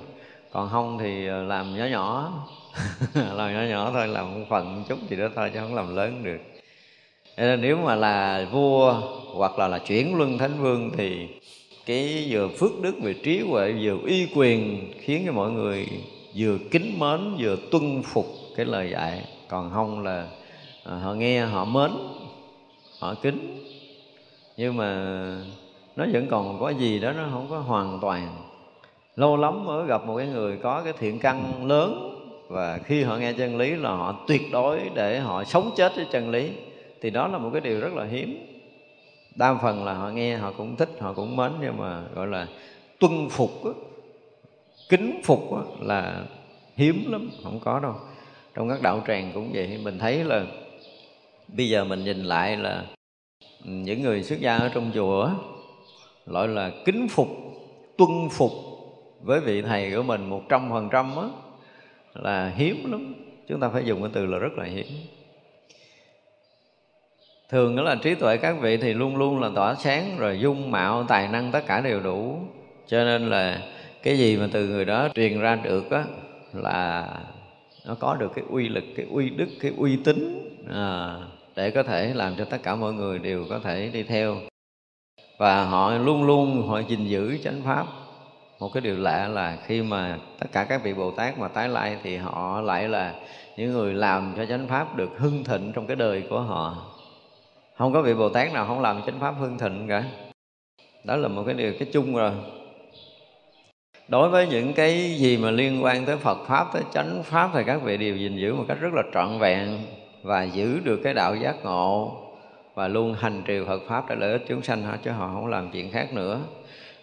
còn 0.53 0.69
không 0.69 0.99
thì 0.99 1.27
ờ, 1.27 1.43
làm 1.43 1.79
nhỏ 1.79 1.85
nhỏ. 1.85 2.33
Làm 3.15 3.55
nhỏ 3.55 3.63
nhỏ 3.71 3.91
thôi, 3.93 4.09
làm 4.09 4.35
một 4.35 4.47
phần 4.49 4.85
chút 4.89 4.99
gì 5.09 5.17
đó 5.17 5.29
thôi 5.37 5.51
chứ 5.55 5.61
không 5.61 5.75
làm 5.75 5.97
lớn 5.97 6.25
được. 6.25 6.39
Nên 7.37 7.61
nếu 7.61 7.77
mà 7.77 7.95
là 7.95 8.47
vua 8.53 8.95
hoặc 9.35 9.59
là 9.59 9.69
là 9.69 9.79
chuyển 9.79 10.17
luân 10.17 10.39
thánh 10.39 10.63
vương 10.63 10.91
thì 10.97 11.29
cái 11.87 12.27
vừa 12.31 12.49
phước 12.49 12.81
đức 12.83 12.95
về 13.03 13.15
trí 13.15 13.41
huệ, 13.41 13.75
vừa 13.83 13.99
uy 14.05 14.29
quyền 14.35 14.91
khiến 15.01 15.23
cho 15.27 15.33
mọi 15.33 15.51
người 15.51 15.89
vừa 16.37 16.59
kính 16.71 16.99
mến, 16.99 17.37
vừa 17.39 17.57
tuân 17.71 18.03
phục 18.03 18.27
cái 18.57 18.67
lời 18.67 18.91
dạy. 18.91 19.25
Còn 19.49 19.71
không 19.71 20.03
là 20.03 20.29
ờ, 20.85 20.99
họ 20.99 21.15
nghe, 21.15 21.41
họ 21.41 21.65
mến, 21.65 21.91
họ 22.99 23.15
kính. 23.23 23.65
Nhưng 24.57 24.77
mà 24.77 24.95
nó 25.97 26.07
vẫn 26.13 26.27
còn 26.31 26.61
có 26.61 26.71
gì 26.71 26.99
đó 26.99 27.13
nó 27.13 27.29
không 27.33 27.47
có 27.51 27.59
hoàn 27.59 27.99
toàn 28.03 28.42
lâu 29.17 29.37
lắm 29.37 29.65
mới 29.65 29.87
gặp 29.87 30.07
một 30.07 30.17
cái 30.17 30.27
người 30.27 30.57
có 30.57 30.83
cái 30.85 30.93
thiện 30.99 31.19
căn 31.19 31.67
lớn 31.67 32.19
và 32.49 32.79
khi 32.85 33.03
họ 33.03 33.17
nghe 33.17 33.33
chân 33.33 33.57
lý 33.57 33.71
là 33.71 33.91
họ 33.91 34.25
tuyệt 34.27 34.43
đối 34.53 34.81
để 34.95 35.21
họ 35.21 35.45
sống 35.45 35.71
chết 35.77 35.93
với 35.97 36.07
chân 36.11 36.31
lý, 36.31 36.51
thì 37.01 37.11
đó 37.11 37.29
là 37.29 37.39
một 37.39 37.51
cái 37.53 37.61
điều 37.61 37.81
rất 37.81 37.95
là 37.95 38.05
hiếm. 38.05 38.47
Đa 39.35 39.55
phần 39.63 39.85
là 39.85 39.95
họ 39.95 40.09
nghe, 40.09 40.37
họ 40.37 40.53
cũng 40.57 40.77
thích, 40.77 40.89
họ 41.01 41.13
cũng 41.13 41.37
mến, 41.37 41.53
nhưng 41.61 41.79
mà 41.79 42.03
gọi 42.15 42.27
là 42.27 42.47
tuân 43.01 43.29
phục 43.31 43.51
kính 44.89 45.21
phục 45.25 45.41
là 45.81 46.25
hiếm 46.77 47.13
lắm, 47.13 47.31
không 47.43 47.61
có 47.61 47.81
đâu. 47.81 47.95
Trong 48.55 48.69
các 48.69 48.83
đạo 48.83 49.03
tràng 49.07 49.31
cũng 49.35 49.51
vậy, 49.53 49.81
mình 49.83 49.99
thấy 49.99 50.25
là 50.25 50.45
bây 51.49 51.69
giờ 51.69 51.85
mình 51.85 52.05
nhìn 52.05 52.25
lại 52.25 52.57
là 52.57 52.85
những 53.65 54.03
người 54.03 54.23
xuất 54.23 54.41
gia 54.41 54.57
ở 54.57 54.71
trong 54.75 54.91
chùa 54.95 55.31
gọi 56.27 56.49
là 56.49 56.71
kính 56.85 57.09
phục, 57.09 57.29
tuân 57.97 58.29
phục 58.31 58.53
với 59.23 59.41
vị 59.41 59.63
thầy 59.63 59.93
của 59.97 60.03
mình 60.03 60.31
một 60.31 60.43
trăm 60.49 60.71
phần 60.71 60.89
trăm 60.93 61.17
á 61.17 61.25
là 62.15 62.53
hiếm 62.57 62.91
lắm. 62.91 63.15
Chúng 63.49 63.61
ta 63.61 63.69
phải 63.69 63.85
dùng 63.85 64.03
cái 64.03 64.11
từ 64.13 64.27
là 64.27 64.39
rất 64.39 64.53
là 64.57 64.65
hiếm. 64.65 64.87
Thường 67.49 67.77
đó 67.77 67.83
là 67.83 67.95
trí 67.95 68.15
tuệ 68.15 68.37
các 68.37 68.57
vị 68.61 68.77
thì 68.77 68.95
luôn 68.95 69.17
luôn 69.17 69.41
là 69.41 69.51
tỏa 69.55 69.75
sáng 69.75 70.17
rồi 70.19 70.39
dung 70.41 70.71
mạo 70.71 71.05
tài 71.09 71.29
năng 71.29 71.53
tất 71.53 71.67
cả 71.67 71.81
đều 71.81 72.01
đủ. 72.01 72.39
Cho 72.87 73.05
nên 73.05 73.31
là 73.31 73.63
cái 74.03 74.19
gì 74.19 74.37
mà 74.37 74.49
từ 74.53 74.69
người 74.69 74.85
đó 74.85 75.09
truyền 75.15 75.41
ra 75.41 75.57
được 75.57 75.91
á 75.91 76.05
là 76.53 77.09
nó 77.87 77.95
có 77.95 78.15
được 78.15 78.33
cái 78.35 78.45
uy 78.51 78.69
lực 78.69 78.85
cái 78.97 79.07
uy 79.11 79.31
đức 79.31 79.49
cái 79.61 79.73
uy 79.77 79.99
tín 80.05 80.49
à, 80.71 81.17
để 81.57 81.71
có 81.71 81.83
thể 81.83 82.15
làm 82.15 82.35
cho 82.39 82.45
tất 82.45 82.63
cả 82.63 82.75
mọi 82.75 82.93
người 82.93 83.19
đều 83.19 83.45
có 83.51 83.59
thể 83.59 83.91
đi 83.93 84.03
theo. 84.03 84.37
Và 85.39 85.65
họ 85.65 85.95
luôn 85.95 86.25
luôn 86.25 86.69
họ 86.69 86.79
gìn 86.79 87.07
giữ 87.07 87.39
chánh 87.45 87.63
pháp 87.65 87.87
một 88.63 88.71
cái 88.75 88.81
điều 88.81 88.97
lạ 88.97 89.29
là 89.29 89.57
khi 89.67 89.83
mà 89.83 90.19
tất 90.39 90.47
cả 90.53 90.65
các 90.65 90.83
vị 90.83 90.95
bồ 90.95 91.11
tát 91.11 91.39
mà 91.39 91.49
tái 91.49 91.69
lai 91.69 91.97
thì 92.03 92.17
họ 92.17 92.61
lại 92.61 92.89
là 92.89 93.15
những 93.57 93.73
người 93.73 93.95
làm 93.95 94.35
cho 94.37 94.47
chánh 94.47 94.69
pháp 94.69 94.97
được 94.97 95.11
hưng 95.19 95.45
thịnh 95.45 95.73
trong 95.75 95.87
cái 95.87 95.97
đời 95.97 96.23
của 96.31 96.41
họ. 96.41 96.77
Không 97.77 97.93
có 97.93 98.03
vị 98.03 98.15
bồ 98.15 98.29
tát 98.29 98.53
nào 98.53 98.67
không 98.67 98.81
làm 98.81 99.03
chánh 99.07 99.21
pháp 99.21 99.35
hưng 99.41 99.59
thịnh 99.59 99.87
cả. 99.89 100.05
Đó 101.05 101.17
là 101.17 101.29
một 101.29 101.43
cái 101.47 101.55
điều 101.55 101.73
cái 101.79 101.89
chung 101.93 102.17
rồi. 102.17 102.33
Đối 104.09 104.29
với 104.29 104.47
những 104.47 104.73
cái 104.73 105.15
gì 105.15 105.37
mà 105.37 105.51
liên 105.51 105.85
quan 105.85 106.05
tới 106.05 106.17
Phật 106.17 106.39
pháp, 106.47 106.67
tới 106.73 106.83
chánh 106.93 107.23
pháp 107.25 107.51
thì 107.55 107.61
các 107.67 107.83
vị 107.83 107.97
đều 107.97 108.17
gìn 108.17 108.37
giữ 108.37 108.55
một 108.55 108.65
cách 108.69 108.79
rất 108.81 108.95
là 108.95 109.03
trọn 109.15 109.39
vẹn 109.39 109.79
và 110.23 110.43
giữ 110.43 110.81
được 110.85 111.01
cái 111.05 111.15
đạo 111.15 111.37
giác 111.37 111.65
ngộ 111.65 112.17
và 112.75 112.89
luôn 112.89 113.15
hành 113.15 113.43
trì 113.47 113.65
Phật 113.67 113.83
pháp 113.89 114.09
để 114.09 114.17
lợi 114.17 114.33
ích 114.33 114.43
chúng 114.49 114.63
sanh 114.63 114.83
họ 114.83 114.97
chứ 115.05 115.11
họ 115.11 115.31
không 115.35 115.47
làm 115.47 115.71
chuyện 115.73 115.91
khác 115.91 116.15
nữa 116.15 116.41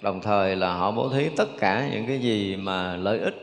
đồng 0.01 0.21
thời 0.21 0.55
là 0.55 0.73
họ 0.73 0.91
bố 0.91 1.09
thí 1.09 1.29
tất 1.29 1.47
cả 1.59 1.89
những 1.93 2.07
cái 2.07 2.19
gì 2.19 2.55
mà 2.55 2.95
lợi 2.95 3.19
ích 3.19 3.35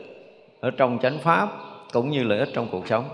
ở 0.59 0.71
trong 0.71 0.99
chánh 1.01 1.19
pháp 1.19 1.49
cũng 1.93 2.11
như 2.11 2.23
lợi 2.23 2.39
ích 2.39 2.49
trong 2.53 2.67
cuộc 2.71 2.87
sống. 2.87 3.09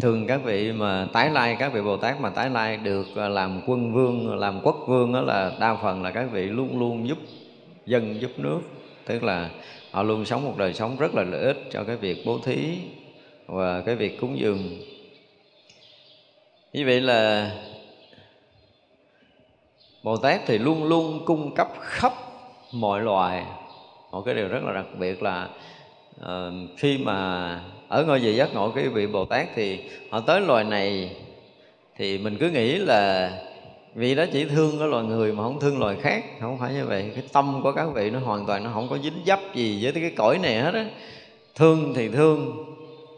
Thường 0.00 0.26
các 0.26 0.40
vị 0.44 0.72
mà 0.72 1.08
tái 1.12 1.30
lai, 1.30 1.56
các 1.58 1.72
vị 1.72 1.80
bồ 1.80 1.96
tát 1.96 2.20
mà 2.20 2.30
tái 2.30 2.50
lai 2.50 2.76
được 2.76 3.06
à, 3.16 3.28
làm 3.28 3.60
quân 3.66 3.92
vương, 3.92 4.38
làm 4.38 4.60
quốc 4.62 4.76
vương 4.86 5.12
đó 5.12 5.20
là 5.20 5.52
đa 5.60 5.76
phần 5.82 6.02
là 6.02 6.10
các 6.10 6.28
vị 6.32 6.42
luôn 6.46 6.78
luôn 6.78 7.08
giúp 7.08 7.18
dân, 7.86 8.20
giúp 8.20 8.30
nước. 8.36 8.60
Tức 9.06 9.22
là 9.22 9.50
họ 9.90 10.02
luôn 10.02 10.24
sống 10.24 10.44
một 10.44 10.54
đời 10.56 10.74
sống 10.74 10.96
rất 10.98 11.14
là 11.14 11.22
lợi 11.22 11.44
ích 11.44 11.56
cho 11.70 11.84
cái 11.84 11.96
việc 11.96 12.22
bố 12.26 12.38
thí 12.38 12.78
và 13.46 13.80
cái 13.80 13.96
việc 13.96 14.20
cúng 14.20 14.38
dường. 14.38 14.58
Như 16.72 16.84
vậy 16.86 17.00
là 17.00 17.50
bồ 20.02 20.16
tát 20.16 20.40
thì 20.46 20.58
luôn 20.58 20.84
luôn 20.84 21.22
cung 21.24 21.54
cấp 21.54 21.68
khắp 21.80 22.12
mọi 22.72 23.00
loài. 23.00 23.44
Một 24.12 24.22
cái 24.22 24.34
điều 24.34 24.48
rất 24.48 24.62
là 24.64 24.72
đặc 24.72 24.86
biệt 24.98 25.22
là 25.22 25.48
uh, 26.20 26.26
khi 26.78 26.98
mà 26.98 27.60
ở 27.88 28.04
ngôi 28.04 28.18
vị 28.18 28.34
giác 28.34 28.54
ngộ 28.54 28.70
cái 28.70 28.88
vị 28.88 29.06
bồ 29.06 29.24
tát 29.24 29.46
thì 29.54 29.80
họ 30.10 30.20
tới 30.20 30.40
loài 30.40 30.64
này 30.64 31.16
thì 31.96 32.18
mình 32.18 32.36
cứ 32.40 32.50
nghĩ 32.50 32.76
là 32.76 33.32
vì 33.94 34.14
đó 34.14 34.24
chỉ 34.32 34.44
thương 34.44 34.78
cái 34.78 34.88
loài 34.88 35.04
người 35.04 35.32
mà 35.32 35.42
không 35.42 35.60
thương 35.60 35.78
loài 35.78 35.96
khác. 36.00 36.24
Không 36.40 36.58
phải 36.58 36.72
như 36.74 36.86
vậy 36.86 37.10
cái 37.14 37.24
tâm 37.32 37.60
của 37.62 37.72
các 37.72 37.86
vị 37.94 38.10
nó 38.10 38.18
hoàn 38.18 38.46
toàn 38.46 38.64
nó 38.64 38.70
không 38.74 38.88
có 38.88 38.98
dính 38.98 39.22
dấp 39.26 39.40
gì 39.54 39.80
với 39.82 39.92
cái 39.92 40.12
cõi 40.16 40.38
này 40.38 40.58
hết 40.58 40.74
á. 40.74 40.86
Thương 41.54 41.94
thì 41.94 42.08
thương 42.08 42.64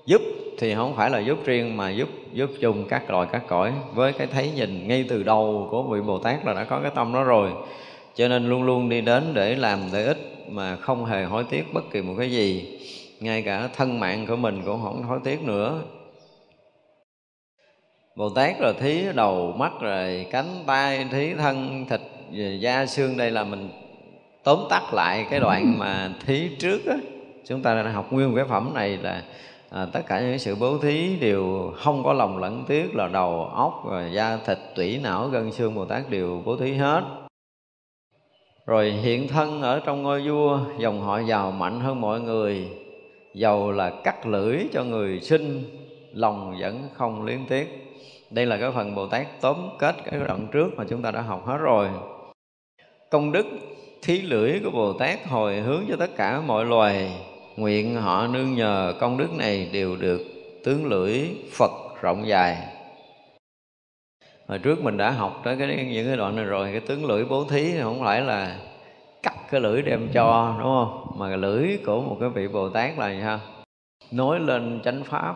giúp 0.06 0.22
thì 0.58 0.74
không 0.74 0.96
phải 0.96 1.10
là 1.10 1.18
giúp 1.18 1.38
riêng 1.44 1.76
mà 1.76 1.90
giúp 1.90 2.08
giúp 2.32 2.50
chung 2.60 2.84
các 2.88 3.10
loài 3.10 3.28
các 3.32 3.42
cõi. 3.48 3.72
Với 3.94 4.12
cái 4.12 4.26
thấy 4.26 4.50
nhìn 4.56 4.88
ngay 4.88 5.04
từ 5.08 5.22
đầu 5.22 5.68
của 5.70 5.82
vị 5.82 6.00
bồ 6.00 6.18
tát 6.18 6.46
là 6.46 6.54
đã 6.54 6.64
có 6.64 6.80
cái 6.82 6.90
tâm 6.94 7.12
đó 7.12 7.22
rồi 7.22 7.50
cho 8.16 8.28
nên 8.28 8.48
luôn 8.48 8.62
luôn 8.62 8.88
đi 8.88 9.00
đến 9.00 9.24
để 9.34 9.56
làm 9.56 9.80
lợi 9.92 10.04
ích 10.04 10.18
mà 10.48 10.76
không 10.76 11.04
hề 11.04 11.24
hối 11.24 11.44
tiếc 11.44 11.64
bất 11.72 11.90
kỳ 11.90 12.02
một 12.02 12.14
cái 12.18 12.30
gì. 12.30 12.78
Ngay 13.20 13.42
cả 13.42 13.68
thân 13.76 14.00
mạng 14.00 14.26
của 14.26 14.36
mình 14.36 14.62
cũng 14.64 14.82
không 14.82 15.02
hối 15.02 15.18
tiếc 15.24 15.42
nữa. 15.42 15.82
Bồ 18.16 18.30
Tát 18.30 18.60
rồi 18.60 18.74
thí 18.80 19.04
đầu 19.14 19.52
mắt 19.52 19.72
rồi 19.80 20.26
cánh 20.30 20.64
tay 20.66 21.06
thí 21.12 21.34
thân 21.34 21.86
thịt 21.90 22.00
da 22.60 22.86
xương. 22.86 23.16
Đây 23.16 23.30
là 23.30 23.44
mình 23.44 23.68
tóm 24.44 24.58
tắt 24.70 24.94
lại 24.94 25.26
cái 25.30 25.40
đoạn 25.40 25.74
mà 25.78 26.10
thí 26.26 26.48
trước 26.58 26.86
á. 26.86 26.96
Chúng 27.46 27.62
ta 27.62 27.74
đã 27.74 27.90
học 27.90 28.12
nguyên 28.12 28.36
cái 28.36 28.44
phẩm 28.44 28.70
này 28.74 28.98
là 29.02 29.22
à, 29.70 29.86
tất 29.92 30.00
cả 30.06 30.20
những 30.20 30.38
sự 30.38 30.54
bố 30.54 30.78
thí 30.78 31.16
đều 31.16 31.72
không 31.76 32.04
có 32.04 32.12
lòng 32.12 32.38
lẫn 32.38 32.64
tiếc 32.68 32.94
là 32.94 33.08
đầu 33.08 33.44
óc 33.44 33.82
rồi 33.90 34.10
da 34.12 34.36
thịt 34.46 34.58
tủy 34.74 35.00
não 35.02 35.28
gân 35.28 35.52
xương 35.52 35.74
Bồ 35.74 35.84
Tát 35.84 36.10
đều 36.10 36.42
bố 36.44 36.56
thí 36.56 36.74
hết 36.74 37.02
rồi 38.66 38.90
hiện 38.90 39.28
thân 39.28 39.62
ở 39.62 39.80
trong 39.86 40.02
ngôi 40.02 40.28
vua, 40.28 40.60
dòng 40.78 41.00
họ 41.00 41.18
giàu 41.18 41.50
mạnh 41.50 41.80
hơn 41.80 42.00
mọi 42.00 42.20
người. 42.20 42.68
Giàu 43.34 43.72
là 43.72 43.92
cắt 44.04 44.26
lưỡi 44.26 44.58
cho 44.72 44.84
người 44.84 45.20
sinh, 45.20 45.64
lòng 46.12 46.56
vẫn 46.60 46.88
không 46.94 47.24
liên 47.24 47.46
tiếc. 47.48 47.94
Đây 48.30 48.46
là 48.46 48.56
cái 48.56 48.70
phần 48.74 48.94
bồ 48.94 49.06
tát 49.06 49.40
tóm 49.40 49.56
kết 49.78 49.94
cái 50.04 50.20
đoạn 50.20 50.46
trước 50.52 50.68
mà 50.76 50.84
chúng 50.88 51.02
ta 51.02 51.10
đã 51.10 51.20
học 51.20 51.46
hết 51.46 51.56
rồi. 51.56 51.88
Công 53.10 53.32
đức, 53.32 53.46
thí 54.02 54.22
lưỡi 54.22 54.60
của 54.64 54.70
bồ 54.70 54.92
tát 54.92 55.26
hồi 55.26 55.60
hướng 55.60 55.82
cho 55.88 55.96
tất 55.98 56.16
cả 56.16 56.40
mọi 56.40 56.64
loài. 56.64 57.12
Nguyện 57.56 57.94
họ 57.94 58.26
nương 58.26 58.54
nhờ 58.54 58.94
công 59.00 59.18
đức 59.18 59.34
này 59.38 59.68
đều 59.72 59.96
được 59.96 60.20
tướng 60.64 60.86
lưỡi 60.86 61.20
phật 61.52 61.70
rộng 62.02 62.26
dài 62.26 62.73
hồi 64.48 64.58
trước 64.58 64.82
mình 64.82 64.96
đã 64.96 65.10
học 65.10 65.40
tới 65.44 65.56
cái, 65.56 65.86
những 65.90 66.06
cái 66.06 66.16
đoạn 66.16 66.36
này 66.36 66.44
rồi, 66.44 66.68
cái 66.70 66.80
tướng 66.80 67.04
lưỡi 67.04 67.24
bố 67.24 67.44
thí 67.44 67.72
không 67.82 68.00
phải 68.04 68.20
là 68.20 68.56
cắt 69.22 69.34
cái 69.50 69.60
lưỡi 69.60 69.82
đem 69.82 70.08
cho, 70.12 70.54
đúng 70.58 70.68
không? 70.68 71.12
Mà 71.18 71.28
cái 71.28 71.38
lưỡi 71.38 71.78
của 71.86 72.00
một 72.00 72.16
cái 72.20 72.28
vị 72.28 72.48
bồ 72.48 72.68
tát 72.68 72.98
là 72.98 73.14
sao 73.22 73.40
nói 74.10 74.40
lên 74.40 74.80
chánh 74.84 75.04
pháp, 75.04 75.34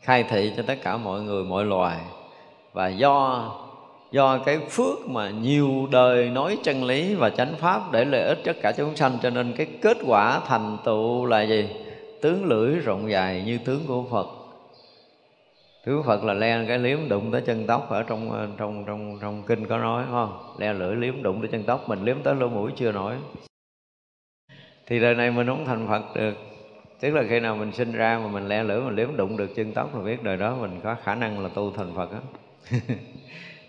khai 0.00 0.22
thị 0.22 0.52
cho 0.56 0.62
tất 0.66 0.78
cả 0.82 0.96
mọi 0.96 1.22
người, 1.22 1.44
mọi 1.44 1.64
loài. 1.64 1.96
Và 2.72 2.88
do 2.88 3.44
do 4.12 4.38
cái 4.38 4.58
phước 4.70 5.08
mà 5.08 5.30
nhiều 5.30 5.88
đời 5.90 6.30
nói 6.30 6.58
chân 6.62 6.84
lý 6.84 7.14
và 7.14 7.30
chánh 7.30 7.54
pháp 7.58 7.92
để 7.92 8.04
lợi 8.04 8.22
ích 8.22 8.38
tất 8.44 8.56
cả 8.62 8.72
chúng 8.72 8.96
sanh, 8.96 9.18
cho 9.22 9.30
nên 9.30 9.52
cái 9.56 9.66
kết 9.82 9.96
quả 10.06 10.40
thành 10.46 10.76
tựu 10.84 11.26
là 11.26 11.42
gì? 11.42 11.68
Tướng 12.22 12.44
lưỡi 12.44 12.74
rộng 12.74 13.10
dài 13.10 13.42
như 13.46 13.58
tướng 13.58 13.80
của 13.86 14.04
phật. 14.10 14.26
Đức 15.86 16.02
phật 16.06 16.24
là 16.24 16.34
le 16.34 16.64
cái 16.68 16.78
liếm 16.78 17.08
đụng 17.08 17.32
tới 17.32 17.40
chân 17.40 17.66
tóc 17.66 17.90
ở 17.90 18.02
trong 18.02 18.32
ờ, 18.32 18.48
trong 18.58 18.84
trong 18.86 19.18
trong 19.22 19.42
kinh 19.46 19.66
có 19.66 19.78
nói 19.78 20.04
không? 20.10 20.54
Le 20.58 20.72
lưỡi 20.72 20.96
liếm 20.96 21.22
đụng 21.22 21.40
tới 21.40 21.48
chân 21.52 21.62
tóc, 21.62 21.88
mình 21.88 22.04
liếm 22.04 22.22
tới 22.22 22.34
lỗ 22.34 22.48
mũi 22.48 22.70
chưa 22.76 22.92
nổi. 22.92 23.14
Thì 24.86 25.00
đời 25.00 25.14
này 25.14 25.30
mình 25.30 25.46
không 25.46 25.64
thành 25.66 25.86
phật 25.88 26.02
được. 26.16 26.34
Tức 27.00 27.14
là 27.14 27.22
khi 27.28 27.40
nào 27.40 27.56
mình 27.56 27.72
sinh 27.72 27.92
ra 27.92 28.18
mà 28.18 28.28
mình 28.28 28.48
le 28.48 28.62
lưỡi, 28.62 28.80
mình 28.80 28.94
liếm 28.94 29.16
đụng 29.16 29.36
được 29.36 29.54
chân 29.56 29.72
tóc 29.72 29.96
là 29.96 30.02
biết 30.02 30.22
đời 30.22 30.36
đó 30.36 30.56
mình 30.60 30.80
có 30.82 30.96
khả 31.04 31.14
năng 31.14 31.40
là 31.40 31.48
tu 31.48 31.72
thành 31.76 31.92
phật 31.96 32.10
á. 32.12 32.20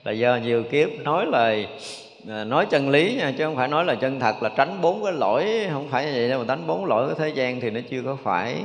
Là 0.04 0.12
do 0.12 0.36
nhiều 0.36 0.64
kiếp 0.72 0.90
nói 1.04 1.26
lời 1.26 1.68
nói 2.46 2.66
chân 2.70 2.90
lý 2.90 3.16
nha, 3.16 3.34
chứ 3.38 3.44
không 3.46 3.56
phải 3.56 3.68
nói 3.68 3.86
là 3.86 3.96
chân 3.96 4.20
thật, 4.20 4.44
là 4.44 4.50
tránh 4.58 4.82
bốn 4.82 5.04
cái 5.04 5.14
lỗi, 5.14 5.68
không 5.72 5.88
phải 5.90 6.06
như 6.06 6.12
vậy 6.14 6.30
đâu, 6.30 6.40
mà 6.40 6.46
tránh 6.48 6.68
bốn 6.68 6.86
lỗi 6.86 7.10
của 7.10 7.14
thế 7.14 7.30
gian 7.30 7.60
thì 7.62 7.70
nó 7.70 7.80
chưa 7.90 8.02
có 8.02 8.18
phải 8.24 8.62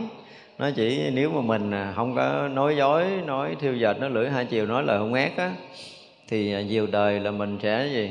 nó 0.62 0.70
chỉ 0.70 1.10
nếu 1.12 1.30
mà 1.30 1.40
mình 1.40 1.70
à, 1.70 1.92
không 1.96 2.14
có 2.14 2.48
nói 2.48 2.76
dối, 2.76 3.04
nói 3.26 3.56
thiêu 3.60 3.76
dệt 3.76 3.96
nó 4.00 4.08
lưỡi 4.08 4.30
hai 4.30 4.44
chiều, 4.44 4.66
nói 4.66 4.82
lời 4.82 4.98
hung 4.98 5.14
ác 5.14 5.36
á, 5.36 5.52
thì 6.28 6.54
à, 6.54 6.62
nhiều 6.62 6.86
đời 6.86 7.20
là 7.20 7.30
mình 7.30 7.58
sẽ 7.62 7.88
gì? 7.92 8.10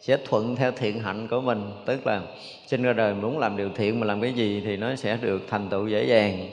Sẽ 0.00 0.16
thuận 0.24 0.56
theo 0.56 0.72
thiện 0.72 1.00
hạnh 1.00 1.28
của 1.28 1.40
mình. 1.40 1.70
Tức 1.86 2.06
là 2.06 2.20
sinh 2.66 2.82
ra 2.82 2.92
đời 2.92 3.14
muốn 3.14 3.38
làm 3.38 3.56
điều 3.56 3.68
thiện 3.74 4.00
mà 4.00 4.06
làm 4.06 4.20
cái 4.20 4.32
gì 4.32 4.62
thì 4.64 4.76
nó 4.76 4.96
sẽ 4.96 5.18
được 5.22 5.42
thành 5.50 5.68
tựu 5.68 5.88
dễ 5.88 6.04
dàng. 6.04 6.48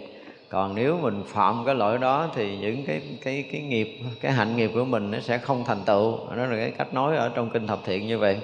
Còn 0.50 0.76
nếu 0.76 1.00
mình 1.02 1.24
phạm 1.28 1.64
cái 1.66 1.76
lỗi 1.76 1.98
đó 1.98 2.30
thì 2.36 2.58
những 2.58 2.86
cái 2.86 3.02
cái 3.24 3.46
cái 3.52 3.62
nghiệp, 3.62 4.00
cái 4.22 4.32
hạnh 4.32 4.56
nghiệp 4.56 4.72
của 4.74 4.86
mình 4.86 5.12
nó 5.12 5.20
sẽ 5.20 5.38
không 5.38 5.64
thành 5.66 5.82
tựu. 5.86 6.18
Đó 6.36 6.46
là 6.46 6.56
cái 6.56 6.72
cách 6.78 6.94
nói 6.94 7.16
ở 7.16 7.32
trong 7.36 7.50
kinh 7.50 7.68
thập 7.68 7.80
thiện 7.86 8.08
như 8.08 8.18
vậy. 8.18 8.38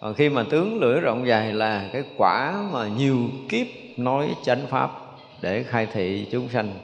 Còn 0.00 0.14
khi 0.14 0.28
mà 0.28 0.44
tướng 0.50 0.80
lưỡi 0.80 1.00
rộng 1.00 1.26
dài 1.26 1.52
là 1.52 1.88
cái 1.92 2.02
quả 2.16 2.64
mà 2.72 2.88
nhiều 2.98 3.16
kiếp 3.48 3.66
nói 3.96 4.28
chánh 4.44 4.66
pháp 4.68 5.05
để 5.40 5.62
khai 5.62 5.86
thị 5.92 6.26
chúng 6.32 6.48
sanh. 6.48 6.74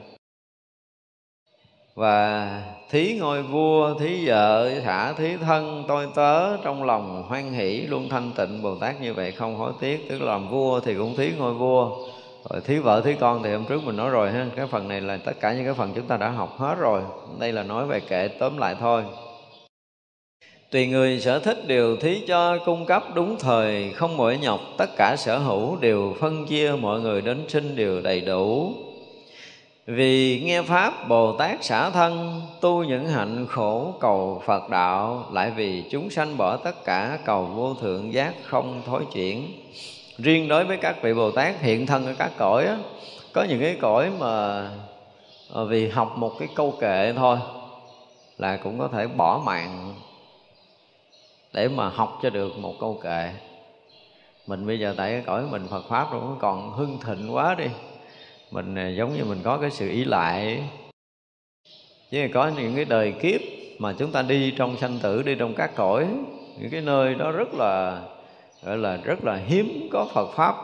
Và 1.95 2.61
thí 2.89 3.17
ngôi 3.19 3.43
vua, 3.43 3.99
thí 3.99 4.27
vợ, 4.27 4.71
thả 4.83 5.13
thí 5.13 5.37
thân, 5.37 5.85
tôi 5.87 6.07
tớ 6.15 6.57
trong 6.57 6.83
lòng 6.83 7.23
hoan 7.27 7.53
hỷ, 7.53 7.81
luôn 7.81 8.09
thanh 8.09 8.31
tịnh 8.37 8.61
bồ 8.61 8.75
tát 8.75 9.01
như 9.01 9.13
vậy 9.13 9.31
không 9.31 9.55
hối 9.55 9.73
tiếc. 9.79 10.05
Tức 10.09 10.21
là 10.21 10.31
làm 10.31 10.49
vua 10.49 10.79
thì 10.79 10.95
cũng 10.95 11.15
thí 11.15 11.31
ngôi 11.37 11.53
vua, 11.53 12.07
rồi 12.49 12.61
thí 12.61 12.79
vợ, 12.79 13.01
thí 13.01 13.13
con 13.19 13.43
thì 13.43 13.53
hôm 13.53 13.65
trước 13.65 13.83
mình 13.83 13.97
nói 13.97 14.09
rồi 14.09 14.31
ha. 14.31 14.47
Cái 14.55 14.67
phần 14.67 14.87
này 14.87 15.01
là 15.01 15.17
tất 15.17 15.39
cả 15.39 15.53
những 15.53 15.65
cái 15.65 15.73
phần 15.73 15.91
chúng 15.95 16.07
ta 16.07 16.17
đã 16.17 16.29
học 16.29 16.55
hết 16.57 16.75
rồi. 16.79 17.01
Đây 17.39 17.51
là 17.51 17.63
nói 17.63 17.85
về 17.85 17.99
kệ 17.99 18.27
tóm 18.27 18.57
lại 18.57 18.75
thôi 18.79 19.03
tùy 20.73 20.87
người 20.87 21.19
sở 21.19 21.39
thích 21.39 21.67
đều 21.67 21.97
thí 21.97 22.21
cho 22.27 22.57
cung 22.65 22.85
cấp 22.85 23.03
đúng 23.13 23.39
thời 23.39 23.93
không 23.93 24.17
mỏi 24.17 24.37
nhọc 24.41 24.59
tất 24.77 24.95
cả 24.97 25.15
sở 25.17 25.37
hữu 25.37 25.75
đều 25.75 26.15
phân 26.19 26.45
chia 26.45 26.71
mọi 26.81 26.99
người 26.99 27.21
đến 27.21 27.45
sinh 27.47 27.75
đều 27.75 28.01
đầy 28.01 28.21
đủ. 28.21 28.73
Vì 29.85 30.41
nghe 30.45 30.61
pháp 30.61 31.07
bồ 31.09 31.37
tát 31.37 31.63
xả 31.63 31.89
thân 31.89 32.41
tu 32.61 32.83
những 32.83 33.07
hạnh 33.07 33.47
khổ 33.49 33.93
cầu 33.99 34.41
phật 34.45 34.69
đạo 34.69 35.25
lại 35.31 35.51
vì 35.55 35.83
chúng 35.91 36.09
sanh 36.09 36.37
bỏ 36.37 36.57
tất 36.57 36.85
cả 36.85 37.17
cầu 37.25 37.45
vô 37.45 37.73
thượng 37.73 38.13
giác 38.13 38.33
không 38.43 38.81
thối 38.85 39.05
chuyển. 39.13 39.47
Riêng 40.17 40.47
đối 40.47 40.63
với 40.63 40.77
các 40.77 41.01
vị 41.01 41.13
bồ 41.13 41.31
tát 41.31 41.61
hiện 41.61 41.85
thân 41.85 42.05
ở 42.05 42.13
các 42.17 42.31
cõi 42.37 42.65
á, 42.65 42.77
có 43.33 43.43
những 43.49 43.59
cái 43.59 43.75
cõi 43.81 44.11
mà 44.19 44.67
ờ, 45.49 45.65
vì 45.65 45.89
học 45.89 46.17
một 46.17 46.31
cái 46.39 46.47
câu 46.55 46.73
kệ 46.81 47.13
thôi 47.15 47.37
là 48.37 48.57
cũng 48.57 48.79
có 48.79 48.87
thể 48.87 49.07
bỏ 49.07 49.41
mạng 49.45 49.93
để 51.53 51.67
mà 51.67 51.89
học 51.89 52.19
cho 52.21 52.29
được 52.29 52.57
một 52.57 52.73
câu 52.79 52.99
kệ. 53.03 53.33
Mình 54.47 54.67
bây 54.67 54.79
giờ 54.79 54.93
tại 54.97 55.11
cái 55.11 55.21
cõi 55.25 55.43
mình 55.51 55.67
Phật 55.69 55.83
pháp 55.89 56.11
rồi 56.11 56.21
còn 56.39 56.71
hưng 56.71 56.97
thịnh 57.05 57.35
quá 57.35 57.55
đi. 57.55 57.65
Mình 58.51 58.75
à, 58.75 58.87
giống 58.87 59.13
như 59.13 59.25
mình 59.25 59.39
có 59.43 59.57
cái 59.57 59.71
sự 59.71 59.89
ý 59.89 60.05
lại. 60.05 60.63
Chứ 62.11 62.27
có 62.33 62.47
những 62.47 62.75
cái 62.75 62.85
đời 62.85 63.13
kiếp 63.21 63.41
mà 63.79 63.93
chúng 63.99 64.11
ta 64.11 64.21
đi 64.21 64.53
trong 64.57 64.77
sanh 64.77 64.99
tử, 65.01 65.21
đi 65.21 65.35
trong 65.35 65.53
các 65.53 65.71
cõi, 65.75 66.07
những 66.59 66.69
cái 66.71 66.81
nơi 66.81 67.15
đó 67.15 67.31
rất 67.31 67.53
là, 67.53 68.01
gọi 68.63 68.77
là, 68.77 68.97
rất 69.03 69.23
là 69.23 69.35
hiếm 69.35 69.89
có 69.91 70.07
Phật 70.13 70.31
pháp. 70.35 70.55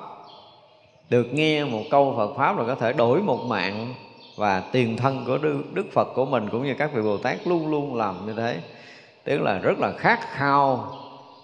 Được 1.09 1.33
nghe 1.33 1.65
một 1.65 1.83
câu 1.91 2.13
Phật 2.17 2.33
pháp 2.37 2.57
là 2.57 2.63
có 2.67 2.75
thể 2.75 2.93
đổi 2.93 3.21
một 3.21 3.39
mạng 3.47 3.93
và 4.35 4.63
tiền 4.71 4.97
thân 4.97 5.23
của 5.25 5.37
Đức 5.73 5.85
Phật 5.91 6.07
của 6.15 6.25
mình 6.25 6.49
cũng 6.51 6.63
như 6.63 6.73
các 6.77 6.93
vị 6.93 7.01
Bồ 7.01 7.17
Tát 7.17 7.47
luôn 7.47 7.67
luôn 7.71 7.95
làm 7.95 8.25
như 8.25 8.33
thế 8.33 8.57
tức 9.29 9.41
là 9.41 9.57
rất 9.57 9.79
là 9.79 9.91
khát 9.91 10.19
khao 10.31 10.93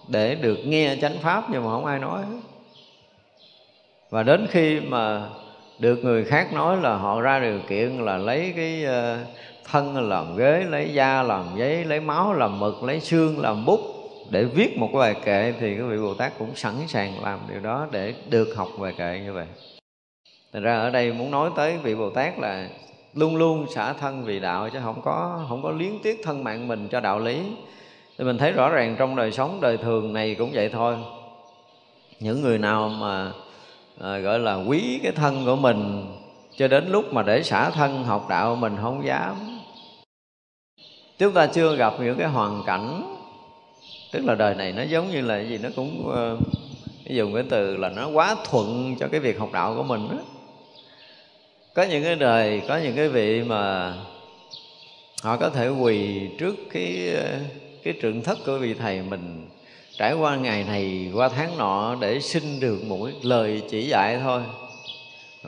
để 0.08 0.36
được 0.36 0.58
nghe 0.66 0.96
chánh 1.02 1.18
pháp 1.22 1.44
nhưng 1.50 1.64
mà 1.64 1.72
không 1.72 1.86
ai 1.86 2.00
nói 2.00 2.24
và 4.10 4.24
đến 4.24 4.48
khi 4.50 4.80
mà 4.80 5.30
được 5.80 5.96
người 6.04 6.24
khác 6.24 6.54
nói 6.54 6.78
là 6.82 6.96
họ 6.96 7.22
ra 7.22 7.40
điều 7.40 7.60
kiện 7.70 7.90
là 7.90 8.18
lấy 8.18 8.54
cái 8.56 8.84
ờ, 8.84 9.18
thân 9.72 10.10
làm 10.10 10.38
ghế, 10.38 10.64
lấy 10.70 10.94
da 10.94 11.24
làm 11.24 11.46
giấy, 11.58 11.86
lấy 11.86 12.00
máu 12.00 12.34
làm 12.34 12.60
mực, 12.60 12.84
lấy 12.84 13.00
xương 13.00 13.40
làm 13.40 13.66
bút 13.66 13.80
để 14.30 14.44
viết 14.44 14.78
một 14.78 14.90
cái 14.92 15.00
bài 15.00 15.16
kệ 15.26 15.54
thì 15.60 15.78
các 15.78 15.84
vị 15.90 15.98
Bồ 15.98 16.14
Tát 16.14 16.38
cũng 16.40 16.56
sẵn 16.56 16.74
sàng 16.88 17.24
làm 17.24 17.40
điều 17.52 17.60
đó 17.60 17.88
để 17.92 18.14
được 18.30 18.56
học 18.56 18.70
bài 18.80 18.94
kệ 18.98 19.22
như 19.26 19.34
vậy. 19.34 19.48
Thành 20.54 20.64
ra 20.64 20.76
ở 20.76 20.90
đây 20.90 21.14
muốn 21.14 21.32
nói 21.32 21.50
tới 21.56 21.78
vị 21.78 21.96
Bồ 21.96 22.10
Tát 22.10 22.40
là 22.40 22.68
luôn 23.16 23.36
luôn 23.36 23.66
xả 23.76 23.94
thân 23.94 24.24
vì 24.24 24.40
đạo 24.40 24.70
chứ 24.70 24.80
không 24.84 25.02
có 25.02 25.46
không 25.50 25.64
có 25.64 25.72
liếng 25.72 26.00
tiếc 26.04 26.22
thân 26.24 26.44
mạng 26.44 26.68
mình 26.68 26.88
cho 26.92 27.00
đạo 27.00 27.20
lý. 27.20 27.42
Thì 28.18 28.26
mình 28.26 28.38
thấy 28.38 28.52
rõ 28.52 28.70
ràng 28.70 28.96
trong 29.00 29.16
đời 29.16 29.32
sống 29.32 29.62
đời 29.62 29.78
thường 29.78 30.14
này 30.14 30.36
cũng 30.36 30.52
vậy 30.54 30.70
thôi. 30.70 30.96
Những 32.20 32.42
người 32.42 32.58
nào 32.58 32.90
mà 32.90 33.32
à, 34.02 34.18
gọi 34.18 34.40
là 34.40 34.56
quý 34.56 35.00
cái 35.04 35.12
thân 35.12 35.46
của 35.46 35.56
mình 35.56 36.06
cho 36.58 36.68
đến 36.68 36.90
lúc 36.90 37.14
mà 37.14 37.24
để 37.24 37.44
xả 37.44 37.70
thân 37.70 38.04
học 38.04 38.26
đạo 38.30 38.56
mình 38.56 38.76
không 38.82 39.06
dám 39.06 39.36
chúng 41.18 41.34
ta 41.34 41.48
chưa 41.48 41.76
gặp 41.76 41.94
những 42.00 42.18
cái 42.18 42.28
hoàn 42.28 42.64
cảnh 42.66 43.16
tức 44.12 44.26
là 44.26 44.36
đời 44.36 44.56
này 44.56 44.74
nó 44.74 44.84
giống 44.84 45.12
như 45.12 45.22
là 45.22 45.40
gì 45.40 45.58
nó 45.58 45.70
cũng 45.76 46.10
ờ, 46.10 46.34
uh, 46.34 46.40
dùng 47.10 47.34
cái 47.34 47.44
từ 47.50 47.78
là 47.78 47.90
nó 47.90 48.10
quá 48.10 48.36
thuận 48.50 48.96
cho 49.00 49.08
cái 49.08 49.20
việc 49.20 49.40
học 49.40 49.50
đạo 49.54 49.74
của 49.76 49.84
mình 49.84 50.08
đó 50.12 50.18
có 51.76 51.84
những 51.84 52.04
cái 52.04 52.16
đời, 52.16 52.62
có 52.68 52.78
những 52.78 52.96
cái 52.96 53.08
vị 53.08 53.44
mà 53.44 53.94
họ 55.24 55.38
có 55.38 55.50
thể 55.50 55.70
quỳ 55.70 56.20
trước 56.38 56.56
cái 56.70 57.16
cái 57.84 57.94
trượng 58.02 58.22
thất 58.22 58.38
của 58.46 58.58
vị 58.58 58.74
thầy 58.74 59.02
mình. 59.02 59.48
Trải 59.98 60.14
qua 60.14 60.36
ngày 60.36 60.64
này, 60.64 61.12
qua 61.14 61.30
tháng 61.30 61.58
nọ 61.58 61.96
để 62.02 62.20
xin 62.20 62.60
được 62.60 62.84
một 62.88 63.06
cái 63.06 63.14
lời 63.22 63.62
chỉ 63.70 63.88
dạy 63.88 64.20
thôi. 64.24 64.42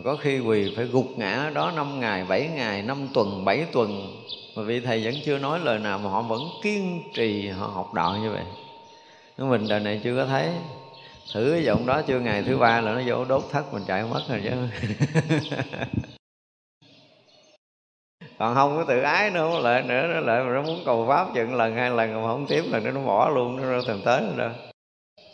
Có 0.04 0.16
khi 0.16 0.40
quỳ 0.40 0.74
phải 0.76 0.86
gục 0.86 1.18
ngã 1.18 1.52
đó 1.54 1.72
năm 1.76 2.00
ngày, 2.00 2.26
bảy 2.30 2.50
ngày, 2.56 2.82
năm 2.82 3.08
tuần, 3.14 3.46
bảy 3.46 3.66
tuần. 3.72 4.18
Mà 4.56 4.64
vị 4.64 4.80
thầy 4.80 5.04
vẫn 5.04 5.14
chưa 5.26 5.38
nói 5.38 5.60
lời 5.64 5.80
nào 5.80 6.00
mà 6.00 6.10
họ 6.10 6.22
vẫn 6.22 6.42
kiên 6.64 7.04
trì 7.14 7.48
họ 7.48 7.68
học 7.68 7.94
đạo 7.94 8.18
như 8.18 8.32
vậy. 8.32 8.44
Nhưng 9.38 9.50
mình 9.50 9.68
đời 9.68 9.80
này 9.80 10.02
chưa 10.04 10.16
có 10.16 10.26
thấy 10.26 10.50
thử 11.34 11.52
cái 11.54 11.64
giọng 11.64 11.86
đó 11.86 12.02
chưa? 12.08 12.20
Ngày 12.20 12.44
thứ 12.44 12.58
ba 12.58 12.82
là 12.82 12.94
nó 12.94 13.02
vô 13.06 13.26
đốt 13.26 13.44
thất 13.52 13.74
mình 13.74 13.84
chạy 13.88 14.04
mất 14.04 14.22
rồi 14.30 14.42
chứ. 14.44 14.52
Còn 18.40 18.56
không 18.56 18.78
có 18.78 18.84
tự 18.84 19.02
ái 19.02 19.32
nữa, 19.32 19.50
không 19.52 19.64
lại 19.64 19.84
nữa, 19.84 20.08
nó 20.14 20.20
lại 20.20 20.44
mà 20.44 20.54
nó 20.54 20.62
muốn 20.62 20.82
cầu 20.86 21.06
pháp 21.08 21.28
chừng 21.36 21.56
lần, 21.56 21.76
hai 21.76 21.90
lần 21.90 22.14
mà 22.14 22.28
không 22.28 22.46
tiếp 22.48 22.64
lần 22.72 22.84
nữa 22.84 22.92
nó 22.92 23.02
bỏ 23.02 23.30
luôn, 23.30 23.58
nó 23.58 23.72
đâu 23.72 23.82
thèm 23.88 24.02
tới 24.06 24.24
rồi 24.38 24.52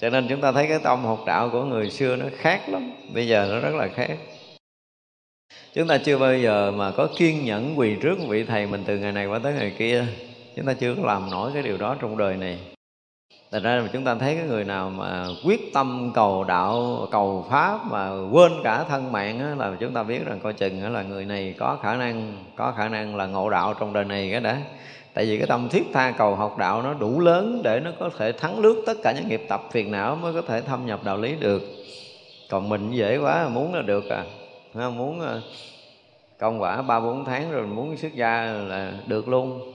cho 0.03 0.09
nên 0.09 0.27
chúng 0.29 0.41
ta 0.41 0.51
thấy 0.51 0.67
cái 0.67 0.79
tâm 0.83 1.05
học 1.05 1.23
đạo 1.25 1.49
của 1.51 1.63
người 1.63 1.89
xưa 1.89 2.15
nó 2.15 2.25
khác 2.37 2.69
lắm, 2.69 2.91
bây 3.13 3.27
giờ 3.27 3.47
nó 3.51 3.59
rất 3.59 3.75
là 3.75 3.87
khác. 3.87 4.17
Chúng 5.73 5.87
ta 5.87 5.97
chưa 5.97 6.17
bao 6.17 6.37
giờ 6.37 6.71
mà 6.71 6.91
có 6.91 7.07
kiên 7.17 7.45
nhẫn 7.45 7.79
quỳ 7.79 7.95
trước 8.01 8.15
vị 8.27 8.43
thầy 8.43 8.67
mình 8.67 8.83
từ 8.85 8.97
ngày 8.97 9.11
này 9.11 9.25
qua 9.25 9.39
tới 9.39 9.53
ngày 9.53 9.75
kia. 9.77 10.05
Chúng 10.55 10.65
ta 10.65 10.73
chưa 10.73 10.95
có 10.95 11.03
làm 11.05 11.31
nổi 11.31 11.51
cái 11.53 11.63
điều 11.63 11.77
đó 11.77 11.95
trong 12.01 12.17
đời 12.17 12.37
này. 12.37 12.59
Thật 13.53 13.63
ra 13.63 13.75
là 13.75 13.87
chúng 13.93 14.03
ta 14.03 14.15
thấy 14.15 14.35
cái 14.35 14.45
người 14.47 14.63
nào 14.63 14.89
mà 14.89 15.25
quyết 15.45 15.73
tâm 15.73 16.11
cầu 16.13 16.43
đạo, 16.43 17.07
cầu 17.11 17.45
pháp 17.49 17.79
mà 17.91 18.09
quên 18.31 18.51
cả 18.63 18.83
thân 18.89 19.11
mạng 19.11 19.39
á, 19.39 19.55
là 19.57 19.71
chúng 19.79 19.93
ta 19.93 20.03
biết 20.03 20.25
rằng 20.25 20.39
coi 20.43 20.53
chừng 20.53 20.93
là 20.93 21.03
người 21.03 21.25
này 21.25 21.55
có 21.59 21.77
khả 21.83 21.95
năng 21.95 22.37
có 22.55 22.73
khả 22.77 22.89
năng 22.89 23.15
là 23.15 23.25
ngộ 23.25 23.49
đạo 23.49 23.73
trong 23.79 23.93
đời 23.93 24.05
này 24.05 24.29
cái 24.31 24.41
đã. 24.41 24.57
Tại 25.13 25.25
vì 25.25 25.37
cái 25.37 25.47
tâm 25.47 25.69
thiết 25.69 25.83
tha 25.93 26.13
cầu 26.17 26.35
học 26.35 26.57
đạo 26.57 26.81
nó 26.81 26.93
đủ 26.93 27.19
lớn 27.19 27.61
để 27.63 27.79
nó 27.79 27.91
có 27.99 28.09
thể 28.17 28.31
thắng 28.31 28.59
lướt 28.59 28.83
tất 28.85 28.97
cả 29.03 29.11
những 29.11 29.27
nghiệp 29.27 29.41
tập 29.49 29.61
phiền 29.71 29.91
não 29.91 30.15
mới 30.15 30.33
có 30.33 30.41
thể 30.41 30.61
thâm 30.61 30.85
nhập 30.85 31.03
đạo 31.03 31.17
lý 31.17 31.35
được. 31.39 31.61
Còn 32.49 32.69
mình 32.69 32.91
dễ 32.91 33.17
quá 33.17 33.49
muốn 33.49 33.73
là 33.73 33.81
được 33.81 34.09
à. 34.09 34.23
Không 34.73 34.97
muốn 34.97 35.21
à, 35.21 35.41
công 36.39 36.61
quả 36.61 36.81
ba 36.81 36.99
bốn 36.99 37.25
tháng 37.25 37.51
rồi 37.51 37.67
muốn 37.67 37.97
xuất 37.97 38.15
gia 38.15 38.43
là 38.43 38.93
được 39.07 39.27
luôn 39.27 39.73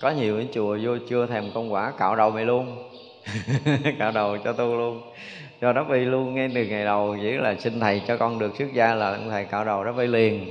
có 0.00 0.10
nhiều 0.10 0.36
cái 0.36 0.48
chùa 0.52 0.78
vô 0.82 0.96
chưa 1.08 1.26
thèm 1.26 1.44
công 1.54 1.72
quả 1.72 1.92
cạo 1.98 2.16
đầu 2.16 2.30
mày 2.30 2.44
luôn 2.44 2.89
cạo 3.98 4.12
đầu 4.12 4.38
cho 4.44 4.52
tu 4.52 4.76
luôn. 4.76 5.02
Cho 5.60 5.72
đắp 5.72 5.90
y 5.90 6.04
luôn 6.04 6.34
ngay 6.34 6.50
từ 6.54 6.64
ngày 6.64 6.84
đầu 6.84 7.16
chỉ 7.22 7.30
là 7.30 7.54
xin 7.54 7.80
thầy 7.80 8.02
cho 8.06 8.16
con 8.16 8.38
được 8.38 8.56
xuất 8.58 8.72
gia 8.74 8.94
là 8.94 9.14
ông 9.14 9.30
thầy 9.30 9.44
cạo 9.44 9.64
đầu 9.64 9.84
đắp 9.84 9.98
y 9.98 10.06
liền. 10.06 10.46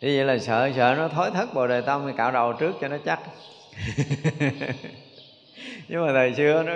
Như 0.00 0.16
vậy 0.16 0.24
là 0.24 0.38
sợ 0.38 0.70
sợ 0.76 0.94
nó 0.98 1.08
thối 1.08 1.30
thất 1.30 1.54
bồ 1.54 1.66
đề 1.66 1.80
tâm 1.80 2.02
thì 2.06 2.12
cạo 2.16 2.32
đầu 2.32 2.52
trước 2.52 2.72
cho 2.80 2.88
nó 2.88 2.96
chắc. 3.04 3.20
Nhưng 5.88 6.06
mà 6.06 6.12
thời 6.12 6.34
xưa 6.34 6.62
nó 6.62 6.72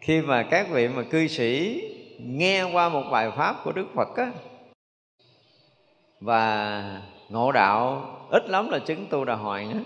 khi 0.00 0.20
mà 0.20 0.42
các 0.42 0.66
vị 0.70 0.88
mà 0.88 1.02
cư 1.02 1.26
sĩ 1.26 1.82
nghe 2.18 2.62
qua 2.62 2.88
một 2.88 3.02
bài 3.10 3.30
pháp 3.36 3.56
của 3.64 3.72
đức 3.72 3.86
phật 3.94 4.16
á, 4.16 4.30
và 6.20 7.02
ngộ 7.28 7.52
đạo, 7.52 8.08
ít 8.30 8.48
lắm 8.48 8.70
là 8.70 8.78
chứng 8.78 9.06
tu 9.06 9.24
đà 9.24 9.34
hoàng 9.34 9.70
á 9.70 9.78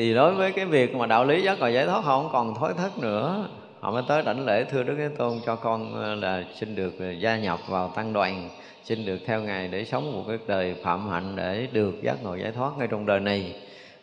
thì 0.00 0.14
đối 0.14 0.34
với 0.34 0.52
cái 0.52 0.64
việc 0.64 0.94
mà 0.94 1.06
đạo 1.06 1.24
lý 1.24 1.42
giác 1.42 1.58
ngộ 1.58 1.68
giải 1.68 1.86
thoát, 1.86 2.00
họ 2.00 2.22
không 2.22 2.28
còn 2.32 2.54
thối 2.54 2.72
thất 2.76 2.98
nữa. 2.98 3.48
Họ 3.80 3.90
mới 3.92 4.02
tới 4.08 4.22
đảnh 4.22 4.46
lễ 4.46 4.64
thưa 4.64 4.82
đức 4.82 4.94
thế 4.98 5.08
tôn 5.18 5.38
cho 5.46 5.56
con 5.56 5.94
ờ, 5.94 6.14
là 6.14 6.44
xin 6.54 6.74
được 6.74 6.92
ờ, 6.98 7.10
gia 7.10 7.38
nhập 7.38 7.58
vào 7.68 7.88
tăng 7.88 8.12
đoàn, 8.12 8.48
xin 8.84 9.06
được 9.06 9.18
theo 9.26 9.40
ngài 9.40 9.68
để 9.68 9.84
sống 9.84 10.12
một 10.12 10.24
cái 10.28 10.38
đời 10.46 10.74
phạm 10.82 11.08
hạnh 11.08 11.36
để 11.36 11.66
được 11.72 12.02
giác 12.02 12.22
ngộ 12.22 12.34
giải 12.34 12.52
thoát 12.52 12.70
ngay 12.78 12.88
trong 12.90 13.06
đời 13.06 13.20
này. 13.20 13.54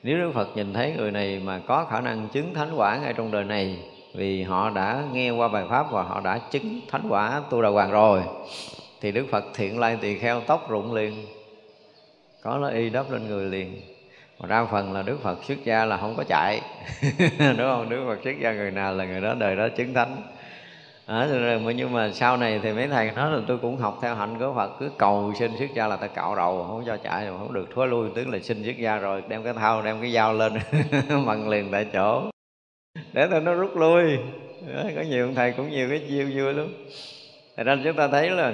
Nếu 0.03 0.17
đức 0.17 0.31
phật 0.33 0.47
nhìn 0.55 0.73
thấy 0.73 0.93
người 0.97 1.11
này 1.11 1.41
mà 1.43 1.59
có 1.67 1.85
khả 1.89 2.01
năng 2.01 2.27
chứng 2.27 2.53
thánh 2.53 2.73
quả 2.75 2.97
ngay 2.97 3.13
trong 3.13 3.31
đời 3.31 3.43
này, 3.43 3.77
vì 4.15 4.43
họ 4.43 4.69
đã 4.69 5.03
nghe 5.13 5.31
qua 5.31 5.47
bài 5.47 5.63
pháp 5.69 5.91
và 5.91 6.03
họ 6.03 6.21
đã 6.21 6.37
chứng 6.37 6.81
thánh 6.87 7.03
quả 7.09 7.41
tu 7.49 7.61
đà 7.61 7.69
hoàng 7.69 7.91
rồi, 7.91 8.21
thì 9.01 9.11
đức 9.11 9.25
phật 9.31 9.45
thiện 9.53 9.79
lai 9.79 9.97
tỳ 10.01 10.17
kheo 10.17 10.41
tóc 10.41 10.69
rụng 10.69 10.93
liền, 10.93 11.25
có 12.41 12.57
nó 12.57 12.67
y 12.67 12.89
đắp 12.89 13.11
lên 13.11 13.27
người 13.27 13.45
liền 13.45 13.96
mà 14.39 14.47
đa 14.47 14.65
phần 14.71 14.93
là 14.93 15.01
đức 15.01 15.17
phật 15.23 15.43
xuất 15.43 15.57
gia 15.63 15.85
là 15.85 15.97
không 15.97 16.15
có 16.17 16.23
chạy. 16.23 16.61
Đúng 17.39 17.57
không? 17.57 17.89
Đức 17.89 18.03
phật 18.07 18.19
xuất 18.23 18.35
gia 18.39 18.53
người 18.53 18.71
nào 18.71 18.93
là 18.93 19.05
người 19.05 19.21
đó 19.21 19.33
đời 19.33 19.55
đó 19.55 19.67
chứng 19.69 19.93
thánh. 19.93 20.21
À, 21.07 21.27
nhưng 21.75 21.93
mà 21.93 22.11
sau 22.13 22.37
này 22.37 22.59
thì 22.63 22.73
mấy 22.73 22.87
thầy 22.87 23.11
nói 23.11 23.31
là 23.31 23.41
tôi 23.47 23.57
cũng 23.57 23.77
học 23.77 23.99
theo 24.01 24.15
hạnh 24.15 24.39
của 24.39 24.53
Phật 24.55 24.71
cứ 24.79 24.89
cầu 24.97 25.33
xin 25.39 25.51
xuất 25.59 25.73
gia 25.73 25.87
là 25.87 25.95
ta 25.95 26.07
cạo 26.07 26.35
đầu 26.35 26.65
không 26.67 26.83
cho 26.85 26.97
chạy 26.97 27.25
rồi 27.25 27.37
không 27.37 27.53
được 27.53 27.67
thối 27.75 27.87
lui. 27.87 28.09
Tức 28.15 28.27
là 28.27 28.39
xin 28.39 28.63
xuất 28.63 28.77
gia 28.77 28.97
rồi 28.97 29.23
đem 29.27 29.43
cái 29.43 29.53
thao 29.53 29.81
đem 29.81 30.01
cái 30.01 30.11
dao 30.11 30.33
lên 30.33 30.53
bằng 31.25 31.49
liền 31.49 31.71
tại 31.71 31.85
chỗ. 31.93 32.23
Để 33.13 33.27
cho 33.31 33.39
nó 33.39 33.53
rút 33.53 33.77
lui. 33.77 34.17
Có 34.95 35.01
nhiều 35.01 35.33
thầy 35.35 35.51
cũng 35.51 35.69
nhiều 35.69 35.89
cái 35.89 36.05
chiêu 36.09 36.27
vui 36.35 36.53
lắm. 36.53 36.67
Thật 37.57 37.63
ra 37.63 37.77
chúng 37.83 37.95
ta 37.95 38.07
thấy 38.07 38.29
là 38.29 38.53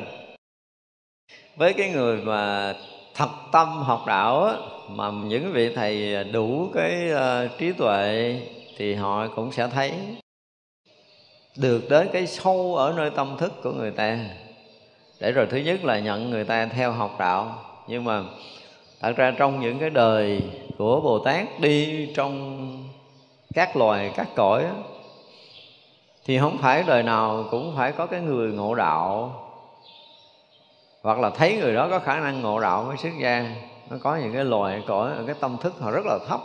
với 1.55 1.73
cái 1.73 1.89
người 1.89 2.17
mà 2.17 2.73
thật 3.15 3.29
tâm 3.51 3.67
học 3.67 4.03
đạo 4.07 4.43
á, 4.43 4.53
mà 4.89 5.11
những 5.11 5.53
vị 5.53 5.73
thầy 5.75 6.23
đủ 6.23 6.69
cái 6.73 7.11
uh, 7.11 7.57
trí 7.59 7.71
tuệ 7.71 8.35
thì 8.77 8.93
họ 8.93 9.27
cũng 9.27 9.51
sẽ 9.51 9.67
thấy 9.67 9.93
được 11.57 11.89
đến 11.89 12.09
cái 12.13 12.27
sâu 12.27 12.75
ở 12.75 12.93
nơi 12.97 13.09
tâm 13.09 13.35
thức 13.37 13.53
của 13.63 13.71
người 13.71 13.91
ta. 13.91 14.19
Để 15.19 15.31
rồi 15.31 15.47
thứ 15.49 15.57
nhất 15.57 15.85
là 15.85 15.99
nhận 15.99 16.29
người 16.29 16.43
ta 16.43 16.65
theo 16.65 16.91
học 16.91 17.15
đạo. 17.19 17.55
Nhưng 17.87 18.03
mà 18.03 18.23
thật 19.01 19.13
ra 19.15 19.33
trong 19.37 19.59
những 19.59 19.79
cái 19.79 19.89
đời 19.89 20.41
của 20.77 21.01
bồ 21.01 21.19
tát 21.19 21.59
đi 21.59 22.07
trong 22.15 22.69
các 23.53 23.77
loài 23.77 24.11
các 24.15 24.27
cõi 24.35 24.63
á, 24.63 24.73
thì 26.25 26.39
không 26.39 26.57
phải 26.57 26.83
đời 26.87 27.03
nào 27.03 27.45
cũng 27.51 27.73
phải 27.77 27.91
có 27.91 28.05
cái 28.05 28.21
người 28.21 28.51
ngộ 28.51 28.75
đạo 28.75 29.39
hoặc 31.01 31.19
là 31.19 31.29
thấy 31.29 31.57
người 31.57 31.73
đó 31.73 31.87
có 31.89 31.99
khả 31.99 32.19
năng 32.19 32.41
ngộ 32.41 32.59
đạo 32.59 32.83
mới 32.83 32.97
xuất 32.97 33.11
gia 33.21 33.55
nó 33.93 33.99
có 34.03 34.15
những 34.15 34.33
cái 34.33 34.45
loài 34.45 34.83
cõi 34.87 35.11
cái 35.25 35.35
tâm 35.39 35.57
thức 35.61 35.73
họ 35.79 35.91
rất 35.91 36.05
là 36.05 36.19
thấp. 36.27 36.41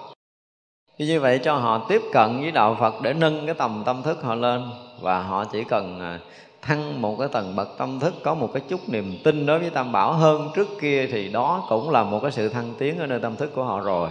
Thì 0.98 1.06
như 1.06 1.20
vậy 1.20 1.40
cho 1.44 1.56
họ 1.56 1.86
tiếp 1.88 2.02
cận 2.12 2.40
với 2.40 2.50
đạo 2.50 2.76
Phật 2.80 2.94
để 3.02 3.12
nâng 3.12 3.46
cái 3.46 3.54
tầm 3.54 3.82
tâm 3.86 4.02
thức 4.02 4.22
họ 4.22 4.34
lên. 4.34 4.70
Và 5.00 5.22
họ 5.22 5.44
chỉ 5.44 5.64
cần 5.64 6.00
à, 6.00 6.20
thăng 6.62 7.02
một 7.02 7.16
cái 7.18 7.28
tầng 7.28 7.56
bậc 7.56 7.68
tâm 7.78 8.00
thức, 8.00 8.14
có 8.22 8.34
một 8.34 8.50
cái 8.54 8.62
chút 8.68 8.80
niềm 8.88 9.18
tin 9.24 9.46
đối 9.46 9.58
với 9.58 9.70
tam 9.70 9.92
bảo 9.92 10.12
hơn 10.12 10.50
trước 10.54 10.68
kia 10.80 11.06
thì 11.12 11.28
đó 11.28 11.66
cũng 11.68 11.90
là 11.90 12.02
một 12.02 12.18
cái 12.22 12.30
sự 12.30 12.48
thăng 12.48 12.74
tiến 12.78 12.98
ở 12.98 13.06
nơi 13.06 13.20
tâm 13.20 13.36
thức 13.36 13.52
của 13.54 13.64
họ 13.64 13.80
rồi. 13.80 14.10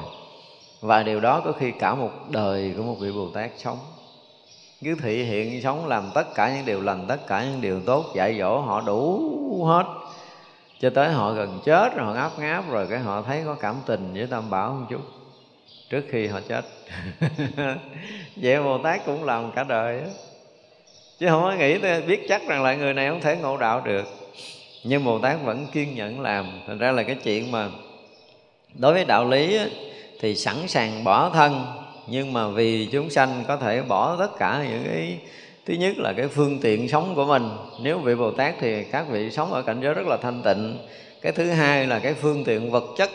Và 0.82 1.04
điều 1.04 1.20
đó 1.20 1.42
có 1.46 1.52
khi 1.52 1.72
cả 1.72 1.96
một 1.96 2.12
đời 2.30 2.74
của 2.78 2.84
một 2.84 2.96
vị 3.00 3.12
bồ 3.12 3.28
tát 3.34 3.52
sống. 3.58 3.78
Cứ 4.84 4.96
thị 5.02 5.24
hiện 5.24 5.62
sống 5.62 5.88
làm 5.88 6.04
tất 6.14 6.36
cả 6.36 6.56
những 6.56 6.66
điều 6.66 6.82
lành, 6.82 7.06
tất 7.08 7.28
cả 7.28 7.44
những 7.44 7.62
điều 7.62 7.80
tốt, 7.86 8.06
dạy 8.16 8.38
dỗ 8.40 8.60
họ 8.60 8.82
đủ 8.82 9.66
hết 9.66 9.86
cho 10.80 10.89
tới 10.89 11.11
họ 11.11 11.32
gần 11.32 11.59
chết 11.65 11.95
rồi, 11.95 12.05
họ 12.05 12.13
ngáp 12.13 12.39
ngáp 12.39 12.69
rồi, 12.69 12.88
cái 12.89 12.99
họ 12.99 13.21
thấy 13.21 13.41
có 13.45 13.53
cảm 13.53 13.75
tình 13.86 14.13
với 14.13 14.28
tam 14.28 14.49
bảo 14.49 14.73
một 14.73 14.86
chút. 14.89 15.01
Trước 15.89 16.01
khi 16.09 16.28
họ 16.28 16.39
chết. 16.47 16.65
Vậy 18.36 18.63
bồ 18.63 18.78
tát 18.78 19.05
cũng 19.05 19.23
làm 19.23 19.51
cả 19.51 19.63
đời 19.63 20.01
đó. 20.01 20.07
chứ 21.19 21.28
không 21.30 21.41
có 21.41 21.51
nghĩ 21.51 21.78
biết 22.07 22.25
chắc 22.30 22.47
rằng 22.47 22.63
lại 22.63 22.78
người 22.78 22.93
này 22.93 23.09
không 23.09 23.21
thể 23.21 23.38
ngộ 23.38 23.57
đạo 23.57 23.82
được. 23.86 24.05
Nhưng 24.84 25.03
bồ 25.03 25.19
tát 25.19 25.38
vẫn 25.43 25.67
kiên 25.73 25.95
nhẫn 25.95 26.21
làm. 26.21 26.45
Thành 26.67 26.78
ra 26.78 26.91
là 26.91 27.03
cái 27.03 27.15
chuyện 27.23 27.51
mà 27.51 27.69
đối 28.73 28.93
với 28.93 29.05
đạo 29.05 29.30
lý 29.30 29.59
thì 30.19 30.36
sẵn 30.36 30.67
sàng 30.67 31.03
bỏ 31.03 31.30
thân, 31.30 31.65
nhưng 32.07 32.34
mà 32.34 32.47
vì 32.47 32.89
chúng 32.91 33.09
sanh 33.09 33.43
có 33.47 33.57
thể 33.57 33.82
bỏ 33.82 34.15
tất 34.19 34.38
cả 34.38 34.65
những 34.69 34.84
cái 34.86 35.19
thứ 35.68 35.74
nhất 35.74 35.97
là 35.97 36.13
cái 36.13 36.28
phương 36.28 36.59
tiện 36.61 36.89
sống 36.89 37.13
của 37.15 37.26
mình. 37.26 37.43
Nếu 37.82 37.99
vị 37.99 38.15
bồ 38.15 38.32
tát 38.32 38.55
thì 38.59 38.84
các 38.84 39.05
vị 39.09 39.32
sống 39.32 39.53
ở 39.53 39.61
cảnh 39.61 39.80
giới 39.84 39.93
rất 39.93 40.07
là 40.07 40.18
thanh 40.18 40.41
tịnh. 40.43 40.78
Cái 41.22 41.32
thứ 41.32 41.49
hai 41.49 41.88
là 41.88 41.99
cái 41.99 42.13
phương 42.13 42.43
tiện 42.43 42.72
vật 42.72 42.84
chất. 42.97 43.09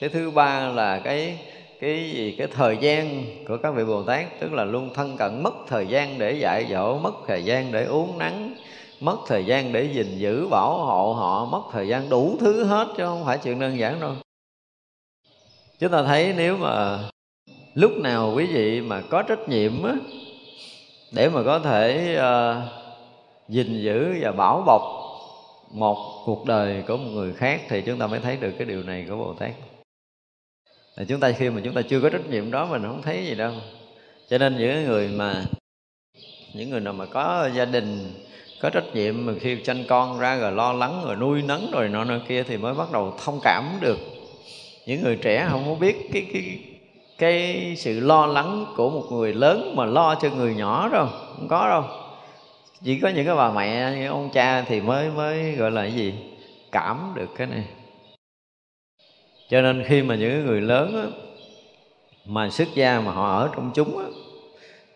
Cái 0.00 0.10
thứ 0.10 0.30
ba 0.30 0.68
là 0.68 0.98
cái 0.98 1.38
cái 1.80 2.10
gì? 2.10 2.34
Cái 2.38 2.46
thời 2.46 2.76
gian 2.80 3.24
của 3.48 3.56
các 3.62 3.70
vị 3.70 3.84
bồ 3.84 4.02
tát. 4.02 4.40
Tức 4.40 4.52
là 4.52 4.64
luôn 4.64 4.90
thân 4.94 5.16
cận 5.16 5.42
mất 5.42 5.54
thời 5.68 5.86
gian 5.86 6.18
để 6.18 6.32
dạy 6.32 6.66
dỗ 6.70 6.98
mất 6.98 7.14
thời 7.26 7.44
gian 7.44 7.72
để 7.72 7.84
uống 7.84 8.18
nắng 8.18 8.54
mất 9.00 9.16
thời 9.26 9.44
gian 9.44 9.72
để 9.72 9.88
gìn 9.94 10.18
giữ 10.18 10.48
bảo 10.48 10.78
hộ 10.78 11.12
họ 11.12 11.44
mất 11.44 11.62
thời 11.72 11.88
gian 11.88 12.08
đủ 12.08 12.36
thứ 12.40 12.64
hết 12.64 12.88
chứ 12.96 13.04
không 13.04 13.24
phải 13.24 13.38
chuyện 13.38 13.60
đơn 13.60 13.78
giản 13.78 14.00
đâu. 14.00 14.12
Chúng 15.78 15.90
ta 15.90 16.02
thấy 16.02 16.34
nếu 16.36 16.56
mà 16.56 16.98
lúc 17.74 17.92
nào 17.96 18.32
quý 18.36 18.46
vị 18.46 18.80
mà 18.80 19.02
có 19.10 19.22
trách 19.22 19.48
nhiệm 19.48 19.82
á, 19.82 19.94
để 21.12 21.28
mà 21.28 21.42
có 21.42 21.58
thể 21.58 22.16
uh, 22.18 22.64
gìn 23.48 23.82
giữ 23.82 24.16
và 24.20 24.32
bảo 24.32 24.62
bọc 24.66 24.82
một 25.70 26.22
cuộc 26.24 26.46
đời 26.46 26.82
của 26.88 26.96
một 26.96 27.10
người 27.12 27.32
khác 27.32 27.60
thì 27.68 27.82
chúng 27.82 27.98
ta 27.98 28.06
mới 28.06 28.20
thấy 28.20 28.36
được 28.36 28.52
cái 28.58 28.66
điều 28.66 28.82
này 28.82 29.06
của 29.08 29.16
Bồ 29.16 29.34
Tát. 29.34 29.50
Là 30.96 31.04
chúng 31.08 31.20
ta 31.20 31.32
khi 31.32 31.50
mà 31.50 31.60
chúng 31.64 31.74
ta 31.74 31.82
chưa 31.82 32.00
có 32.00 32.10
trách 32.10 32.30
nhiệm 32.30 32.50
đó 32.50 32.66
mình 32.66 32.82
không 32.82 33.02
thấy 33.02 33.26
gì 33.26 33.34
đâu. 33.34 33.52
Cho 34.28 34.38
nên 34.38 34.58
những 34.58 34.84
người 34.84 35.08
mà 35.08 35.44
những 36.54 36.70
người 36.70 36.80
nào 36.80 36.92
mà 36.92 37.06
có 37.06 37.50
gia 37.54 37.64
đình 37.64 38.12
có 38.60 38.70
trách 38.70 38.94
nhiệm 38.94 39.26
mà 39.26 39.32
khi 39.40 39.56
tranh 39.64 39.84
con 39.88 40.18
ra 40.18 40.36
rồi 40.36 40.52
lo 40.52 40.72
lắng 40.72 41.02
rồi 41.06 41.16
nuôi 41.16 41.42
nấng 41.42 41.70
rồi 41.72 41.88
nọ 41.88 42.04
nọ 42.04 42.18
kia 42.28 42.42
thì 42.42 42.56
mới 42.56 42.74
bắt 42.74 42.92
đầu 42.92 43.14
thông 43.24 43.40
cảm 43.42 43.78
được 43.80 43.98
những 44.86 45.02
người 45.02 45.16
trẻ 45.16 45.48
không 45.50 45.64
có 45.66 45.74
biết 45.74 45.96
cái 46.12 46.26
cái 46.32 46.58
cái 47.18 47.74
sự 47.76 48.00
lo 48.00 48.26
lắng 48.26 48.66
của 48.76 48.90
một 48.90 49.04
người 49.10 49.34
lớn 49.34 49.74
mà 49.76 49.84
lo 49.84 50.14
cho 50.14 50.30
người 50.30 50.54
nhỏ 50.54 50.88
đâu 50.88 51.06
không 51.36 51.48
có 51.48 51.68
đâu. 51.68 51.84
Chỉ 52.82 53.00
có 53.00 53.08
những 53.08 53.26
cái 53.26 53.36
bà 53.36 53.50
mẹ 53.50 53.96
những 53.98 54.08
ông 54.08 54.30
cha 54.32 54.62
thì 54.62 54.80
mới 54.80 55.10
mới 55.10 55.52
gọi 55.52 55.70
là 55.70 55.82
cái 55.82 55.92
gì? 55.92 56.14
Cảm 56.72 57.12
được 57.14 57.28
cái 57.36 57.46
này. 57.46 57.64
Cho 59.48 59.60
nên 59.60 59.84
khi 59.86 60.02
mà 60.02 60.14
những 60.14 60.46
người 60.46 60.60
lớn 60.60 60.96
á, 60.96 61.04
mà 62.26 62.50
xuất 62.50 62.68
gia 62.74 63.00
mà 63.00 63.12
họ 63.12 63.38
ở 63.38 63.50
trong 63.56 63.70
chúng 63.74 63.98
á, 63.98 64.04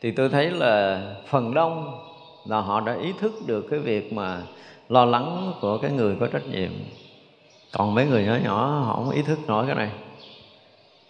thì 0.01 0.11
tôi 0.11 0.29
thấy 0.29 0.51
là 0.51 1.03
phần 1.29 1.55
đông 1.55 2.01
là 2.47 2.61
họ 2.61 2.81
đã 2.81 2.97
ý 3.03 3.13
thức 3.21 3.33
được 3.47 3.67
cái 3.71 3.79
việc 3.79 4.13
mà 4.13 4.43
lo 4.89 5.05
lắng 5.05 5.53
của 5.61 5.79
cái 5.79 5.91
người 5.91 6.17
có 6.21 6.27
trách 6.27 6.47
nhiệm. 6.47 6.71
Còn 7.73 7.95
mấy 7.95 8.07
người 8.07 8.25
nhỏ 8.25 8.37
nhỏ 8.45 8.83
họ 8.87 8.95
không 8.97 9.11
ý 9.11 9.23
thức 9.23 9.39
nổi 9.47 9.67
cái 9.67 9.75
này 9.75 9.91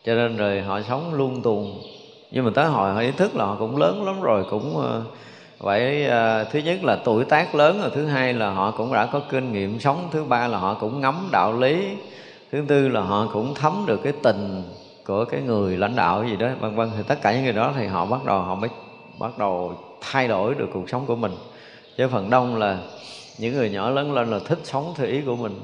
cho 0.05 0.15
nên 0.15 0.37
rồi 0.37 0.61
họ 0.61 0.83
sống 0.83 1.15
luôn 1.15 1.43
tuồng. 1.43 1.83
Nhưng 2.31 2.45
mà 2.45 2.51
tới 2.55 2.67
hồi 2.67 2.93
họ 2.93 3.01
ý 3.01 3.11
thức 3.11 3.37
là 3.37 3.45
họ 3.45 3.57
cũng 3.59 3.77
lớn 3.77 4.05
lắm 4.05 4.21
rồi 4.21 4.45
cũng 4.51 4.79
ờ, 4.79 5.03
vậy 5.59 6.05
ờ, 6.07 6.45
thứ 6.45 6.59
nhất 6.59 6.85
là 6.85 6.99
tuổi 7.05 7.25
tác 7.25 7.55
lớn 7.55 7.81
rồi 7.81 7.91
thứ 7.95 8.07
hai 8.07 8.35
là 8.35 8.51
họ 8.51 8.71
cũng 8.71 8.93
đã 8.93 9.07
có 9.07 9.21
kinh 9.31 9.53
nghiệm 9.53 9.81
sống 9.81 10.09
thứ 10.11 10.25
ba 10.25 10.49
là 10.49 10.59
họ 10.59 10.75
cũng 10.75 11.01
ngắm 11.01 11.29
đạo 11.33 11.59
lý 11.59 11.97
thứ 12.53 12.65
tư 12.69 12.89
là 12.89 13.01
họ 13.01 13.29
cũng 13.33 13.55
thấm 13.55 13.85
được 13.87 14.01
cái 14.03 14.13
tình 14.23 14.63
của 15.07 15.25
cái 15.25 15.41
người 15.41 15.77
lãnh 15.77 15.97
đạo 15.97 16.25
gì 16.25 16.37
đó 16.37 16.49
vân 16.61 16.77
vân. 16.77 16.91
Thì 16.97 17.03
tất 17.07 17.23
cả 17.23 17.33
những 17.33 17.45
người 17.45 17.53
đó 17.53 17.73
thì 17.77 17.87
họ 17.87 18.07
bắt 18.07 18.25
đầu 18.25 18.41
họ 18.41 18.55
mới 18.55 18.71
bắt 19.19 19.39
đầu 19.39 19.75
thay 20.01 20.29
đổi 20.29 20.55
được 20.55 20.69
cuộc 20.73 20.89
sống 20.91 21.07
của 21.07 21.17
mình. 21.17 21.33
Chứ 21.97 22.09
phần 22.09 22.31
đông 22.31 22.57
là 22.57 22.79
những 23.39 23.55
người 23.55 23.71
nhỏ 23.71 23.91
lớn 23.91 24.13
lên 24.13 24.31
là 24.31 24.39
thích 24.39 24.59
sống 24.65 24.95
theo 24.97 25.07
ý 25.07 25.21
của 25.21 25.37
mình. 25.37 25.61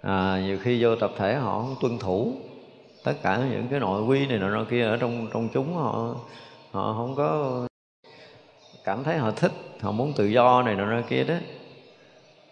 À, 0.00 0.40
nhiều 0.44 0.58
khi 0.62 0.84
vô 0.84 0.96
tập 0.96 1.12
thể 1.18 1.34
họ 1.34 1.60
không 1.60 1.76
tuân 1.80 1.98
thủ 1.98 2.32
tất 3.04 3.14
cả 3.22 3.40
những 3.50 3.66
cái 3.70 3.80
nội 3.80 4.02
quy 4.02 4.26
này 4.26 4.38
nọ 4.38 4.64
kia 4.70 4.84
ở 4.84 4.96
trong 4.96 5.28
trong 5.32 5.48
chúng 5.52 5.74
họ 5.74 6.14
họ 6.70 6.94
không 6.96 7.14
có 7.16 7.60
cảm 8.84 9.04
thấy 9.04 9.18
họ 9.18 9.30
thích, 9.30 9.52
họ 9.80 9.92
muốn 9.92 10.12
tự 10.16 10.26
do 10.26 10.62
này 10.62 10.74
nọ 10.74 11.02
kia 11.08 11.24
đó. 11.24 11.34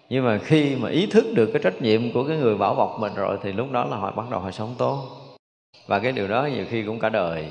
Nhưng 0.08 0.24
mà 0.24 0.38
khi 0.38 0.76
mà 0.76 0.88
ý 0.88 1.06
thức 1.06 1.24
được 1.34 1.50
cái 1.52 1.62
trách 1.62 1.82
nhiệm 1.82 2.12
của 2.12 2.24
cái 2.24 2.36
người 2.36 2.56
bảo 2.56 2.74
bọc 2.74 2.96
mình 3.00 3.14
rồi 3.14 3.38
thì 3.42 3.52
lúc 3.52 3.72
đó 3.72 3.84
là 3.84 3.96
họ 3.96 4.10
bắt 4.10 4.30
đầu 4.30 4.40
họ 4.40 4.50
sống 4.50 4.74
tốt. 4.78 5.08
Và 5.86 5.98
cái 5.98 6.12
điều 6.12 6.28
đó 6.28 6.46
nhiều 6.46 6.64
khi 6.68 6.82
cũng 6.82 6.98
cả 6.98 7.08
đời. 7.08 7.46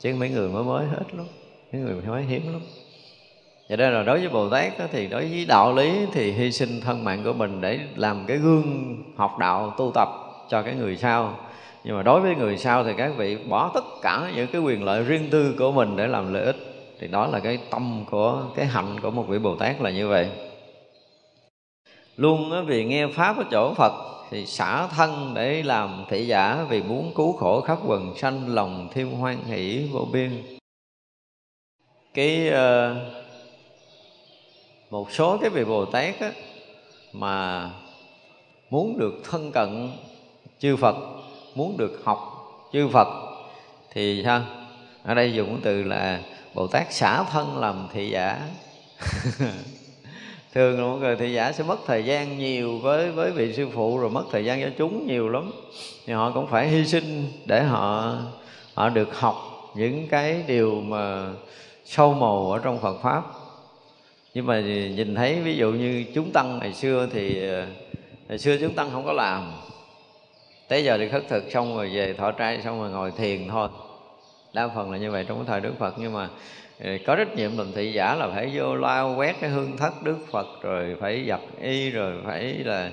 Chứ 0.00 0.14
mấy 0.18 0.28
người 0.28 0.48
mới 0.48 0.64
mới 0.64 0.86
hết 0.86 1.14
lắm, 1.16 1.26
mấy 1.72 1.82
người 1.82 1.94
mới 2.06 2.22
hiếm 2.22 2.52
lắm. 2.52 2.62
Vậy 3.68 3.76
đây 3.76 3.90
là 3.90 4.02
đối 4.02 4.20
với 4.20 4.28
bồ 4.28 4.50
tát 4.50 4.72
thì 4.92 5.06
đối 5.06 5.20
với 5.20 5.44
đạo 5.48 5.74
lý 5.74 6.06
thì 6.12 6.32
hy 6.32 6.52
sinh 6.52 6.80
thân 6.80 7.04
mạng 7.04 7.22
của 7.24 7.32
mình 7.32 7.60
để 7.60 7.80
làm 7.96 8.24
cái 8.26 8.36
gương 8.36 8.96
học 9.16 9.38
đạo 9.38 9.74
tu 9.78 9.92
tập 9.94 10.08
cho 10.48 10.62
cái 10.62 10.74
người 10.74 10.96
sau. 10.96 11.38
Nhưng 11.84 11.96
mà 11.96 12.02
đối 12.02 12.20
với 12.20 12.34
người 12.34 12.58
sau 12.58 12.84
thì 12.84 12.92
các 12.96 13.12
vị 13.16 13.36
bỏ 13.36 13.70
tất 13.74 13.84
cả 14.02 14.30
những 14.36 14.46
cái 14.52 14.60
quyền 14.60 14.84
lợi 14.84 15.02
riêng 15.02 15.28
tư 15.30 15.54
của 15.58 15.72
mình 15.72 15.96
để 15.96 16.06
làm 16.06 16.34
lợi 16.34 16.44
ích. 16.44 16.56
Thì 16.98 17.08
đó 17.08 17.26
là 17.26 17.40
cái 17.40 17.58
tâm 17.70 18.04
của 18.10 18.42
cái 18.54 18.66
hạnh 18.66 19.00
của 19.00 19.10
một 19.10 19.28
vị 19.28 19.38
bồ 19.38 19.56
tát 19.56 19.80
là 19.80 19.90
như 19.90 20.08
vậy. 20.08 20.28
Luôn 22.16 22.66
vì 22.66 22.84
nghe 22.84 23.06
pháp 23.06 23.38
ở 23.38 23.44
chỗ 23.50 23.74
phật 23.74 23.92
thì 24.30 24.46
xả 24.46 24.86
thân 24.86 25.32
để 25.34 25.62
làm 25.62 26.04
thị 26.08 26.26
giả 26.26 26.64
vì 26.68 26.82
muốn 26.82 27.12
cứu 27.14 27.32
khổ 27.32 27.60
khắp 27.60 27.78
quần 27.86 28.16
sanh 28.16 28.54
lòng 28.54 28.88
thêm 28.94 29.10
hoan 29.10 29.36
hỷ 29.44 29.88
vô 29.92 30.06
biên. 30.12 30.42
Cái 32.14 32.50
uh, 32.50 32.96
một 34.90 35.12
số 35.12 35.38
cái 35.40 35.50
vị 35.50 35.64
bồ 35.64 35.84
tát 35.84 36.20
á, 36.20 36.32
mà 37.12 37.70
muốn 38.70 38.98
được 38.98 39.14
thân 39.30 39.50
cận 39.52 39.90
chư 40.58 40.76
phật 40.76 40.96
muốn 41.54 41.76
được 41.76 42.00
học 42.04 42.32
chư 42.72 42.88
phật 42.88 43.08
thì 43.90 44.22
sao 44.24 44.42
ở 45.02 45.14
đây 45.14 45.32
dùng 45.32 45.60
từ 45.62 45.82
là 45.82 46.20
bồ 46.54 46.66
tát 46.66 46.92
xả 46.92 47.22
thân 47.22 47.58
làm 47.58 47.88
thị 47.92 48.10
giả. 48.10 48.40
Thường 50.54 50.80
là 50.80 50.86
một 50.86 50.96
người 50.96 51.16
thị 51.16 51.32
giả 51.32 51.52
sẽ 51.52 51.64
mất 51.64 51.76
thời 51.86 52.04
gian 52.04 52.38
nhiều 52.38 52.78
với 52.78 53.10
với 53.10 53.30
vị 53.30 53.52
sư 53.52 53.68
phụ 53.74 53.98
rồi 53.98 54.10
mất 54.10 54.24
thời 54.32 54.44
gian 54.44 54.62
cho 54.62 54.68
chúng 54.78 55.06
nhiều 55.06 55.28
lắm. 55.28 55.52
Thì 56.06 56.12
họ 56.12 56.30
cũng 56.30 56.46
phải 56.46 56.68
hy 56.68 56.86
sinh 56.86 57.32
để 57.44 57.62
họ 57.62 58.14
họ 58.74 58.88
được 58.88 59.18
học 59.18 59.36
những 59.74 60.08
cái 60.08 60.44
điều 60.46 60.80
mà 60.80 61.26
sâu 61.84 62.14
màu 62.14 62.52
ở 62.52 62.58
trong 62.58 62.80
Phật 62.80 63.02
pháp. 63.02 63.22
Nhưng 64.34 64.46
mà 64.46 64.60
nhìn 64.60 65.14
thấy 65.14 65.40
ví 65.40 65.56
dụ 65.56 65.72
như 65.72 66.04
chúng 66.14 66.32
tăng 66.32 66.58
ngày 66.58 66.74
xưa 66.74 67.08
thì 67.12 67.48
ờ, 67.48 67.66
ngày 68.28 68.38
xưa 68.38 68.56
chúng 68.60 68.74
tăng 68.74 68.90
không 68.92 69.04
có 69.04 69.12
làm 69.12 69.52
tới 70.68 70.84
giờ 70.84 70.98
thì 70.98 71.08
khất 71.08 71.28
thực, 71.28 71.44
xong 71.50 71.76
rồi 71.76 71.90
về 71.94 72.12
thọ 72.12 72.32
trai, 72.32 72.60
xong 72.64 72.80
rồi 72.80 72.90
ngồi 72.90 73.12
thiền 73.16 73.48
thôi. 73.48 73.68
Đa 74.52 74.68
phần 74.68 74.90
là 74.90 74.98
như 74.98 75.10
vậy 75.10 75.24
trong 75.28 75.38
cái 75.38 75.46
thời 75.46 75.60
đức 75.60 75.72
phật, 75.78 75.94
nhưng 75.98 76.12
mà 76.12 76.28
ờ, 76.84 76.90
có 77.06 77.16
trách 77.16 77.36
nhiệm 77.36 77.58
làm 77.58 77.72
thị 77.72 77.92
giả 77.92 78.14
là 78.14 78.28
phải 78.28 78.50
vô 78.54 78.74
lao 78.74 79.14
quét 79.18 79.36
cái 79.40 79.50
hương 79.50 79.76
thất 79.76 80.02
đức 80.02 80.18
phật, 80.30 80.46
rồi 80.62 80.96
phải 81.00 81.24
dập 81.26 81.40
y, 81.62 81.90
rồi 81.90 82.12
phải 82.24 82.42
là 82.64 82.90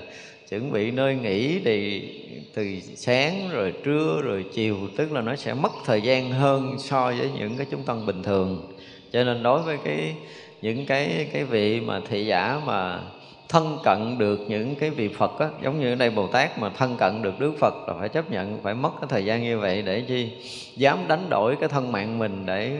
chuẩn 0.50 0.72
bị 0.72 0.90
nơi 0.90 1.14
nghỉ 1.14 1.60
thì, 1.64 2.10
từ 2.54 2.80
sáng 2.96 3.48
rồi 3.52 3.74
trưa 3.84 4.20
rồi 4.22 4.44
chiều, 4.52 4.76
tức 4.96 5.12
là 5.12 5.20
nó 5.20 5.36
sẽ 5.36 5.54
mất 5.54 5.72
thời 5.84 6.02
gian 6.02 6.30
hơn 6.30 6.76
so 6.78 7.06
với 7.06 7.30
những 7.38 7.56
cái 7.56 7.66
chúng 7.70 7.82
tăng 7.82 8.06
bình 8.06 8.22
thường. 8.22 8.72
Cho 9.12 9.24
nên 9.24 9.42
đối 9.42 9.62
với 9.62 9.78
cái, 9.84 10.14
những 10.62 10.86
cái 10.86 11.28
cái 11.32 11.44
vị 11.44 11.80
mà 11.80 12.00
thị 12.08 12.26
giả 12.26 12.60
mà 12.66 13.00
thân 13.48 13.78
cận 13.84 14.18
được 14.18 14.40
những 14.48 14.74
cái 14.74 14.90
vị 14.90 15.08
Phật 15.08 15.38
á, 15.38 15.48
giống 15.62 15.80
như 15.80 15.92
ở 15.92 15.94
đây 15.94 16.10
Bồ 16.10 16.26
Tát 16.26 16.58
mà 16.58 16.70
thân 16.70 16.96
cận 16.96 17.22
được 17.22 17.40
Đức 17.40 17.52
Phật 17.58 17.74
là 17.88 17.94
phải 18.00 18.08
chấp 18.08 18.30
nhận 18.30 18.62
phải 18.62 18.74
mất 18.74 18.90
cái 19.00 19.06
thời 19.08 19.24
gian 19.24 19.42
như 19.42 19.58
vậy 19.58 19.82
để 19.82 20.00
chi? 20.00 20.32
Dám 20.76 21.08
đánh 21.08 21.28
đổi 21.28 21.56
cái 21.56 21.68
thân 21.68 21.92
mạng 21.92 22.18
mình 22.18 22.46
để 22.46 22.76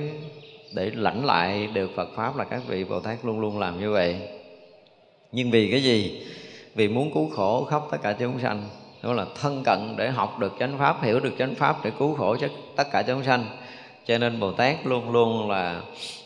để 0.75 0.91
lãnh 0.95 1.25
lại 1.25 1.67
được 1.67 1.91
Phật 1.97 2.09
pháp 2.17 2.37
là 2.37 2.45
các 2.45 2.63
vị 2.67 2.85
Bồ 2.85 3.01
Tát 3.01 3.25
luôn 3.25 3.41
luôn 3.41 3.59
làm 3.59 3.81
như 3.81 3.91
vậy. 3.91 4.17
Nhưng 5.33 5.51
vì 5.51 5.71
cái 5.71 5.83
gì? 5.83 6.27
Vì 6.75 6.89
muốn 6.89 7.15
cứu 7.15 7.31
khổ 7.31 7.65
khắp 7.65 7.83
tất 7.91 7.99
cả 8.03 8.13
chúng 8.13 8.41
sanh. 8.41 8.63
Đó 9.03 9.13
là 9.13 9.27
thân 9.41 9.63
cận 9.65 9.95
để 9.97 10.11
học 10.11 10.39
được 10.39 10.53
chánh 10.59 10.79
pháp 10.79 11.03
hiểu 11.03 11.21
được 11.21 11.33
chánh 11.39 11.55
pháp 11.55 11.85
để 11.85 11.91
cứu 11.99 12.15
khổ 12.15 12.37
cho 12.41 12.49
tất 12.77 12.91
cả 12.93 13.03
chúng 13.03 13.25
sanh. 13.25 13.45
Cho 14.07 14.19
nên 14.19 14.41
Bồ 14.41 14.53
Tát 14.53 14.87
luôn 14.87 15.11
luôn 15.11 15.51
là 15.51 15.81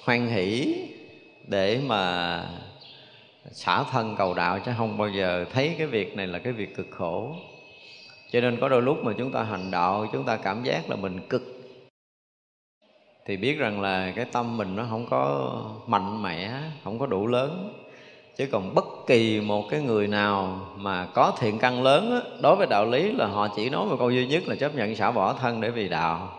hoan 0.04 0.26
hỷ 0.26 0.74
để 1.46 1.80
mà 1.86 2.42
xả 3.52 3.82
thân 3.82 4.14
cầu 4.18 4.34
đạo 4.34 4.58
chứ 4.58 4.72
không 4.78 4.98
bao 4.98 5.08
giờ 5.08 5.44
thấy 5.52 5.74
cái 5.78 5.86
việc 5.86 6.16
này 6.16 6.26
là 6.26 6.38
cái 6.38 6.52
việc 6.52 6.76
cực 6.76 6.86
khổ. 6.90 7.34
Cho 8.30 8.40
nên 8.40 8.60
có 8.60 8.68
đôi 8.68 8.82
lúc 8.82 9.04
mà 9.04 9.12
chúng 9.18 9.32
ta 9.32 9.42
hành 9.42 9.70
đạo, 9.70 10.06
chúng 10.12 10.24
ta 10.24 10.36
cảm 10.36 10.62
giác 10.62 10.90
là 10.90 10.96
mình 10.96 11.20
cực. 11.28 11.42
Thì 13.26 13.36
biết 13.36 13.58
rằng 13.58 13.80
là 13.80 14.12
cái 14.16 14.24
tâm 14.24 14.56
mình 14.56 14.76
nó 14.76 14.86
không 14.90 15.06
có 15.10 15.52
mạnh 15.86 16.22
mẽ, 16.22 16.50
không 16.84 16.98
có 16.98 17.06
đủ 17.06 17.26
lớn. 17.26 17.74
Chứ 18.36 18.48
còn 18.52 18.74
bất 18.74 18.84
kỳ 19.06 19.40
một 19.40 19.64
cái 19.70 19.80
người 19.80 20.06
nào 20.06 20.60
mà 20.76 21.06
có 21.14 21.32
thiện 21.38 21.58
căn 21.58 21.82
lớn 21.82 22.20
đối 22.42 22.56
với 22.56 22.66
đạo 22.66 22.86
lý 22.86 23.12
là 23.12 23.26
họ 23.26 23.48
chỉ 23.56 23.70
nói 23.70 23.86
một 23.86 23.96
câu 23.98 24.10
duy 24.10 24.26
nhất 24.26 24.42
là 24.46 24.56
chấp 24.56 24.74
nhận 24.74 24.96
xả 24.96 25.10
bỏ 25.10 25.32
thân 25.32 25.60
để 25.60 25.70
vì 25.70 25.88
đạo. 25.88 26.32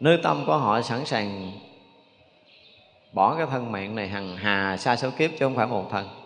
Nơi 0.00 0.18
tâm 0.22 0.42
của 0.46 0.56
họ 0.56 0.82
sẵn 0.82 1.04
sàng 1.04 1.52
bỏ 3.12 3.34
cái 3.36 3.46
thân 3.50 3.72
mạng 3.72 3.94
này 3.94 4.08
hằng 4.08 4.36
hà, 4.36 4.76
xa 4.76 4.96
số 4.96 5.10
kiếp 5.18 5.30
chứ 5.30 5.46
không 5.46 5.54
phải 5.54 5.66
một 5.66 5.88
thân 5.90 6.23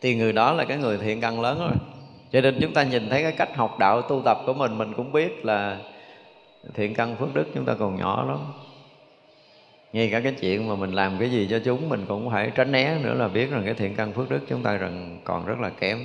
thì 0.00 0.14
người 0.14 0.32
đó 0.32 0.52
là 0.52 0.64
cái 0.64 0.76
người 0.76 0.98
thiện 0.98 1.20
căn 1.20 1.40
lớn 1.40 1.58
rồi. 1.58 1.76
Cho 2.32 2.40
nên 2.40 2.58
chúng 2.60 2.72
ta 2.72 2.82
nhìn 2.82 3.08
thấy 3.08 3.22
cái 3.22 3.32
cách 3.32 3.56
học 3.56 3.78
đạo 3.78 4.02
tu 4.02 4.22
tập 4.24 4.38
của 4.46 4.54
mình 4.54 4.78
mình 4.78 4.92
cũng 4.96 5.12
biết 5.12 5.44
là 5.44 5.78
thiện 6.74 6.94
căn 6.94 7.16
phước 7.16 7.34
đức 7.34 7.46
chúng 7.54 7.64
ta 7.64 7.74
còn 7.74 7.96
nhỏ 7.96 8.24
lắm. 8.28 8.38
Ngay 9.92 10.08
cả 10.12 10.20
cái 10.20 10.32
chuyện 10.40 10.68
mà 10.68 10.74
mình 10.74 10.92
làm 10.92 11.16
cái 11.18 11.30
gì 11.30 11.46
cho 11.50 11.58
chúng, 11.64 11.88
mình 11.88 12.04
cũng 12.08 12.30
phải 12.30 12.50
tránh 12.54 12.72
né 12.72 12.98
nữa 13.02 13.14
là 13.14 13.28
biết 13.28 13.50
rằng 13.50 13.62
cái 13.64 13.74
thiện 13.74 13.94
căn 13.94 14.12
phước 14.12 14.30
đức 14.30 14.40
chúng 14.48 14.62
ta 14.62 14.76
rằng 14.76 15.20
còn 15.24 15.46
rất 15.46 15.58
là 15.60 15.70
kém. 15.70 15.98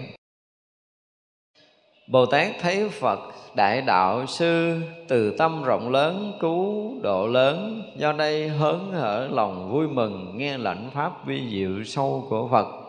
Bồ 2.08 2.26
Tát 2.26 2.48
thấy 2.62 2.90
Phật, 2.90 3.20
Đại 3.56 3.82
Đạo 3.82 4.26
Sư, 4.26 4.80
từ 5.08 5.38
tâm 5.38 5.64
rộng 5.64 5.90
lớn, 5.90 6.38
cứu 6.40 6.94
độ 7.02 7.28
lớn, 7.28 7.84
Do 7.98 8.14
đây 8.14 8.50
hớn 8.50 8.92
hở 8.92 9.30
lòng 9.32 9.72
vui 9.72 9.88
mừng, 9.88 10.34
nghe 10.38 10.58
lãnh 10.58 10.90
pháp 10.94 11.26
vi 11.26 11.50
diệu 11.52 11.84
sâu 11.84 12.26
của 12.30 12.48
Phật 12.48 12.81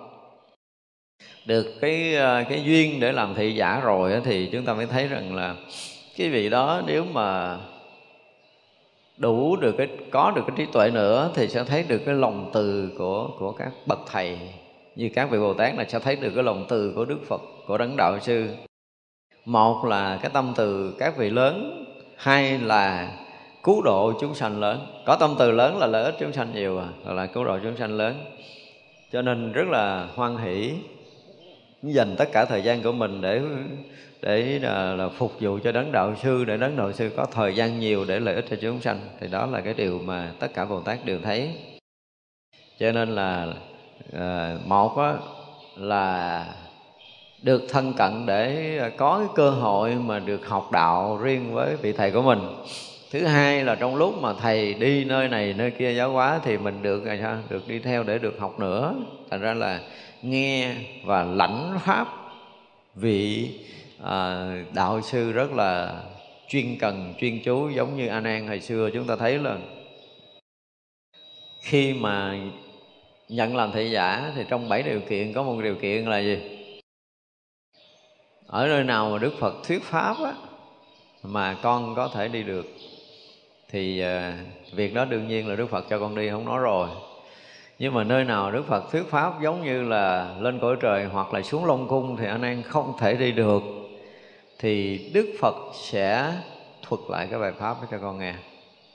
được 1.46 1.80
cái 1.80 2.14
ờ, 2.14 2.44
cái 2.48 2.62
duyên 2.64 3.00
để 3.00 3.12
làm 3.12 3.34
thị 3.34 3.54
giả 3.54 3.80
rồi 3.80 4.20
thì 4.24 4.48
chúng 4.52 4.64
ta 4.64 4.74
mới 4.74 4.86
thấy 4.86 5.08
rằng 5.08 5.34
là 5.34 5.54
cái 6.16 6.28
vị 6.28 6.48
đó 6.48 6.82
nếu 6.86 7.04
mà 7.12 7.58
đủ 9.16 9.56
được 9.56 9.74
cái, 9.78 9.88
có 10.10 10.32
được 10.36 10.42
cái 10.46 10.56
trí 10.56 10.66
tuệ 10.72 10.90
nữa 10.90 11.30
thì 11.34 11.48
sẽ 11.48 11.64
thấy 11.64 11.84
được 11.88 12.02
cái 12.06 12.14
lòng 12.14 12.50
từ 12.52 12.90
của 12.98 13.28
của 13.38 13.52
các 13.52 13.72
bậc 13.86 13.98
thầy. 14.06 14.38
Như 14.96 15.10
các 15.14 15.30
vị 15.30 15.38
bồ 15.38 15.54
tát 15.54 15.74
là 15.76 15.84
sẽ 15.88 15.98
thấy 15.98 16.16
được 16.16 16.30
cái 16.34 16.44
lòng 16.44 16.66
từ 16.68 16.92
của 16.96 17.04
đức 17.04 17.18
phật, 17.28 17.40
của 17.66 17.78
đấng 17.78 17.96
đạo 17.96 18.18
sư. 18.20 18.48
Một 19.44 19.84
là 19.84 20.18
cái 20.22 20.30
tâm 20.34 20.52
từ 20.56 20.94
các 20.98 21.16
vị 21.16 21.30
lớn, 21.30 21.84
hai 22.16 22.58
là 22.58 23.12
cứu 23.62 23.82
độ 23.82 24.12
chúng 24.20 24.34
sanh 24.34 24.60
lớn. 24.60 24.86
Có 25.06 25.16
tâm 25.16 25.34
từ 25.38 25.50
lớn 25.50 25.78
là 25.78 25.86
lợi 25.86 26.04
ích 26.04 26.14
chúng 26.20 26.32
sanh 26.32 26.54
nhiều 26.54 26.78
à 26.78 26.88
là 27.04 27.26
cứu 27.26 27.44
độ 27.44 27.58
chúng 27.62 27.76
sanh 27.76 27.96
lớn. 27.96 28.14
Cho 29.12 29.22
nên 29.22 29.52
rất 29.52 29.68
là 29.68 30.08
hoan 30.14 30.36
hỷ 30.36 30.72
dành 31.82 32.14
tất 32.18 32.28
cả 32.32 32.44
thời 32.44 32.62
gian 32.62 32.82
của 32.82 32.92
mình 32.92 33.20
để 33.20 33.40
để 34.22 34.58
là, 34.62 34.94
là 34.94 35.08
phục 35.08 35.32
vụ 35.40 35.58
cho 35.64 35.72
đấng 35.72 35.92
đạo 35.92 36.14
sư 36.22 36.44
để 36.44 36.56
đấng 36.56 36.76
đạo 36.76 36.92
sư 36.92 37.10
có 37.16 37.26
thời 37.32 37.54
gian 37.54 37.80
nhiều 37.80 38.04
để 38.04 38.20
lợi 38.20 38.34
ích 38.34 38.44
cho 38.50 38.56
chúng 38.60 38.80
sanh. 38.80 39.00
Thì 39.20 39.28
đó 39.28 39.46
là 39.46 39.60
cái 39.60 39.74
điều 39.74 39.98
mà 39.98 40.32
tất 40.38 40.54
cả 40.54 40.64
bồ 40.64 40.80
tát 40.80 41.04
đều 41.04 41.18
thấy. 41.22 41.50
Cho 42.78 42.92
nên 42.92 43.14
là 43.14 43.46
à, 44.12 44.56
một 44.66 44.96
á, 44.96 45.14
là 45.76 46.46
được 47.42 47.62
thân 47.68 47.92
cận 47.92 48.26
để 48.26 48.90
có 48.96 49.18
cái 49.18 49.28
cơ 49.34 49.50
hội 49.50 49.94
mà 49.94 50.18
được 50.18 50.46
học 50.46 50.72
đạo 50.72 51.18
riêng 51.22 51.54
với 51.54 51.76
vị 51.76 51.92
thầy 51.92 52.10
của 52.10 52.22
mình. 52.22 52.38
Thứ 53.12 53.24
hai 53.24 53.64
là 53.64 53.74
trong 53.74 53.96
lúc 53.96 54.22
mà 54.22 54.32
thầy 54.40 54.74
đi 54.74 55.04
nơi 55.04 55.28
này 55.28 55.54
nơi 55.58 55.70
kia 55.70 55.92
giáo 55.92 56.10
hóa 56.10 56.40
thì 56.44 56.58
mình 56.58 56.82
được 56.82 57.04
là 57.04 57.18
sao 57.22 57.36
được 57.50 57.68
đi 57.68 57.78
theo 57.78 58.02
để 58.02 58.18
được 58.18 58.38
học 58.38 58.60
nữa. 58.60 58.94
Thành 59.30 59.40
ra 59.40 59.54
là 59.54 59.80
nghe 60.22 60.74
và 61.04 61.22
lãnh 61.24 61.78
pháp 61.84 62.08
vị 62.94 63.50
à, 64.02 64.46
đạo 64.74 65.00
sư 65.02 65.32
rất 65.32 65.52
là 65.52 66.02
chuyên 66.48 66.78
cần 66.78 67.14
chuyên 67.20 67.42
chú. 67.44 67.68
Giống 67.68 67.96
như 67.96 68.08
a 68.08 68.20
an 68.24 68.48
hồi 68.48 68.60
xưa 68.60 68.90
chúng 68.92 69.06
ta 69.06 69.16
thấy 69.16 69.38
là 69.38 69.58
khi 71.60 71.92
mà 71.92 72.38
nhận 73.28 73.56
làm 73.56 73.72
thị 73.72 73.90
giả 73.90 74.32
thì 74.36 74.42
trong 74.48 74.68
bảy 74.68 74.82
điều 74.82 75.00
kiện 75.00 75.32
có 75.32 75.42
một 75.42 75.60
điều 75.62 75.74
kiện 75.74 76.04
là 76.04 76.18
gì? 76.18 76.38
Ở 78.46 78.66
nơi 78.66 78.84
nào 78.84 79.10
mà 79.10 79.18
đức 79.18 79.32
phật 79.38 79.54
thuyết 79.64 79.82
pháp 79.82 80.16
á 80.24 80.34
mà 81.22 81.56
con 81.62 81.94
có 81.94 82.08
thể 82.14 82.28
đi 82.28 82.42
được 82.42 82.66
thì 83.68 84.04
uh, 84.04 84.72
việc 84.72 84.94
đó 84.94 85.04
đương 85.04 85.28
nhiên 85.28 85.48
là 85.48 85.56
đức 85.56 85.66
phật 85.70 85.84
cho 85.90 85.98
con 85.98 86.14
đi 86.14 86.30
không 86.30 86.44
nói 86.44 86.58
rồi 86.58 86.88
nhưng 87.82 87.94
mà 87.94 88.04
nơi 88.04 88.24
nào 88.24 88.50
đức 88.50 88.66
phật 88.66 88.90
thuyết 88.92 89.02
pháp 89.10 89.42
giống 89.42 89.64
như 89.64 89.82
là 89.82 90.34
lên 90.40 90.58
cõi 90.60 90.76
trời 90.80 91.04
hoặc 91.04 91.34
là 91.34 91.42
xuống 91.42 91.64
long 91.64 91.88
cung 91.88 92.16
thì 92.16 92.26
anh 92.26 92.42
em 92.42 92.62
không 92.62 92.92
thể 92.98 93.14
đi 93.14 93.32
được, 93.32 93.62
thì 94.58 94.98
đức 95.14 95.26
phật 95.40 95.54
sẽ 95.74 96.32
thuật 96.82 97.00
lại 97.08 97.26
cái 97.30 97.38
bài 97.38 97.52
pháp 97.52 97.76
cho 97.90 97.98
con 97.98 98.18
nghe. 98.18 98.34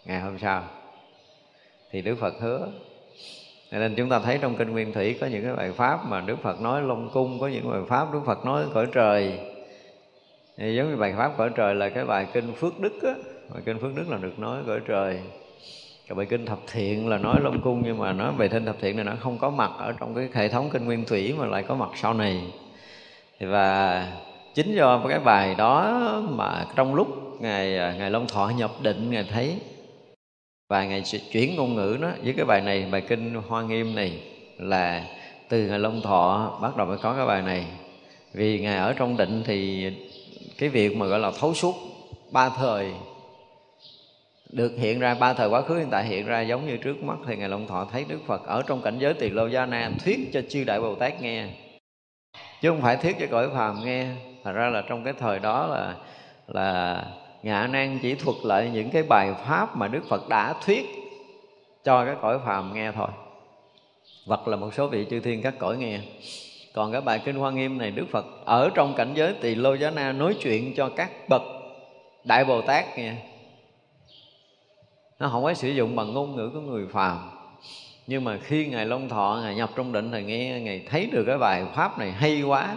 Ngày 0.06 0.20
hôm 0.20 0.40
sau 0.40 0.64
thì 1.92 2.02
đức 2.02 2.16
phật 2.20 2.34
hứa. 2.42 2.68
Nên 3.72 3.96
chúng 3.96 4.10
ta 4.10 4.20
thấy 4.20 4.38
trong 4.42 4.56
kinh 4.56 4.72
nguyên 4.72 4.94
thủy 4.94 5.18
có 5.22 5.28
những 5.28 5.44
cái 5.44 5.56
bài 5.56 5.72
pháp 5.72 6.06
mà 6.06 6.22
đức 6.22 6.36
phật 6.42 6.62
nói 6.62 6.82
long 6.82 7.10
cung, 7.14 7.40
có 7.40 7.48
những 7.48 7.72
bài 7.72 7.82
pháp 7.88 8.14
đức 8.14 8.22
phật 8.26 8.46
nói 8.46 8.66
cõi 8.74 8.88
trời. 8.94 9.40
Thì 10.58 10.76
giống 10.76 10.90
như 10.90 10.96
bài 10.96 11.14
pháp 11.18 11.32
cõi 11.38 11.50
trời 11.56 11.76
là 11.76 11.90
cái 11.90 12.06
bài 12.06 12.28
kinh 12.34 12.54
phước 12.54 12.80
đức 12.80 13.04
á. 13.04 13.14
Bài 13.54 13.62
kinh 13.66 13.80
phước 13.80 13.96
đức 13.96 14.10
là 14.10 14.18
được 14.18 14.40
nói 14.40 14.62
cõi 14.68 14.80
trời 14.88 15.22
cái 16.08 16.16
bài 16.16 16.26
kinh 16.26 16.46
thập 16.46 16.60
thiện 16.72 17.08
là 17.08 17.18
nói 17.18 17.40
long 17.42 17.62
cung 17.62 17.82
nhưng 17.86 17.98
mà 17.98 18.14
nói 18.14 18.32
về 18.38 18.48
kinh 18.48 18.66
thập 18.66 18.76
thiện 18.82 18.96
này 18.96 19.06
nó 19.06 19.14
không 19.20 19.38
có 19.38 19.50
mặt 19.50 19.72
ở 19.78 19.94
trong 20.00 20.16
cái 20.16 20.30
hệ 20.34 20.50
thống 20.50 20.70
kinh 20.74 20.86
nguyên 20.86 21.06
thủy 21.06 21.34
mà 21.38 21.46
lại 21.46 21.64
có 21.64 21.76
mặt 21.76 21.90
sau 21.96 22.14
này. 22.14 22.42
Và 23.40 24.08
chính 24.56 24.76
do 24.76 25.02
cái 25.10 25.20
bài 25.20 25.56
đó 25.58 26.02
mà 26.30 26.66
trong 26.76 26.96
lúc 26.96 27.08
ngài 27.42 27.78
à, 27.78 27.96
ngài 27.98 28.12
long 28.12 28.28
thọ 28.28 28.52
nhập 28.58 28.72
định, 28.82 29.12
ngài 29.12 29.24
thấy 29.24 29.56
và 30.70 30.86
ngài 30.86 31.04
chuyển 31.32 31.56
ngôn 31.56 31.76
ngữ 31.76 31.98
nó 32.02 32.10
với 32.24 32.34
cái 32.34 32.46
bài 32.46 32.62
này, 32.62 32.88
bài 32.92 33.02
kinh 33.02 33.34
hoa 33.48 33.62
nghiêm 33.62 33.96
này 33.96 34.22
là 34.58 35.04
từ 35.50 35.68
ngài 35.68 35.80
long 35.80 36.02
thọ 36.02 36.58
bắt 36.62 36.78
đầu 36.78 36.88
mới 36.88 36.98
có 36.98 37.14
cái 37.14 37.26
bài 37.26 37.42
này. 37.42 37.66
Vì 38.34 38.60
ngài 38.60 38.78
ở 38.78 38.94
trong 38.94 39.18
định 39.18 39.44
thì 39.46 39.90
cái 40.58 40.70
việc 40.70 40.98
mà 40.98 41.06
gọi 41.06 41.20
là 41.20 41.32
thấu 41.40 41.54
suốt 41.54 41.76
ba 42.32 42.50
thời 42.50 42.92
được 44.58 44.74
hiện 44.78 45.00
ra 45.00 45.16
ba 45.20 45.34
thời 45.34 45.50
quá 45.50 45.62
khứ, 45.62 45.78
hiện 45.78 45.88
tại 45.92 46.06
hiện 46.06 46.26
ra 46.26 46.42
giống 46.42 46.68
như 46.68 46.78
trước 46.78 47.04
mắt 47.04 47.18
thì 47.28 47.36
ngài 47.36 47.50
long 47.50 47.68
thọ 47.68 47.88
thấy 47.92 48.06
đức 48.08 48.20
phật 48.28 48.46
ở 48.46 48.64
trong 48.68 48.82
cảnh 48.82 48.98
giới 49.00 49.14
tỳ 49.14 49.30
lô 49.30 49.48
gia 49.48 49.66
na 49.66 49.92
thuyết 50.06 50.20
cho 50.34 50.42
chư 50.50 50.64
đại 50.64 50.82
bồ 50.82 50.96
tát 50.96 51.22
nghe. 51.22 51.46
Chứ 52.62 52.70
không 52.70 52.82
phải 52.82 52.98
thuyết 52.98 53.16
cho 53.20 53.26
cõi 53.32 53.50
phàm 53.54 53.86
nghe. 53.86 54.08
Thật 54.44 54.52
ra 54.52 54.70
là 54.70 54.84
trong 54.90 55.04
cái 55.04 55.14
thời 55.20 55.40
đó 55.40 55.68
là 55.68 55.96
là 56.48 57.04
ngạ 57.44 57.68
nan 57.68 58.00
chỉ 58.02 58.16
thuật 58.16 58.38
lại 58.44 58.70
những 58.74 58.90
cái 58.90 59.04
bài 59.04 59.34
pháp 59.48 59.78
mà 59.78 59.88
đức 59.88 60.02
phật 60.10 60.30
đã 60.30 60.54
thuyết 60.66 60.86
cho 61.84 62.06
cái 62.06 62.16
cõi 62.22 62.40
phàm 62.46 62.74
nghe 62.74 62.92
thôi. 62.92 63.10
Hoặc 64.28 64.48
là 64.48 64.56
một 64.56 64.74
số 64.74 64.88
vị 64.88 65.06
chư 65.10 65.20
thiên 65.20 65.42
các 65.42 65.54
cõi 65.60 65.78
nghe. 65.78 66.00
Còn 66.74 66.92
cái 66.92 67.02
bài 67.02 67.22
kinh 67.26 67.36
hoa 67.36 67.52
nghiêm 67.52 67.78
này, 67.78 67.92
đức 67.92 68.06
phật 68.12 68.26
ở 68.46 68.70
trong 68.76 68.94
cảnh 68.94 69.12
giới 69.16 69.34
tỳ 69.42 69.56
lô 69.56 69.74
giá 69.74 69.90
na 69.90 70.12
nói 70.12 70.36
chuyện 70.42 70.74
cho 70.76 70.90
các 70.90 71.30
bậc 71.30 71.42
đại 72.24 72.46
bồ 72.46 72.62
tát 72.62 72.98
nghe 72.98 73.14
nó 75.20 75.30
không 75.30 75.44
phải 75.44 75.56
sử 75.56 75.70
dụng 75.70 75.96
bằng 75.96 76.14
ngôn 76.14 76.36
ngữ 76.36 76.50
của 76.54 76.60
người 76.60 76.88
phàm. 76.92 77.30
Nhưng 78.08 78.24
mà 78.24 78.38
khi 78.44 78.66
ngài 78.66 78.86
long 78.86 79.10
thọ, 79.10 79.40
ngài 79.44 79.56
nhập 79.56 79.70
trong 79.76 79.92
định 79.92 80.12
thì 80.12 80.24
nghe, 80.24 80.60
ngài 80.60 80.86
thấy 80.90 81.10
được 81.12 81.24
cái 81.28 81.38
bài 81.38 81.66
pháp 81.76 82.00
này 82.00 82.12
hay 82.12 82.42
quá, 82.42 82.76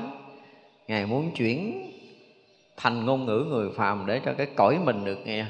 ngài 0.88 1.06
muốn 1.06 1.30
chuyển 1.30 1.90
thành 2.76 3.06
ngôn 3.06 3.26
ngữ 3.26 3.46
người 3.48 3.70
phàm 3.76 4.06
để 4.06 4.20
cho 4.24 4.32
cái 4.38 4.46
cõi 4.56 4.78
mình 4.84 5.04
được 5.04 5.18
nghe. 5.24 5.44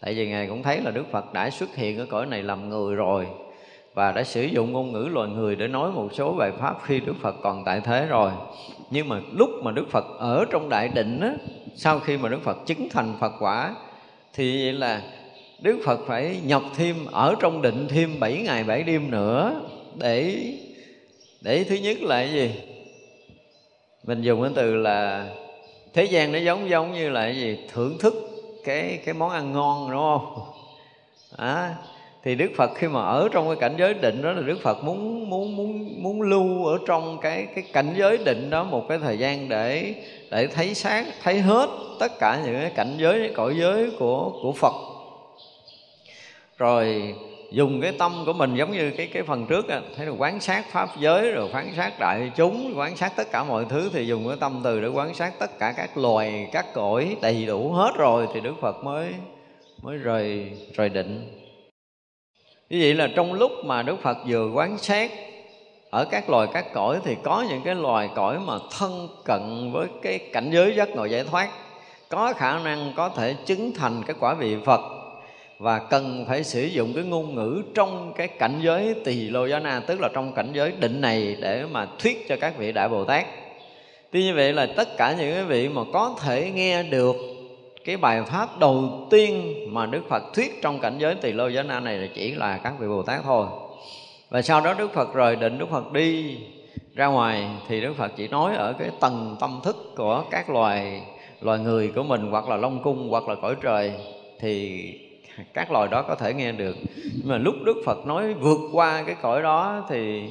Tại 0.00 0.14
vì 0.14 0.28
ngài 0.28 0.46
cũng 0.46 0.62
thấy 0.62 0.80
là 0.80 0.90
đức 0.90 1.04
phật 1.12 1.32
đã 1.32 1.50
xuất 1.50 1.76
hiện 1.76 1.98
ở 1.98 2.06
cõi 2.10 2.26
này 2.26 2.42
làm 2.42 2.68
người 2.68 2.94
rồi 2.94 3.26
và 3.94 4.12
đã 4.12 4.24
sử 4.24 4.42
dụng 4.42 4.72
ngôn 4.72 4.92
ngữ 4.92 5.08
loài 5.12 5.28
người 5.28 5.56
để 5.56 5.68
nói 5.68 5.92
một 5.92 6.08
số 6.12 6.32
bài 6.32 6.52
pháp 6.58 6.76
khi 6.82 7.00
đức 7.00 7.14
phật 7.20 7.36
còn 7.42 7.64
tại 7.64 7.80
thế 7.80 8.06
rồi. 8.06 8.30
Nhưng 8.90 9.08
mà 9.08 9.20
lúc 9.32 9.50
mà 9.62 9.72
đức 9.72 9.90
phật 9.90 10.04
ở 10.18 10.44
trong 10.50 10.68
đại 10.68 10.88
định 10.88 11.20
á, 11.20 11.34
sau 11.74 11.98
khi 11.98 12.18
mà 12.18 12.28
đức 12.28 12.42
phật 12.42 12.56
chứng 12.66 12.88
thành 12.90 13.14
phật 13.20 13.32
quả, 13.38 13.74
thì 14.32 14.62
vậy 14.62 14.72
là 14.72 15.02
đức 15.66 15.80
phật 15.84 16.00
phải 16.06 16.40
nhập 16.44 16.62
thêm 16.76 16.96
ở 17.12 17.34
trong 17.40 17.62
định 17.62 17.88
thêm 17.88 18.20
7 18.20 18.42
ngày 18.44 18.64
7 18.64 18.82
đêm 18.82 19.10
nữa 19.10 19.60
để 19.94 20.36
để 21.40 21.64
thứ 21.64 21.74
nhất 21.74 22.02
là 22.02 22.16
cái 22.16 22.32
gì? 22.32 22.50
Mình 24.04 24.22
dùng 24.22 24.42
cái 24.42 24.50
từ 24.54 24.76
là 24.76 25.28
thế 25.94 26.04
gian 26.04 26.32
nó 26.32 26.38
giống 26.38 26.70
giống 26.70 26.94
như 26.94 27.10
là 27.10 27.20
cái 27.20 27.36
gì? 27.36 27.58
Thưởng 27.72 27.98
thức 28.00 28.14
cái 28.64 29.00
cái 29.04 29.14
món 29.14 29.30
ăn 29.30 29.52
ngon 29.52 29.90
đúng 29.90 30.00
không? 30.00 30.42
À, 31.36 31.74
thì 32.24 32.34
Đức 32.34 32.50
Phật 32.56 32.70
khi 32.74 32.88
mà 32.88 33.00
ở 33.00 33.28
trong 33.32 33.46
cái 33.46 33.56
cảnh 33.60 33.74
giới 33.78 33.94
định 33.94 34.22
đó 34.22 34.32
là 34.32 34.42
Đức 34.42 34.58
Phật 34.62 34.84
muốn 34.84 35.30
muốn 35.30 35.56
muốn 35.56 36.02
muốn 36.02 36.22
lưu 36.22 36.66
ở 36.66 36.78
trong 36.86 37.18
cái 37.20 37.46
cái 37.54 37.64
cảnh 37.72 37.94
giới 37.96 38.16
định 38.16 38.50
đó 38.50 38.64
một 38.64 38.88
cái 38.88 38.98
thời 38.98 39.18
gian 39.18 39.48
để 39.48 39.94
để 40.30 40.46
thấy 40.46 40.74
sáng 40.74 41.04
thấy 41.22 41.40
hết 41.40 41.68
tất 42.00 42.12
cả 42.18 42.42
những 42.44 42.60
cái 42.60 42.72
cảnh 42.76 42.94
giới 42.98 43.32
cõi 43.34 43.54
giới 43.58 43.90
của 43.98 44.32
của 44.42 44.52
Phật 44.52 44.95
rồi 46.58 47.14
dùng 47.50 47.80
cái 47.80 47.92
tâm 47.98 48.22
của 48.26 48.32
mình 48.32 48.54
giống 48.54 48.72
như 48.72 48.90
cái 48.90 49.06
cái 49.12 49.22
phần 49.22 49.46
trước 49.46 49.68
á, 49.68 49.80
thấy 49.96 50.06
là 50.06 50.12
quán 50.18 50.40
sát 50.40 50.64
pháp 50.70 50.88
giới 50.98 51.32
rồi 51.32 51.48
quán 51.52 51.72
sát 51.76 51.98
đại 51.98 52.30
chúng 52.36 52.72
quán 52.76 52.96
sát 52.96 53.12
tất 53.16 53.30
cả 53.32 53.44
mọi 53.44 53.64
thứ 53.68 53.90
thì 53.92 54.06
dùng 54.06 54.28
cái 54.28 54.36
tâm 54.40 54.60
từ 54.64 54.80
để 54.80 54.88
quán 54.88 55.14
sát 55.14 55.32
tất 55.38 55.58
cả 55.58 55.74
các 55.76 55.96
loài 55.96 56.48
các 56.52 56.66
cõi 56.74 57.16
đầy 57.22 57.46
đủ 57.46 57.72
hết 57.72 57.92
rồi 57.96 58.26
thì 58.34 58.40
đức 58.40 58.54
phật 58.60 58.84
mới 58.84 59.14
mới 59.82 59.96
rời 59.96 60.52
rời 60.74 60.88
định. 60.88 61.40
Như 62.70 62.78
vậy 62.80 62.94
là 62.94 63.08
trong 63.16 63.32
lúc 63.32 63.52
mà 63.64 63.82
đức 63.82 63.96
phật 64.02 64.18
vừa 64.26 64.50
quán 64.54 64.78
sát 64.78 65.10
ở 65.90 66.04
các 66.04 66.30
loài 66.30 66.48
các 66.52 66.72
cõi 66.72 67.00
thì 67.04 67.16
có 67.22 67.44
những 67.48 67.62
cái 67.64 67.74
loài 67.74 68.08
cõi 68.14 68.38
mà 68.38 68.54
thân 68.78 69.08
cận 69.24 69.72
với 69.72 69.86
cái 70.02 70.18
cảnh 70.18 70.50
giới 70.52 70.74
giác 70.76 70.88
ngộ 70.90 71.04
giải 71.04 71.24
thoát. 71.24 71.48
Có 72.08 72.32
khả 72.32 72.58
năng 72.58 72.92
có 72.96 73.08
thể 73.08 73.34
chứng 73.46 73.72
thành 73.74 74.02
cái 74.06 74.16
quả 74.20 74.34
vị 74.34 74.56
phật 74.64 74.95
và 75.58 75.78
cần 75.78 76.24
phải 76.28 76.44
sử 76.44 76.64
dụng 76.64 76.92
cái 76.94 77.04
ngôn 77.04 77.34
ngữ 77.34 77.62
trong 77.74 78.12
cái 78.16 78.28
cảnh 78.28 78.60
giới 78.62 78.94
tỳ 79.04 79.14
lô 79.14 79.46
giá 79.46 79.58
na, 79.58 79.80
tức 79.86 80.00
là 80.00 80.08
trong 80.14 80.32
cảnh 80.32 80.48
giới 80.52 80.72
định 80.80 81.00
này 81.00 81.36
để 81.40 81.64
mà 81.72 81.86
thuyết 81.98 82.28
cho 82.28 82.36
các 82.40 82.58
vị 82.58 82.72
đại 82.72 82.88
bồ 82.88 83.04
tát. 83.04 83.26
Tuy 84.10 84.24
như 84.24 84.34
vậy 84.34 84.52
là 84.52 84.66
tất 84.76 84.96
cả 84.96 85.14
những 85.18 85.34
cái 85.34 85.44
vị 85.44 85.68
mà 85.68 85.82
có 85.92 86.14
thể 86.22 86.50
nghe 86.54 86.82
được 86.82 87.16
cái 87.84 87.96
bài 87.96 88.22
pháp 88.22 88.58
đầu 88.58 89.06
tiên 89.10 89.54
mà 89.68 89.86
đức 89.86 90.02
phật 90.08 90.22
thuyết 90.34 90.62
trong 90.62 90.80
cảnh 90.80 90.98
giới 90.98 91.14
tỳ 91.14 91.32
lô 91.32 91.48
giá 91.48 91.62
na 91.62 91.80
này 91.80 91.98
là 91.98 92.08
chỉ 92.14 92.32
là 92.32 92.58
các 92.58 92.72
vị 92.78 92.86
bồ 92.88 93.02
tát 93.02 93.20
thôi. 93.24 93.46
Và 94.30 94.42
sau 94.42 94.60
đó 94.60 94.74
đức 94.78 94.92
phật 94.92 95.14
rời 95.14 95.36
định, 95.36 95.58
đức 95.58 95.70
phật 95.70 95.92
đi 95.92 96.36
ra 96.94 97.06
ngoài, 97.06 97.46
thì 97.68 97.80
đức 97.80 97.94
phật 97.96 98.12
chỉ 98.16 98.28
nói 98.28 98.56
ở 98.56 98.72
cái 98.72 98.90
tầng 99.00 99.36
tâm 99.40 99.60
thức 99.64 99.92
của 99.96 100.24
các 100.30 100.50
loài 100.50 101.02
loài 101.40 101.58
người 101.58 101.92
của 101.94 102.02
mình, 102.02 102.20
hoặc 102.30 102.48
là 102.48 102.56
long 102.56 102.82
cung, 102.82 103.08
hoặc 103.10 103.28
là 103.28 103.34
cõi 103.34 103.54
trời, 103.62 103.92
thì 104.40 104.82
các 105.54 105.70
loài 105.70 105.88
đó 105.88 106.02
có 106.02 106.14
thể 106.14 106.34
nghe 106.34 106.52
được. 106.52 106.76
Nhưng 106.96 107.28
mà 107.28 107.38
lúc 107.38 107.54
đức 107.64 107.82
phật 107.84 108.06
nói 108.06 108.34
vượt 108.34 108.60
qua 108.72 109.02
cái 109.06 109.16
cõi 109.22 109.42
đó 109.42 109.86
thì 109.88 110.22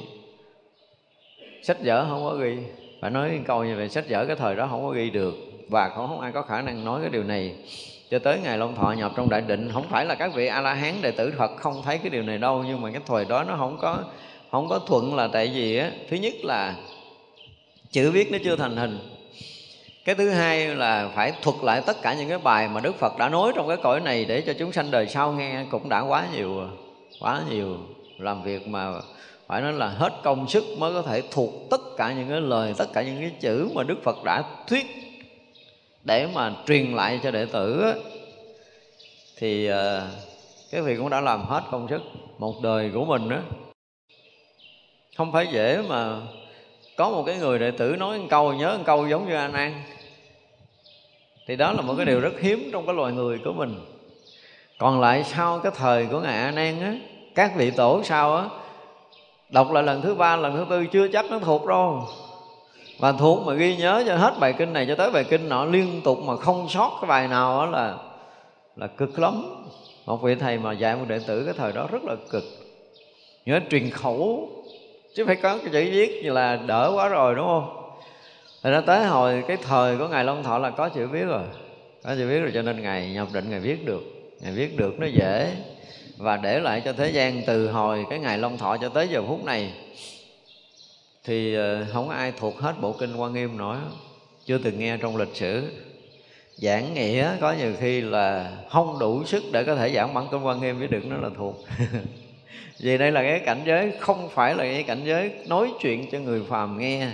sách 1.62 1.76
vở 1.84 2.06
không 2.08 2.24
có 2.24 2.34
ghi. 2.34 2.56
Phải 3.00 3.10
nói 3.10 3.40
câu 3.46 3.64
như 3.64 3.76
vậy, 3.76 3.88
sách 3.88 4.04
vở 4.08 4.24
cái 4.26 4.36
thời 4.36 4.56
đó 4.56 4.66
không 4.70 4.82
có 4.82 4.90
ghi 4.90 5.10
được. 5.10 5.34
Và 5.68 5.88
cũng 5.88 6.06
không 6.06 6.20
ai 6.20 6.32
có 6.32 6.42
khả 6.42 6.62
năng 6.62 6.84
nói 6.84 7.00
cái 7.00 7.10
điều 7.10 7.24
này. 7.24 7.54
Cho 8.10 8.18
tới 8.18 8.38
ngày 8.42 8.58
long 8.58 8.74
thọ 8.74 8.92
nhập 8.92 9.12
trong 9.16 9.28
đại 9.28 9.40
định, 9.40 9.70
không 9.72 9.86
phải 9.90 10.04
là 10.04 10.14
các 10.14 10.34
vị 10.34 10.46
a 10.46 10.60
la 10.60 10.74
hán 10.74 10.94
đệ 11.02 11.10
tử 11.10 11.32
phật 11.38 11.56
không 11.56 11.82
thấy 11.84 11.98
cái 11.98 12.10
điều 12.10 12.22
này 12.22 12.38
đâu. 12.38 12.64
Nhưng 12.66 12.80
mà 12.80 12.90
cái 12.90 13.00
thời 13.06 13.24
đó 13.24 13.44
nó 13.44 13.56
không 13.56 13.78
có 13.80 13.98
không 14.50 14.68
có 14.68 14.78
thuận 14.78 15.14
là 15.14 15.28
tại 15.32 15.50
vì 15.54 15.76
á, 15.76 15.90
thứ 16.08 16.16
nhất 16.16 16.34
là 16.42 16.74
chữ 17.90 18.10
viết 18.10 18.32
nó 18.32 18.38
chưa 18.44 18.56
thành 18.56 18.76
hình 18.76 18.98
cái 20.06 20.14
thứ 20.14 20.30
hai 20.30 20.66
là 20.66 21.08
phải 21.14 21.32
thuật 21.42 21.56
lại 21.62 21.82
tất 21.86 22.02
cả 22.02 22.14
những 22.14 22.28
cái 22.28 22.38
bài 22.38 22.68
mà 22.68 22.80
đức 22.80 22.96
phật 22.96 23.18
đã 23.18 23.28
nói 23.28 23.52
trong 23.54 23.68
cái 23.68 23.76
cõi 23.76 24.00
này 24.00 24.24
để 24.24 24.40
cho 24.40 24.52
chúng 24.58 24.72
sanh 24.72 24.90
đời 24.90 25.08
sau 25.08 25.32
nghe 25.32 25.64
cũng 25.70 25.88
đã 25.88 26.00
quá 26.00 26.26
nhiều 26.34 26.68
quá 27.20 27.42
nhiều 27.50 27.76
làm 28.18 28.42
việc 28.42 28.68
mà 28.68 28.92
phải 29.46 29.60
nói 29.62 29.72
là 29.72 29.88
hết 29.88 30.12
công 30.24 30.48
sức 30.48 30.64
mới 30.78 30.94
có 30.94 31.02
thể 31.02 31.22
thuộc 31.30 31.50
tất 31.70 31.80
cả 31.96 32.12
những 32.12 32.28
cái 32.28 32.40
lời, 32.40 32.74
tất 32.78 32.86
cả 32.92 33.02
những 33.02 33.20
cái 33.20 33.30
chữ 33.40 33.68
mà 33.74 33.82
đức 33.82 34.02
phật 34.02 34.24
đã 34.24 34.42
thuyết 34.66 34.86
để 36.04 36.28
mà 36.34 36.52
truyền 36.66 36.92
lại 36.92 37.20
cho 37.22 37.30
đệ 37.30 37.46
tử 37.46 37.94
thì 39.38 39.66
ờ, 39.66 40.08
cái 40.70 40.82
việc 40.82 40.96
cũng 40.98 41.10
đã 41.10 41.20
làm 41.20 41.44
hết 41.44 41.62
công 41.70 41.88
sức 41.88 42.02
một 42.38 42.54
đời 42.62 42.90
của 42.94 43.04
mình 43.04 43.28
đó 43.28 43.38
không 45.16 45.32
phải 45.32 45.46
dễ 45.52 45.82
mà 45.88 46.20
có 46.96 47.10
một 47.10 47.22
cái 47.26 47.36
người 47.36 47.58
đệ 47.58 47.70
tử 47.70 47.96
nói 47.98 48.18
một 48.18 48.26
câu 48.30 48.52
nhớ 48.52 48.74
một 48.78 48.84
câu 48.86 49.08
giống 49.08 49.28
như 49.28 49.34
anh 49.34 49.52
an 49.52 49.82
thì 51.46 51.56
đó 51.56 51.72
là 51.72 51.82
một 51.82 51.94
cái 51.96 52.06
điều 52.06 52.20
rất 52.20 52.40
hiếm 52.40 52.70
trong 52.72 52.86
cái 52.86 52.94
loài 52.94 53.12
người 53.12 53.38
của 53.44 53.52
mình. 53.52 53.74
Còn 54.78 55.00
lại 55.00 55.24
sau 55.24 55.58
cái 55.58 55.72
thời 55.76 56.06
của 56.06 56.20
ngài 56.20 56.38
a 56.38 56.50
nan 56.50 56.80
á, 56.80 56.94
các 57.34 57.52
vị 57.56 57.70
tổ 57.70 58.02
sau 58.04 58.36
á, 58.36 58.44
đọc 59.48 59.72
lại 59.72 59.82
lần 59.82 60.02
thứ 60.02 60.14
ba, 60.14 60.36
lần 60.36 60.56
thứ 60.56 60.66
tư 60.70 60.86
chưa 60.86 61.08
chắc 61.08 61.30
nó 61.30 61.38
thuộc 61.38 61.66
đâu. 61.66 62.04
Và 62.98 63.12
thuộc 63.12 63.46
mà 63.46 63.54
ghi 63.54 63.76
nhớ 63.76 64.04
cho 64.06 64.16
hết 64.16 64.34
bài 64.40 64.54
kinh 64.58 64.72
này 64.72 64.86
cho 64.88 64.94
tới 64.94 65.10
bài 65.10 65.24
kinh 65.24 65.48
nọ, 65.48 65.64
liên 65.64 66.00
tục 66.04 66.18
mà 66.24 66.36
không 66.36 66.68
sót 66.68 66.98
cái 67.00 67.08
bài 67.08 67.28
nào 67.28 67.58
đó 67.58 67.66
là 67.66 67.96
là 68.76 68.86
cực 68.86 69.18
lắm. 69.18 69.42
Một 70.06 70.22
vị 70.22 70.34
thầy 70.34 70.58
mà 70.58 70.72
dạy 70.72 70.96
một 70.96 71.04
đệ 71.08 71.18
tử 71.26 71.44
cái 71.44 71.54
thời 71.56 71.72
đó 71.72 71.86
rất 71.92 72.04
là 72.04 72.14
cực. 72.30 72.44
Nhớ 73.46 73.60
truyền 73.70 73.90
khẩu, 73.90 74.48
chứ 75.14 75.24
phải 75.26 75.36
có 75.36 75.58
cái 75.58 75.68
chữ 75.72 75.90
viết 75.92 76.20
như 76.22 76.32
là 76.32 76.56
đỡ 76.56 76.92
quá 76.94 77.08
rồi, 77.08 77.34
đúng 77.34 77.46
không? 77.46 77.85
Thì 78.66 78.72
ra 78.72 78.80
tới 78.80 79.04
hồi, 79.04 79.44
cái 79.48 79.56
thời 79.56 79.96
của 79.96 80.08
Ngài 80.08 80.24
Long 80.24 80.42
Thọ 80.42 80.58
là 80.58 80.70
có 80.70 80.88
chữ 80.88 81.06
viết 81.06 81.24
rồi. 81.24 81.42
Có 82.02 82.14
chữ 82.16 82.28
viết 82.28 82.40
rồi 82.40 82.50
cho 82.54 82.62
nên 82.62 82.82
ngài 82.82 83.12
nhập 83.12 83.28
định 83.32 83.50
ngài 83.50 83.60
viết 83.60 83.84
được. 83.84 84.02
Ngài 84.40 84.52
viết 84.52 84.76
được 84.76 85.00
nó 85.00 85.06
dễ. 85.06 85.52
Và 86.16 86.36
để 86.36 86.60
lại 86.60 86.82
cho 86.84 86.92
thế 86.92 87.10
gian 87.10 87.42
từ 87.46 87.68
hồi 87.68 88.06
cái 88.10 88.18
ngày 88.18 88.38
long 88.38 88.58
thọ 88.58 88.76
cho 88.76 88.88
tới 88.88 89.08
giờ 89.08 89.22
phút 89.28 89.44
này, 89.44 89.72
thì 91.24 91.54
ờ, 91.54 91.86
không 91.92 92.08
ai 92.08 92.32
thuộc 92.38 92.58
hết 92.58 92.74
bộ 92.80 92.92
kinh 92.92 93.16
quan 93.16 93.32
nghiêm 93.32 93.58
nổi 93.58 93.76
chưa 94.46 94.58
từng 94.58 94.78
nghe 94.78 94.96
trong 94.96 95.16
lịch 95.16 95.34
sử. 95.36 95.70
Giảng 96.56 96.94
nghĩa 96.94 97.30
có 97.40 97.52
nhiều 97.52 97.72
khi 97.80 98.00
là 98.00 98.52
không 98.70 98.98
đủ 98.98 99.24
sức 99.24 99.44
để 99.52 99.64
có 99.64 99.74
thể 99.74 99.92
giảng 99.94 100.14
bản 100.14 100.26
kinh 100.30 100.42
quan 100.42 100.60
nghiêm 100.60 100.78
với 100.78 100.88
được 100.88 101.06
nó 101.06 101.16
là 101.16 101.28
thuộc. 101.36 101.64
Vì 102.80 102.98
đây 102.98 103.12
là 103.12 103.22
cái 103.22 103.38
cảnh 103.38 103.62
giới, 103.66 103.92
không 104.00 104.28
phải 104.28 104.54
là 104.54 104.64
cái 104.64 104.82
cảnh 104.82 105.00
giới 105.04 105.30
nói 105.46 105.72
chuyện 105.80 106.10
cho 106.10 106.18
người 106.18 106.42
phàm 106.48 106.78
nghe 106.78 107.08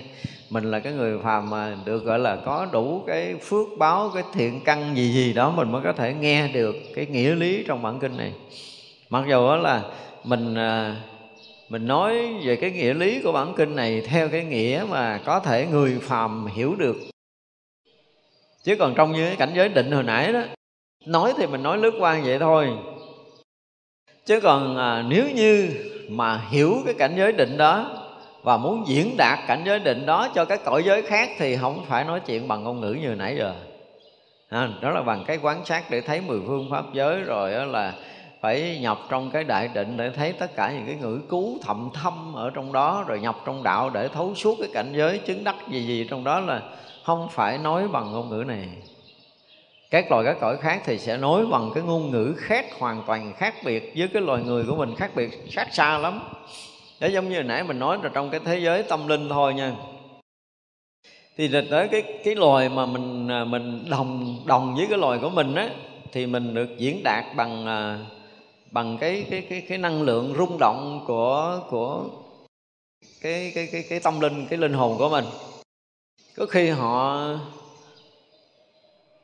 mình 0.52 0.70
là 0.70 0.80
cái 0.80 0.92
người 0.92 1.18
phàm 1.18 1.50
mà 1.50 1.76
được 1.84 2.04
gọi 2.04 2.18
là 2.18 2.36
có 2.36 2.66
đủ 2.72 3.02
cái 3.06 3.34
phước 3.34 3.66
báo 3.78 4.10
cái 4.14 4.22
thiện 4.32 4.60
căn 4.64 4.96
gì 4.96 5.12
gì 5.12 5.32
đó 5.32 5.50
mình 5.50 5.72
mới 5.72 5.82
có 5.82 5.92
thể 5.92 6.14
nghe 6.14 6.48
được 6.48 6.76
cái 6.94 7.06
nghĩa 7.06 7.34
lý 7.34 7.64
trong 7.66 7.82
bản 7.82 7.98
kinh 7.98 8.16
này. 8.16 8.32
Mặc 9.10 9.24
dù 9.28 9.48
đó 9.48 9.56
là 9.56 9.82
mình 10.24 10.54
à, 10.54 10.96
mình 11.68 11.86
nói 11.86 12.34
về 12.44 12.56
cái 12.56 12.70
nghĩa 12.70 12.94
lý 12.94 13.20
của 13.22 13.32
bản 13.32 13.54
kinh 13.56 13.76
này 13.76 14.00
theo 14.00 14.28
cái 14.28 14.44
nghĩa 14.44 14.84
mà 14.88 15.20
có 15.24 15.40
thể 15.40 15.66
người 15.66 15.98
phàm 16.02 16.46
hiểu 16.46 16.74
được. 16.74 16.96
Chứ 18.64 18.76
còn 18.78 18.94
trong 18.94 19.12
như 19.12 19.26
cái 19.26 19.36
cảnh 19.36 19.52
giới 19.54 19.68
định 19.68 19.90
hồi 19.90 20.02
nãy 20.02 20.32
đó 20.32 20.40
nói 21.06 21.32
thì 21.36 21.46
mình 21.46 21.62
nói 21.62 21.78
lướt 21.78 21.94
qua 21.98 22.20
vậy 22.24 22.38
thôi. 22.38 22.68
Chứ 24.26 24.40
còn 24.40 24.76
à, 24.76 25.04
nếu 25.08 25.24
như 25.34 25.68
mà 26.08 26.46
hiểu 26.50 26.76
cái 26.84 26.94
cảnh 26.94 27.14
giới 27.16 27.32
định 27.32 27.56
đó 27.56 28.01
và 28.42 28.56
muốn 28.56 28.84
diễn 28.86 29.16
đạt 29.16 29.38
cảnh 29.46 29.62
giới 29.64 29.78
định 29.78 30.06
đó 30.06 30.28
cho 30.34 30.44
các 30.44 30.60
cõi 30.64 30.82
giới 30.84 31.02
khác 31.02 31.30
thì 31.38 31.56
không 31.56 31.84
phải 31.88 32.04
nói 32.04 32.20
chuyện 32.20 32.48
bằng 32.48 32.64
ngôn 32.64 32.80
ngữ 32.80 32.92
như 32.92 33.08
nãy 33.08 33.36
giờ. 33.38 33.54
À, 34.48 34.68
đó 34.80 34.90
là 34.90 35.02
bằng 35.02 35.24
cái 35.26 35.38
quán 35.42 35.64
sát 35.64 35.90
để 35.90 36.00
thấy 36.00 36.20
mười 36.20 36.40
phương 36.46 36.68
pháp 36.70 36.84
giới 36.92 37.20
rồi 37.20 37.52
đó 37.52 37.64
là 37.64 37.94
phải 38.40 38.78
nhập 38.80 38.98
trong 39.08 39.30
cái 39.30 39.44
đại 39.44 39.68
định 39.74 39.96
để 39.96 40.10
thấy 40.16 40.32
tất 40.32 40.56
cả 40.56 40.72
những 40.72 40.86
cái 40.86 40.94
ngữ 40.94 41.20
cứu 41.28 41.58
thậm 41.62 41.90
thâm 41.94 42.34
ở 42.34 42.50
trong 42.50 42.72
đó 42.72 43.04
rồi 43.06 43.20
nhập 43.20 43.36
trong 43.46 43.62
đạo 43.62 43.90
để 43.90 44.08
thấu 44.08 44.34
suốt 44.34 44.56
cái 44.58 44.68
cảnh 44.74 44.92
giới 44.96 45.18
chứng 45.18 45.44
đắc 45.44 45.56
gì 45.70 45.86
gì 45.86 46.06
trong 46.10 46.24
đó 46.24 46.40
là 46.40 46.62
không 47.04 47.28
phải 47.30 47.58
nói 47.58 47.88
bằng 47.88 48.12
ngôn 48.12 48.28
ngữ 48.28 48.44
này. 48.46 48.68
Các 49.90 50.10
loài 50.10 50.24
các 50.24 50.36
cõi 50.40 50.56
khác 50.56 50.82
thì 50.84 50.98
sẽ 50.98 51.16
nói 51.16 51.46
bằng 51.46 51.70
cái 51.74 51.82
ngôn 51.82 52.10
ngữ 52.10 52.34
khác 52.38 52.66
hoàn 52.78 53.02
toàn 53.06 53.32
khác 53.36 53.54
biệt 53.64 53.92
với 53.96 54.08
cái 54.08 54.22
loài 54.22 54.42
người 54.42 54.64
của 54.68 54.76
mình 54.76 54.94
khác 54.96 55.10
biệt 55.14 55.30
khác 55.52 55.68
xa 55.72 55.98
lắm 55.98 56.20
để 57.02 57.08
giống 57.08 57.28
như 57.28 57.42
nãy 57.42 57.64
mình 57.64 57.78
nói 57.78 57.98
là 58.02 58.10
trong 58.14 58.30
cái 58.30 58.40
thế 58.44 58.58
giới 58.58 58.82
tâm 58.82 59.08
linh 59.08 59.28
thôi 59.28 59.54
nha. 59.54 59.72
Thì 61.36 61.50
tới 61.70 61.88
cái 61.88 62.02
cái 62.24 62.34
loài 62.34 62.68
mà 62.68 62.86
mình 62.86 63.28
à, 63.28 63.44
mình 63.44 63.84
đồng 63.90 64.42
đồng 64.46 64.74
với 64.74 64.86
cái 64.90 64.98
loài 64.98 65.18
của 65.22 65.30
mình 65.30 65.54
á, 65.54 65.70
thì 66.12 66.26
mình 66.26 66.54
được 66.54 66.68
diễn 66.78 67.02
đạt 67.04 67.24
bằng 67.36 67.66
à, 67.66 67.98
bằng 68.70 68.98
cái 69.00 69.26
cái 69.30 69.46
cái 69.50 69.60
cái 69.68 69.78
năng 69.78 70.02
lượng 70.02 70.34
rung 70.38 70.56
động 70.60 71.04
của 71.06 71.60
của 71.70 72.04
cái 73.22 73.52
cái 73.54 73.68
cái 73.72 73.84
cái 73.88 74.00
tâm 74.00 74.20
linh, 74.20 74.46
cái 74.46 74.58
linh 74.58 74.72
hồn 74.72 74.98
của 74.98 75.08
mình. 75.08 75.24
Có 76.36 76.46
khi 76.46 76.68
họ 76.68 77.26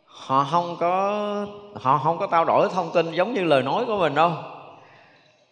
họ 0.05 0.49
không 0.51 0.77
có, 0.81 1.47
họ 1.75 2.01
không 2.05 2.19
có 2.19 2.27
trao 2.27 2.45
đổi 2.45 2.69
thông 2.69 2.91
tin 2.95 3.13
giống 3.13 3.35
như 3.35 3.45
lời 3.45 3.63
nói 3.63 3.85
của 3.85 3.99
mình 3.99 4.15
đâu 4.15 4.33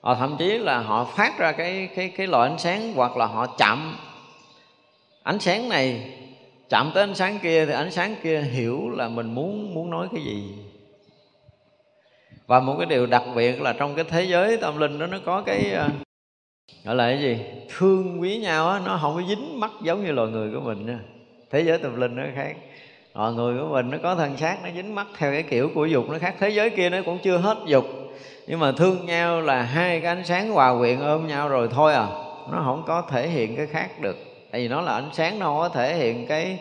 họ 0.06 0.14
thậm 0.14 0.36
chí 0.38 0.58
là 0.58 0.78
họ 0.78 1.04
phát 1.04 1.38
ra 1.38 1.52
cái 1.52 1.88
cái 1.96 2.08
cái 2.08 2.26
loại 2.26 2.50
ánh 2.50 2.58
sáng 2.58 2.92
hoặc 2.94 3.16
là 3.16 3.26
họ 3.26 3.46
chạm. 3.46 3.96
Ánh 5.22 5.38
sáng 5.38 5.68
này 5.68 6.12
chạm 6.70 6.90
tới 6.94 7.02
ánh 7.04 7.14
sáng 7.14 7.38
kia 7.42 7.66
thì 7.66 7.72
ánh 7.72 7.90
sáng 7.90 8.14
kia 8.22 8.40
hiểu 8.40 8.90
là 8.90 9.08
mình 9.08 9.34
muốn 9.34 9.74
muốn 9.74 9.90
nói 9.90 10.08
cái 10.12 10.22
gì. 10.24 10.54
Và 12.46 12.60
một 12.60 12.74
cái 12.78 12.86
điều 12.86 13.06
đặc 13.06 13.22
biệt 13.34 13.62
là 13.62 13.72
trong 13.72 13.94
cái 13.94 14.04
thế 14.04 14.24
giới 14.24 14.56
tâm 14.56 14.78
linh 14.78 14.98
đó, 14.98 15.06
nó 15.06 15.18
có 15.24 15.42
cái 15.42 15.72
ờ, 15.72 15.90
gọi 16.84 16.94
là 16.94 17.08
cái 17.08 17.20
gì? 17.20 17.38
Thương 17.76 18.20
quý 18.20 18.36
nhau 18.36 18.68
á, 18.68 18.80
nó 18.84 18.98
không 19.02 19.14
có 19.14 19.22
dính 19.28 19.60
mắt 19.60 19.70
giống 19.82 20.04
như 20.04 20.12
loài 20.12 20.28
người 20.28 20.50
của 20.52 20.60
mình 20.60 20.86
nha. 20.86 20.98
Thế 21.50 21.60
giới 21.60 21.78
tâm 21.78 22.00
linh 22.00 22.16
nó 22.16 22.22
khác. 22.34 22.56
Loài 23.14 23.32
người 23.32 23.60
của 23.60 23.68
mình 23.72 23.90
nó 23.90 23.98
có 24.02 24.14
thân 24.14 24.36
xác, 24.36 24.58
nó 24.62 24.68
dính 24.74 24.94
mắt 24.94 25.06
theo 25.16 25.32
cái 25.32 25.42
kiểu 25.42 25.70
của 25.74 25.86
dục, 25.86 26.10
nó 26.10 26.18
khác. 26.18 26.34
Thế 26.38 26.48
giới 26.48 26.70
kia 26.70 26.90
nó 26.90 26.98
cũng 27.04 27.18
chưa 27.22 27.38
hết 27.38 27.58
dục 27.66 27.84
nhưng 28.46 28.60
mà 28.60 28.72
thương 28.72 29.06
nhau 29.06 29.40
là 29.40 29.62
hai 29.62 30.00
cái 30.00 30.16
ánh 30.16 30.24
sáng 30.24 30.50
hòa 30.50 30.78
quyện 30.78 31.00
ôm 31.00 31.26
nhau 31.26 31.48
rồi 31.48 31.68
thôi 31.72 31.94
à. 31.94 32.06
Nó 32.52 32.62
không 32.64 32.82
có 32.86 33.02
thể 33.02 33.28
hiện 33.28 33.56
cái 33.56 33.66
khác 33.66 34.00
được. 34.00 34.16
Tại 34.50 34.60
vì 34.60 34.68
nó 34.68 34.80
là 34.80 34.92
ánh 34.92 35.10
sáng, 35.12 35.38
nó 35.38 35.46
không 35.46 35.58
có 35.58 35.68
thể 35.68 35.94
hiện 35.94 36.26
cái 36.26 36.58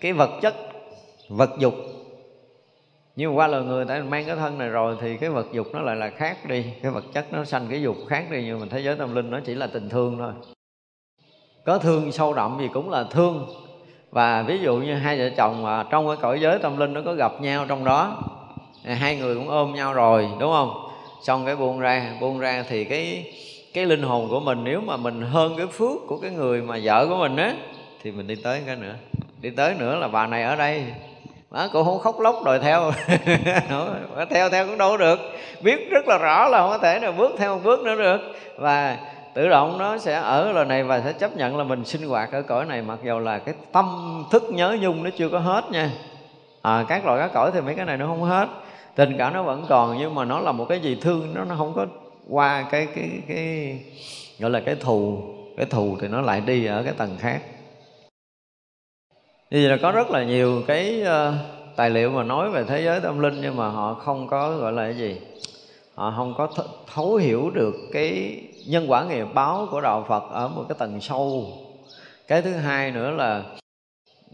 cái 0.00 0.12
vật 0.12 0.30
chất, 0.42 0.54
vật 1.28 1.50
dục. 1.58 1.74
Nhưng 3.16 3.30
mà 3.30 3.36
qua 3.36 3.46
lời 3.46 3.62
người 3.62 3.84
ta 3.84 4.02
mang 4.08 4.24
cái 4.24 4.36
thân 4.36 4.58
này 4.58 4.68
rồi 4.68 4.96
thì 5.00 5.16
cái 5.16 5.30
vật 5.30 5.46
dục 5.52 5.66
nó 5.72 5.80
lại 5.80 5.96
là 5.96 6.10
khác 6.10 6.36
đi. 6.48 6.64
Cái 6.82 6.92
vật 6.92 7.04
chất 7.12 7.32
nó 7.32 7.44
sanh 7.44 7.66
cái 7.70 7.82
dục 7.82 7.96
khác 8.08 8.24
đi, 8.30 8.44
nhưng 8.44 8.60
mà 8.60 8.66
thế 8.70 8.80
giới 8.80 8.96
tâm 8.96 9.14
linh 9.14 9.30
nó 9.30 9.40
chỉ 9.46 9.54
là 9.54 9.66
tình 9.66 9.88
thương 9.88 10.18
thôi. 10.18 10.32
Có 11.64 11.78
thương 11.78 12.12
sâu 12.12 12.34
đậm 12.34 12.56
gì 12.60 12.68
cũng 12.72 12.90
là 12.90 13.04
thương. 13.10 13.46
Và 14.10 14.42
ví 14.42 14.58
dụ 14.58 14.76
như 14.76 14.94
hai 14.94 15.18
vợ 15.18 15.30
chồng 15.36 15.62
mà 15.62 15.84
trong 15.90 16.06
cái 16.06 16.16
cõi 16.16 16.40
giới 16.40 16.58
tâm 16.58 16.76
linh 16.76 16.92
nó 16.92 17.00
có 17.04 17.14
gặp 17.14 17.32
nhau 17.40 17.66
trong 17.68 17.84
đó 17.84 18.22
hai 18.84 19.16
người 19.16 19.34
cũng 19.34 19.48
ôm 19.48 19.74
nhau 19.74 19.94
rồi, 19.94 20.28
đúng 20.40 20.52
không? 20.52 20.87
Xong 21.22 21.46
cái 21.46 21.56
buông 21.56 21.80
ra 21.80 22.12
buông 22.20 22.38
ra 22.38 22.64
thì 22.68 22.84
cái 22.84 23.32
cái 23.74 23.86
linh 23.86 24.02
hồn 24.02 24.28
của 24.28 24.40
mình 24.40 24.64
nếu 24.64 24.80
mà 24.80 24.96
mình 24.96 25.22
hơn 25.22 25.54
cái 25.56 25.66
phước 25.66 26.06
của 26.06 26.18
cái 26.18 26.30
người 26.30 26.62
mà 26.62 26.78
vợ 26.82 27.06
của 27.08 27.16
mình 27.16 27.36
á 27.36 27.54
thì 28.02 28.10
mình 28.10 28.26
đi 28.26 28.34
tới 28.34 28.62
cái 28.66 28.76
nữa. 28.76 28.94
Đi 29.40 29.50
tới 29.50 29.74
nữa 29.78 29.96
là 29.96 30.08
bà 30.08 30.26
này 30.26 30.42
ở 30.42 30.56
đây. 30.56 30.84
Đó, 31.50 31.68
cô 31.72 31.84
không 31.84 31.98
khóc 31.98 32.20
lóc 32.20 32.36
đòi 32.44 32.58
theo. 32.58 32.92
Theo 34.30 34.48
theo 34.50 34.66
cũng 34.66 34.78
đâu 34.78 34.96
được. 34.96 35.18
Biết 35.62 35.90
rất 35.90 36.08
là 36.08 36.18
rõ 36.18 36.48
là 36.48 36.58
không 36.58 36.70
có 36.70 36.78
thể 36.78 37.00
nào 37.00 37.12
bước 37.12 37.32
theo 37.38 37.54
một 37.54 37.60
bước 37.64 37.80
nữa 37.80 37.96
được. 37.96 38.20
Và 38.56 38.96
tự 39.34 39.48
động 39.48 39.78
nó 39.78 39.98
sẽ 39.98 40.14
ở 40.14 40.52
lời 40.52 40.64
này 40.64 40.84
và 40.84 41.00
sẽ 41.00 41.12
chấp 41.12 41.36
nhận 41.36 41.56
là 41.56 41.64
mình 41.64 41.84
sinh 41.84 42.08
hoạt 42.08 42.32
ở 42.32 42.42
cõi 42.42 42.64
này 42.64 42.82
mặc 42.82 42.98
dù 43.04 43.18
là 43.18 43.38
cái 43.38 43.54
tâm 43.72 44.24
thức 44.30 44.42
nhớ 44.50 44.76
nhung 44.80 45.04
nó 45.04 45.10
chưa 45.18 45.28
có 45.28 45.38
hết 45.38 45.70
nha. 45.70 45.90
À, 46.62 46.84
các 46.88 47.06
loại 47.06 47.20
các 47.20 47.30
cõi 47.34 47.50
thì 47.54 47.60
mấy 47.60 47.74
cái 47.74 47.86
này 47.86 47.96
nó 47.96 48.06
không 48.06 48.22
hết 48.22 48.48
tình 48.98 49.14
cảm 49.18 49.32
nó 49.32 49.42
vẫn 49.42 49.64
còn 49.68 49.98
nhưng 49.98 50.14
mà 50.14 50.24
nó 50.24 50.40
là 50.40 50.52
một 50.52 50.66
cái 50.68 50.80
gì 50.80 50.98
thương 51.00 51.34
nó 51.34 51.44
nó 51.44 51.54
không 51.58 51.72
có 51.76 51.86
qua 52.28 52.68
cái 52.70 52.88
cái 52.94 53.10
cái 53.28 53.80
gọi 54.38 54.50
là 54.50 54.60
cái 54.60 54.74
thù. 54.74 55.22
Cái 55.56 55.66
thù 55.66 55.96
thì 56.00 56.08
nó 56.08 56.20
lại 56.20 56.40
đi 56.40 56.66
ở 56.66 56.82
cái 56.82 56.92
tầng 56.92 57.16
khác. 57.18 57.42
Như 59.50 59.58
vậy 59.62 59.62
là 59.62 59.76
có 59.82 59.92
rất 59.92 60.10
là 60.10 60.24
nhiều 60.24 60.62
cái 60.66 61.02
uh, 61.02 61.34
tài 61.76 61.90
liệu 61.90 62.10
mà 62.10 62.22
nói 62.22 62.50
về 62.50 62.64
thế 62.64 62.82
giới 62.82 63.00
tâm 63.00 63.18
linh 63.18 63.40
nhưng 63.42 63.56
mà 63.56 63.68
họ 63.68 63.94
không 63.94 64.26
có 64.26 64.56
gọi 64.56 64.72
là 64.72 64.82
cái 64.82 64.96
gì 64.96 65.20
họ 65.94 66.14
không 66.16 66.34
có 66.38 66.46
th- 66.46 66.68
thấu 66.94 67.16
hiểu 67.16 67.50
được 67.50 67.74
cái 67.92 68.40
nhân 68.66 68.90
quả 68.90 69.04
nghiệp 69.04 69.26
báo 69.34 69.68
của 69.70 69.80
đạo 69.80 70.04
Phật 70.08 70.30
ở 70.30 70.48
một 70.48 70.64
cái 70.68 70.76
tầng 70.78 71.00
sâu. 71.00 71.52
Cái 72.28 72.42
thứ 72.42 72.52
hai 72.52 72.90
nữa 72.90 73.10
là 73.10 73.42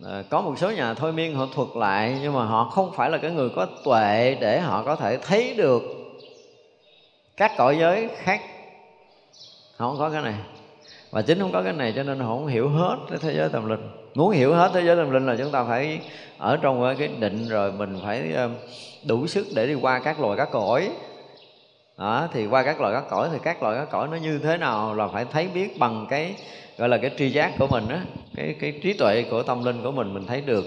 Ờ, 0.02 0.22
có 0.30 0.40
một 0.40 0.58
số 0.58 0.70
nhà 0.70 0.94
thôi 0.94 1.12
miên 1.12 1.34
họ 1.34 1.46
thuật 1.54 1.68
lại, 1.74 2.18
nhưng 2.22 2.32
mà 2.32 2.44
họ 2.44 2.64
không 2.64 2.92
phải 2.92 3.10
là 3.10 3.18
cái 3.18 3.30
người 3.30 3.48
có 3.56 3.66
tuệ 3.84 4.36
để 4.40 4.60
họ 4.60 4.82
có 4.82 4.96
thể 4.96 5.16
thấy 5.16 5.54
được 5.54 5.82
các 7.36 7.52
cõi 7.56 7.76
giới 7.78 8.08
khác. 8.16 8.40
Họ 9.76 9.88
không 9.88 9.98
có 9.98 10.10
cái 10.10 10.22
này. 10.22 10.34
Và 11.10 11.22
chính 11.22 11.38
không 11.38 11.52
có 11.52 11.62
cái 11.62 11.72
này 11.72 11.92
cho 11.96 12.02
nên 12.02 12.20
họ 12.20 12.26
không 12.26 12.46
hiểu 12.46 12.68
hết 12.68 12.96
cái 13.10 13.18
thế 13.22 13.34
giới 13.36 13.48
tâm 13.48 13.68
linh. 13.68 13.90
Muốn 14.14 14.30
hiểu 14.30 14.54
hết 14.54 14.70
thế 14.74 14.82
giới 14.84 14.96
tâm 14.96 15.10
linh 15.10 15.26
là 15.26 15.36
chúng 15.38 15.50
ta 15.50 15.64
phải 15.64 16.00
ở 16.38 16.56
trong 16.56 16.94
cái 16.98 17.08
định 17.08 17.48
rồi 17.48 17.72
mình 17.72 18.00
phải 18.04 18.32
ờ, 18.32 18.50
đủ 19.06 19.26
sức 19.26 19.46
để 19.54 19.66
đi 19.66 19.74
qua 19.74 19.98
các 19.98 20.20
loài, 20.20 20.36
các 20.36 20.48
cõi. 20.52 20.90
Đó, 21.98 22.28
thì 22.32 22.46
qua 22.46 22.62
các 22.62 22.80
loại 22.80 22.94
các 22.94 23.04
cõi 23.10 23.28
thì 23.32 23.38
các 23.42 23.62
loại 23.62 23.76
các 23.78 23.90
cõi 23.90 24.08
nó 24.08 24.16
như 24.16 24.38
thế 24.38 24.56
nào 24.56 24.94
là 24.94 25.08
phải 25.08 25.24
thấy 25.24 25.48
biết 25.54 25.78
bằng 25.78 26.06
cái 26.10 26.34
gọi 26.78 26.88
là 26.88 26.96
cái 26.96 27.10
tri 27.18 27.30
giác 27.30 27.52
của 27.58 27.66
mình 27.66 27.88
á 27.88 28.00
cái 28.36 28.54
cái 28.60 28.72
trí 28.82 28.92
tuệ 28.92 29.24
của 29.30 29.42
tâm 29.42 29.64
linh 29.64 29.82
của 29.82 29.92
mình 29.92 30.14
mình 30.14 30.26
thấy 30.26 30.40
được. 30.40 30.64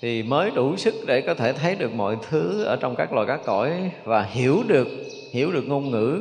Thì 0.00 0.22
mới 0.22 0.50
đủ 0.50 0.76
sức 0.76 0.94
để 1.06 1.20
có 1.20 1.34
thể 1.34 1.52
thấy 1.52 1.74
được 1.74 1.94
mọi 1.94 2.16
thứ 2.30 2.64
ở 2.64 2.76
trong 2.76 2.96
các 2.96 3.12
loài 3.12 3.26
các 3.26 3.40
cõi 3.44 3.90
và 4.04 4.22
hiểu 4.22 4.62
được 4.66 4.88
hiểu 5.30 5.52
được 5.52 5.64
ngôn 5.68 5.90
ngữ. 5.90 6.20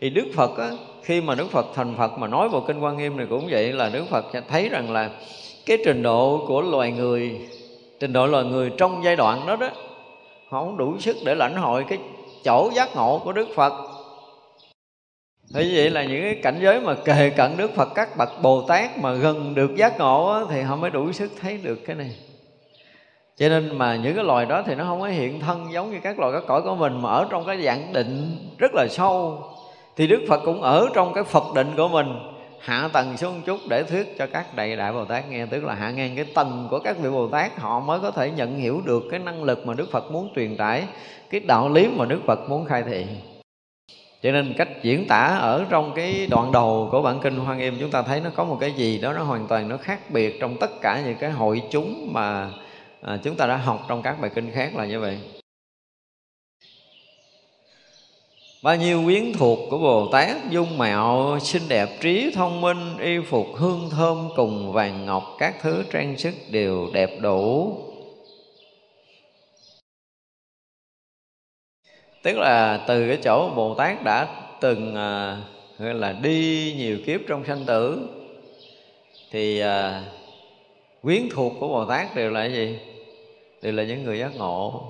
Thì 0.00 0.10
Đức 0.10 0.26
Phật 0.34 0.58
á, 0.58 0.70
khi 1.02 1.20
mà 1.20 1.34
Đức 1.34 1.50
Phật 1.50 1.66
thành 1.74 1.94
Phật 1.98 2.18
mà 2.18 2.26
nói 2.26 2.48
vào 2.48 2.64
kinh 2.66 2.80
Quan 2.80 2.96
Nghiêm 2.96 3.16
này 3.16 3.26
cũng 3.30 3.48
vậy 3.50 3.72
là 3.72 3.88
Đức 3.88 4.04
Phật 4.10 4.24
thấy 4.48 4.68
rằng 4.68 4.92
là 4.92 5.10
cái 5.66 5.78
trình 5.84 6.02
độ 6.02 6.44
của 6.48 6.62
loài 6.62 6.92
người 6.92 7.38
trình 8.00 8.12
độ 8.12 8.26
loài 8.26 8.44
người 8.44 8.70
trong 8.76 9.04
giai 9.04 9.16
đoạn 9.16 9.46
đó 9.46 9.56
đó 9.56 9.70
họ 10.48 10.64
không 10.64 10.76
đủ 10.76 10.98
sức 10.98 11.16
để 11.24 11.34
lãnh 11.34 11.56
hội 11.56 11.84
cái 11.88 11.98
chỗ 12.44 12.70
giác 12.74 12.96
ngộ 12.96 13.20
của 13.24 13.32
Đức 13.32 13.48
Phật. 13.54 13.72
Thế 15.54 15.70
vậy 15.74 15.90
là 15.90 16.04
những 16.04 16.22
cái 16.22 16.34
cảnh 16.42 16.58
giới 16.60 16.80
mà 16.80 16.94
kề 16.94 17.30
cận 17.30 17.56
Đức 17.56 17.74
Phật 17.74 17.88
các 17.94 18.16
bậc 18.16 18.42
Bồ 18.42 18.62
Tát 18.62 18.98
mà 18.98 19.12
gần 19.12 19.54
được 19.54 19.76
giác 19.76 19.98
ngộ 19.98 20.32
á, 20.32 20.40
thì 20.50 20.60
họ 20.60 20.76
mới 20.76 20.90
đủ 20.90 21.12
sức 21.12 21.32
thấy 21.40 21.58
được 21.62 21.78
cái 21.86 21.96
này. 21.96 22.16
Cho 23.36 23.48
nên 23.48 23.78
mà 23.78 23.96
những 23.96 24.14
cái 24.14 24.24
loài 24.24 24.46
đó 24.46 24.62
thì 24.66 24.74
nó 24.74 24.84
không 24.84 25.00
có 25.00 25.06
hiện 25.06 25.40
thân 25.40 25.72
giống 25.72 25.90
như 25.90 25.98
các 26.02 26.18
loài 26.18 26.32
các 26.32 26.42
cõi 26.46 26.62
của 26.62 26.74
mình 26.74 27.02
mà 27.02 27.10
ở 27.10 27.26
trong 27.30 27.44
cái 27.46 27.62
dạng 27.62 27.92
định 27.92 28.36
rất 28.58 28.74
là 28.74 28.86
sâu. 28.90 29.42
Thì 29.96 30.06
Đức 30.06 30.20
Phật 30.28 30.40
cũng 30.44 30.62
ở 30.62 30.86
trong 30.94 31.14
cái 31.14 31.24
Phật 31.24 31.44
định 31.54 31.72
của 31.76 31.88
mình 31.88 32.06
hạ 32.60 32.88
tầng 32.92 33.16
xuống 33.16 33.34
một 33.34 33.40
chút 33.46 33.58
để 33.68 33.82
thuyết 33.82 34.18
cho 34.18 34.26
các 34.26 34.56
đại 34.56 34.76
đại 34.76 34.92
bồ 34.92 35.04
tát 35.04 35.30
nghe 35.30 35.46
tức 35.46 35.64
là 35.64 35.74
hạ 35.74 35.90
ngang 35.90 36.12
cái 36.16 36.24
tầng 36.34 36.66
của 36.70 36.78
các 36.78 36.96
vị 36.98 37.10
bồ 37.10 37.28
tát 37.28 37.58
họ 37.58 37.80
mới 37.80 38.00
có 38.00 38.10
thể 38.10 38.30
nhận 38.30 38.58
hiểu 38.58 38.82
được 38.84 39.02
cái 39.10 39.20
năng 39.20 39.44
lực 39.44 39.66
mà 39.66 39.74
đức 39.74 39.90
phật 39.90 40.10
muốn 40.10 40.30
truyền 40.36 40.56
tải 40.56 40.84
cái 41.30 41.40
đạo 41.40 41.68
lý 41.68 41.88
mà 41.96 42.04
đức 42.04 42.20
phật 42.26 42.48
muốn 42.48 42.64
khai 42.64 42.82
thị 42.82 43.06
cho 44.24 44.32
nên 44.32 44.54
cách 44.56 44.68
diễn 44.82 45.06
tả 45.06 45.38
ở 45.40 45.66
trong 45.70 45.92
cái 45.94 46.26
đoạn 46.26 46.52
đầu 46.52 46.88
của 46.92 47.02
bản 47.02 47.20
kinh 47.22 47.36
Hoa 47.36 47.56
Nghiêm 47.56 47.76
chúng 47.80 47.90
ta 47.90 48.02
thấy 48.02 48.20
nó 48.20 48.30
có 48.34 48.44
một 48.44 48.56
cái 48.60 48.72
gì 48.72 48.98
đó 48.98 49.12
nó 49.12 49.22
hoàn 49.22 49.46
toàn 49.46 49.68
nó 49.68 49.76
khác 49.76 50.10
biệt 50.10 50.40
trong 50.40 50.56
tất 50.60 50.70
cả 50.80 51.02
những 51.06 51.16
cái 51.16 51.30
hội 51.30 51.62
chúng 51.70 52.08
mà 52.12 52.50
à, 53.02 53.18
chúng 53.24 53.36
ta 53.36 53.46
đã 53.46 53.56
học 53.56 53.84
trong 53.88 54.02
các 54.02 54.20
bài 54.20 54.30
kinh 54.34 54.50
khác 54.50 54.76
là 54.76 54.86
như 54.86 55.00
vậy. 55.00 55.18
Bao 58.62 58.76
nhiêu 58.76 59.02
quyến 59.04 59.32
thuộc 59.38 59.58
của 59.70 59.78
bồ 59.78 60.08
tát 60.12 60.50
dung 60.50 60.78
mạo 60.78 61.38
xinh 61.40 61.62
đẹp 61.68 61.88
trí 62.00 62.32
thông 62.34 62.60
minh 62.60 62.98
y 63.00 63.18
phục 63.30 63.46
hương 63.54 63.90
thơm 63.90 64.28
cùng 64.36 64.72
vàng 64.72 65.06
ngọc 65.06 65.24
các 65.38 65.54
thứ 65.62 65.84
trang 65.92 66.18
sức 66.18 66.34
đều 66.50 66.88
đẹp 66.92 67.10
đủ. 67.20 67.76
Tức 72.24 72.38
là 72.38 72.84
từ 72.86 73.08
cái 73.08 73.16
chỗ 73.16 73.50
bồ 73.56 73.74
tát 73.74 74.04
đã 74.04 74.26
từng 74.60 74.96
à, 74.96 75.36
gọi 75.78 75.94
là 75.94 76.12
đi 76.12 76.74
nhiều 76.78 76.98
kiếp 77.06 77.20
trong 77.28 77.44
sanh 77.44 77.64
tử 77.64 78.08
thì 79.30 79.60
à, 79.60 80.02
quyến 81.02 81.22
thuộc 81.34 81.52
của 81.60 81.68
bồ 81.68 81.84
tát 81.84 82.14
đều 82.16 82.30
là 82.30 82.44
gì? 82.44 82.78
Đều 83.62 83.72
là 83.72 83.82
những 83.82 84.04
người 84.04 84.18
giác 84.18 84.36
ngộ. 84.36 84.82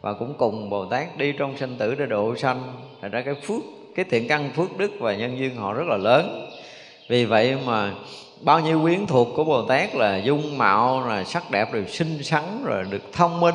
Và 0.00 0.12
cũng 0.12 0.34
cùng 0.38 0.70
bồ 0.70 0.84
tát 0.84 1.16
đi 1.16 1.32
trong 1.32 1.56
sanh 1.56 1.76
tử 1.76 1.94
để 1.94 2.06
độ 2.06 2.36
sanh. 2.36 2.72
Thành 3.00 3.10
ra 3.10 3.22
cái 3.22 3.34
phước 3.34 3.62
cái 3.94 4.04
thiện 4.10 4.28
căn 4.28 4.50
phước 4.56 4.78
đức 4.78 4.90
và 4.98 5.14
nhân 5.14 5.38
duyên 5.38 5.56
họ 5.56 5.72
rất 5.72 5.86
là 5.86 5.96
lớn. 5.96 6.50
Vì 7.08 7.24
vậy 7.24 7.56
mà 7.66 7.92
bao 8.40 8.60
nhiêu 8.60 8.82
quyến 8.82 9.06
thuộc 9.06 9.28
của 9.36 9.44
bồ 9.44 9.62
tát 9.62 9.94
là 9.94 10.16
dung 10.16 10.58
mạo 10.58 11.08
là 11.08 11.24
sắc 11.24 11.50
đẹp 11.50 11.72
rồi 11.72 11.84
xinh 11.88 12.22
xắn 12.22 12.44
rồi 12.64 12.84
được 12.90 13.12
thông 13.12 13.40
minh 13.40 13.54